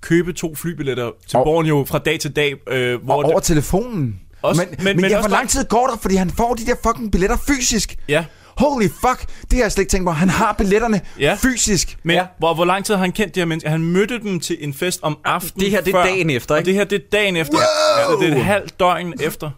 købe 0.00 0.32
to 0.32 0.54
flybilletter 0.54 1.10
til 1.26 1.38
Og- 1.38 1.44
Borneo 1.44 1.84
fra 1.88 1.98
dag 1.98 2.20
til 2.20 2.36
dag, 2.36 2.54
øh, 2.70 3.04
hvor 3.04 3.14
Og 3.14 3.24
over 3.24 3.40
telefonen. 3.40 4.20
Også- 4.42 4.62
men, 4.62 4.68
men- 4.78 4.84
men, 4.84 4.96
men 4.96 5.10
ja, 5.10 5.16
hvor 5.16 5.22
bare- 5.22 5.30
lang 5.30 5.48
tid 5.48 5.64
går 5.64 5.86
der, 5.86 5.96
fordi 6.02 6.16
han 6.16 6.30
får 6.30 6.54
de 6.54 6.66
der 6.66 6.74
fucking 6.86 7.12
billetter 7.12 7.36
fysisk? 7.48 7.96
Ja. 8.08 8.24
Holy 8.58 8.84
fuck, 8.88 9.26
det 9.42 9.52
har 9.52 9.64
jeg 9.64 9.72
slet 9.72 9.82
ikke 9.82 9.90
tænkt 9.90 10.06
på. 10.06 10.10
Han 10.12 10.28
har 10.28 10.54
billetterne 10.58 11.00
Ja. 11.20 11.36
fysisk. 11.42 11.96
Men 12.02 12.16
ja. 12.16 12.26
hvor, 12.38 12.54
hvor 12.54 12.64
lang 12.64 12.84
tid 12.84 12.94
har 12.94 13.00
han 13.00 13.12
kendt 13.12 13.34
de 13.34 13.40
her 13.40 13.44
mennesker? 13.46 13.70
Han 13.70 13.82
mødte 13.84 14.18
dem 14.22 14.40
til 14.40 14.56
en 14.60 14.74
fest 14.74 15.00
om 15.02 15.18
aftenen 15.24 15.60
Det 15.64 15.70
her, 15.70 15.80
det 15.80 15.88
er 15.88 15.92
før, 15.98 16.04
dagen 16.04 16.30
efter, 16.30 16.54
Og 16.54 16.58
ikke? 16.60 16.66
det 16.66 16.74
her, 16.74 16.84
det 16.84 16.96
er 16.96 17.02
dagen 17.12 17.36
efter. 17.36 17.54
Wow! 17.54 18.20
Ja, 18.20 18.26
det 18.26 18.32
er 18.32 18.38
et 18.38 18.44
halvt 18.44 18.80
døgn 18.80 19.14
efter. 19.20 19.50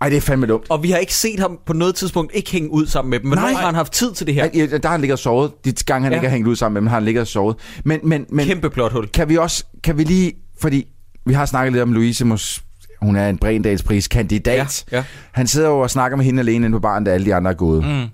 Ej, 0.00 0.08
det 0.08 0.16
er 0.16 0.20
fandme 0.20 0.46
dumt. 0.46 0.64
Og 0.68 0.82
vi 0.82 0.90
har 0.90 0.98
ikke 0.98 1.14
set 1.14 1.40
ham 1.40 1.58
på 1.66 1.72
noget 1.72 1.94
tidspunkt 1.94 2.32
ikke 2.34 2.50
hænge 2.50 2.70
ud 2.70 2.86
sammen 2.86 3.10
med 3.10 3.20
dem. 3.20 3.28
Men 3.28 3.38
Nej. 3.38 3.52
har 3.52 3.66
han 3.66 3.74
haft 3.74 3.92
tid 3.92 4.12
til 4.12 4.26
det 4.26 4.34
her. 4.34 4.48
Ja. 4.54 4.66
Der 4.66 4.78
har 4.84 4.90
han 4.90 5.00
ligget 5.00 5.12
og 5.12 5.18
sovet. 5.18 5.52
De 5.64 5.72
gange, 5.86 6.04
han 6.04 6.12
Ja. 6.12 6.16
ja. 6.16 6.20
ikke 6.20 6.28
har 6.28 6.34
hængt 6.36 6.48
ud 6.48 6.56
sammen 6.56 6.74
med 6.74 6.80
dem, 6.80 6.86
har 6.86 6.96
han 6.96 7.04
ligget 7.04 7.20
og 7.20 7.26
sovet. 7.26 7.56
Men, 7.84 8.00
men, 8.04 8.26
men 8.30 8.46
Kæmpe 8.46 8.70
plothul. 8.70 9.06
kan 9.08 9.28
vi 9.28 9.36
også, 9.36 9.64
kan 9.84 9.98
vi 9.98 10.04
lige, 10.04 10.32
fordi 10.60 10.86
vi 11.26 11.32
har 11.34 11.46
snakket 11.46 11.72
lidt 11.72 11.82
om 11.82 11.92
Louise, 11.92 12.24
Mos, 12.24 12.62
hun 13.02 13.16
er 13.16 13.28
en 13.28 13.38
Brendalspris 13.38 14.08
kandidat. 14.08 14.84
Ja, 14.92 14.96
ja. 14.96 15.04
Han 15.32 15.46
sidder 15.46 15.68
jo 15.68 15.78
og 15.80 15.90
snakker 15.90 16.16
med 16.16 16.24
hende 16.24 16.40
alene 16.40 16.66
inde 16.66 16.76
på 16.76 16.80
baren, 16.80 17.04
da 17.04 17.10
alle 17.10 17.26
de 17.26 17.34
andre 17.34 17.50
er 17.50 17.54
gået. 17.54 17.84
Mm. 17.84 18.06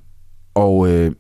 Og 0.55 0.89
øh, 0.89 1.13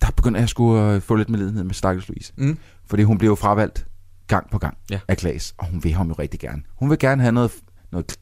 der 0.00 0.10
begynder 0.16 0.40
jeg 0.40 0.48
sgu 0.48 0.78
at 0.78 1.02
få 1.02 1.14
lidt 1.14 1.28
medlidenhed 1.30 1.64
med 1.64 1.74
Stakkels 1.74 2.08
Louise. 2.08 2.32
Mm. 2.36 2.58
Fordi 2.86 3.02
hun 3.02 3.18
bliver 3.18 3.30
jo 3.30 3.34
fravalgt 3.34 3.86
gang 4.26 4.50
på 4.50 4.58
gang 4.58 4.76
Ja. 4.90 5.00
af 5.08 5.16
Klaas, 5.16 5.54
og 5.58 5.66
hun 5.66 5.84
vil 5.84 5.92
ham 5.92 6.08
jo 6.08 6.14
rigtig 6.18 6.40
gerne. 6.40 6.62
Hun 6.78 6.90
vil 6.90 6.98
gerne 6.98 7.22
have 7.22 7.32
noget, 7.32 7.52
noget 7.92 8.16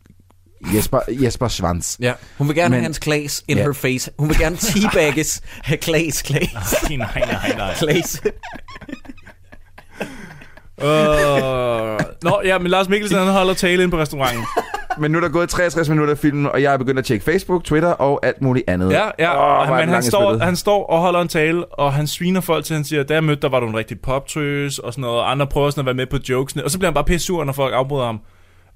Jesper, 0.75 1.01
Jesper 1.09 1.49
Svans. 1.49 1.97
Ja. 2.01 2.13
Hun 2.39 2.49
vil 2.49 2.57
gerne 2.57 2.69
Men- 2.69 2.73
have 2.77 2.83
hans 2.83 2.99
Klaas 2.99 3.45
in 3.49 3.57
Ja. 3.57 3.63
her 3.63 3.73
face. 3.73 4.11
Hun 4.19 4.29
vil 4.29 4.39
gerne 4.39 4.57
teabagges 4.57 5.43
af 5.73 5.81
Klaas, 5.81 6.23
Klaas, 6.23 6.49
Nej, 6.91 6.97
nej, 6.97 7.21
nej, 7.33 7.55
nej. 7.57 7.75
Klaas. 7.79 8.23
Uh, 10.79 11.99
nå, 12.23 12.41
ja, 12.45 12.59
men 12.59 12.71
Lars 12.71 12.89
Mikkelsen, 12.89 13.19
han 13.19 13.27
holder 13.29 13.55
tale 13.55 13.83
ind 13.83 13.91
på 13.91 13.99
restauranten. 13.99 14.45
Men 14.99 15.11
nu 15.11 15.19
er 15.19 15.23
der 15.23 15.29
gået 15.29 15.49
63 15.49 15.89
minutter 15.89 16.15
af 16.15 16.19
filmen, 16.19 16.47
og 16.47 16.63
jeg 16.63 16.73
er 16.73 16.77
begyndt 16.77 16.99
at 16.99 17.05
tjekke 17.05 17.25
Facebook, 17.25 17.65
Twitter 17.65 17.89
og 17.89 18.27
alt 18.27 18.43
muligt 18.43 18.71
andet. 18.71 18.91
Ja, 18.91 19.09
ja, 19.19 19.63
oh, 19.63 19.79
men 19.79 19.89
han 19.89 20.03
står, 20.03 20.39
han 20.39 20.57
står 20.57 20.87
og 20.87 21.01
holder 21.01 21.21
en 21.21 21.29
tale, 21.29 21.65
og 21.65 21.93
han 21.93 22.07
sviner 22.07 22.41
folk 22.41 22.65
til, 22.65 22.77
han 22.77 22.85
siger, 22.85 23.03
da 23.03 23.15
jeg 23.15 23.25
mødte 23.25 23.43
dig, 23.43 23.53
var 23.53 23.61
du 23.61 23.69
en 23.69 23.77
rigtig 23.77 24.01
poptøs, 24.01 24.79
og 24.79 24.93
sådan 24.93 25.03
noget, 25.03 25.19
og 25.19 25.31
andre 25.31 25.47
prøver 25.47 25.71
sådan 25.71 25.81
at 25.81 25.87
være 25.87 25.95
med 25.95 26.07
på 26.07 26.19
jokesene, 26.29 26.65
og 26.65 26.71
så 26.71 26.79
bliver 26.79 26.89
han 26.89 26.95
bare 26.95 27.05
pisse 27.05 27.27
sur, 27.27 27.45
når 27.45 27.53
folk 27.53 27.75
afbryder 27.75 28.05
ham. 28.05 28.21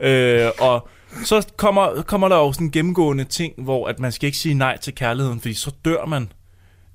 Øh, 0.01 0.51
og 0.61 0.89
så 1.25 1.47
kommer, 1.57 2.03
kommer 2.03 2.29
der 2.29 2.37
jo 2.37 2.53
sådan 2.53 2.67
en 2.67 2.71
gennemgående 2.71 3.25
ting, 3.25 3.53
hvor 3.59 3.87
at 3.87 4.01
man 4.01 4.13
skal 4.13 4.27
ikke 4.27 4.39
sige 4.39 4.55
nej 4.55 4.79
til 4.79 4.95
kærligheden, 4.95 5.41
fordi 5.41 5.55
så 5.55 5.71
dør 5.85 6.07
man. 6.07 6.29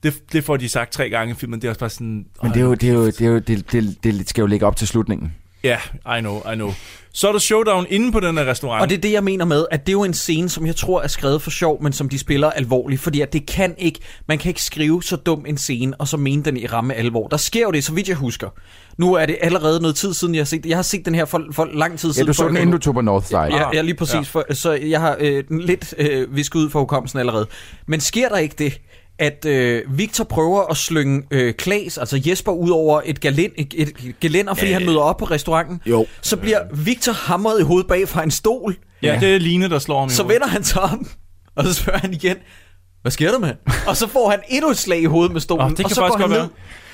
Det, 0.03 0.33
det 0.33 0.43
får 0.43 0.57
de 0.57 0.69
sagt 0.69 0.91
tre 0.91 1.09
gange 1.09 1.31
i 1.31 1.35
filmen, 1.35 1.61
det 1.61 1.67
er 1.67 1.69
også 1.69 1.79
bare 1.79 1.89
sådan... 1.89 2.25
Men 2.43 2.51
det, 2.51 2.59
er 2.59 2.65
jo, 2.65 2.73
det, 2.73 2.89
er 2.89 2.93
jo, 2.93 3.05
det, 3.05 3.21
er 3.21 3.27
jo, 3.27 3.39
det, 3.39 3.71
det, 3.71 3.97
det 4.03 4.29
skal 4.29 4.41
jo 4.41 4.45
ligge 4.47 4.65
op 4.65 4.75
til 4.75 4.87
slutningen. 4.87 5.35
Ja, 5.63 5.77
I 6.17 6.19
know, 6.19 6.41
I 6.51 6.55
know. 6.55 6.73
Så 7.13 7.27
er 7.27 7.31
der 7.31 7.39
showdown 7.39 7.85
inde 7.89 8.11
på 8.11 8.19
den 8.19 8.37
her 8.37 8.45
restaurant. 8.45 8.81
Og 8.81 8.89
det 8.89 8.97
er 8.97 9.01
det, 9.01 9.11
jeg 9.11 9.23
mener 9.23 9.45
med, 9.45 9.65
at 9.71 9.79
det 9.85 9.89
er 9.89 9.93
jo 9.93 10.03
en 10.03 10.13
scene, 10.13 10.49
som 10.49 10.65
jeg 10.65 10.75
tror 10.75 11.01
er 11.01 11.07
skrevet 11.07 11.41
for 11.41 11.49
sjov, 11.51 11.83
men 11.83 11.93
som 11.93 12.09
de 12.09 12.19
spiller 12.19 12.49
alvorligt. 12.51 13.01
Fordi 13.01 13.21
at 13.21 13.33
det 13.33 13.45
kan 13.47 13.75
ikke, 13.77 13.99
man 14.27 14.37
kan 14.37 14.49
ikke 14.49 14.63
skrive 14.63 15.03
så 15.03 15.15
dum 15.15 15.45
en 15.47 15.57
scene, 15.57 16.01
og 16.01 16.07
så 16.07 16.17
mene 16.17 16.43
den 16.43 16.57
i 16.57 16.65
ramme 16.67 16.93
alvor. 16.93 17.27
Der 17.27 17.37
sker 17.37 17.61
jo 17.61 17.71
det, 17.71 17.83
så 17.83 17.93
vidt 17.93 18.07
jeg 18.09 18.15
husker. 18.15 18.49
Nu 18.97 19.13
er 19.13 19.25
det 19.25 19.37
allerede 19.41 19.81
noget 19.81 19.95
tid 19.95 20.13
siden, 20.13 20.35
jeg 20.35 20.39
har 20.39 20.45
set 20.45 20.65
Jeg 20.65 20.77
har 20.77 20.81
set 20.83 21.05
den 21.05 21.15
her 21.15 21.25
for, 21.25 21.43
for 21.51 21.65
lang 21.73 21.99
tid 21.99 22.09
Ja, 22.09 22.13
siden. 22.13 22.27
du 22.27 22.33
så 22.33 22.47
den, 22.47 22.57
inden 22.57 22.71
du 22.71 22.77
tog 22.77 22.93
på 22.93 23.01
Northside. 23.01 23.39
Ja, 23.39 23.69
ja, 23.73 23.81
lige 23.81 23.95
præcis. 23.95 24.13
Ja. 24.13 24.19
Ja. 24.19 24.23
For, 24.23 24.53
så 24.53 24.71
jeg 24.71 24.99
har 24.99 25.17
øh, 25.19 25.43
lidt 25.49 25.93
øh, 25.97 26.35
visket 26.35 26.55
ud 26.59 26.69
for 26.69 26.79
hukommelsen 26.79 27.19
allerede. 27.19 27.47
Men 27.87 27.99
sker 27.99 28.29
der 28.29 28.37
ikke 28.37 28.55
det, 28.57 28.81
at 29.21 29.45
øh, 29.45 29.81
Victor 29.97 30.23
prøver 30.23 30.61
at 30.71 30.77
slynge 30.77 31.23
øh, 31.31 31.53
Klaas, 31.53 31.97
altså 31.97 32.21
Jesper, 32.25 32.51
ud 32.51 32.69
over 32.69 33.01
et, 33.05 33.19
galen, 33.21 33.51
et, 33.57 33.73
et 33.77 34.15
gelænder, 34.21 34.53
fordi 34.53 34.67
Ja. 34.71 34.77
han 34.77 34.85
møder 34.85 34.99
op 34.99 35.17
på 35.17 35.25
restauranten? 35.25 35.81
Jo. 35.85 36.05
Så 36.21 36.37
bliver 36.37 36.59
Victor 36.73 37.11
hamret 37.11 37.59
i 37.59 37.63
hovedet 37.63 37.87
bag 37.87 38.07
fra 38.09 38.23
en 38.23 38.31
stol. 38.31 38.75
Ja, 39.03 39.17
det 39.21 39.35
er 39.35 39.39
Line, 39.39 39.69
der 39.69 39.79
slår 39.79 39.99
ham 39.99 40.07
i 40.07 40.11
Så 40.11 40.23
vender 40.23 40.47
han 40.47 40.63
sig 40.63 40.81
om, 40.81 41.07
og 41.55 41.65
så 41.65 41.73
spørger 41.73 41.99
han 41.99 42.13
igen, 42.13 42.35
hvad 43.01 43.11
sker 43.11 43.31
der 43.31 43.39
med? 43.39 43.53
og 43.87 43.97
så 43.97 44.07
får 44.07 44.29
han 44.29 44.39
endnu 44.49 44.69
et 44.69 44.77
slag 44.77 45.01
i 45.01 45.05
hovedet 45.05 45.31
med 45.33 45.41
stolen, 45.41 45.63
Oh, 45.65 45.69
det 45.69 45.77
kan 45.77 45.85
og 45.85 45.91
så 45.91 45.95
faktisk 46.01 46.11
går 46.11 46.27
han 46.27 46.29
godt 46.29 46.31
ned. 46.31 46.37
være. 46.37 46.49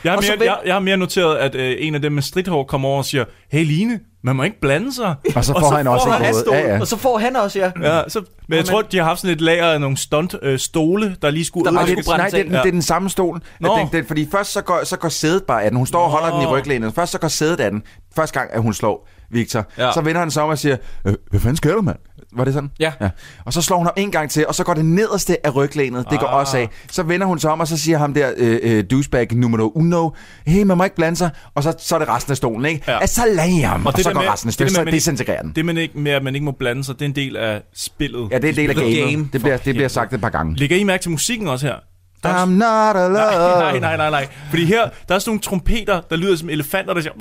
Jeg 0.07 0.13
har, 0.13 0.17
Og 0.17 0.23
så 0.23 0.31
mere, 0.31 0.39
vend- 0.39 0.43
jeg, 0.45 0.57
jeg 0.65 0.73
har 0.75 0.79
mere 0.79 0.97
noteret, 0.97 1.35
at 1.37 1.55
øh, 1.55 1.75
en 1.79 1.95
af 1.95 2.01
dem 2.01 2.11
med 2.11 2.21
stridthår 2.21 2.63
kommer 2.63 2.89
over 2.89 2.97
og 2.97 3.05
siger, 3.05 3.25
hey 3.51 3.65
Line, 3.65 3.99
man 4.23 4.35
må 4.35 4.43
ikke 4.43 4.59
blande 4.61 4.93
sig. 4.95 5.15
Og 5.35 5.45
så 5.45 5.53
får 5.59 5.75
han 5.77 5.87
også 5.87 6.05
får 6.07 6.13
en 6.13 6.21
han 6.23 6.33
måde. 6.33 6.41
stolen, 6.41 6.59
Ja, 6.61 6.73
ja. 6.73 6.79
Og 6.81 6.87
så 6.87 6.97
får 6.97 7.17
han 7.17 7.35
også, 7.35 7.59
ja. 7.59 7.71
Ja, 7.95 8.01
så, 8.09 8.19
men 8.19 8.25
jeg 8.49 8.55
Jamen. 8.55 8.65
tror, 8.65 8.81
de 8.81 8.97
har 8.97 9.03
haft 9.03 9.19
sådan 9.19 9.35
et 9.35 9.41
lager 9.41 9.65
af 9.65 9.81
nogle 9.81 9.97
stunt 9.97 10.35
øh, 10.41 10.59
stole, 10.59 11.15
der 11.21 11.29
lige 11.29 11.45
skulle 11.45 11.65
Der 11.65 11.71
bare 11.71 11.85
Nej, 11.85 12.01
skulle 12.01 12.03
det, 12.03 12.17
nej 12.17 12.29
det, 12.29 12.39
er 12.39 12.43
den- 12.43 12.51
det 12.51 12.59
er 12.59 12.71
den 12.71 12.81
samme 12.81 13.09
stol. 13.09 13.41
Nå. 13.59 13.77
Den, 13.77 13.87
den, 13.91 14.05
fordi 14.07 14.27
først 14.31 14.51
så 14.53 14.61
går, 14.61 14.79
så 14.83 14.97
går 14.97 15.09
sædet 15.09 15.43
bare 15.43 15.63
af 15.63 15.69
den. 15.71 15.77
Hun 15.77 15.87
står 15.87 15.99
og 16.03 16.09
holder 16.09 16.29
Nå. 16.29 16.35
den 16.35 16.43
i 16.43 16.45
ryglænet. 16.45 16.93
Først 16.95 17.11
så 17.11 17.19
går 17.19 17.27
sædet 17.27 17.59
af 17.59 17.71
den. 17.71 17.83
Første 18.15 18.39
gang, 18.39 18.53
at 18.53 18.61
hun 18.61 18.73
slår. 18.73 19.07
Victor. 19.31 19.65
Ja. 19.77 19.91
Så 19.91 20.01
vender 20.01 20.19
han 20.21 20.31
sig 20.31 20.43
om 20.43 20.49
og 20.49 20.57
siger, 20.57 20.77
øh, 21.07 21.13
hvad 21.29 21.39
fanden 21.39 21.57
sker 21.57 21.73
der, 21.75 21.81
mand? 21.81 21.97
Var 22.33 22.43
det 22.43 22.53
sådan? 22.53 22.71
Ja. 22.79 22.91
ja. 23.01 23.09
Og 23.45 23.53
så 23.53 23.61
slår 23.61 23.77
hun 23.77 23.85
ham 23.85 23.93
en 23.97 24.11
gang 24.11 24.29
til, 24.31 24.47
og 24.47 24.55
så 24.55 24.63
går 24.63 24.73
det 24.73 24.85
nederste 24.85 25.45
af 25.45 25.55
ryglænet. 25.55 26.05
Det 26.11 26.19
går 26.19 26.27
Ah. 26.27 26.39
også 26.39 26.57
af. 26.57 26.69
Så 26.91 27.03
vender 27.03 27.27
hun 27.27 27.39
sig 27.39 27.51
om, 27.51 27.59
og 27.59 27.67
så 27.67 27.77
siger 27.77 27.97
ham 27.97 28.13
der, 28.13 28.31
øh, 28.37 28.59
øh, 28.63 28.83
douchebag 28.91 29.27
numero 29.35 29.71
uno, 29.75 30.09
hey, 30.47 30.63
man 30.63 30.77
må 30.77 30.83
ikke 30.83 30.95
blande 30.95 31.17
sig. 31.17 31.29
Og 31.55 31.63
så, 31.63 31.75
så 31.79 31.95
er 31.95 31.99
det 31.99 32.09
resten 32.09 32.31
af 32.31 32.37
stolen, 32.37 32.65
ikke? 32.65 32.83
Ja. 32.87 32.97
Ja. 32.99 33.05
Salam! 33.05 33.85
Og, 33.85 33.87
og 33.87 33.95
det 33.97 34.03
så 34.03 34.13
går 34.13 34.21
med- 34.21 34.29
resten 34.29 34.47
af 34.47 34.49
det 34.49 34.53
stykker, 34.53 34.69
der 34.73 34.75
så 34.75 34.83
man 34.85 34.93
desintegrerer 34.93 35.41
den. 35.41 35.51
Det 35.55 35.65
man 35.65 35.77
ikke 35.77 35.99
med, 35.99 36.11
at 36.11 36.23
man 36.23 36.35
ikke 36.35 36.45
må 36.45 36.51
blande 36.51 36.83
sig, 36.83 36.95
det 36.95 37.01
er 37.01 37.05
en 37.09 37.15
del 37.15 37.37
af 37.37 37.61
spillet. 37.75 38.27
Ja, 38.31 38.37
det 38.37 38.43
er 38.45 38.49
en 38.49 38.55
del 38.55 38.69
af 38.69 38.75
gamet. 38.75 39.33
Det 39.33 39.41
bliver, 39.41 39.57
det 39.57 39.75
bliver 39.75 39.87
sagt 39.87 40.13
et 40.13 40.21
par 40.21 40.29
gange. 40.29 40.55
Lægger 40.55 40.77
I 40.77 40.83
mærke 40.83 41.01
til 41.01 41.11
musikken 41.11 41.47
også 41.47 41.65
her? 41.67 41.75
Der 42.23 42.29
er 42.29 42.45
I'm 42.45 42.49
not 42.49 42.95
alone. 42.95 43.13
Nej, 43.63 43.79
nej, 43.79 43.97
nej, 43.97 44.09
nej. 44.09 44.27
Fordi 44.49 44.65
her, 44.65 44.89
der 45.09 45.15
er 45.15 45.19
sådan 45.19 45.29
nogle 45.29 45.41
trompeter, 45.41 46.01
der 46.09 46.15
lyder 46.15 46.35
som 46.35 46.49
elefanter, 46.49 46.93
der 46.93 47.01
siger... 47.01 47.13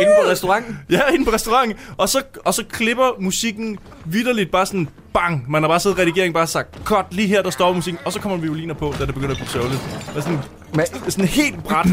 Inde 0.00 0.12
på 0.22 0.30
restauranten? 0.30 0.78
Ja, 0.90 1.00
inde 1.14 1.24
på 1.24 1.30
restauranten. 1.30 1.78
Og 1.96 2.08
så, 2.08 2.22
og 2.44 2.54
så 2.54 2.64
klipper 2.70 3.20
musikken 3.20 3.78
vidderligt 4.04 4.50
bare 4.50 4.66
sådan 4.66 4.88
bang. 5.14 5.50
Man 5.50 5.62
har 5.62 5.68
bare 5.68 5.80
siddet 5.80 5.98
i 5.98 6.00
redigeringen 6.00 6.32
bare 6.32 6.46
sagt, 6.46 6.78
cut, 6.84 7.06
lige 7.10 7.28
her, 7.28 7.42
der 7.42 7.50
står 7.50 7.72
musikken. 7.72 8.00
Og 8.04 8.12
så 8.12 8.20
kommer 8.20 8.38
violiner 8.38 8.74
på, 8.74 8.94
da 8.98 9.06
det 9.06 9.14
begynder 9.14 9.30
at 9.30 9.36
blive 9.36 9.48
sørgeligt. 9.48 9.80
Det 10.08 10.16
er 10.16 10.20
sådan, 10.20 10.38
Men, 10.74 11.10
sådan 11.10 11.28
helt 11.28 11.64
bræt. 11.64 11.86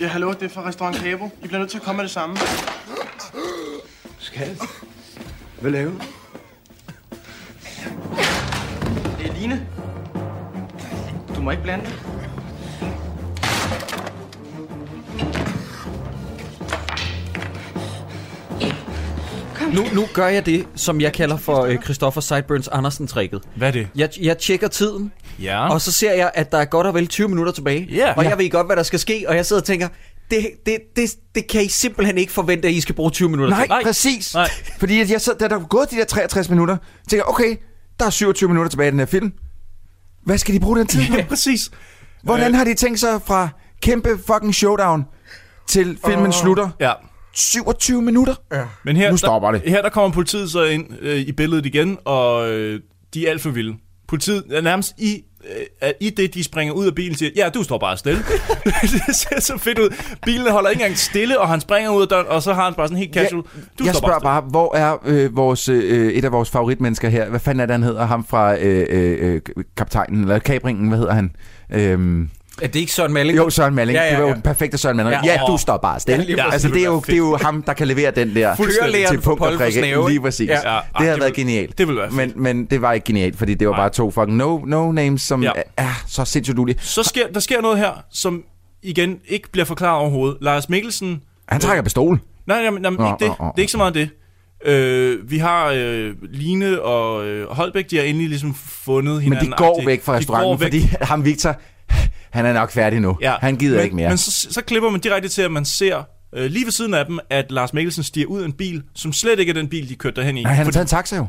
Ja, 0.00 0.06
hallo, 0.06 0.32
det 0.32 0.42
er 0.42 0.48
fra 0.48 0.66
Restaurant 0.68 0.96
Cabo. 0.96 1.30
I 1.42 1.46
bliver 1.46 1.58
nødt 1.58 1.70
til 1.70 1.78
at 1.78 1.84
komme 1.84 1.96
med 1.96 2.04
det 2.04 2.12
samme. 2.12 2.36
Skat, 4.18 4.58
hvad 5.60 5.70
laver 5.70 5.90
du? 5.90 5.96
Line. 9.42 9.66
Du 11.36 11.42
må 11.42 11.50
ikke 11.50 11.62
blande. 11.62 11.84
Nu, 19.72 19.84
nu 19.94 20.06
gør 20.14 20.26
jeg 20.28 20.46
det, 20.46 20.66
som 20.74 21.00
jeg 21.00 21.12
kalder 21.12 21.36
for 21.36 21.60
øh, 21.64 21.78
Christoffer 21.84 22.20
Sideburns 22.20 22.68
Andersen-tricket. 22.68 23.40
Hvad 23.56 23.68
er 23.68 23.72
det? 23.72 23.88
Jeg, 23.96 24.08
jeg 24.20 24.38
tjekker 24.38 24.68
tiden, 24.68 25.12
Ja. 25.42 25.68
og 25.68 25.80
så 25.80 25.92
ser 25.92 26.12
jeg, 26.12 26.30
at 26.34 26.52
der 26.52 26.58
er 26.58 26.64
godt 26.64 26.86
og 26.86 26.94
vel 26.94 27.06
20 27.08 27.28
minutter 27.28 27.52
tilbage. 27.52 27.88
Ja. 27.90 28.12
og 28.16 28.24
jeg 28.24 28.38
ved 28.38 28.50
godt, 28.50 28.66
hvad 28.66 28.76
der 28.76 28.82
skal 28.82 28.98
ske, 28.98 29.24
og 29.28 29.36
jeg 29.36 29.46
sidder 29.46 29.62
og 29.62 29.66
tænker, 29.66 29.88
det, 30.30 30.46
det, 30.66 30.78
det, 30.96 31.10
det 31.34 31.46
kan 31.46 31.62
I 31.64 31.68
simpelthen 31.68 32.18
ikke 32.18 32.32
forvente, 32.32 32.68
at 32.68 32.74
I 32.74 32.80
skal 32.80 32.94
bruge 32.94 33.10
20 33.10 33.28
minutter 33.28 33.50
Nej, 33.56 33.62
til. 33.64 33.68
Nej, 33.68 33.82
præcis. 33.82 34.34
Nej. 34.34 34.48
Fordi 34.78 35.00
at 35.00 35.10
jeg 35.10 35.20
så, 35.20 35.32
da 35.40 35.48
der 35.48 35.56
er 35.56 35.66
gået 35.66 35.90
de 35.90 35.96
der 35.96 36.04
63 36.04 36.48
minutter, 36.48 36.76
tænker 37.08 37.24
jeg, 37.24 37.28
okay, 37.28 37.56
der 38.00 38.06
er 38.06 38.10
27 38.10 38.48
minutter 38.48 38.70
tilbage 38.70 38.88
i 38.88 38.90
den 38.90 38.98
her 38.98 39.06
film. 39.06 39.32
Hvad 40.24 40.38
skal 40.38 40.54
de 40.54 40.60
bruge 40.60 40.78
den 40.78 40.86
tid 40.86 41.00
på? 41.10 41.16
Ja, 41.16 41.24
præcis. 41.28 41.70
Hvordan 42.22 42.54
har 42.54 42.64
de 42.64 42.74
tænkt 42.74 43.00
sig 43.00 43.22
fra 43.22 43.48
kæmpe 43.82 44.08
fucking 44.26 44.54
showdown 44.54 45.04
til 45.66 45.98
filmen 46.06 46.26
uh. 46.26 46.32
slutter? 46.32 46.70
Ja. 46.80 46.92
27 47.34 48.02
minutter? 48.02 48.34
Ja. 48.52 48.64
Men 48.84 48.96
her, 48.96 49.10
Nu 49.10 49.16
stopper 49.16 49.50
der, 49.50 49.58
det. 49.58 49.70
Her 49.70 49.82
der 49.82 49.88
kommer 49.88 50.10
politiet 50.10 50.50
så 50.50 50.64
ind 50.64 50.86
øh, 51.00 51.16
i 51.16 51.32
billedet 51.32 51.66
igen, 51.66 51.98
og 52.04 52.50
øh, 52.50 52.80
de 53.14 53.26
er 53.26 53.30
alt 53.30 53.40
for 53.40 53.50
vilde. 53.50 53.74
Politiet 54.08 54.44
er 54.50 54.60
nærmest 54.60 54.92
i, 54.98 55.22
øh, 55.44 55.66
er 55.80 55.92
i 56.00 56.10
det, 56.10 56.34
de 56.34 56.44
springer 56.44 56.74
ud 56.74 56.86
af 56.86 56.94
bilen, 56.94 57.14
siger, 57.16 57.30
ja, 57.36 57.48
du 57.48 57.62
står 57.62 57.78
bare 57.78 57.96
stille. 57.96 58.22
det 59.06 59.16
ser 59.16 59.40
så 59.40 59.58
fedt 59.58 59.78
ud. 59.78 59.88
Bilen 60.24 60.52
holder 60.52 60.70
ikke 60.70 60.82
engang 60.82 60.98
stille, 60.98 61.40
og 61.40 61.48
han 61.48 61.60
springer 61.60 61.90
ud 61.90 62.02
af 62.02 62.08
døren, 62.08 62.26
og 62.26 62.42
så 62.42 62.52
har 62.54 62.64
han 62.64 62.74
bare 62.74 62.88
sådan 62.88 62.98
helt 62.98 63.14
casual. 63.14 63.42
Du 63.78 63.84
jeg 63.84 63.94
står 63.94 63.98
spørger 64.06 64.20
bare 64.20 64.42
bare, 64.42 64.50
hvor 64.50 64.76
er 64.76 64.96
øh, 65.04 65.36
vores, 65.36 65.68
øh, 65.68 66.12
et 66.12 66.24
af 66.24 66.32
vores 66.32 66.50
favoritmennesker 66.50 67.08
her? 67.08 67.28
Hvad 67.28 67.40
fanden 67.40 67.60
er 67.60 67.66
det, 67.66 67.72
han 67.72 67.82
hedder? 67.82 68.06
Ham 68.06 68.24
fra 68.24 68.56
øh, 68.56 68.86
øh, 68.90 69.34
øh, 69.34 69.64
kaptajnen, 69.76 70.20
eller 70.20 70.38
kabringen, 70.38 70.88
hvad 70.88 70.98
hedder 70.98 71.14
han? 71.14 71.30
Øhm, 71.70 72.30
Er 72.62 72.66
det 72.66 72.80
ikke 72.80 72.92
Søren 72.92 73.12
Malling? 73.12 73.38
jo, 73.38 73.50
Søren 73.50 73.74
Malling. 73.74 73.96
Ja, 73.98 74.02
ja, 74.04 74.08
Det 74.10 74.16
var 74.16 74.22
jo 74.22 74.28
ja. 74.28 74.34
den 74.34 74.42
perfekte 74.42 74.78
Søren 74.78 74.96
Malling. 74.96 75.24
Ja. 75.24 75.32
Ja, 75.32 75.40
ja 75.40 75.52
du 75.52 75.56
står 75.58 75.76
bare 75.76 75.92
Ja, 75.92 75.98
stille. 75.98 76.24
Ja, 76.36 76.52
altså, 76.52 76.68
det 76.68 76.80
er, 76.80 76.84
jo, 76.84 77.00
Det 77.06 77.12
er 77.12 77.16
jo 77.16 77.36
ham, 77.42 77.62
der 77.62 77.72
kan 77.72 77.88
levere 77.88 78.10
den 78.10 78.34
der 78.34 78.54
til 79.08 79.20
punkt 79.20 79.42
og 79.42 79.52
prikke. 79.58 79.94
Lige 80.08 80.20
præcis. 80.20 80.48
Ja. 80.48 80.54
Ja. 80.64 80.72
Ja, 80.72 80.76
ej, 80.78 80.82
Det 80.82 80.96
havde 80.98 81.12
det 81.12 81.20
været 81.20 81.36
vil- 81.36 81.44
genialt. 81.44 81.78
det 81.78 81.86
ville 81.88 82.00
være 82.00 82.10
men, 82.10 82.32
men 82.36 82.64
det 82.64 82.82
var 82.82 82.92
ikke 82.92 83.04
genialt, 83.04 83.38
fordi 83.38 83.54
det 83.54 83.68
var 83.68 83.74
Nej. 83.74 83.80
bare 83.82 83.90
to 83.90 84.10
fucking 84.10 84.36
no, 84.36 84.58
no 84.66 84.92
names, 84.92 85.22
som 85.22 85.42
Ja. 85.42 85.50
ja. 85.56 85.62
er 85.76 86.02
så 86.06 86.24
sindssygt 86.24 86.56
duelige. 86.56 86.78
Så 86.80 87.02
sker, 87.02 87.26
der 87.34 87.40
sker 87.40 87.60
noget 87.60 87.78
her, 87.78 88.04
som 88.10 88.42
igen 88.82 89.18
ikke 89.28 89.50
bliver 89.52 89.64
forklaret 89.64 90.00
overhovedet. 90.00 90.36
Lars 90.40 90.68
Mikkelsen... 90.68 91.22
Han 91.48 91.60
trækker 91.60 91.82
pistol. 91.82 92.20
Nej, 92.46 92.56
jamen, 92.58 92.84
jamen, 92.84 93.00
Nå, 93.00 93.06
ikke 93.06 93.24
det. 93.24 93.32
Det 93.38 93.44
er 93.46 93.58
ikke 93.58 93.72
så 93.72 93.78
meget 93.78 93.94
det. 93.94 94.08
Øh, 94.64 95.30
vi 95.30 95.38
har 95.38 95.72
øh, 95.76 96.12
Line 96.22 96.82
og 96.82 97.26
øh, 97.26 97.48
Holbæk, 97.50 97.90
de 97.90 97.96
har 97.96 98.04
endelig 98.04 98.28
ligesom 98.28 98.54
fundet 98.84 99.14
Men 99.14 99.22
hinanden. 99.22 99.50
de 99.52 99.56
går 99.56 99.82
væk 99.86 100.02
fra 100.04 100.12
restauranten, 100.16 100.58
fordi 100.58 100.90
ham 101.00 101.24
Victor, 101.24 101.56
han 102.32 102.46
er 102.46 102.52
nok 102.52 102.70
færdig 102.70 103.00
nu. 103.00 103.18
Ja. 103.20 103.34
Han 103.40 103.56
gider 103.56 103.76
men, 103.76 103.84
ikke 103.84 103.96
mere. 103.96 104.08
Men 104.08 104.18
så, 104.18 104.46
så 104.50 104.62
klipper 104.62 104.90
man 104.90 105.00
direkte 105.00 105.28
til, 105.28 105.42
at 105.42 105.50
man 105.52 105.64
ser 105.64 106.02
øh, 106.34 106.50
lige 106.50 106.64
ved 106.64 106.72
siden 106.72 106.94
af 106.94 107.06
dem, 107.06 107.18
at 107.30 107.52
Lars 107.52 107.72
Mikkelsen 107.72 108.04
stiger 108.04 108.26
ud 108.26 108.40
af 108.40 108.44
en 108.46 108.52
bil, 108.52 108.82
som 108.94 109.12
slet 109.12 109.38
ikke 109.38 109.50
er 109.50 109.54
den 109.54 109.68
bil, 109.68 109.88
de 109.88 109.94
kørte 109.94 110.16
derhen 110.16 110.36
i. 110.36 110.42
Nej, 110.42 110.52
han 110.52 110.64
har 110.66 110.72
taget 110.72 110.84
en 110.84 110.88
taxa 110.88 111.16
jo. 111.16 111.26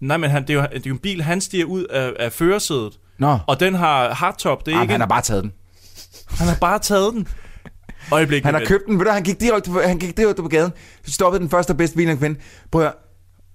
Nej, 0.00 0.16
men 0.16 0.30
han, 0.30 0.42
det, 0.42 0.50
er 0.50 0.54
jo, 0.54 0.60
det 0.62 0.76
er 0.76 0.80
jo 0.90 0.92
en 0.94 0.98
bil, 0.98 1.22
han 1.22 1.40
stiger 1.40 1.64
ud 1.64 1.84
af, 1.84 2.12
af 2.18 2.32
førersædet. 2.32 2.98
Nå, 3.18 3.38
Og 3.46 3.60
den 3.60 3.74
har 3.74 4.14
hardtop. 4.14 4.66
Det 4.66 4.72
er 4.72 4.76
Jamen, 4.76 4.82
ikke 4.84 4.92
han 4.92 5.00
har 5.00 5.08
bare 5.08 5.22
taget 5.22 5.42
den. 5.42 5.52
han 6.28 6.48
har 6.48 6.56
bare 6.60 6.78
taget 6.78 7.12
den. 7.14 7.28
Øjeblik. 8.12 8.44
Han 8.44 8.54
har 8.54 8.62
købt 8.66 8.82
den, 8.86 8.98
ved 8.98 9.04
du, 9.06 9.10
han 9.10 9.22
gik 9.22 9.40
direkte, 9.40 9.70
på- 9.70 9.80
han 9.80 9.98
gik 9.98 10.16
direkte 10.16 10.42
på 10.42 10.48
gaden, 10.48 10.72
stoppede 11.06 11.40
den 11.40 11.50
første 11.50 11.70
og 11.70 11.76
bedste 11.76 11.96
bil, 11.96 12.06
han 12.06 12.16
kunne 12.16 12.26
finde. 12.26 12.40
Prøv 12.72 12.82
at 12.86 12.92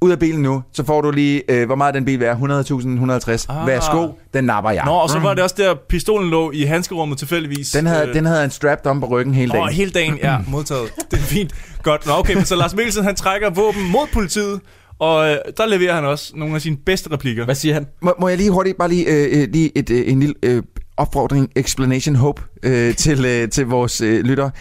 ud 0.03 0.11
af 0.11 0.19
bilen 0.19 0.41
nu, 0.41 0.63
så 0.73 0.85
får 0.85 1.01
du 1.01 1.11
lige, 1.11 1.41
øh, 1.51 1.65
hvor 1.65 1.75
meget 1.75 1.93
den 1.93 2.05
bil 2.05 2.19
værd? 2.19 2.37
100.000, 2.37 2.87
150. 2.87 3.45
Ah. 3.49 3.67
Værsgo, 3.67 4.07
den 4.33 4.43
napper 4.43 4.71
jeg. 4.71 4.83
Nå, 4.85 4.91
og 4.91 5.09
så 5.09 5.19
var 5.19 5.33
det 5.33 5.43
også 5.43 5.55
der, 5.57 5.75
pistolen 5.89 6.29
lå 6.29 6.51
i 6.51 6.63
handskerummet 6.63 7.17
tilfældigvis. 7.17 7.71
Den 7.71 7.85
havde, 7.85 8.07
Øh, 8.07 8.13
den 8.13 8.25
havde 8.25 8.39
han 8.41 8.51
strapped 8.51 8.85
om 8.91 8.99
på 8.99 9.05
ryggen 9.05 9.33
hele 9.33 9.51
dagen. 9.51 9.63
Åh, 9.63 9.69
hele 9.69 9.91
dagen, 9.91 10.17
ja, 10.23 10.37
modtaget. 10.47 10.93
Det 11.11 11.19
er 11.19 11.23
fint. 11.23 11.51
Godt. 11.83 12.05
Nå, 12.05 12.13
okay, 12.13 12.35
men 12.35 12.45
så 12.45 12.55
Lars 12.55 12.75
Mikkelsen, 12.75 13.03
han 13.03 13.15
trækker 13.15 13.49
våben 13.49 13.91
mod 13.91 14.07
politiet, 14.13 14.59
og 14.99 15.29
øh, 15.29 15.37
der 15.57 15.65
leverer 15.65 15.95
han 15.95 16.05
også 16.05 16.33
nogle 16.35 16.55
af 16.55 16.61
sine 16.61 16.77
bedste 16.85 17.11
replikker. 17.11 17.45
Hvad 17.45 17.55
siger 17.55 17.73
han? 17.73 17.87
Må, 18.01 18.13
må 18.19 18.27
jeg 18.27 18.37
lige 18.37 18.51
hurtigt, 18.51 18.77
bare 18.77 18.89
lige, 18.89 19.05
øh, 19.05 19.41
øh, 19.41 19.47
lige 19.51 19.77
et, 19.77 19.89
øh, 19.89 20.11
en 20.11 20.19
lille 20.19 20.35
øh, 20.43 20.63
opfordring, 20.97 21.49
explanation, 21.55 22.15
hope 22.15 22.41
øh, 22.63 22.95
til, 22.95 23.25
øh, 23.25 23.49
til 23.49 23.65
vores 23.67 24.01
øh, 24.01 24.23
lyttere. 24.23 24.51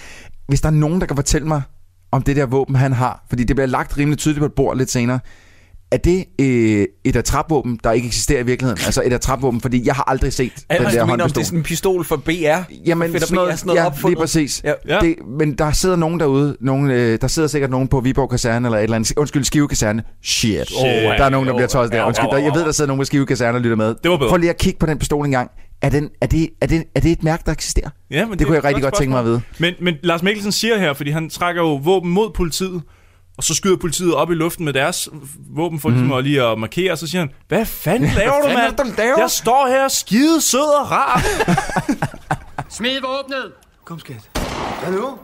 Hvis 0.49 0.61
der 0.61 0.69
er 0.69 0.73
nogen, 0.73 1.01
der 1.01 1.07
kan 1.07 1.17
fortælle 1.17 1.49
mig 1.49 1.63
om 2.13 2.23
det 2.23 2.37
der 2.37 2.47
våben, 2.47 2.77
han 2.77 2.93
har, 2.93 3.25
fordi 3.29 3.45
det 3.45 3.57
bliver 3.57 3.67
lagt 3.67 3.99
rimelig 3.99 4.19
tydeligt 4.19 4.41
på 4.41 4.47
et 4.47 4.53
bord 4.53 4.77
lidt 4.77 4.91
senere, 4.91 5.19
er 5.93 5.97
det 5.97 6.25
øh, 6.41 6.87
et 7.05 7.17
atrapvåben, 7.17 7.79
der 7.85 7.93
ikke 7.93 8.07
eksisterer 8.07 8.41
i 8.41 8.47
virkeligheden? 8.47 8.83
Altså 8.85 9.03
et 9.07 9.13
atrapvåben, 9.13 9.61
fordi 9.61 9.87
jeg 9.87 9.95
har 9.95 10.11
aldrig 10.11 10.33
set 10.33 10.53
den 10.57 10.65
Altså, 10.69 10.99
der 10.99 11.05
du 11.05 11.11
mener, 11.11 11.25
om 11.25 11.31
det 11.31 11.41
er 11.41 11.45
sådan 11.45 11.59
en 11.59 11.63
pistol 11.63 12.05
for 12.05 12.17
BR? 12.17 12.31
Jamen, 12.87 13.17
at 13.17 13.23
sådan 13.23 13.35
noget, 13.35 13.51
BR, 13.51 13.57
sådan 13.57 13.67
noget 13.67 13.81
ja, 13.81 13.87
opfundet. 13.87 14.11
lige 14.11 14.21
præcis. 14.21 14.61
Ja. 14.65 14.73
Ja. 14.89 14.99
Det, 15.01 15.15
men 15.39 15.53
der 15.53 15.73
sidder 15.73 15.97
nogen 15.97 16.21
derude, 16.21 16.57
nogen, 16.61 16.91
øh, 16.91 17.19
der 17.21 17.27
sidder 17.27 17.49
sikkert 17.49 17.71
nogen 17.71 17.89
på 17.89 18.01
Viborg 18.01 18.31
Kaserne, 18.31 18.69
eller 18.69 18.79
et 18.79 18.83
eller 18.83 18.97
andet, 18.97 19.13
undskyld, 19.17 19.45
Skive 19.45 19.69
Kaserne. 19.69 20.03
Shit. 20.23 20.69
Shit. 20.69 20.79
Der 21.19 21.25
er 21.25 21.29
nogen, 21.29 21.49
der 21.49 21.55
bliver 21.55 21.69
tosset 21.69 21.93
der. 21.93 21.99
Ja, 21.99 22.07
Undskyld, 22.07 22.31
der, 22.31 22.39
jeg 22.39 22.53
ved, 22.55 22.65
der 22.65 22.73
sidder 22.73 22.89
nogen 22.89 23.01
på 23.01 23.05
Skive 23.05 23.27
Kaserne 23.27 23.59
og 23.59 23.61
lytter 23.61 23.77
med. 23.77 23.95
Det 24.03 24.11
var 24.11 24.17
bedre. 24.17 24.29
Prøv 24.29 24.37
lige 24.37 24.51
at 24.51 24.59
kigge 24.59 24.79
på 24.79 24.87
den 24.87 24.99
pistol 24.99 25.25
en 25.25 25.31
gang. 25.31 25.51
Er, 25.83 25.89
den, 25.89 26.11
er, 26.21 26.27
det, 26.27 26.51
er, 26.61 26.67
det, 26.67 26.85
er 26.95 27.01
det 27.01 27.13
et 27.13 27.23
mærke, 27.23 27.43
der 27.47 27.53
eksisterer? 27.53 27.91
Ja, 28.11 28.27
men 28.27 28.39
det, 28.39 28.47
kunne 28.47 28.57
er 28.57 28.61
jeg 28.61 28.65
rigtig 28.65 28.83
godt 28.83 28.95
tænke 28.97 29.11
mig 29.11 29.19
at 29.19 29.25
vide. 29.25 29.43
Men, 29.59 29.75
men 29.81 29.97
Lars 30.03 30.23
Mikkelsen 30.23 30.53
siger 30.53 30.79
her, 30.79 30.93
fordi 30.93 31.11
han 31.11 31.31
trækker 31.31 31.63
jo 31.63 31.75
våben 31.75 32.11
mod 32.11 32.31
politiet, 32.31 32.83
og 33.37 33.45
så 33.45 33.55
skyder 33.55 33.77
politiet 33.77 34.15
op 34.15 34.31
i 34.31 34.35
luften 34.35 34.65
med 34.65 34.73
deres 34.73 35.09
våben 35.51 35.81
for 35.81 35.91
ligesom 35.91 36.13
at 36.13 36.25
lige 36.25 36.43
at 36.43 36.59
markere, 36.59 36.93
og 36.93 36.99
så 36.99 37.07
siger 37.07 37.21
han, 37.21 37.31
hvad 37.49 37.67
fanden 37.67 38.11
laver 38.19 38.41
du, 38.43 38.49
mand? 38.49 38.79
er 38.79 38.85
det, 38.85 38.99
laver? 38.99 39.19
Jeg 39.19 39.31
står 39.31 39.67
her 39.69 39.89
skide 39.89 40.41
sød 40.41 40.81
og 40.81 40.91
rar. 40.91 41.23
Smid 42.77 43.01
våbnet! 43.01 43.53
Kom, 43.85 43.99
skat. 43.99 44.31
Hvad 44.83 44.93
nu? 44.93 45.19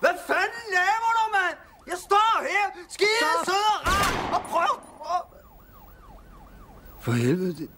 Hvad 0.00 0.16
fanden 0.26 0.64
laver 0.72 1.10
du, 1.18 1.24
mand? 1.32 1.56
Jeg 1.86 1.96
står 2.04 2.42
her, 2.42 2.82
skide 2.90 3.44
sød 3.44 3.54
og 3.54 3.86
rar, 3.86 4.34
og 4.34 4.42
prøv... 4.50 4.80
For 7.00 7.12
helvede, 7.12 7.54
det, 7.54 7.68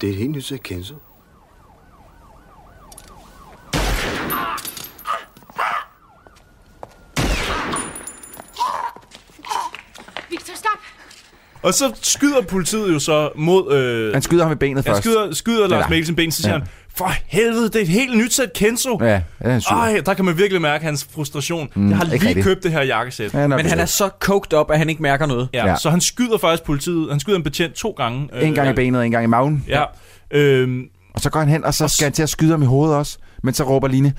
det 0.00 0.08
er 0.08 0.12
et 0.12 0.18
helt 0.18 0.30
nyt 0.30 0.44
sæt 0.44 0.62
Kenzo. 0.62 0.94
Victor, 10.30 10.54
stop! 10.56 10.78
og 11.62 11.74
så 11.74 11.92
skyder 12.02 12.40
politiet 12.42 12.92
jo 12.92 12.98
så 12.98 13.30
mod... 13.36 13.72
Øh, 13.72 14.12
Han 14.12 14.22
skyder 14.22 14.42
ham 14.42 14.52
i 14.52 14.54
benet 14.54 14.76
han 14.76 14.84
først. 14.84 14.98
skyder, 15.02 15.34
skyder 15.34 15.66
Lars 15.68 15.90
Mikkelsen 15.90 16.16
ben, 16.16 16.32
så 16.32 16.42
siger 16.42 16.52
Ja. 16.52 16.58
han, 16.58 16.68
for 16.96 17.10
helvede, 17.26 17.64
det 17.64 17.76
er 17.76 17.80
et 17.80 17.88
helt 17.88 18.16
nyt 18.18 18.32
sæt 18.32 18.52
Kenzo. 18.52 18.98
Ja, 19.04 19.22
han 19.42 19.60
sur. 19.60 19.76
Ej, 19.76 20.00
der 20.06 20.14
kan 20.14 20.24
man 20.24 20.38
virkelig 20.38 20.62
mærke 20.62 20.84
hans 20.84 21.08
frustration. 21.14 21.68
Mm, 21.74 21.88
jeg 21.88 21.96
har 21.96 22.04
lige 22.04 22.14
rigtigt. 22.28 22.44
købt 22.46 22.62
det 22.62 22.72
her 22.72 22.82
jakkesæt. 22.82 23.34
Ja, 23.34 23.46
Men 23.46 23.66
han 23.66 23.78
er 23.78 23.86
så 23.86 24.10
coked 24.20 24.52
op, 24.52 24.70
at 24.70 24.78
han 24.78 24.88
ikke 24.88 25.02
mærker 25.02 25.26
noget. 25.26 25.48
Ja, 25.54 25.66
Ja. 25.68 25.76
så 25.76 25.90
han 25.90 26.00
skyder 26.00 26.38
faktisk 26.38 26.62
politiet. 26.62 27.10
Han 27.10 27.20
skyder 27.20 27.36
en 27.36 27.42
betjent 27.44 27.74
to 27.74 27.90
gange. 27.96 28.28
En 28.42 28.54
gang 28.54 28.70
i 28.70 28.72
benet 28.72 28.98
og 28.98 29.06
en 29.06 29.12
gang 29.12 29.24
i 29.24 29.26
maven. 29.26 29.64
Ja. 29.68 29.84
Øhm, 30.30 30.84
Og 31.14 31.20
så 31.20 31.30
går 31.30 31.40
han 31.40 31.48
hen, 31.48 31.64
og 31.64 31.74
så 31.74 31.88
skal 31.88 32.04
han 32.04 32.12
til 32.12 32.22
at 32.22 32.28
skyde 32.28 32.50
ham 32.50 32.62
i 32.62 32.66
hovedet 32.66 32.96
også. 32.96 33.18
Men 33.42 33.54
så 33.54 33.64
råber 33.64 33.88
Line, 33.88 34.14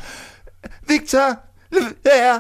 Victor, 0.88 1.40
ja. 2.06 2.40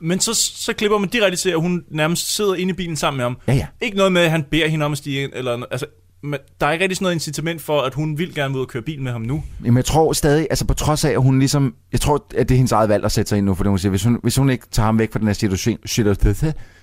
men 0.00 0.20
så, 0.20 0.34
så 0.34 0.72
klipper 0.72 0.98
man 0.98 1.08
direkte 1.08 1.36
til, 1.36 1.50
at 1.50 1.60
hun 1.60 1.84
nærmest 1.90 2.34
sidder 2.34 2.54
inde 2.54 2.70
i 2.70 2.74
bilen 2.74 2.96
sammen 2.96 3.16
med 3.16 3.24
ham. 3.24 3.38
Ja, 3.46 3.52
ja. 3.52 3.66
Ikke 3.80 3.96
noget 3.96 4.12
med, 4.12 4.22
at 4.22 4.30
han 4.30 4.42
beder 4.50 4.68
hende 4.68 4.86
om 4.86 4.92
at 4.92 4.98
stige 4.98 5.22
ind. 5.22 5.32
Eller, 5.34 5.62
altså, 5.70 5.86
men 6.22 6.40
der 6.60 6.66
er 6.66 6.72
ikke 6.72 6.82
rigtig 6.82 6.96
sådan 6.96 7.04
noget 7.04 7.14
incitament 7.14 7.62
for, 7.62 7.80
at 7.80 7.94
hun 7.94 8.18
vil 8.18 8.34
gerne 8.34 8.54
ud 8.56 8.60
og 8.60 8.68
køre 8.68 8.82
bil 8.82 9.02
med 9.02 9.12
ham 9.12 9.20
nu. 9.20 9.42
Jamen, 9.64 9.76
jeg 9.76 9.84
tror 9.84 10.12
stadig, 10.12 10.46
altså 10.50 10.64
på 10.66 10.74
trods 10.74 11.04
af, 11.04 11.10
at 11.10 11.22
hun 11.22 11.38
ligesom... 11.38 11.74
Jeg 11.92 12.00
tror, 12.00 12.26
at 12.36 12.48
det 12.48 12.54
er 12.54 12.56
hendes 12.56 12.72
eget 12.72 12.88
valg 12.88 13.04
at 13.04 13.12
sætte 13.12 13.28
sig 13.28 13.38
ind 13.38 13.46
nu, 13.46 13.54
fordi 13.54 13.68
hun 13.68 13.78
siger, 13.78 13.90
hvis 13.90 14.04
hun, 14.04 14.18
hvis 14.22 14.36
hun 14.36 14.50
ikke 14.50 14.66
tager 14.70 14.84
ham 14.84 14.98
væk 14.98 15.12
fra 15.12 15.18
den 15.18 15.26
her 15.26 15.34
situation, 15.34 15.78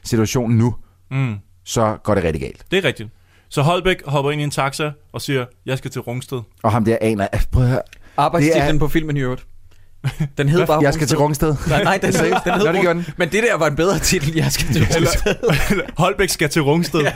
situation, 0.03 0.51
nu, 0.51 0.75
Mm. 1.11 1.35
så 1.63 1.97
går 2.03 2.15
det 2.15 2.23
rigtig 2.23 2.41
galt. 2.41 2.65
Det 2.71 2.77
er 2.77 2.83
rigtigt. 2.87 3.09
Så 3.49 3.61
Holbæk 3.61 4.05
hopper 4.05 4.31
ind 4.31 4.41
i 4.41 4.43
en 4.43 4.51
taxa 4.51 4.91
og 5.13 5.21
siger, 5.21 5.45
jeg 5.65 5.77
skal 5.77 5.91
til 5.91 6.01
Rungsted. 6.01 6.41
Og 6.63 6.71
ham 6.71 6.85
der 6.85 6.97
aner... 7.01 7.27
Altså, 7.27 7.47
prøv 7.51 7.63
at 7.63 7.69
høre. 7.69 7.81
Arbejdstitlen 8.17 8.67
Det 8.67 8.75
er- 8.75 8.79
på 8.79 8.87
filmen 8.87 9.17
i 9.17 9.19
øvrigt. 9.19 9.45
Den 10.37 10.49
hed 10.49 10.65
bare 10.67 10.81
Jeg 10.81 10.93
skal 10.93 11.07
til 11.07 11.17
Rungsted. 11.17 11.55
Nej, 11.67 11.83
nej, 11.83 11.97
den 11.97 12.13
hed, 12.15 12.23
den 12.23 12.53
hed 12.53 12.65
Nå, 12.65 12.71
det 12.71 12.81
gjorde 12.81 12.99
Rung- 12.99 13.13
Men 13.17 13.29
det 13.31 13.43
der 13.43 13.57
var 13.57 13.67
en 13.67 13.75
bedre 13.75 13.99
titel, 13.99 14.35
jeg 14.35 14.51
skal 14.51 14.73
til 14.73 14.81
Rungsted. 14.95 15.35
Holbæk 15.97 16.29
skal 16.29 16.49
til 16.49 16.61
Rungsted. 16.61 17.01
Ja. 17.01 17.13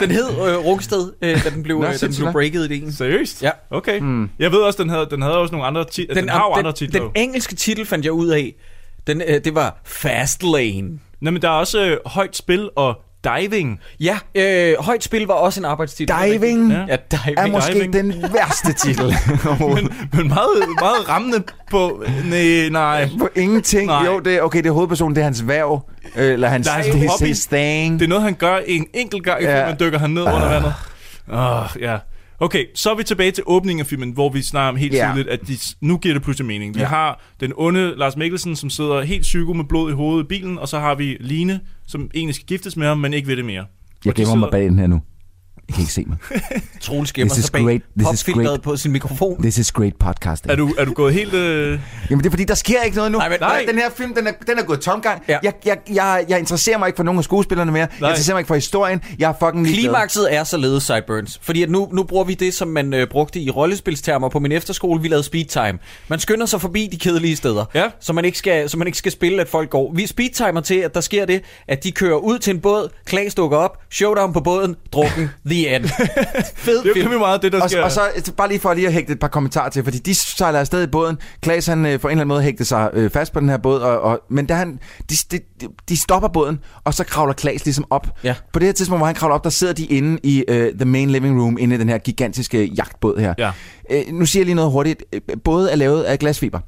Den 0.00 0.10
hed 0.10 0.28
øh, 0.30 0.56
Rungsted, 0.64 1.12
øh, 1.22 1.44
da 1.44 1.50
den 1.50 1.62
blev, 1.62 1.78
Nå, 1.78 1.86
øh, 1.86 2.00
da 2.00 2.06
den 2.06 2.16
blev 2.16 2.32
breaket 2.32 2.70
i 2.70 2.74
ideen. 2.74 2.92
Seriøst? 2.92 3.42
Ja. 3.42 3.50
Okay. 3.70 3.98
Hmm. 4.00 4.30
Jeg 4.38 4.52
ved 4.52 4.58
også, 4.58 4.82
den 4.82 4.90
havde, 4.90 5.06
den 5.10 5.22
havde 5.22 5.36
også 5.38 5.52
nogle 5.52 5.66
andre 5.66 5.84
titler. 5.84 6.14
Den, 6.14 6.22
den 6.24 6.30
har 6.30 6.44
jo 6.44 6.50
den, 6.50 6.58
andre 6.58 6.72
titler. 6.72 7.00
Den 7.00 7.10
engelske 7.14 7.54
titel 7.54 7.86
fandt 7.86 8.04
jeg 8.04 8.12
ud 8.12 8.28
af. 8.28 8.54
Den, 9.06 9.22
øh, 9.28 9.44
det 9.44 9.54
var 9.54 9.80
Fast 9.84 10.42
Lane. 10.42 10.98
Nej, 11.20 11.30
men 11.32 11.42
der 11.42 11.48
er 11.48 11.52
også 11.52 11.84
øh, 11.84 11.96
højt 12.06 12.36
spil 12.36 12.70
og 12.76 12.94
diving. 13.24 13.80
Ja, 14.00 14.18
øh, 14.34 14.74
højt 14.80 15.04
spil 15.04 15.26
var 15.26 15.34
også 15.34 15.60
en 15.60 15.64
arbejdstitel. 15.64 16.14
Diving 16.24 16.70
Ja, 16.72 16.78
ja 16.88 16.96
diving. 17.10 17.38
er 17.38 17.46
måske 17.46 17.74
diving. 17.74 17.92
den 17.92 18.14
værste 18.32 18.72
titel. 18.86 19.14
Men, 19.60 19.88
men 20.12 20.28
meget, 20.28 20.48
meget 20.80 21.08
rammende 21.08 21.42
på... 21.70 22.04
Nej, 22.24 22.68
nej. 22.70 23.08
på 23.18 23.28
ingenting. 23.36 23.86
Nej. 23.86 24.04
Jo, 24.06 24.18
det, 24.20 24.42
okay, 24.42 24.58
det 24.58 24.66
er 24.66 24.72
hovedpersonen, 24.72 25.14
det 25.16 25.20
er 25.20 25.24
hans 25.24 25.48
værv. 25.48 25.86
øh, 26.16 26.32
Eller 26.32 26.48
hans, 26.48 26.68
er 26.68 26.82
det, 26.82 27.04
er 27.04 27.08
hobby. 27.10 27.24
his 27.26 27.46
thing. 27.46 27.98
Det 28.00 28.04
er 28.04 28.08
noget, 28.08 28.24
han 28.24 28.34
gør 28.34 28.56
en 28.66 28.86
enkelt 28.94 29.24
gang, 29.24 29.42
Ja. 29.42 29.66
man 29.66 29.76
dykker 29.80 29.98
han 29.98 30.10
ned 30.10 30.22
under 30.22 30.48
vandet. 30.48 30.74
Åh, 31.32 31.66
ja. 31.80 31.96
Okay, 32.42 32.64
så 32.74 32.90
er 32.90 32.94
vi 32.94 33.02
tilbage 33.02 33.30
til 33.30 33.44
åbningen 33.46 33.80
af 33.80 33.86
filmen, 33.86 34.10
hvor 34.10 34.28
vi 34.28 34.42
snakker 34.42 34.68
om 34.68 34.76
helt 34.76 34.94
Ja. 34.94 35.08
tydeligt, 35.12 35.28
at 35.28 35.48
de, 35.48 35.56
nu 35.80 35.96
giver 35.98 36.14
det 36.14 36.22
pludselig 36.22 36.46
mening. 36.46 36.74
Vi 36.74 36.80
Ja. 36.80 36.86
har 36.86 37.22
den 37.40 37.52
onde 37.56 37.94
Lars 37.96 38.16
Mikkelsen, 38.16 38.56
som 38.56 38.70
sidder 38.70 39.00
helt 39.02 39.22
psyko 39.22 39.52
med 39.52 39.64
blod 39.64 39.90
i 39.90 39.94
hovedet 39.94 40.24
i 40.24 40.26
bilen, 40.26 40.58
og 40.58 40.68
så 40.68 40.78
har 40.78 40.94
vi 40.94 41.16
Line, 41.20 41.60
som 41.86 42.10
egentlig 42.14 42.34
skal 42.34 42.46
giftes 42.46 42.76
med 42.76 42.86
ham, 42.86 42.98
men 42.98 43.14
ikke 43.14 43.28
ved 43.28 43.36
det 43.36 43.44
mere. 43.44 43.64
Jeg 44.04 44.16
de 44.16 44.20
gemmer 44.22 44.34
mig 44.34 44.46
sidder- 44.46 44.50
bag 44.50 44.64
den 44.64 44.78
her 44.78 44.86
nu. 44.86 45.00
I 45.68 45.72
kan 45.72 45.80
ikke 45.80 45.92
se 45.92 46.04
mig. 46.06 46.16
Troels 46.80 47.12
gemmer 47.12 47.34
This 47.34 47.38
is 47.38 47.44
sig 47.44 47.52
bag 47.52 47.62
great. 47.64 47.80
This 47.98 48.12
is 48.20 48.24
great. 48.34 48.62
på 48.62 48.76
sin 48.76 48.92
mikrofon. 48.92 49.42
This 49.42 49.58
is 49.58 49.72
great 49.72 49.92
podcasting. 50.00 50.52
Er 50.52 50.56
du, 50.56 50.74
er 50.78 50.84
du 50.84 50.92
gået 50.92 51.14
helt... 51.14 51.34
Øh... 51.34 51.80
Jamen 52.10 52.22
det 52.24 52.26
er 52.26 52.30
fordi, 52.30 52.44
der 52.44 52.54
sker 52.54 52.82
ikke 52.82 52.96
noget 52.96 53.12
nu. 53.12 53.18
Nej, 53.18 53.28
men- 53.28 53.38
Nej. 53.40 53.48
nej. 53.64 53.72
Den 53.72 53.78
her 53.80 53.90
film, 53.90 54.14
den 54.14 54.26
er, 54.26 54.32
den 54.46 54.58
er 54.58 54.62
gået 54.62 54.80
tomgang. 54.80 55.22
Ja. 55.28 55.38
Jeg, 55.42 55.52
jeg, 55.66 55.78
jeg, 55.94 56.24
jeg 56.28 56.38
interesserer 56.38 56.78
mig 56.78 56.86
ikke 56.86 56.96
for 56.96 57.02
nogen 57.02 57.18
af 57.18 57.24
skuespillerne 57.24 57.72
mere. 57.72 57.86
Jeg 58.00 58.08
interesserer 58.08 58.34
mig 58.34 58.40
ikke 58.40 58.48
for 58.48 58.54
historien. 58.54 59.00
Jeg 59.18 59.28
er 59.30 59.34
fucking 59.46 59.64
ligeglad. 59.66 59.82
Klimakset 59.82 60.34
er 60.34 60.44
således 60.44 60.82
Sideburns. 60.82 61.38
Fordi 61.42 61.62
at 61.62 61.70
nu, 61.70 61.88
nu 61.92 62.02
bruger 62.02 62.24
vi 62.24 62.34
det, 62.34 62.54
som 62.54 62.68
man 62.68 62.94
øh, 62.94 63.06
brugte 63.08 63.40
i 63.40 63.50
rollespilstermer 63.50 64.28
på 64.28 64.38
min 64.38 64.52
efterskole. 64.52 65.02
Vi 65.02 65.08
lavede 65.08 65.24
speed 65.24 65.44
time. 65.44 65.78
Man 66.08 66.18
skynder 66.18 66.46
sig 66.46 66.60
forbi 66.60 66.88
de 66.92 66.98
kedelige 66.98 67.36
steder. 67.36 67.64
Ja. 67.74 67.84
Så, 68.00 68.12
man 68.12 68.24
ikke 68.24 68.38
skal, 68.38 68.68
så 68.70 68.76
man 68.76 68.86
ikke 68.86 68.98
skal 68.98 69.12
spille, 69.12 69.40
at 69.40 69.48
folk 69.48 69.70
går. 69.70 69.92
Vi 69.94 70.06
speedtimer 70.06 70.60
til, 70.60 70.74
at 70.74 70.94
der 70.94 71.00
sker 71.00 71.24
det, 71.24 71.42
at 71.68 71.84
de 71.84 71.92
kører 71.92 72.16
ud 72.16 72.38
til 72.38 72.50
en 72.54 72.60
båd. 72.60 72.88
Klaas 73.06 73.34
dukker 73.34 73.56
op. 73.58 73.78
Showdown 73.90 74.32
på 74.32 74.40
båden. 74.40 74.76
Drukken. 74.92 75.30
The 75.52 75.76
end. 75.76 75.84
Fed 76.56 76.82
Det 76.82 76.90
er 76.90 76.94
film. 76.94 77.12
jo 77.12 77.18
meget 77.18 77.42
det, 77.42 77.52
der 77.52 77.62
Og, 77.62 77.70
sker. 77.70 77.82
og 77.82 77.92
så 77.92 78.00
bare 78.36 78.48
lige 78.48 78.60
for 78.60 78.74
lige 78.74 78.86
at 78.86 78.92
hægte 78.92 79.12
et 79.12 79.18
par 79.18 79.28
kommentarer 79.28 79.70
til, 79.70 79.84
fordi 79.84 79.98
de 79.98 80.14
sejler 80.14 80.60
afsted 80.60 80.82
i 80.82 80.86
båden. 80.86 81.18
Klaas 81.40 81.66
han 81.66 81.86
øh, 81.86 82.00
på 82.00 82.08
en 82.08 82.10
eller 82.10 82.20
anden 82.20 82.28
måde 82.28 82.42
hægte 82.42 82.64
sig 82.64 82.90
øh, 82.92 83.10
fast 83.10 83.32
på 83.32 83.40
den 83.40 83.48
her 83.48 83.56
båd, 83.56 83.80
og, 83.80 84.00
og, 84.00 84.20
men 84.30 84.46
da 84.46 84.54
han, 84.54 84.78
de, 85.10 85.16
de, 85.30 85.38
de 85.88 86.00
stopper 86.00 86.28
båden, 86.28 86.58
og 86.84 86.94
så 86.94 87.04
kravler 87.04 87.32
Klaas 87.34 87.64
ligesom 87.64 87.84
op. 87.90 88.06
Ja. 88.24 88.34
På 88.52 88.58
det 88.58 88.66
her 88.68 88.72
tidspunkt, 88.72 88.98
hvor 88.98 89.06
han 89.06 89.14
kravler 89.14 89.34
op, 89.34 89.44
der 89.44 89.50
sidder 89.50 89.72
de 89.72 89.84
inde 89.84 90.18
i 90.22 90.44
øh, 90.48 90.74
the 90.74 90.84
main 90.84 91.10
living 91.10 91.42
room, 91.42 91.56
inde 91.60 91.74
i 91.76 91.78
den 91.78 91.88
her 91.88 91.98
gigantiske 91.98 92.64
jagtbåd 92.64 93.18
her. 93.20 93.34
Ja. 93.38 93.50
Øh, 93.90 94.02
nu 94.12 94.26
siger 94.26 94.40
jeg 94.40 94.46
lige 94.46 94.54
noget 94.56 94.70
hurtigt. 94.70 95.04
Øh, 95.12 95.20
Både 95.44 95.70
er 95.70 95.76
lavet 95.76 96.02
af 96.02 96.18
glasfiber. 96.18 96.60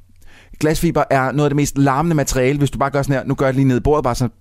Glasfiber 0.60 1.04
er 1.10 1.32
noget 1.32 1.44
af 1.46 1.50
det 1.50 1.56
mest 1.56 1.78
larmende 1.78 2.16
materiale, 2.16 2.58
hvis 2.58 2.70
du 2.70 2.78
bare 2.78 2.90
gør 2.90 3.02
sådan 3.02 3.16
her. 3.16 3.24
Nu 3.24 3.34
gør 3.34 3.46
jeg 3.46 3.54
lige 3.54 3.64
ned 3.64 3.76
i 3.76 3.80
bordet, 3.80 4.04
bare 4.04 4.14
sådan, 4.14 4.32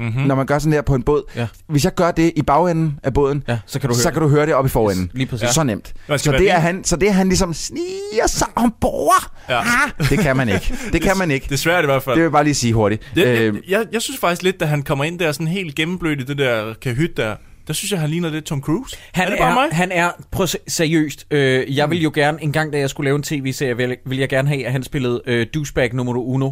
Mm-hmm. 0.00 0.22
når 0.22 0.34
man 0.34 0.46
gør 0.46 0.58
sådan 0.58 0.72
her 0.72 0.82
på 0.82 0.94
en 0.94 1.02
båd. 1.02 1.22
Ja. 1.36 1.46
Hvis 1.68 1.84
jeg 1.84 1.94
gør 1.94 2.10
det 2.10 2.32
i 2.36 2.42
bagenden 2.42 2.98
af 3.02 3.14
båden, 3.14 3.42
Ja, 3.48 3.58
så 3.66 3.78
kan 3.80 3.88
du 3.88 3.94
høre 3.94 4.02
så 4.02 4.08
det. 4.08 4.12
kan 4.12 4.22
du 4.22 4.28
høre 4.28 4.46
det 4.46 4.54
op 4.54 4.66
i 4.66 4.68
forenden. 4.68 5.04
Yes, 5.04 5.10
lige 5.14 5.26
præcis. 5.26 5.48
Så 5.48 5.62
nemt. 5.64 5.92
Så 6.16 6.32
det, 6.32 6.50
er 6.50 6.58
han, 6.58 6.84
så 6.84 6.96
det 6.96 7.08
er 7.08 7.12
han 7.12 7.28
ligesom 7.28 7.54
sniger 7.54 8.26
sig 8.26 8.46
ombord. 8.56 9.32
Ja. 9.48 9.58
Ah, 9.60 10.08
det 10.10 10.18
kan 10.18 10.36
man 10.36 10.48
ikke. 10.48 10.74
Det 10.92 11.02
kan 11.02 11.18
man 11.18 11.30
ikke. 11.30 11.44
Det 11.44 11.52
er 11.52 11.56
svært 11.56 11.84
i 11.84 11.86
hvert 11.86 12.02
fald. 12.02 12.14
Det 12.14 12.20
vil 12.20 12.24
jeg 12.24 12.32
bare 12.32 12.44
lige 12.44 12.54
sige 12.54 12.72
hurtigt. 12.72 13.02
Det, 13.14 13.26
jeg, 13.44 13.54
jeg, 13.68 13.86
jeg 13.92 14.02
synes 14.02 14.20
faktisk 14.20 14.42
lidt, 14.42 14.60
da 14.60 14.64
han 14.64 14.82
kommer 14.82 15.04
ind 15.04 15.18
der 15.18 15.32
sådan 15.32 15.46
helt 15.48 15.74
gennemblødt 15.74 16.20
i 16.20 16.24
det 16.24 16.38
der 16.38 16.74
kahyt 16.82 17.16
der, 17.16 17.34
der 17.66 17.72
synes 17.74 17.92
jeg, 17.92 18.00
han 18.00 18.10
ligner 18.10 18.30
lidt 18.30 18.44
Tom 18.44 18.60
Cruise. 18.62 18.96
Han 19.12 19.26
er 19.26 19.30
det 19.30 19.38
bare 19.38 19.50
er, 19.50 19.54
mig? 19.54 19.68
han 19.72 19.92
er 19.92 20.10
prøv 20.30 20.46
seriøst. 20.68 21.26
Øh, 21.30 21.76
jeg 21.76 21.90
vil 21.90 22.02
jo 22.02 22.12
gerne, 22.14 22.38
en 22.42 22.52
gang 22.52 22.72
da 22.72 22.78
jeg 22.78 22.90
skulle 22.90 23.04
lave 23.04 23.16
en 23.16 23.22
tv-serie, 23.22 23.76
vil, 23.76 23.96
vil 24.06 24.18
jeg 24.18 24.28
gerne 24.28 24.48
have, 24.48 24.66
at 24.66 24.72
han 24.72 24.82
spillede 24.82 25.22
øh, 25.26 25.46
douchebag 25.54 25.94
nummer 25.94 26.14
uno. 26.16 26.50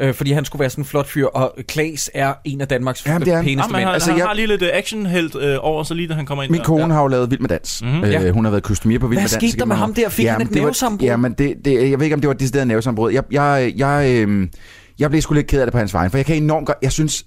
Øh, 0.00 0.14
fordi 0.14 0.32
han 0.32 0.44
skulle 0.44 0.60
være 0.60 0.70
sådan 0.70 0.82
en 0.82 0.86
flot 0.88 1.06
fyr, 1.08 1.26
og 1.26 1.54
Klaas 1.68 2.10
er 2.14 2.34
en 2.44 2.60
af 2.60 2.68
Danmarks 2.68 3.06
Jamen, 3.06 3.20
det 3.20 3.32
er 3.32 3.36
han. 3.36 3.44
pæneste 3.44 3.62
Jamen, 3.64 3.72
mænd. 3.72 3.84
han, 3.84 3.94
Altså, 3.94 4.10
han 4.10 4.18
jeg- 4.18 4.26
har 4.26 4.34
lige 4.34 4.46
lidt 4.46 4.62
uh, 4.62 4.68
actionhelt 4.72 5.36
øh, 5.40 5.56
over, 5.60 5.82
så 5.82 5.94
lige 5.94 6.08
da 6.08 6.14
han 6.14 6.26
kommer 6.26 6.42
ind 6.44 6.50
Min 6.50 6.58
der. 6.58 6.64
kone 6.64 6.94
har 6.94 7.02
jo 7.02 7.06
lavet 7.08 7.30
Vild 7.30 7.40
med 7.40 7.48
Dans. 7.48 7.82
Mhm. 7.82 7.90
Mm-hmm. 7.90 8.10
Ja. 8.10 8.22
Øh, 8.24 8.34
hun 8.34 8.44
har 8.44 8.50
været 8.50 8.62
kostumier 8.62 8.98
på 8.98 9.06
Vild 9.06 9.16
Hvad 9.18 9.24
med 9.24 9.28
Dans. 9.30 9.42
skete 9.52 9.58
der 9.58 9.64
med 9.64 9.76
ham 9.76 9.94
der? 9.94 10.08
Fik 10.08 10.26
han 10.26 10.42
et 10.42 10.50
nervesammenbrud? 10.50 11.06
Jamen, 11.08 11.32
det, 11.32 11.54
det, 11.64 11.90
jeg 11.90 11.98
ved 11.98 12.06
ikke, 12.06 12.14
om 12.14 12.20
det 12.20 12.28
var 12.28 12.34
et 12.34 12.40
decideret 12.40 12.66
nervesambrud. 12.66 13.12
Jeg, 13.12 13.22
jeg, 13.32 13.72
jeg, 13.76 14.10
øh, 14.28 14.48
jeg 14.98 15.10
blev 15.10 15.22
sgu 15.22 15.34
lidt 15.34 15.46
ked 15.46 15.60
af 15.60 15.66
det 15.66 15.72
på 15.72 15.78
hans 15.78 15.94
vegne, 15.94 16.10
for 16.10 16.18
jeg 16.18 16.26
kan 16.26 16.36
enormt 16.36 16.66
godt... 16.66 16.78
Jeg 16.82 16.92
synes, 16.92 17.24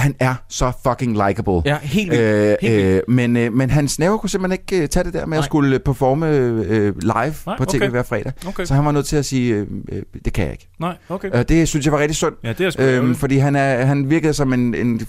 han 0.00 0.14
er 0.18 0.34
så 0.48 0.72
fucking 0.86 1.28
likable. 1.28 1.62
Ja, 1.64 1.78
helt 1.78 2.10
vildt. 2.10 2.56
Helt 2.62 2.84
Øh, 2.84 2.96
øh, 2.96 3.02
men, 3.08 3.36
øh, 3.36 3.52
men 3.52 3.70
hans 3.70 3.98
nerver 3.98 4.18
kunne 4.18 4.30
simpelthen 4.30 4.60
ikke 4.62 4.82
øh, 4.82 4.88
tage 4.88 5.04
det 5.04 5.12
der 5.12 5.26
med 5.26 5.36
Nej. 5.36 5.38
at 5.38 5.44
skulle 5.44 5.74
øh, 5.74 5.80
performe 5.80 6.28
øh, 6.30 6.98
live 7.02 7.34
Nej, 7.46 7.56
på 7.58 7.64
tv 7.64 7.76
okay. 7.76 7.88
hver 7.88 8.02
fredag. 8.02 8.32
Okay. 8.46 8.64
Så 8.64 8.74
han 8.74 8.84
var 8.84 8.92
nødt 8.92 9.06
til 9.06 9.16
at 9.16 9.24
sige, 9.24 9.54
øh, 9.54 9.66
øh, 9.92 10.02
det 10.24 10.32
kan 10.32 10.44
jeg 10.44 10.52
ikke. 10.52 10.68
Nej, 10.78 10.96
okay. 11.08 11.30
Øh, 11.34 11.44
det 11.48 11.68
synes 11.68 11.86
jeg 11.86 11.92
var 11.92 11.98
rigtig 11.98 12.16
sundt. 12.16 12.38
Ja, 12.44 12.52
det 12.52 12.66
er 12.66 12.70
sgu 12.70 12.82
Øhm, 12.82 13.14
fordi 13.14 13.38
han, 13.38 13.56
er, 13.56 13.84
han 13.84 14.10
virkede 14.10 14.34
som 14.34 14.52
en, 14.52 14.74
en 14.74 15.06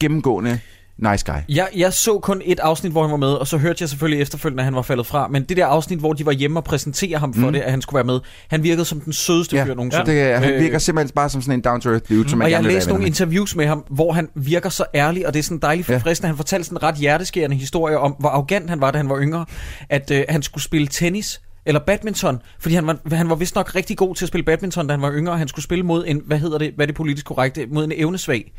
gennemgående 0.00 0.58
nice 0.98 1.24
guy. 1.32 1.38
Jeg, 1.48 1.68
jeg 1.76 1.92
så 1.92 2.18
kun 2.18 2.42
et 2.44 2.60
afsnit, 2.60 2.92
hvor 2.92 3.02
han 3.02 3.10
var 3.10 3.16
med, 3.16 3.28
og 3.28 3.46
så 3.46 3.56
hørte 3.58 3.76
jeg 3.82 3.88
selvfølgelig 3.88 4.22
efterfølgende, 4.22 4.60
at 4.60 4.64
han 4.64 4.74
var 4.74 4.82
faldet 4.82 5.06
fra. 5.06 5.28
Men 5.28 5.44
det 5.44 5.56
der 5.56 5.66
afsnit, 5.66 5.98
hvor 5.98 6.12
de 6.12 6.26
var 6.26 6.32
hjemme 6.32 6.58
og 6.58 6.64
præsentere 6.64 7.18
ham 7.18 7.34
for 7.34 7.40
Mm. 7.40 7.46
mm. 7.46 7.52
det, 7.52 7.60
at 7.60 7.70
han 7.70 7.82
skulle 7.82 7.94
være 7.96 8.04
med, 8.04 8.20
han 8.50 8.62
virkede 8.62 8.84
som 8.84 9.00
den 9.00 9.12
sødeste 9.12 9.56
Ja, 9.56 9.64
fyr 9.64 9.74
nogensinde. 9.74 10.06
det, 10.10 10.34
han 10.38 10.50
Øh, 10.52 10.60
virker 10.60 10.78
simpelthen 10.78 11.14
bare 11.14 11.28
som 11.30 11.42
sådan 11.42 11.54
en 11.54 11.60
down-to-earth 11.64 12.08
dude, 12.14 12.28
som 12.28 12.38
man 12.38 12.44
og 12.44 12.50
jeg 12.50 12.56
har 12.58 12.62
gerne 12.62 12.66
vil 12.68 12.74
læst 12.74 12.86
være 12.86 12.92
nogle 12.92 13.02
venner 13.04 13.06
interviews 13.06 13.56
med 13.56 13.66
ham, 13.66 13.84
hvor 13.90 14.12
han 14.12 14.28
virker 14.34 14.68
så 14.68 14.84
ærlig, 14.94 15.26
og 15.26 15.32
det 15.34 15.38
er 15.38 15.42
sådan 15.42 15.58
dejligt 15.58 15.88
Ja. 15.88 15.94
forfriskende. 15.96 16.26
Han 16.28 16.36
fortalte 16.36 16.64
sådan 16.64 16.76
en 16.78 16.82
ret 16.82 16.94
hjerteskærende 16.94 17.56
historie 17.56 17.98
om, 17.98 18.12
hvor 18.18 18.28
arrogant 18.28 18.70
han 18.70 18.80
var, 18.80 18.90
da 18.90 18.96
han 18.98 19.08
var 19.08 19.20
yngre. 19.20 19.46
At 19.88 20.10
øh, 20.10 20.24
han 20.28 20.42
skulle 20.42 20.64
spille 20.64 20.86
tennis, 20.86 21.40
eller 21.66 21.80
badminton, 21.80 22.38
fordi 22.58 22.74
han 22.74 22.86
var, 22.86 22.98
han 23.12 23.28
var 23.28 23.34
vist 23.34 23.54
nok 23.54 23.74
rigtig 23.74 23.96
god 23.96 24.14
til 24.14 24.24
at 24.24 24.28
spille 24.28 24.44
badminton, 24.44 24.86
da 24.86 24.92
han 24.92 25.02
var 25.02 25.12
yngre, 25.12 25.32
og 25.32 25.38
han 25.38 25.48
skulle 25.48 25.64
spille 25.64 25.84
mod 25.84 26.04
en, 26.06 26.22
hvad 26.26 26.38
hedder 26.38 26.58
det, 26.58 26.72
hvad 26.76 26.84
er 26.84 26.86
det 26.86 26.94
politisk 26.96 27.26
korrekte, 27.26 27.66
mod 27.70 27.84
en 27.84 27.92
evnesvag. 27.96 28.52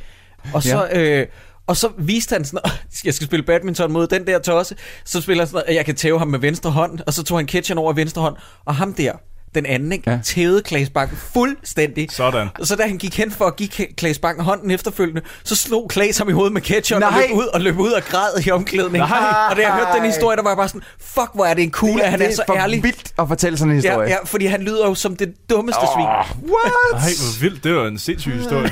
Og 0.53 0.63
så... 0.63 0.87
Øh, 0.93 1.25
og 1.67 1.77
så 1.77 1.89
viste 1.97 2.33
han 2.33 2.45
sådan, 2.45 2.59
jeg 3.05 3.13
skal 3.13 3.27
spille 3.27 3.43
badminton 3.43 3.91
mod 3.91 4.07
den 4.07 4.27
der 4.27 4.39
tosse. 4.39 4.75
Så 5.05 5.21
spiller 5.21 5.43
han 5.43 5.47
sådan, 5.49 5.63
at 5.67 5.75
jeg 5.75 5.85
kan 5.85 5.95
tæve 5.95 6.19
ham 6.19 6.27
med 6.27 6.39
venstre 6.39 6.71
hånd. 6.71 6.99
Og 7.07 7.13
så 7.13 7.23
tog 7.23 7.37
han 7.37 7.47
catcheren 7.47 7.77
over 7.77 7.93
i 7.93 7.95
venstre 7.95 8.21
hånd. 8.21 8.35
Og 8.65 8.75
ham 8.75 8.93
der, 8.93 9.11
den 9.55 9.65
anden, 9.65 9.91
ikke, 9.91 10.09
Ja. 10.09 10.15
ja. 10.15 10.21
tævede 10.23 10.61
Klaas 10.61 10.89
Bakken 10.89 11.17
fuldstændig. 11.17 12.07
Sådan. 12.11 12.47
Og 12.59 12.67
så 12.67 12.75
da 12.75 12.83
han 12.83 12.97
gik 12.97 13.17
hen 13.17 13.31
for 13.31 13.45
at 13.45 13.55
give 13.55 13.69
Klaas 13.97 14.19
Bakken 14.19 14.43
hånden 14.43 14.71
efterfølgende, 14.71 15.21
så 15.43 15.55
slog 15.55 15.89
Klaas 15.89 16.17
ham 16.17 16.29
i 16.29 16.31
hovedet 16.31 16.53
med 16.53 16.61
ketchup 16.61 16.95
og 16.95 17.11
Nej. 17.11 17.21
løb 17.27 17.37
ud 17.37 17.45
og 17.53 17.61
løb 17.61 17.79
ud 17.79 17.91
og 17.91 18.01
græd 18.03 18.45
i 18.45 18.51
omklædning. 18.51 18.97
Nej. 18.97 19.47
Og 19.49 19.55
da 19.55 19.61
jeg 19.61 19.71
hørte 19.73 19.91
den 19.97 20.05
historie, 20.05 20.37
der 20.37 20.43
var 20.43 20.49
jeg 20.49 20.57
bare 20.57 20.67
sådan, 20.67 20.81
fuck 20.99 21.29
hvor 21.33 21.45
er 21.45 21.53
det 21.53 21.63
en 21.63 21.71
cool, 21.71 22.01
at 22.01 22.11
han 22.11 22.21
er, 22.21 22.27
det 22.27 22.35
så 22.35 22.43
for 22.47 22.53
ærlig. 22.55 22.83
vildt 22.83 23.13
at 23.19 23.27
fortælle 23.27 23.57
sådan 23.57 23.73
en 23.73 23.81
Ja, 23.81 23.89
historie. 23.89 24.09
ja, 24.09 24.15
fordi 24.25 24.45
han 24.45 24.61
lyder 24.61 24.87
jo 24.87 24.95
som 24.95 25.15
det 25.15 25.33
dummeste 25.49 25.79
oh. 25.81 25.87
svin. 25.95 26.05
What? 26.51 26.73
Ej, 26.93 26.99
hvor 26.99 27.41
vildt. 27.41 27.63
Det 27.63 27.75
var 27.75 27.87
en 27.87 27.97
sindssyg 27.99 28.33
historie. 28.33 28.71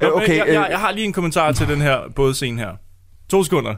Okay, 0.00 0.10
okay, 0.10 0.36
jeg, 0.36 0.48
øh. 0.48 0.54
jeg, 0.54 0.66
jeg 0.70 0.78
har 0.78 0.92
lige 0.92 1.04
en 1.04 1.12
kommentar 1.12 1.52
til 1.52 1.68
den 1.68 1.80
her 1.80 1.98
bådscene 2.16 2.58
her. 2.58 2.70
To 3.28 3.44
sekunder. 3.44 3.74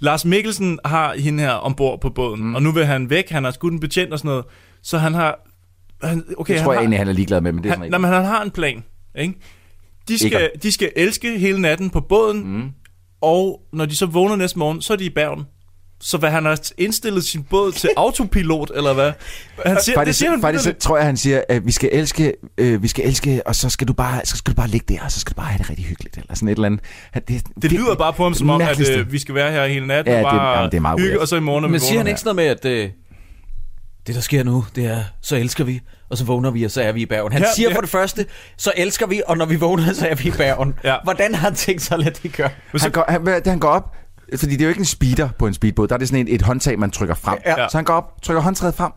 Lars 0.00 0.24
Mikkelsen 0.24 0.78
har 0.84 1.14
hende 1.14 1.42
her 1.42 1.50
ombord 1.52 2.00
på 2.00 2.10
båden, 2.10 2.44
mm. 2.44 2.54
og 2.54 2.62
nu 2.62 2.72
vil 2.72 2.86
han 2.86 3.10
væk. 3.10 3.30
Han 3.30 3.44
har 3.44 3.50
skudt 3.50 3.72
en 3.72 3.80
betjent 3.80 4.12
og 4.12 4.18
sådan 4.18 4.28
noget. 4.28 4.44
Så 4.82 4.98
han 4.98 5.14
har... 5.14 5.38
Han, 6.02 6.24
okay, 6.38 6.52
Det 6.52 6.60
han 6.60 6.64
tror 6.64 6.72
jeg 6.72 6.78
har, 6.78 6.82
egentlig, 6.82 6.98
han 6.98 7.08
er 7.08 7.12
ligeglad 7.12 7.40
med, 7.40 7.52
men 7.52 7.62
det 7.62 7.68
er 7.68 7.72
han, 7.72 7.78
sådan 7.78 7.90
nej, 7.90 7.98
men 7.98 8.10
han 8.10 8.24
har 8.24 8.42
en 8.42 8.50
plan. 8.50 8.84
Ikke? 9.18 9.34
De, 10.08 10.18
skal, 10.18 10.42
Ikke. 10.42 10.62
de 10.62 10.72
skal 10.72 10.92
elske 10.96 11.38
hele 11.38 11.60
natten 11.60 11.90
på 11.90 12.00
båden, 12.00 12.56
mm. 12.56 12.70
og 13.20 13.60
når 13.72 13.86
de 13.86 13.96
så 13.96 14.06
vågner 14.06 14.36
næste 14.36 14.58
morgen, 14.58 14.82
så 14.82 14.92
er 14.92 14.96
de 14.96 15.04
i 15.04 15.10
Bergen. 15.10 15.44
Så 16.06 16.18
hvad, 16.18 16.30
han 16.30 16.44
har 16.44 16.60
indstillet 16.78 17.24
sin 17.24 17.42
båd 17.42 17.72
til 17.72 17.90
autopilot, 17.96 18.70
eller 18.74 18.92
hvad? 18.92 19.12
Han 19.66 19.76
siger, 19.80 19.94
det 19.94 19.94
faktisk, 19.94 20.18
siger 20.18 20.30
han 20.30 20.40
faktisk 20.40 20.64
så 20.64 20.72
tror 20.80 20.96
jeg, 20.96 21.06
han 21.06 21.16
siger, 21.16 21.42
at 21.48 21.66
vi 21.66 21.72
skal 21.72 21.88
elske, 21.92 22.32
øh, 22.58 22.82
vi 22.82 22.88
skal 22.88 23.06
elske, 23.08 23.42
og 23.46 23.56
så 23.56 23.70
skal 23.70 23.88
du 23.88 23.92
bare, 23.92 24.20
så 24.24 24.36
skal 24.36 24.50
du 24.52 24.56
bare 24.56 24.68
ligge 24.68 24.94
der, 24.94 25.00
og 25.04 25.12
så 25.12 25.20
skal 25.20 25.30
du 25.30 25.36
bare 25.36 25.46
have 25.46 25.58
det 25.58 25.70
rigtig 25.70 25.84
hyggeligt, 25.86 26.16
eller 26.16 26.34
sådan 26.34 26.48
et 26.48 26.52
eller 26.52 26.66
andet. 26.66 26.80
Det, 27.28 27.42
Det 27.62 27.72
lyder 27.72 27.94
bare 27.94 28.12
på 28.12 28.22
ham 28.22 28.34
som 28.34 28.50
om, 28.50 28.60
at 28.60 28.90
øh, 28.90 29.12
vi 29.12 29.18
skal 29.18 29.34
være 29.34 29.52
her 29.52 29.66
hele 29.66 29.86
natten 29.86 30.14
Ja, 30.14 30.18
og 30.24 30.24
det- 30.32 30.38
bare 30.38 30.56
jamen, 30.56 30.70
det 30.70 30.76
er 30.76 30.80
meget 30.80 31.00
hygge, 31.00 31.10
weird. 31.10 31.20
og 31.20 31.28
så 31.28 31.36
i 31.36 31.40
morgen 31.40 31.70
Men 31.70 31.80
siger 31.80 31.98
han 31.98 32.06
ikke 32.06 32.20
sådan 32.20 32.36
noget 32.36 32.60
med, 32.64 32.70
at 32.72 32.84
øh, 32.84 32.90
det 34.06 34.14
der 34.14 34.20
sker 34.20 34.44
nu, 34.44 34.64
det 34.76 34.86
er, 34.86 35.04
så 35.22 35.36
elsker 35.36 35.64
vi, 35.64 35.80
og 36.10 36.18
så 36.18 36.24
vågner 36.24 36.50
vi, 36.50 36.64
og 36.64 36.70
så 36.70 36.82
er 36.82 36.92
vi 36.92 37.00
i 37.00 37.06
Bergen. 37.06 37.32
Han 37.32 37.42
Ja, 37.42 37.48
siger 37.56 37.68
ja. 37.68 37.76
for 37.76 37.80
det 37.80 37.90
første, 37.90 38.26
så 38.56 38.72
elsker 38.76 39.06
vi, 39.06 39.22
og 39.26 39.36
når 39.38 39.46
vi 39.46 39.56
vågner, 39.56 39.92
så 39.92 40.08
er 40.08 40.14
vi 40.14 40.28
i 40.28 40.30
Bergen. 40.30 40.74
Ja. 40.84 40.96
Hvordan 41.04 41.34
har 41.34 41.40
han 41.48 41.54
tænkt 41.54 41.82
sig 41.82 41.94
at 41.94 42.00
lade 42.04 42.14
det 42.22 42.32
gøre? 42.32 42.50
Han 42.80 42.90
går, 42.90 43.04
han, 43.08 43.42
han 43.46 43.58
går 43.58 43.68
op, 43.68 43.94
fordi 44.38 44.52
det 44.52 44.60
er 44.60 44.64
jo 44.64 44.68
ikke 44.68 44.78
en 44.78 44.84
speeder 44.84 45.28
på 45.38 45.46
en 45.46 45.54
speedbåd. 45.54 45.88
Der 45.88 45.94
er 45.94 45.98
det 45.98 46.08
sådan 46.08 46.28
et, 46.28 46.34
et 46.34 46.42
håndtag, 46.42 46.78
man 46.78 46.90
trykker 46.90 47.14
frem. 47.14 47.38
Ja. 47.46 47.68
Så 47.68 47.78
han 47.78 47.84
går 47.84 47.94
op, 47.94 48.22
trykker 48.22 48.42
håndtaget 48.42 48.74
frem, 48.74 48.90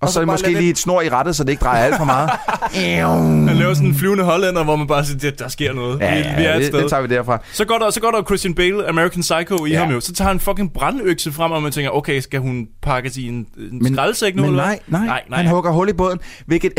og, 0.00 0.02
Og 0.02 0.08
så, 0.08 0.14
så 0.14 0.20
er 0.20 0.24
måske 0.24 0.52
lige 0.52 0.70
et 0.70 0.78
snor 0.78 1.00
i 1.02 1.08
rettet, 1.08 1.36
så 1.36 1.44
det 1.44 1.50
ikke 1.50 1.60
drejer 1.60 1.84
alt 1.84 1.96
for 1.96 2.04
meget. 2.04 2.30
Han 3.48 3.56
laver 3.56 3.74
sådan 3.74 3.88
en 3.88 3.94
flyvende 3.94 4.24
hollænder, 4.24 4.64
hvor 4.64 4.76
man 4.76 4.86
bare 4.86 5.04
siger, 5.04 5.30
der 5.30 5.48
sker 5.48 5.72
noget. 5.72 6.00
Ja, 6.00 6.14
vi, 6.14 6.36
vi 6.42 6.46
er 6.46 6.54
et 6.54 6.58
det, 6.58 6.66
sted. 6.66 6.78
det 6.82 6.90
tager 6.90 7.02
vi 7.02 7.14
derfra. 7.14 7.42
Så 7.52 7.64
går 7.64 7.78
der, 7.78 7.90
så 7.90 8.00
går 8.00 8.10
der 8.10 8.22
Christian 8.22 8.54
Bale, 8.54 8.88
American 8.88 9.20
Psycho 9.20 9.64
i 9.64 9.70
Ja. 9.70 9.78
ham 9.78 9.90
jo. 9.92 10.00
Så 10.00 10.12
tager 10.12 10.26
han 10.28 10.36
en 10.36 10.40
fucking 10.40 10.72
brandøkse 10.72 11.32
frem, 11.32 11.52
og 11.52 11.62
man 11.62 11.72
tænker, 11.72 11.90
okay, 11.90 12.20
skal 12.20 12.40
hun 12.40 12.66
pakkes 12.82 13.16
i 13.16 13.28
en, 13.28 13.34
en 13.34 13.46
Men, 13.82 13.94
skraldesæk 13.94 14.36
nu? 14.36 14.42
men 14.42 14.50
eller 14.50 14.62
nej, 14.64 14.78
nej, 14.88 15.06
nej, 15.06 15.22
nej. 15.28 15.38
han 15.42 15.46
hugger 15.50 15.70
hul 15.70 15.88
i 15.88 15.92
båden, 15.92 16.18
hvilket... 16.46 16.72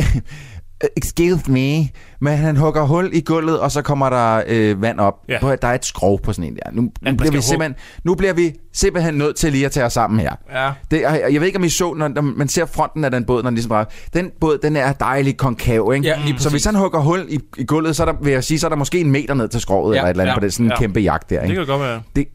Excuse 0.97 1.51
me, 1.51 1.89
men 2.21 2.37
han 2.37 2.57
hugger 2.57 2.81
hul 2.83 3.09
i 3.13 3.21
gulvet, 3.21 3.59
og 3.59 3.71
så 3.71 3.81
kommer 3.81 4.09
der 4.09 4.43
øh, 4.47 4.81
vand 4.81 4.99
op. 4.99 5.13
Ja. 5.29 5.47
Ja. 5.47 5.55
Der 5.55 5.67
er 5.67 5.73
et 5.73 5.85
skrov 5.85 6.21
på 6.21 6.33
sådan 6.33 6.51
en 6.51 6.55
der. 6.55 6.71
Nu, 6.71 6.81
nu, 6.81 7.15
bliver 7.15 7.31
vi 7.31 7.41
simpelthen, 7.41 7.75
nu 8.03 8.15
bliver 8.15 8.33
vi 8.33 8.53
simpelthen 8.73 9.13
nødt 9.13 9.35
til 9.35 9.51
lige 9.51 9.65
at 9.65 9.71
tage 9.71 9.85
os 9.85 9.93
sammen 9.93 10.19
her. 10.19 10.35
Ja. 10.53 10.71
Det, 10.91 11.01
jeg, 11.01 11.29
jeg 11.31 11.41
ved 11.41 11.47
ikke, 11.47 11.57
om 11.57 11.63
I 11.63 11.69
så, 11.69 11.93
når, 11.93 12.07
når 12.07 12.21
man 12.21 12.47
ser 12.47 12.65
fronten 12.65 13.03
af 13.03 13.11
den 13.11 13.25
båd, 13.25 13.43
når 13.43 13.49
den 13.49 13.55
ligesom 13.55 13.69
drejer. 13.69 13.85
Den 14.13 14.31
båd, 14.41 14.57
den 14.57 14.75
er 14.75 14.93
dejlig 14.93 15.37
konkav, 15.37 15.91
ikke? 15.95 16.07
Ja, 16.07 16.15
så 16.15 16.33
præcis. 16.33 16.51
hvis 16.51 16.65
han 16.65 16.75
hugger 16.75 16.99
hul 16.99 17.25
i, 17.29 17.39
i 17.57 17.63
gulvet, 17.65 17.95
så 17.95 18.03
er 18.03 18.11
der, 18.11 18.19
vil 18.21 18.33
jeg 18.33 18.43
sige, 18.43 18.59
så 18.59 18.67
er 18.67 18.69
der 18.69 18.75
måske 18.77 18.99
en 18.99 19.11
meter 19.11 19.33
ned 19.33 19.47
til 19.47 19.61
skrovet, 19.61 19.95
Ja, 19.95 19.99
eller 19.99 20.05
et 20.05 20.09
eller 20.11 20.23
andet, 20.23 20.31
ja, 20.31 20.39
på 20.39 20.45
det, 20.45 20.53
sådan 20.53 20.65
en 20.65 20.71
ja. 20.71 20.77
kæmpe 20.77 20.99
jagt 20.99 21.29
der, 21.29 21.41
Det 21.41 21.49
ikke? 21.49 21.55
kan 21.55 21.67
godt 21.67 21.81
være. 21.81 22.01
Det, 22.15 22.27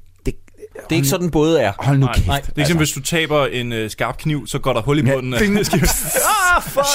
det, 0.74 0.92
er 0.92 0.96
ikke 0.96 1.08
sådan, 1.08 1.30
både 1.30 1.60
er. 1.60 1.72
hold 1.78 1.98
nu 1.98 2.06
Nej, 2.06 2.14
kæft. 2.14 2.26
nej. 2.26 2.40
Det 2.40 2.48
er 2.48 2.52
ligesom, 2.56 2.76
hvis 2.76 2.90
du 2.92 3.00
taber 3.02 3.46
en 3.46 3.72
øh, 3.72 3.90
skarp 3.90 4.18
kniv, 4.18 4.46
så 4.46 4.58
går 4.58 4.72
der 4.72 4.82
hul 4.82 4.98
i 4.98 5.02
Ja. 5.06 5.14
bunden. 5.14 5.34
af- 5.34 5.40
Ding. 5.40 5.56
ah, 5.58 6.62
fuck! 6.62 6.86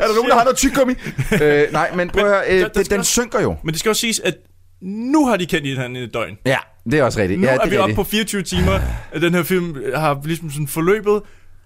er 0.00 0.06
der 0.06 0.14
nogen, 0.14 0.30
der 0.30 0.36
har 0.36 0.44
noget 0.44 0.56
tyggegummi? 0.56 0.94
øh, 1.42 1.72
nej, 1.72 1.90
men 1.94 2.10
prøv 2.10 2.22
at 2.24 2.28
høre, 2.30 2.42
øh, 2.48 2.60
der- 2.60 2.68
der 2.68 2.82
den, 2.82 2.90
den 2.90 2.98
også- 2.98 3.12
synker 3.12 3.40
jo. 3.40 3.56
Men 3.64 3.72
det 3.72 3.80
skal 3.80 3.88
også 3.90 4.00
siges, 4.00 4.20
at 4.20 4.34
nu 4.82 5.26
har 5.26 5.36
de 5.36 5.46
kendt 5.46 5.66
i 5.66 5.74
den 5.76 5.96
i 5.96 5.98
et 6.02 6.14
døgn. 6.14 6.36
Ja, 6.46 6.56
det 6.90 6.98
er 6.98 7.02
også 7.02 7.20
rigtigt. 7.20 7.40
Nu 7.40 7.46
ja, 7.46 7.54
er 7.54 7.58
det 7.58 7.70
vi 7.70 7.76
oppe 7.76 7.94
på 7.94 8.04
24 8.04 8.42
timer, 8.42 8.80
at 9.12 9.22
den 9.22 9.34
her 9.34 9.42
film 9.42 9.76
har 9.94 10.20
ligesom 10.24 10.50
sådan 10.50 10.68
forløbet, 10.68 11.22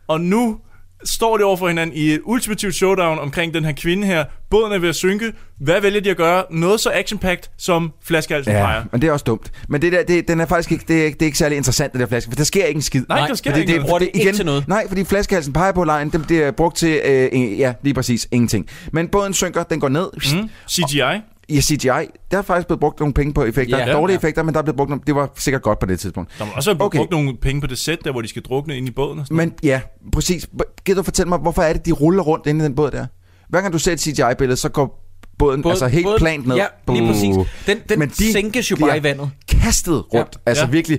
og 0.09 0.21
nu 0.21 0.59
står 1.05 1.37
de 1.37 1.45
over 1.45 1.57
for 1.57 1.69
hinanden 1.69 1.97
i 1.97 2.11
et 2.11 2.21
ultimativt 2.25 2.75
showdown 2.75 3.19
omkring 3.19 3.55
den 3.55 3.65
her 3.65 3.73
kvinde 3.73 4.07
her. 4.07 4.25
Båden 4.51 4.73
er 4.73 4.79
ved 4.79 4.89
at 4.89 4.95
synke. 4.95 5.33
Hvad 5.61 5.81
vælger 5.81 6.01
de 6.01 6.11
at 6.11 6.17
gøre? 6.17 6.45
Noget 6.51 6.81
så 6.81 6.91
action 6.95 7.21
som 7.59 7.93
flaskehalsen 8.05 8.53
Ja, 8.53 8.65
peger. 8.65 8.85
men 8.93 9.03
det 9.03 9.09
er 9.09 9.13
også 9.13 9.25
dumt. 9.25 9.53
Men 9.69 9.83
det 9.83 9.93
der, 9.93 10.03
det, 10.03 10.29
den 10.29 10.41
er 10.41 10.47
faktisk 10.47 10.73
ikke, 10.73 10.85
det 10.89 11.07
er, 11.07 11.11
det 11.11 11.23
er 11.23 11.27
ikke 11.27 11.39
særlig 11.39 11.57
interessant, 11.57 11.93
det 11.93 12.01
der 12.01 12.07
flaske, 12.07 12.31
for 12.31 12.37
der 12.37 12.45
sker 12.45 12.65
ikke 12.65 12.79
en 12.79 12.83
skid. 12.83 13.05
Nej, 13.09 13.27
der 13.29 13.35
sker 13.35 13.51
fordi 13.51 13.61
ikke 13.61 13.73
det, 13.73 13.77
noget. 13.77 13.87
Bruger 13.89 13.99
det 13.99 14.11
ikke 14.15 14.33
til 14.33 14.47
noget. 14.47 14.69
Nej, 14.69 14.89
fordi 14.89 15.05
flaskehalsen 15.05 15.53
peger 15.53 15.73
på 15.73 15.85
lejen, 15.85 16.11
det, 16.11 16.25
det 16.29 16.39
er 16.43 16.51
brugt 16.51 16.77
til, 16.77 17.01
øh, 17.05 17.59
ja, 17.61 17.73
lige 17.83 17.95
præcis, 17.95 18.29
ingenting. 18.31 18.69
Men 18.93 19.09
båden 19.09 19.35
synker, 19.35 19.63
den 19.63 19.81
går 19.81 19.89
ned. 19.89 20.09
Mm. 20.43 20.49
CGI. 20.71 21.32
I 21.53 21.61
CGI, 21.61 21.89
der 22.31 22.39
er 22.39 22.43
faktisk 22.43 22.67
blevet 22.67 22.81
brugt 22.81 23.01
nogle 23.01 23.15
penge 23.15 23.35
på 23.35 23.45
effekter. 23.45 23.79
Ja. 23.79 23.93
Dårlige 23.93 24.15
Ja. 24.15 24.19
effekter, 24.19 24.43
men 24.43 24.55
der 24.55 24.61
er 24.61 24.65
blevet 24.65 24.77
brugt 24.77 24.91
nogle, 24.91 25.03
det 25.07 25.15
var 25.15 25.31
sikkert 25.39 25.63
godt 25.63 25.79
på 25.79 25.87
det 25.87 26.01
tidspunkt. 26.01 26.31
Der 26.39 26.45
må 26.45 26.51
også 26.57 26.71
have 26.75 26.83
Okay. 26.85 26.99
brugt 26.99 27.11
nogle 27.11 27.37
penge 27.37 27.61
på 27.61 27.67
det 27.67 27.79
sæt, 27.79 27.99
der 28.05 28.13
hvor 28.13 28.21
de 28.21 28.29
skal 28.29 28.43
drukne 28.43 28.77
ind 28.77 28.89
i 28.89 28.91
båden. 28.91 29.19
Og 29.19 29.27
sådan 29.27 29.37
Men 29.37 29.53
ja, 29.63 29.81
præcis. 30.13 30.47
Gider 30.85 30.97
du 30.99 31.03
fortælle 31.05 31.29
mig, 31.29 31.39
hvorfor 31.39 31.63
er 31.63 31.73
det, 31.73 31.87
de 31.87 31.93
ruller 31.93 32.23
rundt 32.23 32.47
inde 32.47 32.61
i 32.61 32.65
den 32.65 32.75
båd 32.75 32.91
der? 32.91 33.07
Hver 33.49 33.61
gang 33.61 33.73
du 33.73 33.79
ser 33.79 33.93
et 33.93 34.01
CGI-billede, 34.01 34.57
så 34.57 34.69
går 34.69 35.05
båden, 35.39 35.63
båden 35.63 35.73
altså 35.73 35.87
helt 35.89 36.05
båden- 36.07 36.19
plant 36.19 36.47
ned. 36.47 36.57
Ja, 36.57 36.67
lige 36.89 37.07
præcis. 37.07 37.37
Den, 37.67 37.79
den 37.89 37.99
Men 37.99 38.09
de 38.09 38.33
sænkes 38.33 38.71
jo 38.71 38.77
bare 38.77 38.99
i 38.99 39.03
vandet. 39.03 39.31
Kastet 39.49 39.95
rundt. 40.15 40.15
Ja. 40.15 40.23
Altså 40.51 40.65
Ja. 40.65 40.71
virkelig 40.71 40.99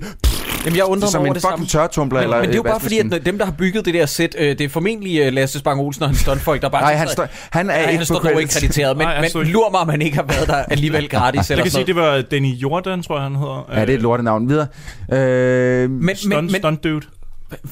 Jamen, 0.65 0.77
jeg 0.77 0.85
undrer 0.85 1.05
mig 1.05 1.11
som 1.11 1.19
over 1.21 1.27
en 1.29 1.33
det 1.35 1.41
fucking 1.41 1.69
samme. 1.69 1.81
tørretumbler. 1.81 2.19
Men, 2.19 2.23
eller, 2.23 2.37
men 2.37 2.45
det 2.47 2.53
er 2.53 2.57
jo 2.57 2.63
øh, 2.63 2.69
bare 2.71 2.79
fordi, 2.79 2.99
at 2.99 3.25
dem, 3.25 3.37
der 3.37 3.45
har 3.45 3.51
bygget 3.51 3.85
det 3.85 3.93
der 3.93 4.05
sæt, 4.05 4.35
øh, 4.39 4.47
det 4.49 4.61
er 4.61 4.69
formentlig 4.69 5.27
uh, 5.27 5.33
Lasse 5.33 5.59
Spang 5.59 5.79
Olsen 5.81 6.03
og 6.03 6.09
hans 6.09 6.19
stuntfolk, 6.19 6.61
der 6.61 6.69
bare... 6.69 6.81
Nej, 6.81 6.93
han, 6.93 7.07
står, 7.07 7.27
han 7.49 7.69
er 7.69 7.73
Nej, 7.73 7.79
ikke 7.79 7.89
han 7.89 7.99
på 7.99 8.05
står 8.05 8.19
dog 8.19 8.41
ikke 8.41 8.53
krediteret, 8.53 8.97
men, 8.97 9.05
Nej, 9.07 9.13
han 9.15 9.29
men 9.33 9.41
ikke. 9.41 9.51
lur 9.53 9.69
mig, 9.71 9.79
om 9.79 9.89
han 9.89 10.01
ikke 10.01 10.15
har 10.15 10.23
været 10.23 10.47
der 10.47 10.55
alligevel 10.55 11.09
gratis. 11.15 11.49
Jeg 11.49 11.53
eller 11.55 11.63
kan 11.63 11.71
sige, 11.71 11.85
det 11.85 11.95
var 11.95 12.21
Danny 12.21 12.47
Jordan, 12.53 13.03
tror 13.03 13.15
jeg, 13.15 13.23
han 13.23 13.35
hedder. 13.35 13.69
Ja, 13.73 13.81
det 13.81 13.89
er 13.89 13.93
et 13.93 14.01
lortenavn. 14.01 14.49
Videre. 14.49 14.67
Øh, 15.13 15.89
Men, 15.91 16.15
Stunt, 16.15 16.33
men, 16.33 16.49
stunt 16.49 16.83
dude. 16.83 17.05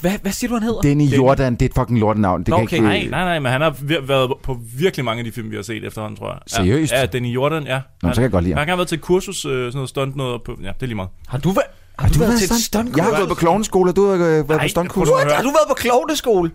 hvad, 0.02 0.12
hvad 0.22 0.32
siger 0.32 0.50
du, 0.50 0.56
han 0.56 0.64
hedder? 0.64 0.82
Denny 0.82 1.04
Jordan, 1.04 1.54
det 1.54 1.62
er 1.62 1.66
et 1.66 1.72
fucking 1.76 2.00
lortenavn. 2.00 2.40
Det 2.40 2.48
Nå, 2.48 2.56
kan 2.56 2.64
okay. 2.64 2.76
ikke, 2.76 2.88
Nej, 2.88 3.08
nej, 3.10 3.24
nej, 3.24 3.40
men 3.40 3.52
han 3.52 3.62
har 3.62 3.76
været 4.08 4.32
på 4.44 4.58
virkelig 4.78 5.06
mange 5.06 5.20
af 5.20 5.26
de 5.26 5.32
film, 5.32 5.52
vi 5.52 5.56
har 5.56 5.64
set 5.64 5.86
efterhånden, 5.86 6.18
tror 6.18 6.30
jeg. 6.32 6.40
Seriøst? 6.48 6.94
Ja, 6.94 7.06
Danny 7.06 7.28
Jordan, 7.28 7.64
ja. 7.64 7.80
Nå, 8.04 8.10
så 8.10 8.16
kan 8.16 8.24
jeg 8.24 8.32
godt 8.32 8.44
lide 8.44 8.54
ham. 8.56 8.60
Han 8.60 8.70
har 8.70 8.76
været 8.76 8.88
til 8.88 8.96
et 8.96 9.02
kursus, 9.02 9.46
øh, 9.46 9.52
sådan 9.52 9.72
noget 9.74 9.90
stunt 9.90 10.16
noget 10.16 10.42
på... 10.46 10.58
Ja, 10.64 10.68
det 10.68 10.82
er 10.82 10.86
lige 10.86 10.96
meget. 10.96 11.10
Har 11.28 11.38
du, 11.38 11.50
været, 11.52 11.68
har 12.02 12.10
du, 12.10 12.20
været 12.20 12.40
til 12.40 12.52
et 12.52 12.64
stunt? 12.64 12.96
Jeg 12.98 13.04
har 13.06 13.18
gået 13.18 13.30
på 13.30 13.36
klovneskole, 13.36 13.92
og 13.92 13.96
du 13.96 14.08
har 14.08 14.14
øh, 14.16 14.20
været 14.22 14.48
på 14.48 14.54
Nej, 14.54 14.68
stuntkurs. 14.68 15.10
prøv 15.10 15.18
at 15.18 15.24
høre. 15.24 15.36
Har 15.36 15.44
du 15.44 15.50
været 15.50 15.68
på 15.68 15.74
klovneskole? 15.74 16.52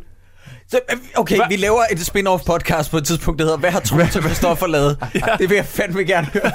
Så, 0.70 0.80
øh, 0.92 0.98
okay, 1.16 1.38
vi 1.48 1.56
laver 1.56 1.80
et 1.92 1.98
spin-off 1.98 2.44
podcast 2.44 2.90
på 2.90 2.96
et 2.96 3.04
tidspunkt, 3.06 3.38
der 3.38 3.44
hedder 3.44 3.58
Hvad 3.58 3.70
har 3.70 3.80
Troels 3.80 4.16
og 4.16 4.22
Christoffer 4.22 4.66
lavet? 4.66 4.98
Det 5.38 5.50
vil 5.50 5.56
jeg 5.56 5.64
fandme 5.66 6.02
gerne 6.04 6.26
høre. 6.26 6.50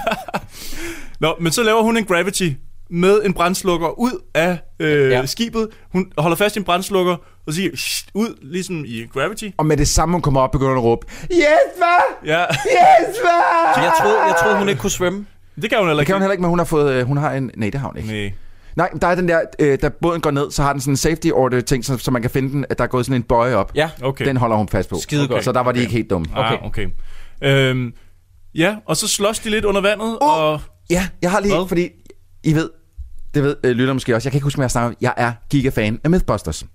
Nå, 1.19 1.35
men 1.41 1.51
så 1.51 1.63
laver 1.63 1.81
hun 1.81 1.97
en 1.97 2.05
Gravity 2.05 2.49
med 2.89 3.21
en 3.25 3.33
brændslukker 3.33 3.99
ud 3.99 4.11
af 4.35 4.59
øh, 4.79 5.11
Ja. 5.11 5.17
ja. 5.19 5.25
skibet. 5.25 5.67
Hun 5.93 6.11
holder 6.17 6.37
fast 6.37 6.55
i 6.55 6.59
en 6.59 6.65
brændslukker 6.65 7.15
og 7.47 7.53
siger 7.53 7.69
"Shh," 7.77 8.07
ud, 8.13 8.35
ligesom 8.41 8.83
i 8.87 9.05
Gravity. 9.13 9.49
Og 9.57 9.65
med 9.65 9.77
det 9.77 9.87
samme, 9.87 10.13
hun 10.13 10.21
kommer 10.21 10.41
op, 10.41 10.51
begynder 10.51 10.69
hun 10.71 10.77
at 10.77 10.83
råbe, 10.83 11.07
Jesper! 11.29 12.25
Ja, 12.25 12.39
Jesper! 12.39 13.73
Så 13.75 13.81
jeg 13.81 13.93
troede, 14.01 14.21
jeg 14.21 14.35
troede, 14.41 14.57
hun 14.57 14.69
ikke 14.69 14.81
kunne 14.81 14.89
svømme. 14.91 15.25
det 15.61 15.69
kan 15.69 15.79
hun 15.79 15.87
heller 15.87 15.93
Det 15.93 16.01
ikke. 16.01 16.07
kan 16.07 16.15
hun 16.15 16.21
heller 16.21 16.31
ikke, 16.31 16.41
men 16.41 16.49
hun 16.49 16.59
har 16.59 16.65
fået, 16.65 16.93
øh, 16.93 17.05
hun 17.07 17.17
har 17.17 17.31
en, 17.31 17.51
nej, 17.57 17.69
det 17.69 17.79
har 17.81 17.87
hun 17.87 17.97
ikke. 17.97 18.09
Nej. 18.09 18.31
Nej, 18.75 18.89
der 19.01 19.07
er 19.07 19.15
den 19.15 19.27
der, 19.27 19.41
øh, 19.59 19.77
da 19.81 19.89
båden 20.01 20.21
går 20.21 20.31
ned, 20.31 20.51
så 20.51 20.63
har 20.63 20.73
den 20.73 20.81
sådan 20.81 20.93
en 20.93 20.97
safety 20.97 21.27
order 21.33 21.61
ting, 21.61 21.85
så, 21.85 21.97
så 21.97 22.11
man 22.11 22.21
kan 22.21 22.31
finde 22.31 22.49
den, 22.51 22.65
at 22.69 22.77
der 22.77 22.83
er 22.83 22.87
gået 22.87 23.05
sådan 23.05 23.15
en 23.21 23.23
bøje 23.23 23.55
op. 23.55 23.71
Ja, 23.75 23.89
Okay. 24.01 24.25
Den 24.25 24.37
holder 24.37 24.55
hun 24.57 24.67
fast 24.69 24.89
på. 24.89 24.95
Skide 25.01 25.27
godt. 25.27 25.43
Så 25.43 25.51
der 25.51 25.59
var 25.59 25.71
de 25.71 25.77
Okay. 25.77 25.81
ikke 25.81 25.93
helt 25.93 26.09
dumme. 26.09 26.27
Okay. 26.35 26.53
Ah, 26.57 26.65
okay. 26.65 26.87
Øhm, 27.43 27.93
ja, 28.55 28.75
og 28.85 28.97
så 28.97 29.07
slås 29.07 29.39
de 29.39 29.49
lidt 29.49 29.65
under 29.65 29.81
vandet, 29.81 30.17
Uh. 30.21 30.39
og... 30.39 30.61
Ja, 30.89 31.07
jeg 31.21 31.31
har 31.31 31.39
lige, 31.39 31.55
Hvad? 31.55 31.67
fordi 31.67 31.89
I 32.43 32.53
ved, 32.53 32.69
det 33.33 33.43
ved 33.43 33.55
øh, 33.63 33.71
lytter 33.71 33.93
måske 33.93 34.15
også, 34.15 34.27
jeg 34.27 34.31
kan 34.31 34.37
ikke 34.37 34.43
huske, 34.43 34.57
hvad 34.57 34.63
jeg 34.65 34.71
snakker. 34.71 34.97
Jeg 35.01 35.13
er 35.17 35.31
gigafan 35.49 35.99
af 36.03 36.09
Mythbusters. 36.09 36.65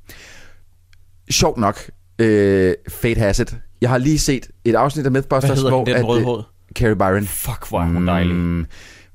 Sjovt 1.31 1.59
nok, 1.59 1.91
øh, 2.19 2.75
Fate 2.89 3.19
has 3.21 3.39
it. 3.39 3.57
Jeg 3.81 3.91
har 3.91 3.99
lige 3.99 4.19
set 4.19 4.47
et 4.65 4.75
afsnit 4.75 5.07
af 5.07 5.13
Mythbusters, 5.13 5.49
Hvad 5.49 5.57
hedder 5.57 5.71
hvor 5.71 5.85
den, 5.85 5.95
den 5.95 6.03
at, 6.03 6.09
rødhårede? 6.09 6.45
Carrie 6.75 6.97
Byron. 6.97 7.27
Fuck, 7.27 7.69
hvor 7.69 7.81
er 7.81 7.85
hun 7.85 8.07
dejlig. 8.09 8.35
Mm, 8.37 8.67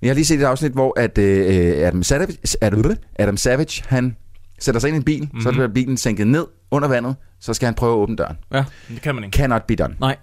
jeg 0.02 0.10
har 0.10 0.14
lige 0.14 0.26
set 0.26 0.40
et 0.40 0.44
afsnit, 0.46 0.72
hvor 0.72 1.00
at, 1.00 1.18
øh, 1.18 1.88
Adam, 1.88 2.04
Savage, 2.04 2.38
Adam, 2.62 2.96
Adam 3.20 3.38
Savage, 3.38 3.84
han 3.88 4.16
sætter 4.60 4.82
sig 4.82 4.88
ind 4.88 4.96
i 4.96 4.98
en 4.98 5.04
bil, 5.04 5.20
mm-hmm. 5.22 5.36
Mhm. 5.38 5.42
så 5.42 5.52
bliver 5.52 5.68
bilen 5.68 5.98
sænket 5.98 6.28
ned 6.28 6.46
under 6.72 6.88
vandet, 6.88 7.16
så 7.40 7.54
skal 7.54 7.66
han 7.66 7.74
prøve 7.74 7.94
at 7.94 7.98
åbne 7.98 8.16
døren. 8.16 8.38
Ja, 8.54 8.64
Det 8.90 9.02
kan 9.02 9.16
man 9.16 9.24
ikke. 9.24 9.36
Cannot 9.38 9.64
be 9.68 9.76
done. 9.76 9.96
nej. 10.00 10.16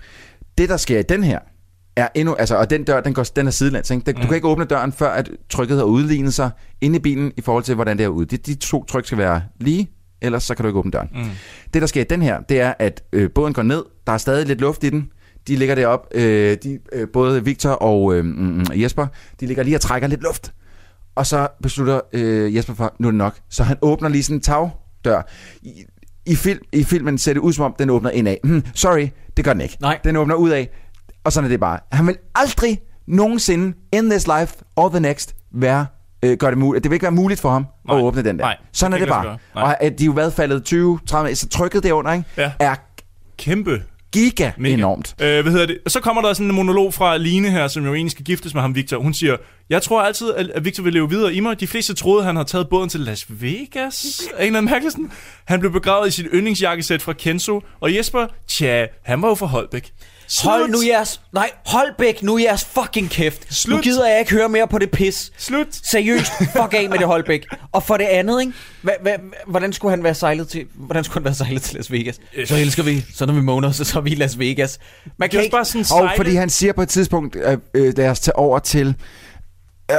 Det, 0.58 0.68
der 0.68 0.76
sker 0.76 0.98
i 0.98 1.02
den 1.02 1.24
her, 1.24 1.38
er 1.96 2.08
endnu, 2.14 2.34
altså, 2.34 2.56
og 2.56 2.70
den 2.70 2.84
dør, 2.84 3.00
den, 3.00 3.14
går, 3.14 3.22
den 3.22 3.46
er 3.46 3.50
sidelands, 3.50 3.90
ikke? 3.90 4.02
Den, 4.06 4.14
mm. 4.14 4.20
Du 4.20 4.26
kan 4.26 4.34
ikke 4.34 4.48
åbne 4.48 4.64
døren, 4.64 4.92
før 4.92 5.10
at 5.10 5.30
trykket 5.50 5.76
har 5.76 5.84
udlignet 5.84 6.34
sig 6.34 6.50
inde 6.80 6.96
i 6.96 7.00
bilen 7.00 7.32
i 7.36 7.40
forhold 7.40 7.64
til, 7.64 7.74
hvordan 7.74 7.98
det 7.98 8.04
er 8.04 8.08
ude. 8.08 8.26
De, 8.26 8.36
de 8.36 8.54
to 8.54 8.84
tryk 8.84 9.06
skal 9.06 9.18
være 9.18 9.42
lige, 9.60 9.90
ellers 10.22 10.42
så 10.42 10.54
kan 10.54 10.62
du 10.62 10.68
ikke 10.68 10.78
åbne 10.78 10.90
døren. 10.90 11.08
Mm. 11.14 11.24
Det, 11.74 11.82
der 11.82 11.86
sker 11.88 12.00
i 12.00 12.04
den 12.04 12.22
her, 12.22 12.40
det 12.40 12.60
er, 12.60 12.74
at 12.78 13.02
øh, 13.12 13.30
båden 13.30 13.52
går 13.54 13.62
ned, 13.62 13.84
der 14.06 14.12
er 14.12 14.18
stadig 14.18 14.46
lidt 14.46 14.60
luft 14.60 14.84
i 14.84 14.90
den, 14.90 15.10
de 15.48 15.56
ligger 15.56 15.74
derop, 15.74 16.06
øh, 16.14 16.56
de, 16.62 16.78
øh, 16.92 17.08
både 17.12 17.44
Victor 17.44 17.70
og 17.70 18.14
øh, 18.14 18.24
mm, 18.24 18.64
Jesper, 18.74 19.06
de 19.40 19.46
ligger 19.46 19.62
lige 19.62 19.76
og 19.76 19.80
trækker 19.80 20.08
lidt 20.08 20.22
luft. 20.22 20.52
Og 21.14 21.26
så 21.26 21.48
beslutter 21.62 22.00
øh, 22.12 22.56
Jesper 22.56 22.74
for, 22.74 22.94
nu 22.98 23.08
er 23.08 23.10
det 23.10 23.18
nok. 23.18 23.34
Så 23.50 23.62
han 23.62 23.76
åbner 23.82 24.08
lige 24.08 24.22
sådan 24.22 24.36
en 24.36 24.40
tagdør. 24.40 25.22
I, 25.62 25.84
i, 26.26 26.36
film, 26.36 26.60
I 26.72 26.84
filmen 26.84 27.18
ser 27.18 27.32
det 27.32 27.40
ud 27.40 27.52
som 27.52 27.64
om, 27.64 27.74
den 27.78 27.90
åbner 27.90 28.10
indad. 28.10 28.36
Hmm, 28.44 28.62
sorry, 28.74 29.08
det 29.36 29.44
gør 29.44 29.52
den 29.52 29.62
ikke. 29.62 29.76
Nej. 29.80 29.98
Den 30.04 30.16
åbner 30.16 30.34
ud 30.34 30.50
af, 30.50 30.68
og 31.24 31.32
sådan 31.32 31.44
er 31.44 31.48
det 31.48 31.60
bare. 31.60 31.78
Han 31.92 32.06
vil 32.06 32.16
aldrig 32.34 32.80
nogensinde, 33.06 33.76
in 33.92 34.10
this 34.10 34.26
life 34.26 34.54
or 34.76 34.88
the 34.88 35.00
next, 35.00 35.34
være, 35.54 35.86
øh, 36.24 36.36
gøre 36.36 36.50
det 36.50 36.58
muligt. 36.58 36.84
Det 36.84 36.90
vil 36.90 36.96
ikke 36.96 37.02
være 37.04 37.12
muligt 37.12 37.40
for 37.40 37.50
ham 37.50 37.66
Nej. 37.88 37.96
at 37.96 38.02
åbne 38.02 38.22
den 38.22 38.38
der. 38.38 38.44
Nej, 38.44 38.56
sådan 38.72 38.92
det 38.92 39.00
er 39.00 39.04
det 39.04 39.12
bare. 39.12 39.38
Og 39.54 39.82
at 39.82 39.98
de 39.98 40.04
er 40.04 40.06
jo 40.06 40.12
været 40.12 40.32
faldet 40.32 40.64
20, 40.64 40.98
30, 41.06 41.34
så 41.34 41.48
trykket 41.48 41.82
derunder, 41.82 42.12
ikke? 42.12 42.24
Ja. 42.36 42.52
er 42.58 42.74
Kæmpe. 43.38 43.82
Giga 44.12 44.50
Mega. 44.58 44.74
enormt. 44.74 45.14
Øh, 45.20 45.42
hvad 45.42 45.52
hedder 45.52 45.66
det? 45.66 45.78
Og 45.84 45.90
så 45.90 46.00
kommer 46.00 46.22
der 46.22 46.32
sådan 46.32 46.46
en 46.46 46.54
monolog 46.54 46.94
fra 46.94 47.16
Line 47.16 47.50
her, 47.50 47.68
som 47.68 47.84
jo 47.84 47.94
egentlig 47.94 48.12
skal 48.12 48.24
giftes 48.24 48.54
med 48.54 48.62
ham, 48.62 48.74
Victor. 48.74 48.98
Hun 48.98 49.14
siger, 49.14 49.36
jeg 49.70 49.82
tror 49.82 50.02
altid, 50.02 50.34
at 50.34 50.64
Victor 50.64 50.82
vil 50.82 50.92
leve 50.92 51.08
videre 51.10 51.34
i 51.34 51.40
mig. 51.40 51.60
De 51.60 51.66
fleste 51.66 51.94
troede, 51.94 52.24
han 52.24 52.36
havde 52.36 52.48
taget 52.48 52.68
båden 52.68 52.88
til 52.88 53.00
Las 53.00 53.26
Vegas. 53.28 54.20
En 54.20 54.46
eller 54.46 54.58
anden 54.58 54.64
mærkelig 54.64 54.92
sådan. 54.92 55.10
Han 55.44 55.60
blev 55.60 55.72
begravet 55.72 56.08
i 56.08 56.10
sit 56.10 56.26
yndlingsjakkesæt 56.34 57.02
fra 57.02 57.12
Kenzo. 57.12 57.62
Og 57.80 57.94
Jesper, 57.96 58.26
tja, 58.48 58.86
han 59.04 59.22
var 59.22 59.28
jo 59.28 59.34
fra 59.34 59.46
Holbæk. 59.46 59.92
Hold 60.42 60.68
nu 60.70 60.78
jeres... 60.86 61.20
Nej, 61.32 61.50
hold 61.66 61.88
bæk 61.98 62.22
nu 62.22 62.38
jeres 62.38 62.64
fucking 62.64 63.10
kæft. 63.10 63.40
Nu 63.40 63.46
Slut. 63.54 63.82
gider 63.82 64.08
jeg 64.08 64.18
ikke 64.18 64.32
høre 64.32 64.48
mere 64.48 64.68
på 64.68 64.78
det 64.78 64.90
pis. 64.90 65.32
Slut. 65.38 65.66
Seriøst, 65.90 66.32
fuck 66.38 66.74
af 66.74 66.88
med 66.90 66.98
det 66.98 67.06
Holbæk. 67.06 67.44
Og 67.72 67.82
for 67.82 67.96
det 67.96 68.04
andet, 68.04 68.40
ikke? 68.40 68.52
Hva, 68.82 68.92
hva, 69.02 69.16
hvordan 69.46 69.72
skulle 69.72 69.90
han 69.90 70.04
være 70.04 70.14
sejlet 70.14 70.48
til, 70.48 70.66
hvordan 70.74 71.04
skulle 71.04 71.14
han 71.20 71.24
være 71.24 71.34
sejlet 71.34 71.62
til 71.62 71.76
Las 71.76 71.92
Vegas? 71.92 72.20
Så 72.46 72.56
elsker 72.56 72.82
vi, 72.82 73.04
så 73.14 73.26
når 73.26 73.34
vi 73.34 73.40
måner, 73.40 73.72
så, 73.72 73.84
så 73.84 73.98
er 73.98 74.02
vi 74.02 74.10
i 74.10 74.14
Las 74.14 74.38
Vegas. 74.38 74.78
Man 75.16 75.28
kan 75.28 75.40
ikke... 75.40 75.52
bare 75.52 75.64
sådan 75.64 75.80
Og 75.80 75.86
sejle. 75.86 76.10
fordi 76.16 76.34
han 76.34 76.50
siger 76.50 76.72
på 76.72 76.82
et 76.82 76.88
tidspunkt, 76.88 77.36
øh, 77.36 77.58
øh, 77.74 77.92
lad 77.96 78.08
os 78.08 78.20
tage 78.20 78.36
over 78.36 78.58
til... 78.58 78.94
Øh, 79.90 79.96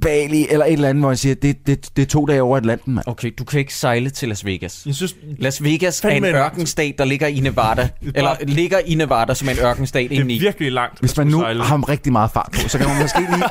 Bali 0.00 0.46
eller 0.50 0.66
et 0.66 0.72
eller 0.72 0.88
andet, 0.88 1.02
hvor 1.02 1.10
jeg 1.10 1.18
siger, 1.18 1.34
det, 1.34 1.66
det, 1.66 1.96
det 1.96 2.02
er 2.02 2.06
to 2.06 2.26
dage 2.26 2.42
over 2.42 2.56
Atlanten, 2.56 2.94
mand. 2.94 3.06
Okay, 3.08 3.32
du 3.38 3.44
kan 3.44 3.60
ikke 3.60 3.74
sejle 3.74 4.10
til 4.10 4.28
Las 4.28 4.44
Vegas. 4.44 4.82
Jeg 4.86 4.94
synes, 4.94 5.16
Las 5.38 5.64
Vegas 5.64 6.00
er 6.04 6.08
en 6.08 6.24
ørkenstat, 6.24 6.94
der 6.98 7.04
ligger 7.04 7.26
i 7.26 7.40
Nevada. 7.40 7.88
Eller 8.14 8.36
ligger 8.42 8.78
i 8.78 8.94
Nevada 8.94 9.34
som 9.34 9.48
en 9.48 9.56
ørkenstat 9.62 10.10
det 10.10 10.16
er 10.16 10.20
indeni. 10.20 10.38
virkelig 10.38 10.72
langt. 10.72 11.00
Hvis 11.00 11.16
man 11.16 11.26
nu 11.26 11.40
sejle. 11.40 11.62
har 11.62 11.88
rigtig 11.88 12.12
meget 12.12 12.30
fart 12.30 12.48
på, 12.62 12.68
så 12.68 12.78
kan 12.78 12.88
man 12.88 12.98
måske 13.02 13.18
lige 13.20 13.44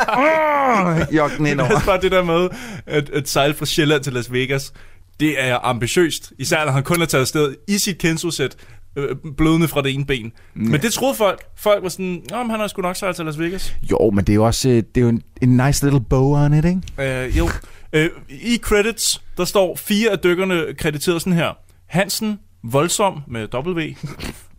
jogge 1.18 1.38
den 1.38 1.46
ind 1.46 1.60
Det 1.60 1.72
er 1.72 1.82
bare 1.86 2.02
det 2.02 2.12
der 2.12 2.24
med, 2.24 2.50
at, 2.86 3.10
at 3.10 3.30
sejle 3.30 3.54
fra 3.54 3.66
Sjælland 3.66 4.04
til 4.04 4.14
Las 4.14 4.32
Vegas, 4.34 4.74
det 5.20 5.44
er 5.46 5.58
ambitiøst. 5.66 6.32
Især 6.38 6.66
når 6.66 6.72
han 6.72 6.84
kun 6.84 7.02
er 7.02 7.06
taget 7.06 7.22
afsted 7.22 7.56
i 7.68 7.78
sit 7.78 7.98
Kenzo-sæt, 7.98 8.56
øh, 9.00 9.16
blødende 9.38 9.68
fra 9.68 9.82
det 9.82 9.94
ene 9.94 10.06
ben. 10.06 10.32
Men 10.54 10.82
det 10.82 10.94
troede 10.94 11.16
folk. 11.16 11.42
Folk 11.58 11.84
var 11.84 11.90
sådan, 11.90 12.22
Nå, 12.32 12.38
men 12.44 12.50
han 12.50 12.60
har 12.60 12.68
sgu 12.68 12.82
nok 12.82 12.96
sejlet 12.96 13.16
til 13.16 13.26
Las 13.26 13.40
Vegas. 13.40 13.76
Jo, 13.92 14.12
men 14.14 14.26
det 14.26 14.34
er 14.34 14.36
jo 14.36 14.46
også 14.46 14.70
øh, 14.70 14.76
det 14.76 14.98
er 14.98 15.02
jo 15.02 15.10
en, 15.10 15.22
en 15.42 15.58
nice 15.58 15.86
little 15.86 16.02
bow 16.10 16.36
on 16.36 16.54
it, 16.54 16.66
ikke? 16.66 17.26
Øh, 17.26 17.38
jo. 17.38 17.50
Øh, 17.94 18.10
I 18.30 18.58
credits, 18.62 19.22
der 19.38 19.46
står 19.46 19.76
fire 19.76 20.10
af 20.12 20.20
dykkerne 20.20 20.64
krediteret 20.78 21.22
sådan 21.22 21.34
her. 21.34 21.58
Hansen, 21.88 22.40
Voldsom 22.64 23.22
med 23.28 23.48
W, 23.56 23.82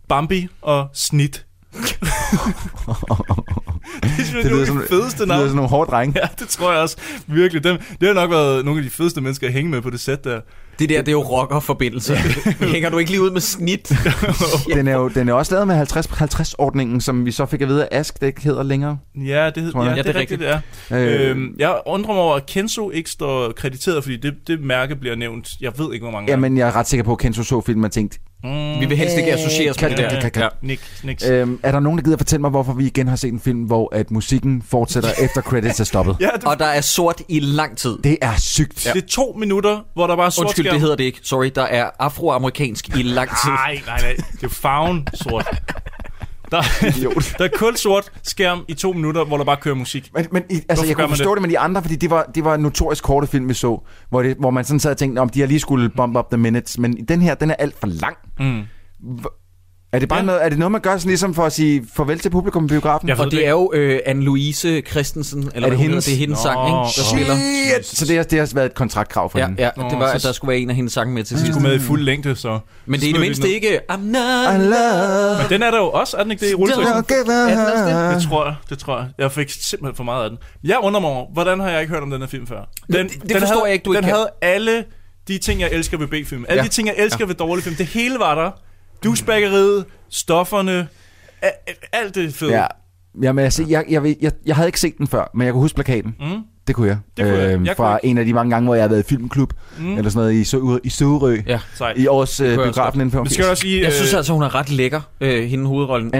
Bambi 0.09 0.47
og 0.61 0.87
Snit. 0.93 1.45
det 4.03 4.25
synes 4.25 4.33
jeg, 4.33 4.43
det, 4.43 4.51
det 4.51 4.69
er 4.69 4.73
de 4.73 4.87
fedeste 4.89 5.19
det 5.19 5.27
navn. 5.27 5.37
lyder 5.39 5.47
sådan 5.47 5.55
nogle 5.55 5.69
hårde 5.69 5.91
drenge. 5.91 6.19
Ja, 6.21 6.27
det 6.39 6.47
tror 6.47 6.71
jeg 6.71 6.81
også. 6.81 6.97
Virkelig. 7.27 7.63
Dem, 7.63 7.77
det 8.01 8.07
har 8.07 8.13
nok 8.13 8.29
været 8.31 8.65
nogle 8.65 8.79
af 8.79 8.83
de 8.83 8.89
fedeste 8.89 9.21
mennesker 9.21 9.47
at 9.47 9.53
hænge 9.53 9.71
med 9.71 9.81
på 9.81 9.89
det 9.89 9.99
sæt 9.99 10.23
der. 10.23 10.41
Det 10.81 10.89
der, 10.89 10.97
det 10.97 11.07
er 11.07 11.11
jo 11.11 11.21
rockerforbindelse. 11.21 12.15
Hænger 12.73 12.89
du 12.89 12.97
ikke 12.97 13.11
lige 13.11 13.21
ud 13.21 13.31
med 13.31 13.41
snit? 13.41 13.91
Den 14.75 14.87
er 14.87 14.95
jo 14.95 15.07
den 15.07 15.29
er 15.29 15.33
også 15.33 15.55
lavet 15.55 15.67
med 15.67 15.81
50-50-ordningen, 15.91 17.01
som 17.01 17.25
vi 17.25 17.31
så 17.31 17.45
fik 17.45 17.61
at 17.61 17.67
vide, 17.67 17.83
at 17.83 17.89
Ask 17.91 18.21
det 18.21 18.27
ikke 18.27 18.41
hedder 18.41 18.63
længere. 18.63 18.97
Ja, 19.15 19.49
det, 19.55 19.63
hed, 19.63 19.71
ja, 19.75 19.81
jeg. 19.81 19.95
det, 19.97 20.05
det 20.05 20.15
er 20.15 20.19
rigtigt, 20.19 20.39
det 20.39 20.49
er. 20.49 20.59
Øh. 20.91 21.29
Øhm, 21.29 21.55
jeg 21.59 21.81
undrer 21.85 22.13
mig 22.13 22.23
over, 22.23 22.35
at 22.35 22.45
Kenzo 22.45 22.89
ikke 22.89 23.09
står 23.09 23.51
krediteret, 23.51 24.03
fordi 24.03 24.17
det, 24.17 24.33
det 24.47 24.61
mærke 24.61 24.95
bliver 24.95 25.15
nævnt. 25.15 25.49
Jeg 25.61 25.71
ved 25.77 25.93
ikke, 25.93 26.03
hvor 26.03 26.11
mange 26.11 26.31
Jamen, 26.31 26.57
jeg 26.57 26.67
er 26.67 26.75
ret 26.75 26.87
sikker 26.87 27.03
på, 27.03 27.11
at 27.11 27.17
Kenzo 27.17 27.43
så 27.43 27.61
filmen 27.61 27.85
og 27.85 27.91
tænkte, 27.91 28.19
Mm. 28.43 28.79
Vi 28.79 28.85
vil 28.85 28.97
helst 28.97 29.17
ikke 29.17 29.33
associeres 29.33 29.81
med 29.81 29.89
kan, 29.89 29.97
det 29.97 30.05
kan, 30.09 30.15
der. 30.15 30.21
kan, 30.21 30.31
kan. 30.31 30.41
Ja, 30.41 30.49
Nick, 30.61 30.81
Nick. 31.03 31.21
Øhm, 31.29 31.59
er 31.63 31.71
der 31.71 31.79
nogen, 31.79 31.97
der 31.97 32.03
gider 32.03 32.17
fortælle 32.17 32.41
mig, 32.41 32.49
hvorfor 32.49 32.73
vi 32.73 32.85
igen 32.85 33.07
har 33.07 33.15
set 33.15 33.33
en 33.33 33.39
film, 33.39 33.59
hvor 33.63 33.95
at 33.95 34.11
musikken 34.11 34.63
fortsætter 34.69 35.09
efter 35.25 35.41
credits 35.41 35.79
er 35.79 35.83
stoppet? 35.83 36.17
Ja, 36.19 36.29
det, 36.35 36.43
Og 36.43 36.59
der 36.59 36.65
er 36.65 36.81
sort 36.81 37.21
i 37.29 37.39
lang 37.39 37.77
tid. 37.77 37.97
Det 38.03 38.17
er 38.21 38.35
sygt. 38.37 38.89
det 38.93 39.03
er 39.03 39.07
to 39.07 39.35
minutter, 39.39 39.79
hvor 39.93 40.07
der 40.07 40.15
bare 40.15 40.25
er 40.25 40.29
sort 40.29 40.45
Undskyld, 40.45 40.65
skærm. 40.65 40.73
det 40.73 40.81
hedder 40.81 40.95
det 40.95 41.03
ikke. 41.03 41.19
Sorry, 41.23 41.51
der 41.55 41.61
er 41.63 41.89
afroamerikansk 41.99 42.89
i 42.97 43.01
lang 43.03 43.29
tid. 43.29 43.51
Nej, 43.51 43.81
nej, 43.85 44.01
nej. 44.01 44.15
Det 44.31 44.43
er 44.43 44.49
farven 44.49 45.07
sort. 45.13 45.47
Der, 46.51 46.61
der 47.37 47.45
er 47.45 47.57
kun 47.57 47.75
sort 47.75 48.11
skærm 48.23 48.65
i 48.67 48.73
to 48.73 48.93
minutter, 48.93 49.25
hvor 49.25 49.37
der 49.37 49.43
bare 49.43 49.57
kører 49.57 49.75
musik. 49.75 50.09
Men, 50.13 50.27
men 50.31 50.43
i, 50.49 50.53
altså, 50.53 50.65
Hvorfor 50.67 50.85
jeg 50.85 50.95
kunne 50.95 51.09
forstå 51.09 51.29
det? 51.29 51.35
det? 51.35 51.41
med 51.41 51.49
de 51.49 51.59
andre, 51.59 51.81
fordi 51.81 51.95
det 51.95 52.09
var, 52.09 52.23
det 52.35 52.43
var 52.43 52.55
en 52.55 52.61
notorisk 52.61 53.03
korte 53.03 53.27
film, 53.27 53.49
vi 53.49 53.53
så, 53.53 53.81
hvor, 54.09 54.23
det, 54.23 54.37
hvor 54.39 54.51
man 54.51 54.65
sådan 54.65 54.79
sad 54.79 54.91
og 54.91 54.97
tænkte, 54.97 55.19
om 55.19 55.29
de 55.29 55.39
har 55.39 55.47
lige 55.47 55.59
skulle 55.59 55.89
bump 55.89 56.17
up 56.17 56.29
the 56.29 56.37
minutes, 56.37 56.77
men 56.77 57.05
den 57.07 57.21
her, 57.21 57.35
den 57.35 57.49
er 57.49 57.55
alt 57.55 57.79
for 57.79 57.87
lang. 57.87 58.17
Mm. 58.39 58.63
Er 59.93 59.99
det 59.99 60.09
bare 60.09 60.19
Ja. 60.19 60.25
noget, 60.25 60.45
er 60.45 60.49
det 60.49 60.57
noget, 60.59 60.71
man 60.71 60.81
gør 60.81 60.97
sådan 60.97 61.09
ligesom 61.09 61.33
for 61.33 61.43
at 61.45 61.53
sige 61.53 61.85
farvel 61.93 62.19
til 62.19 62.29
publikum 62.29 62.65
i 62.65 62.67
biografen? 62.67 63.09
Jeg 63.09 63.19
Og 63.19 63.31
det 63.31 63.45
er 63.45 63.49
jo 63.49 63.71
øh, 63.73 63.99
Anne-Louise 64.07 64.81
Christensen, 64.91 65.51
eller 65.55 65.67
Er 65.67 65.69
det 65.71 65.79
hendes? 65.79 66.05
det 66.05 66.13
er 66.13 66.17
hendes 66.17 66.39
Nå, 66.39 66.43
sang, 66.43 66.67
ikke, 66.67 66.77
der 66.77 66.87
shit. 66.87 67.05
spiller. 67.05 67.35
Så 67.83 68.05
det 68.05 68.15
har, 68.17 68.23
det 68.23 68.39
har 68.39 68.51
været 68.55 68.65
et 68.65 68.75
kontraktkrav 68.75 69.29
for 69.31 69.39
Ja, 69.39 69.45
hende. 69.47 69.61
ja, 69.63 69.69
Nå, 69.77 69.83
det 69.89 69.99
var, 69.99 70.07
så- 70.07 70.15
at 70.15 70.23
der 70.23 70.31
skulle 70.31 70.49
være 70.49 70.57
en 70.59 70.69
af 70.69 70.75
hendes 70.75 70.93
sange 70.93 71.13
med 71.13 71.23
til 71.23 71.37
sidst. 71.39 71.51
skulle 71.51 71.67
med 71.67 71.75
i 71.75 71.79
fuld 71.79 72.01
længde, 72.03 72.35
så... 72.35 72.59
Men 72.85 72.99
det 72.99 73.05
er 73.05 73.09
i 73.09 73.13
det 73.13 73.21
mindste 73.21 73.49
ikke 73.49 73.79
I'm 73.91 73.97
not 73.97 74.55
I 74.55 74.57
love 74.57 75.37
Men 75.41 75.49
den 75.49 75.63
er 75.63 75.71
der 75.71 75.77
jo 75.77 75.89
også, 75.89 76.17
er 76.17 76.23
den 76.23 76.31
ikke 76.31 76.45
det 76.45 76.51
i 76.51 76.53
Er 76.53 76.57
den 76.57 77.95
her. 77.97 78.13
Det 78.13 78.23
tror 78.29 78.45
jeg, 78.45 78.55
det 78.69 78.79
tror 78.79 78.97
jeg. 78.99 79.07
Jeg 79.17 79.31
fik 79.31 79.49
simpelthen 79.49 79.95
for 79.95 80.03
meget 80.03 80.23
af 80.23 80.29
den. 80.29 80.39
Jeg 80.63 80.77
undrer 80.83 81.01
mig 81.01 81.09
over, 81.09 81.25
hvordan 81.33 81.59
har 81.59 81.69
jeg 81.69 81.81
ikke 81.81 81.93
hørt 81.93 82.03
om 82.03 82.09
den 82.11 82.21
her 82.21 82.27
film 82.27 82.47
før? 82.47 82.61
Den, 82.93 83.07
det- 83.07 83.23
det 83.23 83.31
forstår 83.31 83.47
havde, 83.47 83.61
jeg 83.65 83.73
ikke, 83.73 83.83
du 83.83 83.93
Den 83.93 83.97
ikke 84.03 84.09
havde 84.15 84.29
alle 84.41 84.83
de 85.27 85.37
ting, 85.37 85.61
jeg 85.61 85.69
elsker 85.71 85.97
ved 85.97 86.07
B-film. 86.07 86.45
Alle 86.49 86.61
Ja. 86.61 86.67
de 86.67 86.71
ting, 86.71 86.87
jeg 86.87 86.95
elsker 86.97 87.25
ved 87.25 87.35
dårlige 87.35 87.63
film. 87.63 87.75
Det 87.75 87.85
hele 87.85 88.19
var 88.19 88.35
der. 88.35 88.51
Douchebaggeriet, 89.03 89.85
stofferne, 90.09 90.87
alt 91.91 92.15
det 92.15 92.33
fede. 92.33 92.51
Ja. 92.53 92.65
Jamen, 93.21 93.43
altså, 93.45 93.65
jeg, 93.69 93.85
jeg, 93.89 94.05
jeg, 94.05 94.15
jeg, 94.21 94.31
jeg 94.45 94.55
havde 94.55 94.69
ikke 94.69 94.79
set 94.79 94.97
den 94.97 95.07
før, 95.07 95.31
men 95.33 95.45
jeg 95.45 95.53
kunne 95.53 95.61
huske 95.61 95.75
plakaten. 95.75 96.15
Mm. 96.19 96.41
Det 96.67 96.75
kunne 96.75 96.87
jeg. 96.87 96.97
Det 97.17 97.25
kunne 97.25 97.37
jeg. 97.37 97.53
Øhm, 97.53 97.65
Jeg 97.65 97.75
kunne 97.75 97.85
fra 97.85 97.97
ikke. 97.97 98.07
en 98.11 98.17
af 98.17 98.25
de 98.25 98.33
mange 98.33 98.49
gange, 98.51 98.65
hvor 98.65 98.75
jeg 98.75 98.83
har 98.83 98.89
været 98.89 98.99
i 98.99 99.07
filmklub, 99.09 99.53
Mm. 99.79 99.97
eller 99.97 100.09
sådan 100.09 100.19
noget 100.27 100.33
i, 100.33 100.43
Sø, 100.43 100.57
i 100.83 100.89
Søgerø, 100.89 101.37
Ja. 101.47 101.59
Sejt. 101.75 101.97
i 101.97 102.07
års 102.07 102.39
øh, 102.39 102.55
kunne 102.55 102.63
biografen 102.65 103.01
inden 103.01 103.11
for 103.11 103.25
skal 103.29 103.43
jeg 103.43 103.51
også 103.51 103.61
sige... 103.61 103.83
Jeg 103.83 103.93
synes 103.93 104.13
øh, 104.13 104.17
altså, 104.17 104.33
hun 104.33 104.43
er 104.43 104.55
ret 104.55 104.69
lækker, 104.69 105.01
øh, 105.21 105.43
hende 105.49 105.65
hovedrollen. 105.65 106.15
Anne-Louise. 106.15 106.17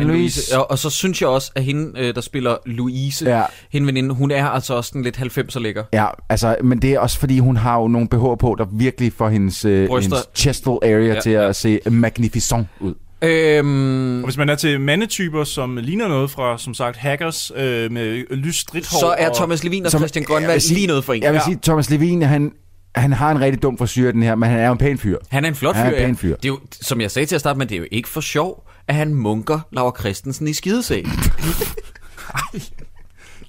Anne-Louise. 0.51 0.57
Og, 0.57 0.72
og 0.72 0.77
så 0.80 0.89
synes 0.89 1.22
jeg 1.22 1.30
også, 1.30 1.51
at 1.55 1.63
hende, 1.63 1.99
øh, 1.99 2.15
der 2.15 2.22
spiller 2.22 2.55
Louise, 2.65 3.26
Ja. 3.30 3.43
hende 3.72 3.88
veninde, 3.88 4.15
hun 4.15 4.31
er 4.31 4.45
altså 4.45 4.73
også 4.73 4.88
sådan 4.88 5.01
lidt 5.01 5.18
90'er 5.18 5.59
lækker. 5.59 5.84
Ja, 5.93 6.05
altså, 6.30 6.55
men 6.63 6.81
det 6.81 6.93
er 6.93 6.99
også 6.99 7.19
fordi, 7.19 7.39
hun 7.39 7.57
har 7.57 7.80
jo 7.81 7.88
nogle 7.88 8.07
BH 8.07 8.15
på, 8.39 8.55
der 8.57 8.65
virkelig 8.72 9.13
får 9.13 9.30
hendes, 9.30 9.65
øh, 9.65 9.88
Bryster. 9.88 10.09
hendes 10.15 10.27
chestal 10.35 10.73
area 10.84 11.13
Ja, 11.13 11.19
til 11.19 11.30
at 11.30 11.55
se 11.55 11.80
magnificent 11.91 12.68
ud. 12.80 12.93
Øhm, 13.23 14.18
Og 14.19 14.23
hvis 14.26 14.38
man 14.38 14.49
er 14.49 14.56
til 14.56 14.81
mandetyper, 14.81 15.43
som 15.43 15.77
ligner 15.77 16.07
noget 16.07 16.31
fra, 16.31 16.57
som 16.57 16.73
sagt, 16.73 16.98
hackers 16.98 17.52
øh, 17.56 17.91
med 17.91 18.35
lys 18.35 18.56
stridthår... 18.56 18.99
så 18.99 19.15
er 19.18 19.30
og- 19.30 19.35
Thomas 19.35 19.64
Levin 19.64 19.85
og 19.85 19.91
Som- 19.91 19.99
Christian 20.02 20.26
Grønvald 20.26 20.60
sige- 20.60 20.76
lige 20.76 20.88
noget 20.88 21.06
for 21.06 21.14
en. 21.14 21.23
Jeg 21.23 21.31
vil 21.34 21.38
Ja. 21.38 21.43
sige, 21.45 21.60
Thomas 21.64 21.89
Levin, 21.89 22.22
han, 22.22 22.52
han 22.95 23.14
har 23.14 23.31
en 23.31 23.41
rigtig 23.41 23.64
dum 23.64 23.77
frisyr 23.77 24.11
den 24.11 24.23
her, 24.23 24.35
men 24.35 24.49
han 24.49 24.60
er 24.60 24.65
jo 24.65 24.72
en 24.72 24.77
pæn 24.77 24.98
fyr. 24.98 25.18
Han 25.30 25.43
er 25.45 25.49
en 25.49 25.56
flot 25.56 25.76
fyr, 25.76 25.80
Han 25.81 25.93
er 25.93 25.98
en 25.98 26.02
ja. 26.02 26.06
pæn 26.07 26.18
fyr. 26.18 26.35
Det 26.35 26.45
er 26.45 26.49
jo, 26.49 26.60
som 26.81 27.02
jeg 27.02 27.11
sagde 27.11 27.26
til 27.26 27.35
at 27.35 27.41
starte 27.41 27.57
med, 27.60 27.65
det 27.65 27.76
er 27.76 27.80
jo 27.80 27.85
ikke 27.91 28.10
for 28.10 28.22
sjov, 28.22 28.68
at 28.88 28.95
han 28.95 29.14
munker 29.14 29.60
Laura 29.72 29.93
Christensen 29.99 30.48
i 30.48 30.53
skidesæg. 30.53 31.06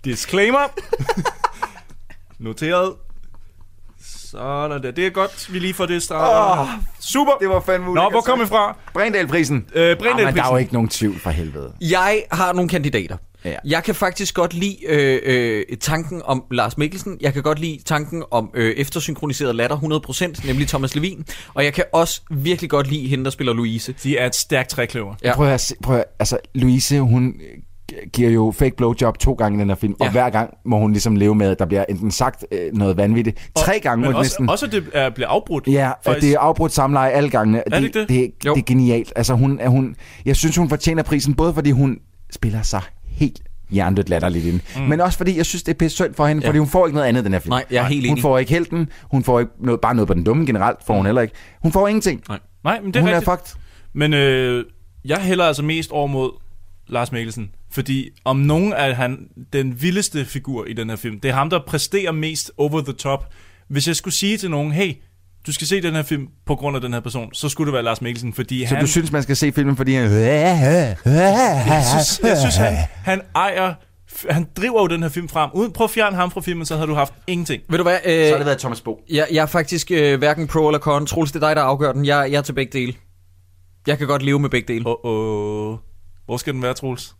Disclaimer. 0.05 0.73
Noteret. 2.39 2.93
Sådan 4.33 4.83
der. 4.83 4.91
Det 4.91 5.07
er 5.07 5.11
godt, 5.11 5.53
vi 5.53 5.59
lige 5.59 5.75
får 5.75 5.87
det 5.87 6.03
startet. 6.03 6.61
Åh, 6.63 6.69
Super. 7.01 7.33
Det 7.41 7.49
var 7.49 7.61
fandme 7.61 7.95
Nå, 7.95 8.09
hvor 8.11 8.21
kom 8.21 8.41
vi 8.41 8.47
fra? 8.47 8.77
Brændalprisen. 8.95 9.67
Øh, 9.75 9.91
Ah, 9.91 9.97
men 10.17 10.35
der 10.35 10.43
er 10.45 10.51
jo 10.51 10.57
ikke 10.57 10.73
nogen 10.73 10.89
tvivl 10.89 11.21
for 11.21 11.31
helvede. 11.31 11.73
Jeg 11.81 12.23
har 12.33 12.53
nogle 12.53 12.69
kandidater. 12.69 13.17
Ja. 13.45 13.55
Jeg 13.65 13.85
kan 13.85 13.95
faktisk 13.95 14.35
godt 14.35 14.55
lide 14.55 14.77
øh, 14.89 15.21
øh, 15.25 15.77
tanken 15.81 16.23
om 16.25 16.45
Lars 16.51 16.79
Mikkelsen. 16.79 17.17
Jeg 17.21 17.33
kan 17.33 17.43
godt 17.43 17.59
lide 17.59 17.79
tanken 17.85 18.25
om 18.31 18.51
øh, 18.55 18.75
eftersynkroniseret 18.77 19.55
latter 19.55 19.77
100%, 20.41 20.47
nemlig 20.47 20.69
Thomas 20.69 20.95
Levin. 20.95 21.25
Og 21.55 21.65
jeg 21.65 21.73
kan 21.75 21.85
også 21.93 22.21
virkelig 22.31 22.71
godt 22.71 22.87
lide 22.91 23.09
hende, 23.09 23.25
der 23.25 23.31
spiller 23.31 23.53
Louise. 23.53 23.95
De 24.03 24.19
er 24.19 24.27
et 24.27 24.35
stærkt 24.35 24.69
trækløver. 24.71 25.15
Ja. 25.25 25.35
Prøv 25.35 25.49
at, 25.49 25.61
se- 25.61 25.75
prøv 25.83 25.97
at, 25.97 26.05
altså, 26.19 26.39
Louise, 26.55 27.01
hun 27.01 27.35
giver 28.13 28.31
jo 28.31 28.51
fake 28.59 28.77
blowjob 28.77 29.19
to 29.19 29.33
gange 29.33 29.59
i 29.59 29.61
den 29.61 29.69
her 29.69 29.77
film, 29.77 29.95
ja. 30.01 30.05
Og 30.05 30.11
hver 30.13 30.31
gang 30.31 30.55
må 30.65 30.79
hun 30.79 30.93
ligesom 30.93 31.17
leve 31.17 31.35
med, 31.35 31.51
at 31.51 31.59
der 31.59 31.67
bliver 31.67 31.85
enten 31.89 32.11
sagt 32.11 32.45
øh, 32.53 32.59
noget 32.73 32.97
vanvittigt. 32.97 33.51
Tre 33.57 33.81
gange 33.81 34.01
må 34.01 34.07
Men 34.07 34.11
det 34.11 34.19
også, 34.19 34.31
næsten. 34.31 34.49
også 34.51 34.67
at 34.67 34.73
det 34.73 34.85
er, 34.95 35.11
bliver 35.11 35.29
afbrudt. 35.29 35.67
Ja, 35.67 35.89
at 35.91 35.95
Faktisk. 36.05 36.27
det 36.27 36.35
er 36.35 36.39
afbrudt 36.39 36.73
samleje 36.73 37.11
alle 37.11 37.31
gangene. 37.31 37.63
det 37.71 37.83
ikke 37.85 38.01
det? 38.01 38.09
Det, 38.09 38.31
Jo. 38.47 38.55
det 38.55 38.61
er 38.61 38.65
genialt. 38.67 39.13
Altså, 39.17 39.35
hun, 39.35 39.59
er 39.61 39.69
hun, 39.69 39.97
jeg 40.25 40.37
synes, 40.37 40.57
hun 40.57 40.69
fortjener 40.69 41.03
prisen, 41.03 41.35
både 41.35 41.55
fordi 41.55 41.71
hun 41.71 41.99
spiller 42.31 42.63
sig 42.63 42.83
helt 43.07 43.41
hjernedødt 43.71 44.09
latterligt 44.09 44.45
ind, 44.47 44.61
mm. 44.77 44.83
men 44.83 45.01
også 45.01 45.19
fordi 45.19 45.37
jeg 45.37 45.47
synes, 45.47 45.63
det 45.63 45.73
er 45.75 45.79
pisse 45.79 45.95
synd 45.97 46.15
for 46.15 46.27
hende, 46.27 46.43
ja. 46.43 46.49
Fordi 46.49 46.59
hun 46.59 46.69
får 46.69 46.87
ikke 46.87 46.95
noget 46.95 47.09
andet 47.09 47.25
den 47.25 47.33
her 47.33 47.41
film. 47.41 47.51
Nej, 47.51 47.65
jeg 47.71 47.85
er 47.85 47.89
helt 47.89 48.07
Hun 48.07 48.11
enig. 48.13 48.23
får 48.23 48.39
ikke 48.39 48.53
helten, 48.53 48.89
hun 49.11 49.25
får 49.25 49.41
ikke 49.41 49.53
noget, 49.61 49.81
bare 49.81 49.95
noget 49.95 50.07
på 50.09 50.15
den 50.15 50.25
dumme 50.25 50.47
generelt, 50.47 50.79
får 50.87 50.95
hun 50.95 51.07
heller 51.07 51.23
ikke. 51.23 51.35
Hun 51.63 51.73
får 51.73 51.89
ingenting. 51.89 52.23
Nej, 52.65 52.81
men 52.81 52.95
det 52.95 52.97
er 52.97 53.01
hun 53.01 53.09
er 53.11 53.17
rigtigt. 53.17 53.31
fucked. 53.31 53.61
Men 53.95 54.15
øh, 54.15 54.65
jeg 55.05 55.19
hælder 55.19 55.45
altså 55.45 55.63
mest 55.63 55.91
over 55.91 56.07
mod 56.07 56.31
Lars 56.89 57.13
Mikkelsen. 57.13 57.51
Fordi 57.71 58.11
om 58.25 58.37
nogen 58.37 58.73
er 58.73 58.95
han 58.95 59.19
den 59.53 59.83
vildeste 59.83 60.25
figur 60.25 60.65
i 60.65 60.73
den 60.73 60.89
her 60.89 60.97
film. 60.97 61.21
Det 61.21 61.29
er 61.29 61.35
ham, 61.35 61.51
der 61.51 61.61
præsterer 61.67 62.13
mest 62.13 62.53
over 62.57 62.81
the 62.81 62.93
top. 62.93 63.25
Hvis 63.69 63.89
jeg 63.89 63.97
skulle 63.97 64.15
sige 64.15 64.39
til 64.39 64.51
nogen, 64.51 64.73
hey, 64.73 64.93
du 65.47 65.53
skal 65.53 65.67
se 65.67 65.83
den 65.83 65.95
her 65.95 66.03
film 66.03 66.29
på 66.47 66.55
grund 66.55 66.77
af 66.77 66.83
den 66.83 66.93
her 66.93 67.01
person, 67.01 67.35
så 67.35 67.49
skulle 67.49 67.67
det 67.67 67.73
være 67.75 67.83
Lars 67.83 68.01
Mikkelsen, 68.03 68.33
fordi 68.33 68.67
Så 68.67 68.75
han... 68.75 68.85
du 68.85 68.91
synes, 68.91 69.13
man 69.13 69.23
skal 69.23 69.37
se 69.37 69.53
filmen, 69.53 69.77
fordi 69.77 69.95
han... 69.95 70.11
jeg 70.13 70.97
synes, 71.91 72.21
jeg 72.31 72.39
synes 72.39 72.57
han, 72.57 72.75
han 73.05 73.21
ejer... 73.35 73.75
Han 74.31 74.47
driver 74.57 74.81
jo 74.81 74.87
den 74.87 75.03
her 75.03 75.09
film 75.09 75.29
frem. 75.29 75.51
Uden 75.55 75.73
prøv 75.73 75.85
at 75.85 75.91
fjerne 75.91 76.17
ham 76.17 76.31
fra 76.31 76.41
filmen, 76.41 76.67
så 76.67 76.75
havde 76.77 76.89
du 76.89 76.95
haft 76.95 77.15
ingenting. 77.27 77.63
Ved 77.69 77.79
du 77.79 77.83
hvad? 77.85 77.99
Øh, 78.05 78.27
Så 78.27 78.31
har 78.31 78.37
det 78.37 78.47
været 78.47 78.59
Thomas 78.59 78.81
Bo. 78.81 79.01
jeg, 79.11 79.27
jeg 79.33 79.43
er 79.43 79.47
faktisk 79.47 79.91
øh, 79.91 80.19
hverken 80.19 80.47
pro 80.47 80.69
eller 80.69 80.79
con. 80.79 81.07
Troels, 81.07 81.33
det 81.33 81.43
er 81.43 81.47
dig, 81.49 81.57
der 81.57 81.63
afgør 81.63 81.93
den. 81.93 82.05
Jeg, 82.05 82.29
jeg 82.31 82.39
er 82.39 82.43
til 82.43 82.53
begge 82.53 82.79
dele. 82.79 82.95
Jeg 83.87 83.99
kan 83.99 84.07
godt 84.07 84.23
leve 84.23 84.39
med 84.39 84.51
begge 84.51 84.73
dele. 84.75 84.87
Åh, 84.89 84.95
oh, 85.05 85.73
oh. 85.73 85.79
Hvor 86.33 86.37
skal 86.39 86.55
den 86.55 86.63
være, 86.63 86.75
Troels? 86.75 87.15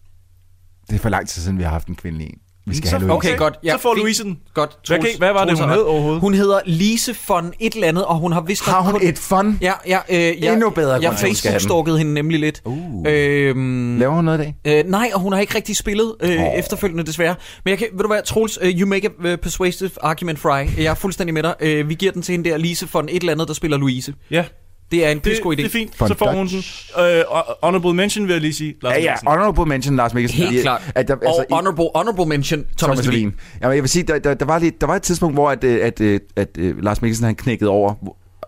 Det 0.91 0.95
er 0.97 0.99
for 1.01 1.09
lang 1.09 1.29
tid 1.29 1.43
siden, 1.43 1.59
vi 1.59 1.63
har 1.63 1.71
haft 1.71 1.89
en 1.89 1.95
kvindelig 1.95 2.27
en. 2.27 2.39
Vi 2.67 2.77
skal 2.77 2.91
Så- 2.91 2.97
have 2.99 3.09
Louise. 3.09 3.29
Okay, 3.29 3.39
godt. 3.39 3.55
Så 3.71 3.79
får. 3.79 3.95
Louise 3.95 4.25
den. 4.25 4.39
Godt. 4.55 4.71
Hvad, 4.87 4.99
Troels- 4.99 5.11
kan- 5.11 5.19
hvad 5.19 5.33
var 5.33 5.39
det, 5.45 5.49
Troels 5.49 5.61
hun 5.61 5.69
har 5.69 5.75
hed 5.77 5.83
overhovedet? 5.85 6.21
Hun 6.21 6.35
hedder 6.35 6.61
Lise 6.67 7.17
von 7.29 7.53
et 7.61 7.75
eller 7.75 7.89
andet, 7.89 8.05
og 8.05 8.17
hun 8.19 8.33
har 8.33 8.41
vist 8.41 8.65
Har 8.65 8.81
hun 8.83 8.93
kun- 8.93 9.03
et 9.03 9.19
fun? 9.19 9.59
Ja, 9.61 9.73
ja, 9.87 9.99
øh, 10.11 10.43
jeg, 10.45 10.53
Endnu 10.53 10.71
bedre 10.71 10.93
Jeg 10.93 11.11
hun 11.11 11.17
den. 11.17 11.19
Facebook-stalkede 11.27 11.99
hende 11.99 12.15
nemlig 12.15 12.41
lidt. 12.41 12.63
Uh. 12.65 13.05
Øhm, 13.09 13.99
Laver 13.99 14.15
hun 14.15 14.25
noget 14.25 14.39
i 14.39 14.43
dag? 14.65 14.79
øh, 14.85 14.91
nej, 14.91 15.11
og 15.15 15.21
hun 15.21 15.33
har 15.33 15.41
ikke 15.41 15.55
rigtig 15.55 15.77
spillet 15.77 16.15
øh, 16.23 16.31
oh. 16.43 16.59
efterfølgende 16.59 17.05
desværre. 17.05 17.35
Men 17.65 17.71
jeg 17.71 17.79
kan, 17.79 17.87
ved 17.93 18.01
du 18.01 18.07
hvad, 18.07 18.23
Troels, 18.23 18.59
uh, 18.63 18.69
you 18.69 18.89
make 18.89 19.09
a 19.09 19.33
uh, 19.33 19.39
persuasive 19.39 19.91
argument, 20.03 20.39
Fry. 20.39 20.49
Jeg 20.77 20.85
er 20.85 20.95
fuldstændig 20.95 21.35
med 21.35 21.43
dig. 21.43 21.81
Uh, 21.83 21.89
vi 21.89 21.95
giver 21.95 22.13
den 22.13 22.23
til 22.23 22.33
hende 22.33 22.51
der, 22.51 22.57
Lise 22.57 22.89
von 22.93 23.09
et 23.09 23.17
eller 23.21 23.33
andet, 23.33 23.49
der 23.49 23.55
spiller 23.55 23.77
Louise. 23.79 24.15
Ja, 24.31 24.45
Det 24.93 25.07
er 25.07 25.11
en 25.11 25.21
pissegod 25.21 25.53
idé. 25.53 25.57
Det 25.57 25.65
er 25.65 25.71
fint. 25.71 25.95
For 25.97 26.07
Så 26.07 26.15
får 26.15 26.33
hun 26.33 26.47
den. 26.47 26.63
Øh, 27.05 27.25
honorable 27.63 27.95
mention, 27.95 28.27
vil 28.27 28.33
jeg 28.33 28.41
lige 28.43 28.55
sige. 28.55 28.75
Lars 28.83 28.93
Ja, 28.95 29.01
ja, 29.01 29.05
Mikkelsen. 29.11 29.29
honorable 29.29 29.67
mention, 29.67 29.97
Lars 29.97 30.15
Mikkelsen. 30.15 30.39
Helt 30.39 30.49
Fordi, 30.49 30.63
klart. 30.63 30.83
At 30.95 31.09
der, 31.09 31.15
Og 31.15 31.27
altså, 31.27 31.43
i- 31.43 31.53
honorable, 31.55 31.89
honorable 31.95 32.27
mention, 32.27 32.65
Thomas, 32.79 32.99
Thomas 32.99 33.07
Levin. 33.15 33.35
Jamen, 33.63 33.75
jeg 33.75 33.83
vil 33.83 33.91
sige, 33.91 34.03
der, 34.03 34.19
der, 34.19 34.35
der, 34.35 34.45
var 34.47 34.59
lige, 34.59 34.73
der 34.81 34.87
var 34.87 34.97
et 34.97 35.03
tidspunkt, 35.03 35.37
hvor 35.37 35.51
at, 35.51 35.65
øh, 35.65 35.87
at, 35.87 36.01
at, 36.01 36.21
at, 36.37 36.49
at 36.59 36.75
Lars 36.83 37.03
Mikkelsen 37.03 37.27
han 37.27 37.35
knækkede 37.35 37.71
over 37.71 37.95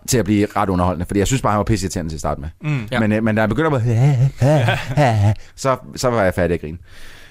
til 0.07 0.17
at 0.17 0.25
blive 0.25 0.47
ret 0.55 0.69
underholdende, 0.69 1.05
fordi 1.05 1.19
jeg 1.19 1.27
synes 1.27 1.41
bare, 1.41 1.51
han 1.51 1.57
var 1.57 1.63
pisseirriterende 1.63 2.11
til 2.11 2.15
at 2.15 2.19
starte 2.19 2.41
med. 2.41 2.49
Mm. 2.61 2.79
Ja. 2.91 2.99
Men, 2.99 3.11
øh, 3.11 3.23
men 3.23 3.35
da 3.35 3.41
jeg 3.41 3.49
begynder 3.49 3.69
med, 3.69 3.81
så, 5.55 5.77
så 5.95 6.09
var 6.09 6.23
jeg 6.23 6.33
færdig 6.33 6.53
at 6.53 6.61
grine. 6.61 6.77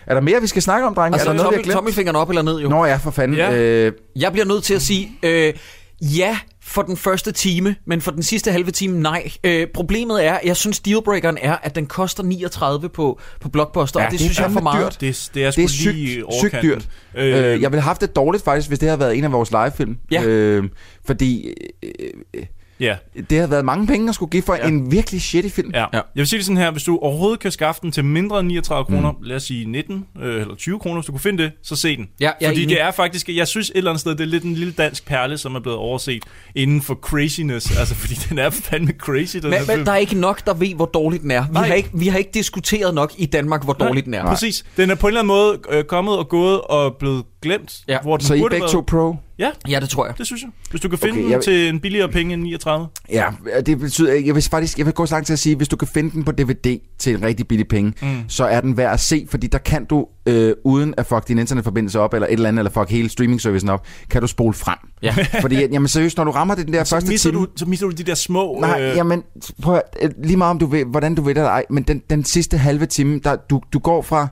Er 0.07 0.15
der 0.15 0.21
mere, 0.21 0.41
vi 0.41 0.47
skal 0.47 0.63
snakke 0.63 0.87
om, 0.87 0.95
drenge? 0.95 1.15
Altså, 1.15 1.29
er 1.29 1.33
der 1.33 1.43
noget, 1.43 1.45
vi 1.45 1.45
tommel, 1.53 1.57
har 1.59 1.63
glemt? 1.63 1.75
tommelfingeren 1.75 2.17
op 2.17 2.29
eller 2.29 2.43
ned, 2.43 2.61
jo. 2.61 2.69
Nå 2.69 2.85
ja, 2.85 2.97
for 2.97 3.11
fanden. 3.11 3.37
Ja. 3.37 3.55
Øh, 3.57 3.93
Jeg 4.17 4.33
bliver 4.33 4.45
nødt 4.47 4.65
til 4.65 4.75
at 4.75 4.83
sige, 4.83 5.11
øh, 5.23 5.53
ja 6.01 6.39
for 6.67 6.83
den 6.83 6.97
første 6.97 7.33
time, 7.33 7.77
men 7.87 8.01
for 8.01 8.11
den 8.11 8.23
sidste 8.23 8.53
halve 8.53 8.71
time, 8.71 9.01
nej. 9.01 9.31
Øh, 9.45 9.67
problemet 9.75 10.25
er, 10.27 10.39
jeg 10.45 10.57
synes 10.57 10.81
dealbreakeren 10.81 11.39
er, 11.43 11.57
at 11.63 11.75
den 11.75 11.87
koster 11.87 12.23
39 12.23 12.89
på, 12.89 13.21
på 13.41 13.49
Blockbuster, 13.49 14.01
Ja, 14.01 14.07
og 14.07 14.13
det, 14.13 14.19
det 14.19 14.25
synes 14.27 14.39
jeg 14.39 14.47
er 14.47 14.51
for 14.51 14.61
meget. 14.61 14.85
dyrt. 14.85 15.01
Det, 15.01 15.31
det 15.35 15.45
er 15.45 15.51
sgu 15.51 15.61
det 15.63 15.65
er 15.65 15.93
lige 15.93 16.09
sygt, 16.09 16.25
i 16.29 16.39
sygt 16.41 16.63
dyrt. 16.63 16.89
Øh, 17.15 17.27
Øh, 17.27 17.33
jeg 17.43 17.55
ville 17.55 17.71
have 17.71 17.81
haft 17.83 18.01
det 18.01 18.17
dårligt 18.17 18.45
faktisk, 18.45 18.69
hvis 18.69 18.79
det 18.79 18.89
havde 18.89 19.01
været 19.01 19.19
en 19.19 19.25
af 19.25 19.33
vores 19.33 19.51
livefilm. 19.51 19.97
Ja. 20.11 20.23
Øh, 20.25 20.65
fordi 21.07 21.49
øh, 21.83 21.91
øh, 22.35 22.43
Ja. 22.81 22.97
det 23.31 23.41
har 23.41 23.47
været 23.47 23.65
mange 23.65 23.87
penge 23.87 24.09
at 24.09 24.15
skulle 24.15 24.31
give 24.31 24.43
for 24.43 24.55
ja. 24.55 24.69
en 24.69 24.93
virkelig 24.93 25.23
shitty 25.23 25.49
film. 25.49 25.71
Ja. 25.75 25.81
ja. 25.81 25.87
Jeg 25.93 26.03
vil 26.15 26.27
sige 26.27 26.39
det 26.39 26.47
sådan 26.47 26.57
her, 26.57 26.71
hvis 26.71 26.83
du 26.83 26.99
overhovedet 27.03 27.41
kan 27.41 27.51
skaffe 27.51 27.81
den 27.83 27.93
til 27.93 28.05
mindre 28.05 28.41
end 28.41 28.49
39 28.49 28.85
kroner, 28.85 29.13
mm. 29.13 29.19
lad 29.23 29.37
os 29.37 29.43
sige 29.43 29.71
19 29.71 30.05
øh, 30.23 30.41
eller 30.41 30.55
20 30.55 30.79
kroner, 30.79 30.97
hvis 30.97 31.07
du 31.07 31.13
kunne 31.13 31.21
finde 31.21 31.43
det, 31.43 31.53
så 31.63 31.77
se 31.77 31.97
den. 31.97 32.09
Ja, 32.21 32.31
jeg 32.41 32.47
er 32.47 32.51
Fordi 32.51 32.63
enig. 32.63 32.77
det 32.77 32.83
er 32.83 32.91
faktisk, 32.91 33.29
jeg 33.29 33.49
synes 33.49 33.71
et 33.71 33.77
eller 33.77 33.91
andet 33.91 34.01
sted, 34.01 34.13
det 34.13 34.21
er 34.21 34.25
lidt 34.25 34.45
en 34.45 34.55
lille 34.55 34.73
dansk 34.73 35.07
perle, 35.07 35.39
som 35.39 35.55
er 35.55 35.61
blevet 35.61 35.79
overset 35.79 36.23
inden 36.55 36.83
for 36.83 36.95
craziness. 36.95 37.71
Altså, 37.85 37.95
fordi 37.95 38.15
den 38.15 38.39
er 38.39 38.51
fandme 38.51 38.93
crazy, 38.99 39.37
den 39.37 39.51
Men, 39.51 39.59
men 39.59 39.67
film. 39.67 39.85
der 39.85 39.93
er 39.93 39.97
ikke 39.97 40.19
nok, 40.19 40.47
der 40.47 40.55
ved, 40.55 40.75
hvor 40.75 40.87
dårlig 40.87 41.21
den 41.21 41.31
er. 41.31 41.43
Vi 41.43 41.53
Nej. 41.53 41.67
har, 41.67 41.75
ikke, 41.75 41.91
vi 41.95 42.09
har 42.09 42.19
ikke 42.19 42.31
diskuteret 42.35 42.95
nok 42.95 43.13
i 43.19 43.27
Danmark, 43.27 43.65
hvor 43.65 43.73
dårlig 43.73 44.05
den 44.05 44.15
er. 44.15 44.25
Præcis. 44.27 44.65
Den 44.77 44.91
er 44.91 44.95
på 44.95 45.07
en 45.07 45.11
eller 45.11 45.21
anden 45.21 45.29
måde 45.29 45.59
øh, 45.71 45.85
kommet 45.85 46.17
og 46.19 46.29
gået 46.29 46.61
og 46.61 46.97
blevet 46.97 47.25
glemt. 47.43 47.81
Ja. 47.89 47.99
Hvor 48.03 48.17
den 48.17 48.27
Så 48.27 48.35
I 48.35 48.41
er 48.41 48.49
begge 48.49 48.69
to 48.69 48.81
pro? 48.81 49.17
Ja, 49.39 49.51
Ja, 49.69 49.81
det 49.81 49.89
tror 49.89 50.07
jeg. 50.07 50.19
det 50.19 50.27
synes 50.27 50.43
jeg. 50.43 50.51
Hvis 50.71 50.81
du 50.81 50.89
kan 50.89 50.99
finde 50.99 51.13
Okay, 51.13 51.19
okay, 51.21 51.25
den 51.25 51.33
jeg- 51.33 51.43
til 51.43 51.69
en 51.69 51.81
billigere 51.81 52.09
penge 52.09 52.35
end 52.35 52.43
39. 52.43 52.87
Ja, 53.13 53.27
det 53.67 53.79
betyder, 53.79 54.13
jeg 54.15 54.35
vil 54.35 54.43
faktisk, 54.43 54.79
jeg 54.79 54.87
vil 54.87 54.95
gå 54.95 55.07
så 55.07 55.15
langt 55.15 55.27
til 55.27 55.33
at 55.33 55.39
sige, 55.39 55.57
hvis 55.57 55.69
du 55.69 55.77
kan 55.77 55.89
finde 55.89 56.11
den 56.11 56.25
på 56.25 56.33
DVD 56.33 56.79
til 56.99 57.15
en 57.15 57.23
rigtig 57.23 57.49
billig 57.49 57.69
penge, 57.69 57.93
mm. 58.03 58.09
så 58.29 58.45
er 58.45 58.61
den 58.61 58.77
værd 58.77 58.93
at 58.93 59.01
se, 59.01 59.27
fordi 59.31 59.47
der 59.47 59.59
kan 59.59 59.85
du, 59.85 60.07
øh, 60.27 60.55
uden 60.65 60.95
at 60.97 61.07
fuck 61.07 61.29
din 61.29 61.39
internetforbindelse 61.39 62.01
op, 62.01 62.15
eller 62.15 62.27
et 62.27 62.33
eller 62.33 62.49
andet, 62.49 62.61
eller 62.61 62.71
fuck 62.71 62.91
hele 62.91 63.09
streaming-servicen 63.09 63.69
op, 63.69 63.87
kan 64.11 64.21
du 64.21 64.27
spole 64.27 64.55
frem. 64.55 64.79
Ja. 65.03 65.15
fordi, 65.41 65.57
jamen 65.57 65.89
seriøst, 65.89 66.17
når 66.17 66.25
du 66.25 66.31
rammer 66.31 66.55
det 66.55 66.67
den 66.67 66.75
der 66.75 66.85
Så 66.85 66.95
første 66.97 67.11
misser, 67.11 67.31
time... 67.31 67.43
du, 67.43 67.49
så 67.57 67.67
misser 67.67 67.87
du 67.87 67.93
de 67.93 68.03
der 68.03 68.15
små... 68.15 68.59
Nej, 68.61 68.83
øh... 68.83 68.97
jamen, 68.97 69.23
prøv 69.63 69.75
at, 69.75 69.83
øh, 70.03 70.11
lige 70.25 70.37
meget 70.37 70.51
om 70.51 70.59
du 70.59 70.67
ved, 70.67 70.85
hvordan 70.85 71.15
du 71.15 71.23
ved 71.23 71.35
det 71.35 71.41
eller 71.41 71.51
ej, 71.51 71.65
men 71.71 71.83
den, 71.83 72.03
den 72.11 72.25
sidste 72.25 72.59
halve 72.59 72.87
time, 72.87 73.21
der, 73.25 73.37
du, 73.51 73.61
du 73.73 73.79
går 73.79 74.03
fra, 74.03 74.29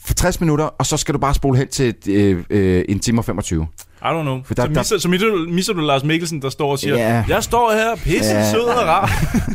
fra 0.00 0.14
60 0.14 0.40
minutter, 0.40 0.64
og 0.64 0.86
så 0.86 0.96
skal 0.96 1.14
du 1.14 1.18
bare 1.18 1.34
spole 1.34 1.58
hen 1.58 1.68
til 1.68 1.94
øh, 2.08 2.44
øh, 2.50 2.84
en 2.88 3.00
time 3.00 3.20
og 3.20 3.24
25. 3.24 3.66
I 4.04 4.08
don't 4.14 4.22
know. 4.22 4.40
For 4.44 4.54
der- 4.54 4.62
så, 4.62 4.68
der- 4.68 4.80
misser, 4.80 4.98
så 4.98 5.08
misser, 5.08 5.26
du, 5.28 5.36
misser 5.48 5.72
du 5.72 5.80
Lars 5.80 6.04
Mikkelsen, 6.04 6.42
der 6.42 6.50
står 6.50 6.70
og 6.70 6.78
siger, 6.78 6.96
Ja. 6.96 7.24
jeg 7.28 7.42
står 7.44 7.72
her, 7.72 7.96
pisse 7.96 8.30
Ja. 8.34 8.50
sød 8.50 8.60
og 8.64 8.86
rar. 8.86 9.06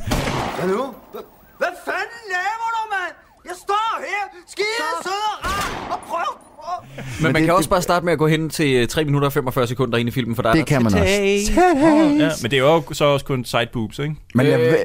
Hvad 0.59 0.67
nu? 0.69 0.83
Hvad 1.57 1.73
fanden 1.85 2.21
laver 2.35 2.67
du, 2.75 2.81
mand? 2.95 3.13
Jeg 3.45 3.53
står 3.65 3.99
her, 3.99 4.23
skide 4.47 4.65
sød 5.03 5.11
og 5.33 5.45
rar, 5.45 5.91
og 5.91 5.99
prøv... 6.09 6.46
Men, 7.21 7.23
man 7.23 7.35
det- 7.35 7.43
kan 7.45 7.53
også 7.53 7.69
bare 7.69 7.81
starte 7.81 8.05
med 8.05 8.13
at 8.13 8.19
gå 8.19 8.27
hen 8.27 8.49
til 8.49 8.73
øh, 8.75 8.87
3 8.87 9.05
minutter 9.05 9.25
og 9.25 9.33
45 9.33 9.67
sekunder 9.67 9.97
ind 9.97 10.09
i 10.09 10.11
filmen, 10.11 10.35
for 10.35 10.41
der 10.41 10.49
er 10.49 10.53
Det 10.53 10.59
der 10.59 10.75
kan 10.75 10.83
man 10.83 10.93
også. 10.93 11.05
Ja, 11.05 12.29
men 12.41 12.51
det 12.51 12.53
er 12.53 12.63
jo 12.63 12.83
så 12.91 13.05
også 13.05 13.25
kun 13.25 13.45
side 13.45 13.67
boobs, 13.73 13.99
ikke? 13.99 14.15
Men 14.35 14.45
jeg, 14.45 14.53
Øh, 14.59 14.65
vil- 14.65 14.77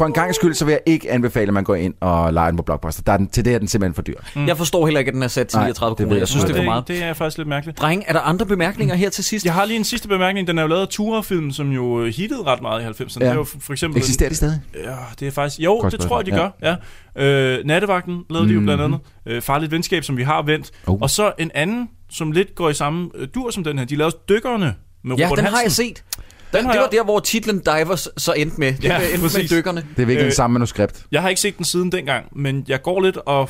for 0.00 0.06
en 0.06 0.12
gang 0.12 0.34
skyld, 0.34 0.54
så 0.54 0.64
vil 0.64 0.72
jeg 0.72 0.80
ikke 0.86 1.10
anbefale, 1.10 1.48
at 1.48 1.54
man 1.54 1.64
går 1.64 1.74
ind 1.74 1.94
og 2.00 2.32
leger 2.32 2.50
den 2.50 2.56
på 2.56 2.62
Blockbuster. 2.62 3.02
Der 3.02 3.12
er 3.12 3.16
den, 3.16 3.26
til 3.28 3.44
det 3.44 3.54
er 3.54 3.58
den 3.58 3.68
simpelthen 3.68 3.94
for 3.94 4.02
dyr. 4.02 4.14
Jeg 4.46 4.56
forstår 4.56 4.86
heller 4.86 4.98
ikke, 4.98 5.08
at 5.08 5.14
den 5.14 5.22
er 5.22 5.28
sat 5.28 5.46
til 5.48 5.56
Nej, 5.58 5.66
39 5.66 5.94
det 5.94 5.98
ved 5.98 6.06
kroner. 6.06 6.18
jeg 6.18 6.28
synes, 6.28 6.44
det 6.44 6.50
er 6.50 6.54
for 6.54 6.58
det, 6.58 6.64
meget. 6.64 6.88
det 6.88 7.02
er 7.02 7.12
faktisk 7.12 7.38
lidt 7.38 7.48
mærkeligt. 7.48 7.78
Dreng, 7.78 8.04
er 8.06 8.12
der 8.12 8.20
andre 8.20 8.46
bemærkninger 8.46 8.94
her 8.94 9.10
til 9.10 9.24
sidst? 9.24 9.44
Jeg 9.44 9.54
har 9.54 9.64
lige 9.64 9.76
en 9.76 9.84
sidste 9.84 10.08
bemærkning. 10.08 10.46
Den 10.48 10.58
er 10.58 10.62
jo 10.62 10.68
lavet 10.68 10.82
af 10.82 10.88
Tura-film, 10.88 11.50
som 11.50 11.70
jo 11.72 12.02
øh, 12.02 12.14
hittede 12.14 12.42
ret 12.42 12.62
meget 12.62 12.82
i 12.82 13.02
90'erne. 13.02 13.16
Ja. 13.20 13.24
Det 13.24 13.30
er 13.30 13.34
jo 13.34 13.44
for 13.60 13.72
eksempel... 13.72 13.98
Eksisterer 13.98 14.28
de 14.28 14.34
stadig? 14.34 14.60
Ja, 14.84 14.90
det 15.20 15.28
er 15.28 15.32
faktisk... 15.32 15.60
Jo, 15.60 15.88
det 15.90 16.00
tror 16.00 16.18
jeg, 16.20 16.26
de 16.26 16.30
gør. 16.30 16.48
Ja. 16.62 16.74
Øh, 17.18 17.58
Nattevagten 17.64 18.22
lavede 18.30 18.48
de 18.48 18.54
jo 18.54 18.60
blandt 18.60 18.82
Mhm. 18.84 18.92
andet. 18.94 19.36
Øh, 19.36 19.42
Farligt 19.42 19.72
venskab, 19.72 20.04
som 20.04 20.16
vi 20.16 20.22
har 20.22 20.42
vendt. 20.42 20.70
Oh. 20.86 20.98
Og 21.00 21.10
så 21.10 21.32
en 21.38 21.50
anden, 21.54 21.88
som 22.10 22.32
lidt 22.32 22.54
går 22.54 22.70
i 22.70 22.74
samme 22.74 23.10
øh, 23.14 23.28
dur 23.34 23.50
som 23.50 23.64
den 23.64 23.78
her. 23.78 23.84
De 23.86 23.96
lavede 23.96 24.16
Dykkerne 24.28 24.74
med 25.04 25.16
Ja, 25.16 25.24
Robert 25.24 25.36
den 25.36 25.44
Hansen. 25.44 25.54
har 25.56 25.62
jeg 25.62 25.72
set. 25.72 26.04
Den, 26.52 26.64
har 26.64 26.72
det 26.72 26.78
var 26.80 26.84
jeg- 26.92 26.98
der, 26.98 27.04
hvor 27.04 27.20
titlen 27.20 27.58
Divers 27.58 28.08
så 28.16 28.32
endte 28.32 28.60
med. 28.60 28.72
Det 28.72 28.84
Ja, 28.84 28.94
ja, 28.94 29.00
endte 29.04 29.12
med 29.12 29.22
præcis. 29.30 29.50
dykkerne. 29.50 29.80
Det 29.96 30.02
er 30.02 30.06
virkelig 30.06 30.18
Øh, 30.20 30.26
øh, 30.26 30.32
samme 30.32 30.52
manuskript. 30.52 31.04
Jeg 31.12 31.22
har 31.22 31.28
ikke 31.28 31.40
set 31.40 31.56
den 31.56 31.64
siden 31.64 31.92
dengang, 31.92 32.24
men 32.38 32.64
jeg 32.68 32.82
går 32.82 33.00
lidt 33.00 33.16
og 33.16 33.48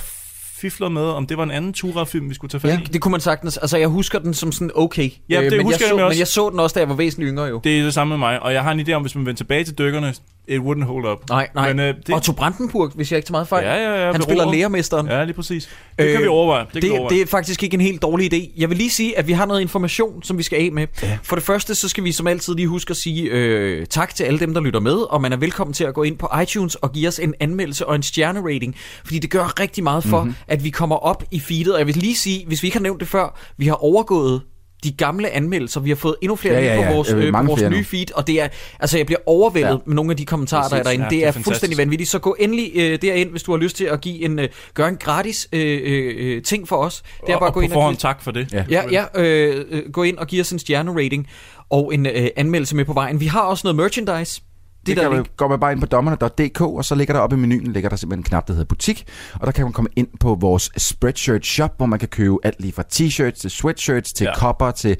fifler 0.60 0.88
med, 0.88 1.02
om 1.02 1.26
det 1.26 1.36
var 1.36 1.42
en 1.44 1.50
anden 1.50 1.72
Tura-film, 1.72 2.28
vi 2.30 2.34
skulle 2.34 2.50
tage 2.50 2.60
fat 2.60 2.68
Ja, 2.70 2.80
i. 2.80 2.84
det 2.84 3.00
kunne 3.00 3.12
man 3.12 3.20
sagtens. 3.20 3.56
Altså, 3.56 3.76
jeg 3.78 3.88
husker 3.88 4.18
den 4.18 4.34
som 4.34 4.52
sådan 4.52 4.70
okay. 4.74 5.04
Øh, 5.04 5.10
Ja, 5.28 5.42
det 5.42 5.52
men, 5.52 5.62
husker 5.62 5.86
jeg 5.86 5.92
jeg 5.92 5.98
så, 5.98 6.04
også. 6.04 6.14
men 6.14 6.18
jeg 6.18 6.26
så 6.26 6.50
den 6.50 6.60
også, 6.60 6.74
da 6.74 6.80
jeg 6.80 6.88
var 6.88 6.94
væsentligt 6.94 7.30
yngre 7.30 7.44
jo. 7.44 7.60
Det 7.64 7.78
er 7.78 7.82
det 7.82 7.94
samme 7.94 8.08
med 8.10 8.18
mig, 8.18 8.42
og 8.42 8.52
jeg 8.52 8.62
har 8.62 8.72
en 8.72 8.80
idé 8.80 8.92
om, 8.92 9.02
hvis 9.02 9.14
man 9.14 9.26
vender 9.26 9.36
tilbage 9.36 9.64
til 9.64 9.78
dykkerne, 9.78 10.14
it 10.48 10.60
wouldn't 10.60 10.84
hold 10.84 11.06
up. 11.06 11.18
Nej, 11.28 11.48
nej. 11.54 11.72
Men, 11.72 11.80
øh, 11.80 11.94
det... 12.06 12.14
Otto 12.14 12.32
Brandenburg, 12.32 12.90
hvis 12.94 13.12
jeg 13.12 13.18
ikke 13.18 13.26
tager 13.26 13.32
meget 13.32 13.48
fejl. 13.48 13.64
Ja, 13.66 13.74
ja, 13.74 14.06
ja. 14.06 14.12
Han 14.12 14.22
spiller 14.22 14.44
roret. 14.44 14.56
lærermesteren. 14.56 15.06
Ja, 15.06 15.24
lige 15.24 15.34
præcis. 15.34 15.68
Det 15.98 16.12
kan 16.12 16.22
vi 16.22 16.26
overveje. 16.26 16.64
Det, 16.64 16.72
kan 16.72 16.82
vi 16.82 16.86
det, 16.88 16.90
overveje. 16.98 17.16
det 17.16 17.22
er 17.22 17.26
faktisk 17.26 17.62
ikke 17.62 17.74
en 17.74 17.80
helt 17.80 18.02
dårlig 18.02 18.34
idé. 18.34 18.52
Jeg 18.56 18.68
vil 18.70 18.76
lige 18.78 18.90
sige, 18.90 19.18
at 19.18 19.26
vi 19.26 19.32
har 19.32 19.46
noget 19.46 19.60
information, 19.60 20.22
som 20.22 20.38
vi 20.38 20.42
skal 20.42 20.56
af 20.66 20.72
med. 20.72 20.86
Ja. 21.02 21.18
For 21.22 21.36
det 21.36 21.44
første, 21.44 21.74
så 21.74 21.88
skal 21.88 22.04
vi 22.04 22.12
som 22.12 22.26
altid 22.26 22.54
lige 22.54 22.68
huske 22.68 22.90
at 22.90 22.96
sige 22.96 23.22
øh, 23.30 23.86
tak 23.86 24.14
til 24.14 24.24
alle 24.24 24.38
dem, 24.40 24.54
der 24.54 24.60
lytter 24.60 24.80
med, 24.80 24.94
og 24.94 25.20
man 25.22 25.32
er 25.32 25.36
velkommen 25.36 25.74
til 25.74 25.84
at 25.84 25.94
gå 25.94 26.02
ind 26.02 26.18
på 26.18 26.28
iTunes 26.42 26.74
og 26.74 26.92
give 26.92 27.08
os 27.08 27.18
en 27.18 27.34
anmeldelse 27.40 27.86
og 27.86 27.94
en 27.94 28.02
stjernerating, 28.02 28.74
fordi 29.04 29.18
det 29.18 29.30
gør 29.30 29.60
rigtig 29.60 29.84
meget 29.84 30.04
for, 30.04 30.18
Mhm. 30.18 30.26
mm-hmm. 30.28 30.44
at 30.48 30.64
vi 30.64 30.70
kommer 30.70 30.96
op 30.96 31.24
i 31.30 31.40
feedet. 31.40 31.72
Og 31.72 31.78
jeg 31.78 31.86
vil 31.86 31.96
lige 31.96 32.16
sige, 32.16 32.46
hvis 32.46 32.62
vi 32.62 32.66
ikke 32.66 32.76
har 32.78 32.82
nævnt 32.82 33.00
det 33.00 33.08
før, 33.08 33.38
vi 33.56 33.66
har 33.66 33.74
overgået 33.84 34.40
de 34.84 34.92
gamle 34.92 35.30
anmeldelser. 35.30 35.80
Vi 35.80 35.88
har 35.90 35.96
fået 35.96 36.16
endnu 36.22 36.36
flere 36.36 36.54
Ja, 36.54 36.60
ja, 36.60 36.80
ja, 36.80 36.88
på 36.88 36.94
vores, 36.94 37.12
Øh, 37.12 37.26
øh, 37.26 37.32
på 37.32 37.42
vores 37.42 37.62
nye 37.62 37.84
feed, 37.84 38.14
og 38.14 38.26
det 38.26 38.40
er, 38.40 38.48
altså 38.80 38.96
jeg 38.96 39.06
bliver 39.06 39.18
overvældet 39.26 39.70
Ja. 39.70 39.76
med 39.86 39.94
nogle 39.94 40.10
af 40.10 40.16
de 40.16 40.24
kommentarer, 40.24 40.68
der 40.68 40.76
er 40.76 40.82
Præcis. 40.82 40.84
derinde. 40.98 41.04
Ja, 41.04 41.10
det, 41.10 41.16
det 41.16 41.24
er, 41.24 41.28
er 41.28 41.32
fuldstændig 41.32 41.58
fantastisk. 41.60 41.78
vanvittigt. 41.78 42.10
Så 42.10 42.18
gå 42.18 42.36
endelig 42.38 42.72
øh, 42.74 43.02
derind, 43.02 43.30
hvis 43.30 43.42
du 43.42 43.50
har 43.52 43.58
lyst 43.58 43.76
til 43.76 43.84
at 43.84 44.00
give 44.00 44.24
en, 44.24 44.38
øh, 44.38 44.48
gøre 44.74 44.88
en 44.88 44.96
gratis 44.96 45.48
øh, 45.52 45.80
øh, 45.84 46.14
øh, 46.18 46.42
ting 46.42 46.68
for 46.68 46.76
os. 46.76 47.02
Det 47.26 47.32
er 47.32 47.34
og, 47.34 47.40
bare 47.40 47.50
og 47.50 47.54
gå 47.54 47.60
ind 47.60 47.72
og 47.72 47.74
forhånd 47.74 47.94
give, 47.94 48.00
tak 48.00 48.22
for 48.22 48.30
det. 48.30 48.52
Ja. 48.52 48.64
Ja, 48.70 48.82
ja 48.90 49.04
øh, 49.14 49.64
øh, 49.70 49.82
gå 49.92 50.02
ind 50.02 50.18
og 50.18 50.26
give 50.26 50.40
os 50.40 50.50
en 50.50 50.58
stjernerating 50.58 51.26
og 51.70 51.94
en 51.94 52.06
øh, 52.06 52.28
anmeldelse 52.36 52.76
med 52.76 52.84
på 52.84 52.92
vejen. 52.92 53.20
Vi 53.20 53.26
har 53.26 53.40
også 53.40 53.66
noget 53.66 53.76
merchandise. 53.76 54.42
Det, 54.88 54.96
der 54.96 55.02
kan 55.02 55.12
er 55.12 55.16
man, 55.16 55.26
går 55.36 55.48
man 55.48 55.60
bare 55.60 55.72
ind 55.72 55.80
på 55.80 55.86
dommerne.dk, 55.86 56.60
og 56.60 56.84
så 56.84 56.94
ligger 56.94 57.14
der 57.14 57.20
oppe 57.20 57.36
i 57.36 57.38
menuen, 57.38 57.72
ligger 57.72 57.88
der 57.90 57.96
simpelthen 57.96 58.20
en 58.20 58.24
knap, 58.24 58.46
der 58.46 58.52
hedder 58.52 58.64
butik, 58.66 59.04
og 59.34 59.46
der 59.46 59.52
kan 59.52 59.64
man 59.64 59.72
komme 59.72 59.90
ind 59.96 60.08
på 60.20 60.36
vores 60.40 60.70
Spreadshirt 60.76 61.46
shop, 61.46 61.74
hvor 61.76 61.86
man 61.86 61.98
kan 61.98 62.08
købe 62.08 62.36
alt 62.42 62.60
lige 62.60 62.72
fra 62.72 62.82
t-shirts 62.92 63.40
til 63.40 63.50
sweatshirts 63.50 64.12
til 64.12 64.24
Ja. 64.24 64.30
ja. 64.30 64.38
kopper 64.38 64.70
til 64.70 64.96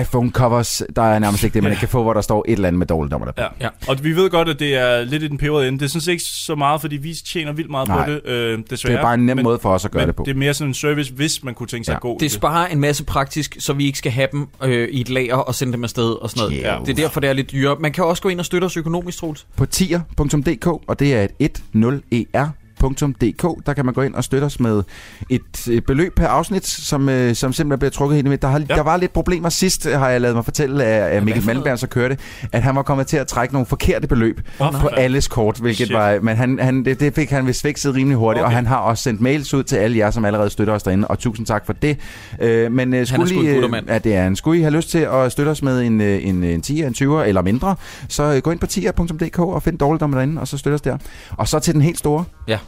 iPhone 0.00 0.30
covers. 0.30 0.82
Der 0.96 1.02
er 1.02 1.18
nærmest 1.18 1.44
ikke 1.44 1.54
det, 1.54 1.62
man 1.62 1.72
ikke 1.72 1.80
kan 1.80 1.88
få, 1.88 2.02
hvor 2.02 2.12
der 2.12 2.20
står 2.20 2.44
et 2.48 2.52
eller 2.52 2.68
andet 2.68 2.78
med 2.78 2.86
dårligdommer 2.86 3.24
der 3.24 3.32
på. 3.32 3.40
Ja. 3.40 3.46
Ja. 3.60 3.64
ja. 3.86 3.90
Og 3.90 4.04
vi 4.04 4.16
ved 4.16 4.30
godt, 4.30 4.48
at 4.48 4.58
det 4.58 4.74
er 4.74 5.04
lidt 5.04 5.22
i 5.22 5.28
den 5.28 5.38
peberede 5.38 5.68
ende. 5.68 5.78
Det 5.78 5.84
er 5.84 5.88
sådan 5.88 6.00
set 6.00 6.12
ikke 6.12 6.24
så 6.24 6.54
meget, 6.54 6.80
fordi 6.80 6.96
vi 6.96 7.14
tjener 7.26 7.52
vildt 7.52 7.70
meget 7.70 7.88
Nej. 7.88 8.04
på 8.06 8.10
det, 8.12 8.20
øh, 8.26 8.58
desværre. 8.70 8.92
Det 8.92 8.98
er 8.98 9.02
bare 9.04 9.14
en 9.14 9.26
nem 9.26 9.36
men, 9.36 9.44
måde 9.44 9.58
for 9.58 9.70
os 9.74 9.84
at 9.84 9.90
gøre 9.90 10.00
men 10.02 10.06
det 10.08 10.16
på. 10.16 10.22
det 10.26 10.30
er 10.30 10.34
mere 10.38 10.54
sådan 10.54 10.70
en 10.70 10.74
service, 10.74 11.12
hvis 11.12 11.44
man 11.44 11.54
kunne 11.54 11.66
tænke 11.66 11.84
sig 11.84 11.92
Ja. 11.92 11.96
at 11.96 12.00
gå 12.02 12.16
Det 12.20 12.30
sparer 12.30 12.66
en 12.66 12.80
masse 12.80 13.04
praktisk, 13.04 13.56
så 13.58 13.72
vi 13.72 13.86
ikke 13.86 13.98
skal 13.98 14.12
have 14.12 14.28
dem 14.32 14.48
øh, 14.62 14.88
i 14.88 15.00
et 15.00 15.08
lager 15.10 15.36
og 15.36 15.54
sende 15.54 15.72
dem 15.72 15.84
afsted 15.84 16.10
og 16.22 16.30
sådan 16.30 16.48
noget. 16.48 16.62
Ja. 16.62 16.76
Det 16.86 16.88
er 16.88 16.94
derfor, 16.94 17.20
det 17.20 17.28
er 17.28 17.32
lidt 17.32 17.52
dyrere. 17.52 17.76
Man 17.80 17.92
kan 17.92 18.04
også 18.04 18.22
gå 18.22 18.28
ind 18.28 18.38
og 18.38 18.44
støtte 18.46 18.64
os 18.64 18.76
økonomisk, 18.76 19.13
Troels. 19.16 19.46
på 19.56 19.66
tier.dk, 19.66 20.66
og 20.66 20.98
det 20.98 21.14
er 21.14 21.28
et 21.38 21.62
10er 21.74 22.63
.dk. 22.84 23.66
Der 23.66 23.72
kan 23.72 23.84
man 23.84 23.94
gå 23.94 24.02
ind 24.02 24.14
og 24.14 24.24
støtte 24.24 24.44
os 24.44 24.60
med 24.60 24.82
et 25.30 25.82
beløb 25.86 26.16
per 26.16 26.26
afsnit, 26.26 26.66
som, 26.66 27.08
øh, 27.08 27.34
som 27.34 27.52
simpelthen 27.52 27.78
bliver 27.78 27.90
trukket 27.90 28.16
helt 28.16 28.28
med. 28.28 28.38
Der, 28.38 28.48
har, 28.48 28.58
ja. 28.58 28.74
der 28.74 28.82
var 28.82 28.96
lidt 28.96 29.12
problemer 29.12 29.48
sidst, 29.48 29.88
har 29.88 30.08
jeg 30.08 30.20
lavet 30.20 30.36
mig 30.36 30.44
fortælle 30.44 30.84
af, 30.84 31.16
af 31.16 31.22
Mikkel? 31.22 31.46
Malmberg, 31.46 31.78
så 31.78 31.86
kørte, 31.86 32.16
at 32.52 32.62
han 32.62 32.76
var 32.76 32.82
kommet 32.82 33.06
til 33.06 33.16
at 33.16 33.26
trække 33.26 33.54
nogle 33.54 33.66
forkerte 33.66 34.06
beløb 34.06 34.40
oh, 34.58 34.72
på 34.80 34.88
alles 34.88 35.28
kort, 35.28 35.58
hvilket 35.58 35.86
Shit. 35.86 35.96
var, 35.96 36.18
men 36.22 36.36
han, 36.36 36.58
han, 36.58 36.84
det, 36.84 37.00
det 37.00 37.14
fik 37.14 37.30
han 37.30 37.46
vist 37.46 37.62
fikset 37.62 37.94
rimelig 37.94 38.16
hurtigt, 38.16 38.42
okay. 38.42 38.50
Og 38.50 38.56
han 38.56 38.66
har 38.66 38.76
også 38.76 39.02
sendt 39.02 39.20
mails 39.20 39.54
ud 39.54 39.62
til 39.62 39.76
alle 39.76 39.98
jer, 39.98 40.10
som 40.10 40.24
allerede 40.24 40.50
støtter 40.50 40.74
os 40.74 40.82
derinde, 40.82 41.08
og 41.08 41.18
tusind 41.18 41.46
tak 41.46 41.66
for 41.66 41.72
det. 41.72 41.98
Øh, 42.40 42.72
men 42.72 42.94
øh, 42.94 43.06
skulle 43.06 43.28
sgu 43.28 43.40
en 43.40 43.46
I, 43.46 43.48
øh, 43.48 43.82
ja, 43.88 43.98
det 43.98 44.14
er 44.14 44.26
en. 44.26 44.36
Skulle 44.36 44.58
I 44.58 44.62
have 44.62 44.74
lyst 44.74 44.90
til 44.90 44.98
at 44.98 45.32
støtte 45.32 45.50
os 45.50 45.62
med 45.62 45.82
en, 45.82 46.00
øh, 46.00 46.26
en, 46.26 46.44
en 46.44 46.62
10'er, 46.66 46.86
en 46.86 46.94
20'er 46.98 47.22
eller 47.22 47.42
mindre, 47.42 47.76
så 48.08 48.22
øh, 48.22 48.42
gå 48.42 48.50
ind 48.50 48.60
på 48.60 48.66
tier.dk 48.66 49.38
og 49.38 49.62
find 49.62 49.78
dårligdommer 49.78 50.16
derinde, 50.16 50.40
og 50.40 50.48
så 50.48 50.58
støtte 50.58 50.74
os 50.74 50.80
der. 50.80 50.98
Og 51.30 51.48
så 51.48 51.58
til 51.58 51.74
den 51.74 51.82
helt 51.82 51.98
store. 51.98 52.24
Ja. 52.48 52.58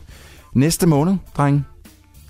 Næste 0.55 0.86
måned, 0.86 1.16
drenge, 1.36 1.65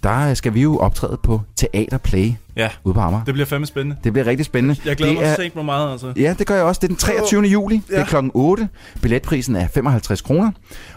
der 0.02 0.35
skal 0.35 0.55
vi 0.55 0.62
jo 0.62 0.78
optræde 0.78 1.18
på 1.23 1.40
Teater 1.56 1.98
Play 1.98 2.32
Ja, 2.56 2.68
ude 2.85 2.94
på 2.94 3.01
Amager. 3.01 3.24
det 3.24 3.35
bliver 3.35 3.47
fandme 3.47 3.66
spændende. 3.66 3.97
Det 4.05 4.12
bliver 4.12 4.27
rigtig 4.27 4.47
spændende. 4.47 4.77
Jeg 4.85 4.97
glæder 4.97 5.12
det 5.12 5.23
mig 5.23 5.28
er, 5.31 5.36
sent 5.36 5.56
mig 5.56 5.64
meget, 5.64 5.93
altså. 5.93 6.12
Ja, 6.16 6.35
det 6.39 6.47
gør 6.47 6.55
jeg 6.55 6.64
også. 6.64 6.78
Det 6.78 6.85
er 6.85 6.89
den 6.89 6.97
23. 6.97 7.43
juli. 7.43 7.82
Det 7.89 7.98
er 7.98 8.05
klokken 8.05 8.31
8. 8.35 8.68
Billetprisen 9.02 9.56
er 9.56 9.68
55 9.68 10.20
kroner. 10.20 10.51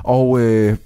Og 0.04 0.40
øh, 0.40 0.78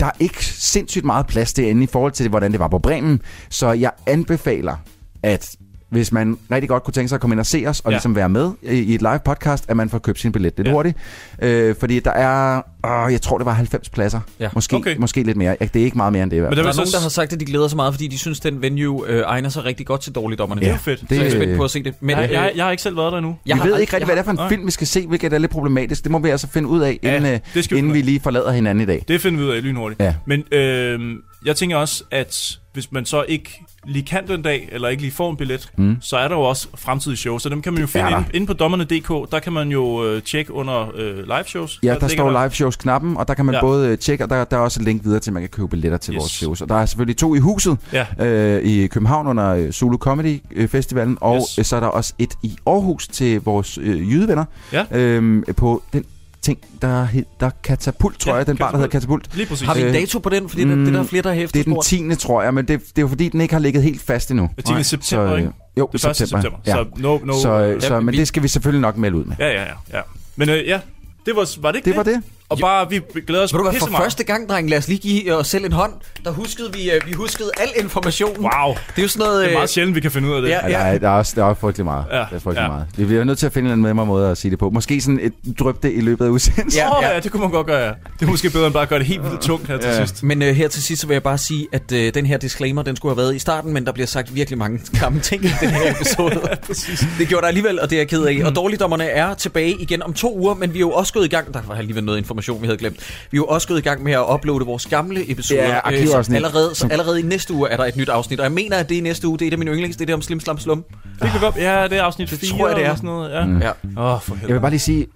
der 0.00 0.06
er 0.06 0.12
ikke 0.20 0.44
sindssygt 0.44 1.04
meget 1.04 1.26
plads 1.26 1.52
derinde 1.52 1.82
i 1.82 1.86
forhold 1.86 2.12
til, 2.12 2.28
hvordan 2.28 2.52
det 2.52 2.60
var 2.60 2.68
på 2.68 2.78
Bremen. 2.78 3.20
Så 3.48 3.72
jeg 3.72 3.90
anbefaler, 4.06 4.76
at 5.22 5.56
hvis 5.92 6.12
man 6.12 6.38
rigtig 6.50 6.68
godt 6.68 6.82
kunne 6.84 6.94
tænke 6.94 7.08
sig 7.08 7.16
at 7.16 7.20
komme 7.20 7.34
ind 7.34 7.40
og 7.40 7.46
se 7.46 7.64
os, 7.66 7.80
og 7.80 7.84
Ja. 7.84 7.90
ja. 7.90 7.96
ligesom 7.96 8.16
være 8.16 8.28
med 8.28 8.50
i, 8.62 8.66
i 8.78 8.94
et 8.94 9.00
live 9.02 9.20
podcast, 9.24 9.64
at 9.68 9.76
man 9.76 9.90
får 9.90 9.98
købt 9.98 10.20
sin 10.20 10.32
billet 10.32 10.52
lidt 10.56 10.66
Ja. 10.66 10.70
ja. 10.70 10.74
hurtigt. 10.74 10.96
Øh, 11.42 11.74
fordi 11.80 12.00
der 12.00 12.10
er, 12.10 12.62
åh, 13.06 13.12
jeg 13.12 13.22
tror 13.22 13.38
det 13.38 13.44
var 13.44 13.52
90 13.52 13.88
pladser. 13.88 14.20
Ja. 14.40 14.48
Måske, 14.54 14.76
Okay. 14.76 14.96
måske 14.96 15.22
lidt 15.22 15.36
mere. 15.36 15.56
Ja, 15.60 15.64
det 15.66 15.80
er 15.80 15.84
ikke 15.84 15.96
meget 15.96 16.12
mere 16.12 16.22
end 16.22 16.30
det 16.30 16.36
i 16.36 16.40
hvert 16.40 16.50
Men 16.50 16.56
fald. 16.56 16.58
der 16.58 16.62
Der 16.62 16.68
er 16.68 16.72
så 16.72 16.80
nogen, 16.80 16.92
der 16.92 17.00
har 17.00 17.08
sagt, 17.08 17.32
at 17.32 17.40
de 17.40 17.44
glæder 17.44 17.68
sig 17.68 17.76
meget, 17.76 17.94
fordi 17.94 18.08
de 18.08 18.18
synes, 18.18 18.38
at 18.40 18.44
den 18.44 18.62
venue 18.62 19.08
øh, 19.08 19.22
egner 19.26 19.48
sig 19.48 19.64
rigtig 19.64 19.86
godt 19.86 20.00
til 20.00 20.12
dårligdommerne. 20.12 20.60
Det 20.60 20.68
er 20.68 20.72
Ja. 20.72 20.76
fedt. 20.76 21.00
Så 21.00 21.06
jeg 21.10 21.18
er 21.18 21.22
Det- 21.22 21.32
spændt 21.32 21.56
på 21.56 21.64
at 21.64 21.70
se 21.70 21.82
det. 21.82 21.94
Men, 22.00 22.10
Jeg, 22.18 22.30
jeg, 22.32 22.52
jeg 22.56 22.64
har 22.64 22.70
ikke 22.70 22.82
selv 22.82 22.96
været 22.96 23.12
der 23.12 23.18
endnu. 23.18 23.36
jeg 23.46 23.54
vi 23.56 23.60
har 23.60 23.68
ved 23.68 23.80
ikke 23.80 23.92
rigtig, 23.92 24.06
hvad 24.06 24.16
det 24.16 24.20
er 24.20 24.24
for 24.24 24.30
en 24.30 24.36
Nej. 24.36 24.48
film, 24.48 24.66
vi 24.66 24.70
skal 24.70 24.86
se, 24.86 25.06
hvilket 25.06 25.32
er 25.32 25.38
lidt 25.38 25.50
problematisk. 25.50 26.02
Det 26.02 26.10
må 26.12 26.18
vi 26.18 26.28
altså 26.28 26.46
finde 26.52 26.68
ud 26.68 26.80
af, 26.80 26.98
Ja, 27.02 27.16
inden, 27.16 27.40
det 27.54 27.64
skal 27.64 27.74
vi 27.74 27.78
inden 27.78 27.92
finde 27.92 28.04
vi 28.06 28.10
lige 28.10 28.20
forlader 28.20 28.52
hinanden 28.52 28.82
i 28.82 28.86
dag. 28.86 29.04
Det 29.08 29.20
finder 29.20 29.38
vi 29.40 29.44
ud 29.46 29.50
af 29.50 29.62
lynhurtigt. 29.62 30.00
Ja. 30.00 30.14
Men 30.26 30.44
øh, 30.52 31.00
jeg 31.44 31.56
tænker 31.56 31.76
også, 31.76 32.04
at 32.10 32.58
hvis 32.72 32.92
man 32.92 33.04
så 33.06 33.24
ikke 33.28 33.60
lige 33.86 34.02
kan 34.02 34.28
den 34.28 34.42
dag, 34.42 34.68
eller 34.72 34.88
ikke 34.88 35.02
lige 35.02 35.12
får 35.12 35.30
en 35.30 35.36
billet, 35.36 35.68
mm. 35.76 35.96
så 36.00 36.16
er 36.16 36.28
der 36.28 36.34
jo 36.36 36.40
også 36.42 36.68
fremtidige 36.74 37.16
shows, 37.16 37.42
så 37.42 37.48
dem 37.48 37.62
kan 37.62 37.72
man 37.72 37.80
jo 37.80 37.86
finde 37.86 38.06
der. 38.06 38.16
inde, 38.18 38.28
inde 38.34 38.46
på 38.46 38.52
dommerne.dk. 38.52 39.32
Der 39.32 39.38
kan 39.38 39.52
man 39.52 39.68
jo 39.68 40.04
øh, 40.06 40.22
tjekke 40.22 40.52
under 40.52 40.90
øh, 40.94 41.16
live 41.16 41.44
shows. 41.46 41.78
Ja, 41.82 41.88
der 41.88 41.92
ligger 41.94 42.08
står 42.08 42.42
live 42.44 42.50
shows 42.50 42.76
knappen, 42.76 43.16
og 43.16 43.28
der 43.28 43.34
kan 43.34 43.44
man 43.46 43.54
Ja. 43.54 43.60
både 43.60 43.88
øh, 43.88 43.98
tjekke, 43.98 44.24
og 44.24 44.30
der, 44.30 44.44
der 44.44 44.56
er 44.56 44.60
også 44.60 44.80
et 44.80 44.84
link 44.84 45.04
videre 45.04 45.20
til, 45.20 45.30
at 45.30 45.34
man 45.34 45.42
kan 45.42 45.48
købe 45.50 45.68
billetter 45.68 45.98
til 45.98 46.14
Yes. 46.14 46.18
vores 46.20 46.32
shows. 46.32 46.60
Og 46.60 46.68
der 46.68 46.74
er 46.74 46.86
selvfølgelig 46.86 47.16
to 47.16 47.34
i 47.34 47.38
huset 47.38 47.78
Ja. 47.92 48.06
øh, 48.26 48.62
i 48.62 48.86
København 48.86 49.26
under 49.26 49.48
øh, 49.54 49.70
Zulu 49.70 49.96
Comedy 49.98 50.40
øh, 50.54 50.68
Festivalen, 50.68 51.18
og 51.20 51.46
yes. 51.58 51.66
så 51.66 51.76
er 51.76 51.80
der 51.80 51.86
også 51.86 52.12
et 52.18 52.34
i 52.42 52.56
Aarhus 52.66 53.08
til 53.08 53.40
vores 53.40 53.78
øh, 53.78 54.10
jydevenner 54.12 54.44
Ja. 54.72 54.84
øh, 54.98 55.42
på 55.56 55.82
den 55.92 56.04
ting, 56.42 56.58
der 56.82 57.04
hedder 57.04 57.50
Katapult, 57.64 58.18
tror 58.20 58.30
Ja, 58.30 58.34
ja, 58.34 58.38
jeg, 58.38 58.46
den 58.46 58.56
bar, 58.56 58.70
der 58.70 58.76
hedder 58.76 58.90
Katapult. 58.90 59.36
Lige 59.36 59.46
præcis. 59.46 59.66
Har 59.66 59.74
vi 59.74 59.80
en 59.80 59.86
Øh, 59.86 59.94
dato 59.94 60.18
på 60.18 60.28
den? 60.28 60.48
Fordi 60.48 60.64
det, 60.64 60.76
det 60.76 60.88
er 60.88 60.92
der 60.92 61.02
flere, 61.04 61.22
der 61.22 61.28
har 61.28 61.34
Det 61.36 61.42
er 61.44 61.48
den 61.62 61.72
efterspurgt. 61.72 61.86
10. 62.20 62.26
tror 62.26 62.42
jeg, 62.42 62.54
men 62.54 62.68
det, 62.68 62.80
det 62.80 62.98
er 62.98 63.02
jo 63.02 63.08
fordi, 63.08 63.28
den 63.28 63.40
ikke 63.40 63.54
har 63.54 63.60
ligget 63.60 63.82
helt 63.82 64.02
fast 64.02 64.30
endnu. 64.30 64.50
Det 64.56 64.68
er 64.70 64.76
10. 64.76 64.82
september, 64.82 65.26
så, 65.28 65.32
øh, 65.34 65.38
ikke? 65.40 65.52
Jo, 65.78 65.88
Det 65.92 65.98
er 66.04 66.08
første 66.08 66.26
september. 66.26 66.58
Ja. 66.66 66.72
Så 66.72 66.84
no, 66.96 67.18
no, 67.24 67.32
så, 67.42 67.48
øh, 67.52 67.74
øh, 67.74 67.80
så, 67.82 67.94
ja, 67.94 68.00
men 68.00 68.12
vi- 68.12 68.18
det 68.18 68.28
skal 68.28 68.42
vi 68.42 68.48
selvfølgelig 68.48 68.80
nok 68.80 68.96
melde 68.96 69.16
ud 69.16 69.24
med. 69.24 69.36
Ja, 69.38 69.46
ja, 69.48 69.62
ja. 69.62 69.68
ja. 69.92 70.00
Men 70.36 70.48
øh, 70.48 70.66
ja, 70.66 70.80
det 71.26 71.36
var, 71.36 71.60
var 71.62 71.70
det 71.72 71.76
ikke 71.78 71.90
Det 71.90 71.96
var 71.96 72.02
det. 72.02 72.22
Og 72.52 72.58
bare, 72.58 72.90
vi 72.90 73.00
glæder 73.26 73.42
os 73.44 73.52
Ved 73.52 73.58
du 73.58 73.70
hvad, 73.70 73.80
for 73.80 73.86
første 73.96 74.24
gang, 74.24 74.48
dreng, 74.48 74.70
lad 74.70 74.78
os 74.78 74.88
lige 74.88 74.98
give 74.98 75.34
os 75.34 75.46
selv 75.46 75.64
en 75.64 75.72
hånd. 75.72 75.92
Der 76.24 76.30
huskede 76.30 76.72
vi, 76.72 76.90
øh, 76.90 77.00
vi 77.06 77.12
huskede 77.12 77.50
al 77.60 77.68
informationen. 77.84 78.36
Wow. 78.44 78.74
Det 78.74 78.98
er 78.98 79.02
jo 79.02 79.08
sådan 79.08 79.26
noget... 79.26 79.38
Det 79.38 79.44
er 79.44 79.50
øh, 79.50 79.54
meget 79.56 79.70
sjældent, 79.70 79.94
vi 79.96 80.00
kan 80.00 80.10
finde 80.10 80.28
ud 80.28 80.34
af 80.34 80.42
det. 80.42 80.48
Ja, 80.48 80.66
Ja, 80.66 80.72
der, 80.72 80.78
er, 80.78 80.98
der, 80.98 81.08
er 81.08 81.12
også, 81.12 81.32
der 81.36 81.44
er 81.44 81.54
frygtelig 81.54 81.84
meget. 81.84 82.04
Ja, 82.10 82.16
Ja, 82.16 82.20
der 82.30 82.36
er 82.36 82.38
frygtelig 82.38 82.56
ja. 82.56 82.62
ja. 82.62 82.68
meget. 82.68 82.86
Vi 82.96 83.04
bliver 83.04 83.24
nødt 83.24 83.38
til 83.38 83.46
at 83.46 83.52
finde 83.52 83.72
en 83.72 83.78
nemmere 83.78 84.06
måde 84.06 84.30
at 84.30 84.38
sige 84.38 84.50
det 84.50 84.58
på. 84.58 84.70
Måske 84.70 85.00
sådan 85.00 85.20
et 85.22 85.32
drøb 85.58 85.82
det 85.82 85.92
i 85.94 86.00
løbet 86.00 86.24
af 86.24 86.28
udsendelsen. 86.28 86.78
Ja, 86.82 87.00
ja. 87.02 87.14
ja. 87.14 87.20
det 87.20 87.30
kunne 87.32 87.40
man 87.40 87.50
godt 87.50 87.66
gøre, 87.66 87.78
ja. 87.86 87.92
Det 88.20 88.26
er 88.26 88.30
måske 88.30 88.50
bedre 88.50 88.66
end 88.66 88.72
bare 88.74 88.82
at 88.82 88.88
gøre 88.88 88.98
det 88.98 89.06
helt 89.06 89.22
vildt 89.24 89.40
tungt 89.40 89.68
her 89.68 89.78
til 89.78 89.90
Ja. 89.90 90.06
sidst. 90.06 90.22
Men 90.22 90.42
øh, 90.42 90.54
her 90.54 90.68
til 90.68 90.82
sidst 90.82 91.00
så 91.00 91.06
vil 91.06 91.14
jeg 91.14 91.22
bare 91.22 91.38
sige, 91.38 91.66
at 91.72 91.92
øh, 91.92 92.14
den 92.14 92.26
her 92.26 92.36
disclaimer, 92.38 92.82
den 92.82 92.96
skulle 92.96 93.10
have 93.14 93.22
været 93.22 93.34
i 93.34 93.38
starten, 93.38 93.72
men 93.72 93.86
der 93.86 93.92
bliver 93.92 94.06
sagt 94.06 94.34
virkelig 94.34 94.58
mange 94.58 94.80
gamle 95.00 95.20
ting 95.20 95.44
i 95.44 95.48
den 95.60 95.70
her 95.70 95.90
episode. 95.90 96.40
det 97.18 97.28
gjorde 97.28 97.42
der 97.42 97.48
alligevel, 97.48 97.80
og 97.80 97.90
det 97.90 97.96
er 97.96 98.00
jeg 98.00 98.08
ked 98.08 98.22
af. 98.24 98.40
Og 98.44 98.56
dårligdommerne 98.56 99.04
er 99.04 99.34
tilbage 99.34 99.76
igen 99.80 100.02
om 100.02 100.12
to 100.12 100.38
uger, 100.38 100.54
men 100.54 100.72
vi 100.72 100.78
er 100.78 100.80
jo 100.80 100.90
også 100.90 101.12
gået 101.12 101.24
i 101.24 101.28
gang, 101.28 101.54
der 101.54 101.60
var 101.66 101.74
alligevel 101.74 102.04
noget 102.04 102.18
information, 102.18 102.41
vi 102.48 102.66
havde 102.66 102.78
glemt. 102.78 102.96
Vi 103.30 103.36
er 103.36 103.38
jo 103.38 103.44
også 103.46 103.68
gået 103.68 103.78
i 103.78 103.82
gang 103.82 104.02
med 104.02 104.12
at 104.12 104.24
uploade 104.34 104.64
vores 104.66 104.86
gamle 104.86 105.30
episoder. 105.30 105.62
Ja, 105.62 105.74
så 105.74 105.80
arkivafsnit. 105.84 106.36
allerede, 106.36 106.74
så 106.74 106.88
allerede 106.90 107.20
i 107.20 107.22
næste 107.22 107.54
uge 107.54 107.68
er 107.70 107.76
der 107.76 107.84
et 107.84 107.96
nyt 107.96 108.08
afsnit, 108.08 108.40
og 108.40 108.44
jeg 108.44 108.52
mener, 108.52 108.76
at 108.76 108.88
det 108.88 108.94
er 108.94 108.98
i 108.98 109.02
næste 109.02 109.28
uge, 109.28 109.38
det 109.38 109.44
er 109.44 109.48
et 109.48 109.52
af 109.52 109.58
mine 109.58 109.70
yndlings, 109.70 109.96
det 109.96 110.04
er 110.04 110.06
det 110.06 110.14
om 110.14 110.22
Slim 110.22 110.40
Slam 110.40 110.58
Slum. 110.58 110.84
Det 111.22 111.30
kan 111.30 111.40
godt, 111.40 111.56
ja, 111.56 111.88
det 111.88 111.98
er 111.98 112.02
afsnit 112.02 112.30
Det 112.30 112.38
4 112.38 112.50
tror 112.58 112.68
jeg, 112.68 112.76
det 112.76 112.82
er. 112.84 112.86
eller 112.86 112.96
sådan 112.96 113.06
noget. 113.06 113.30
Ja. 113.30 113.44
Mm. 113.44 113.58
Ja. 113.58 113.70
Åh, 113.96 114.14
oh, 114.14 114.20
for 114.20 114.38
Jeg 114.42 114.54
vil 114.54 114.60
bare 114.60 114.70
lige 114.70 114.80
sige, 114.80 115.06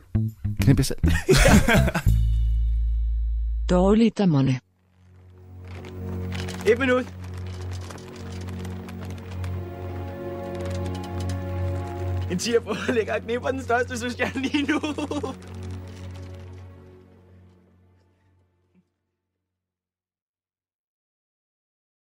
knip 0.61 0.79
jer 0.79 0.85
selv. 0.85 0.99
Dårligdommerne. 3.71 4.61
Et 6.67 6.79
minut. 6.79 7.05
En 12.31 12.39
tiger 12.39 12.61
på 12.61 12.75
lægger 12.93 13.15
og 13.15 13.21
knipper 13.23 13.49
den 13.49 13.63
største, 13.63 13.99
synes 13.99 14.19
jeg 14.19 14.31
lige 14.35 14.63
nu. 14.63 14.81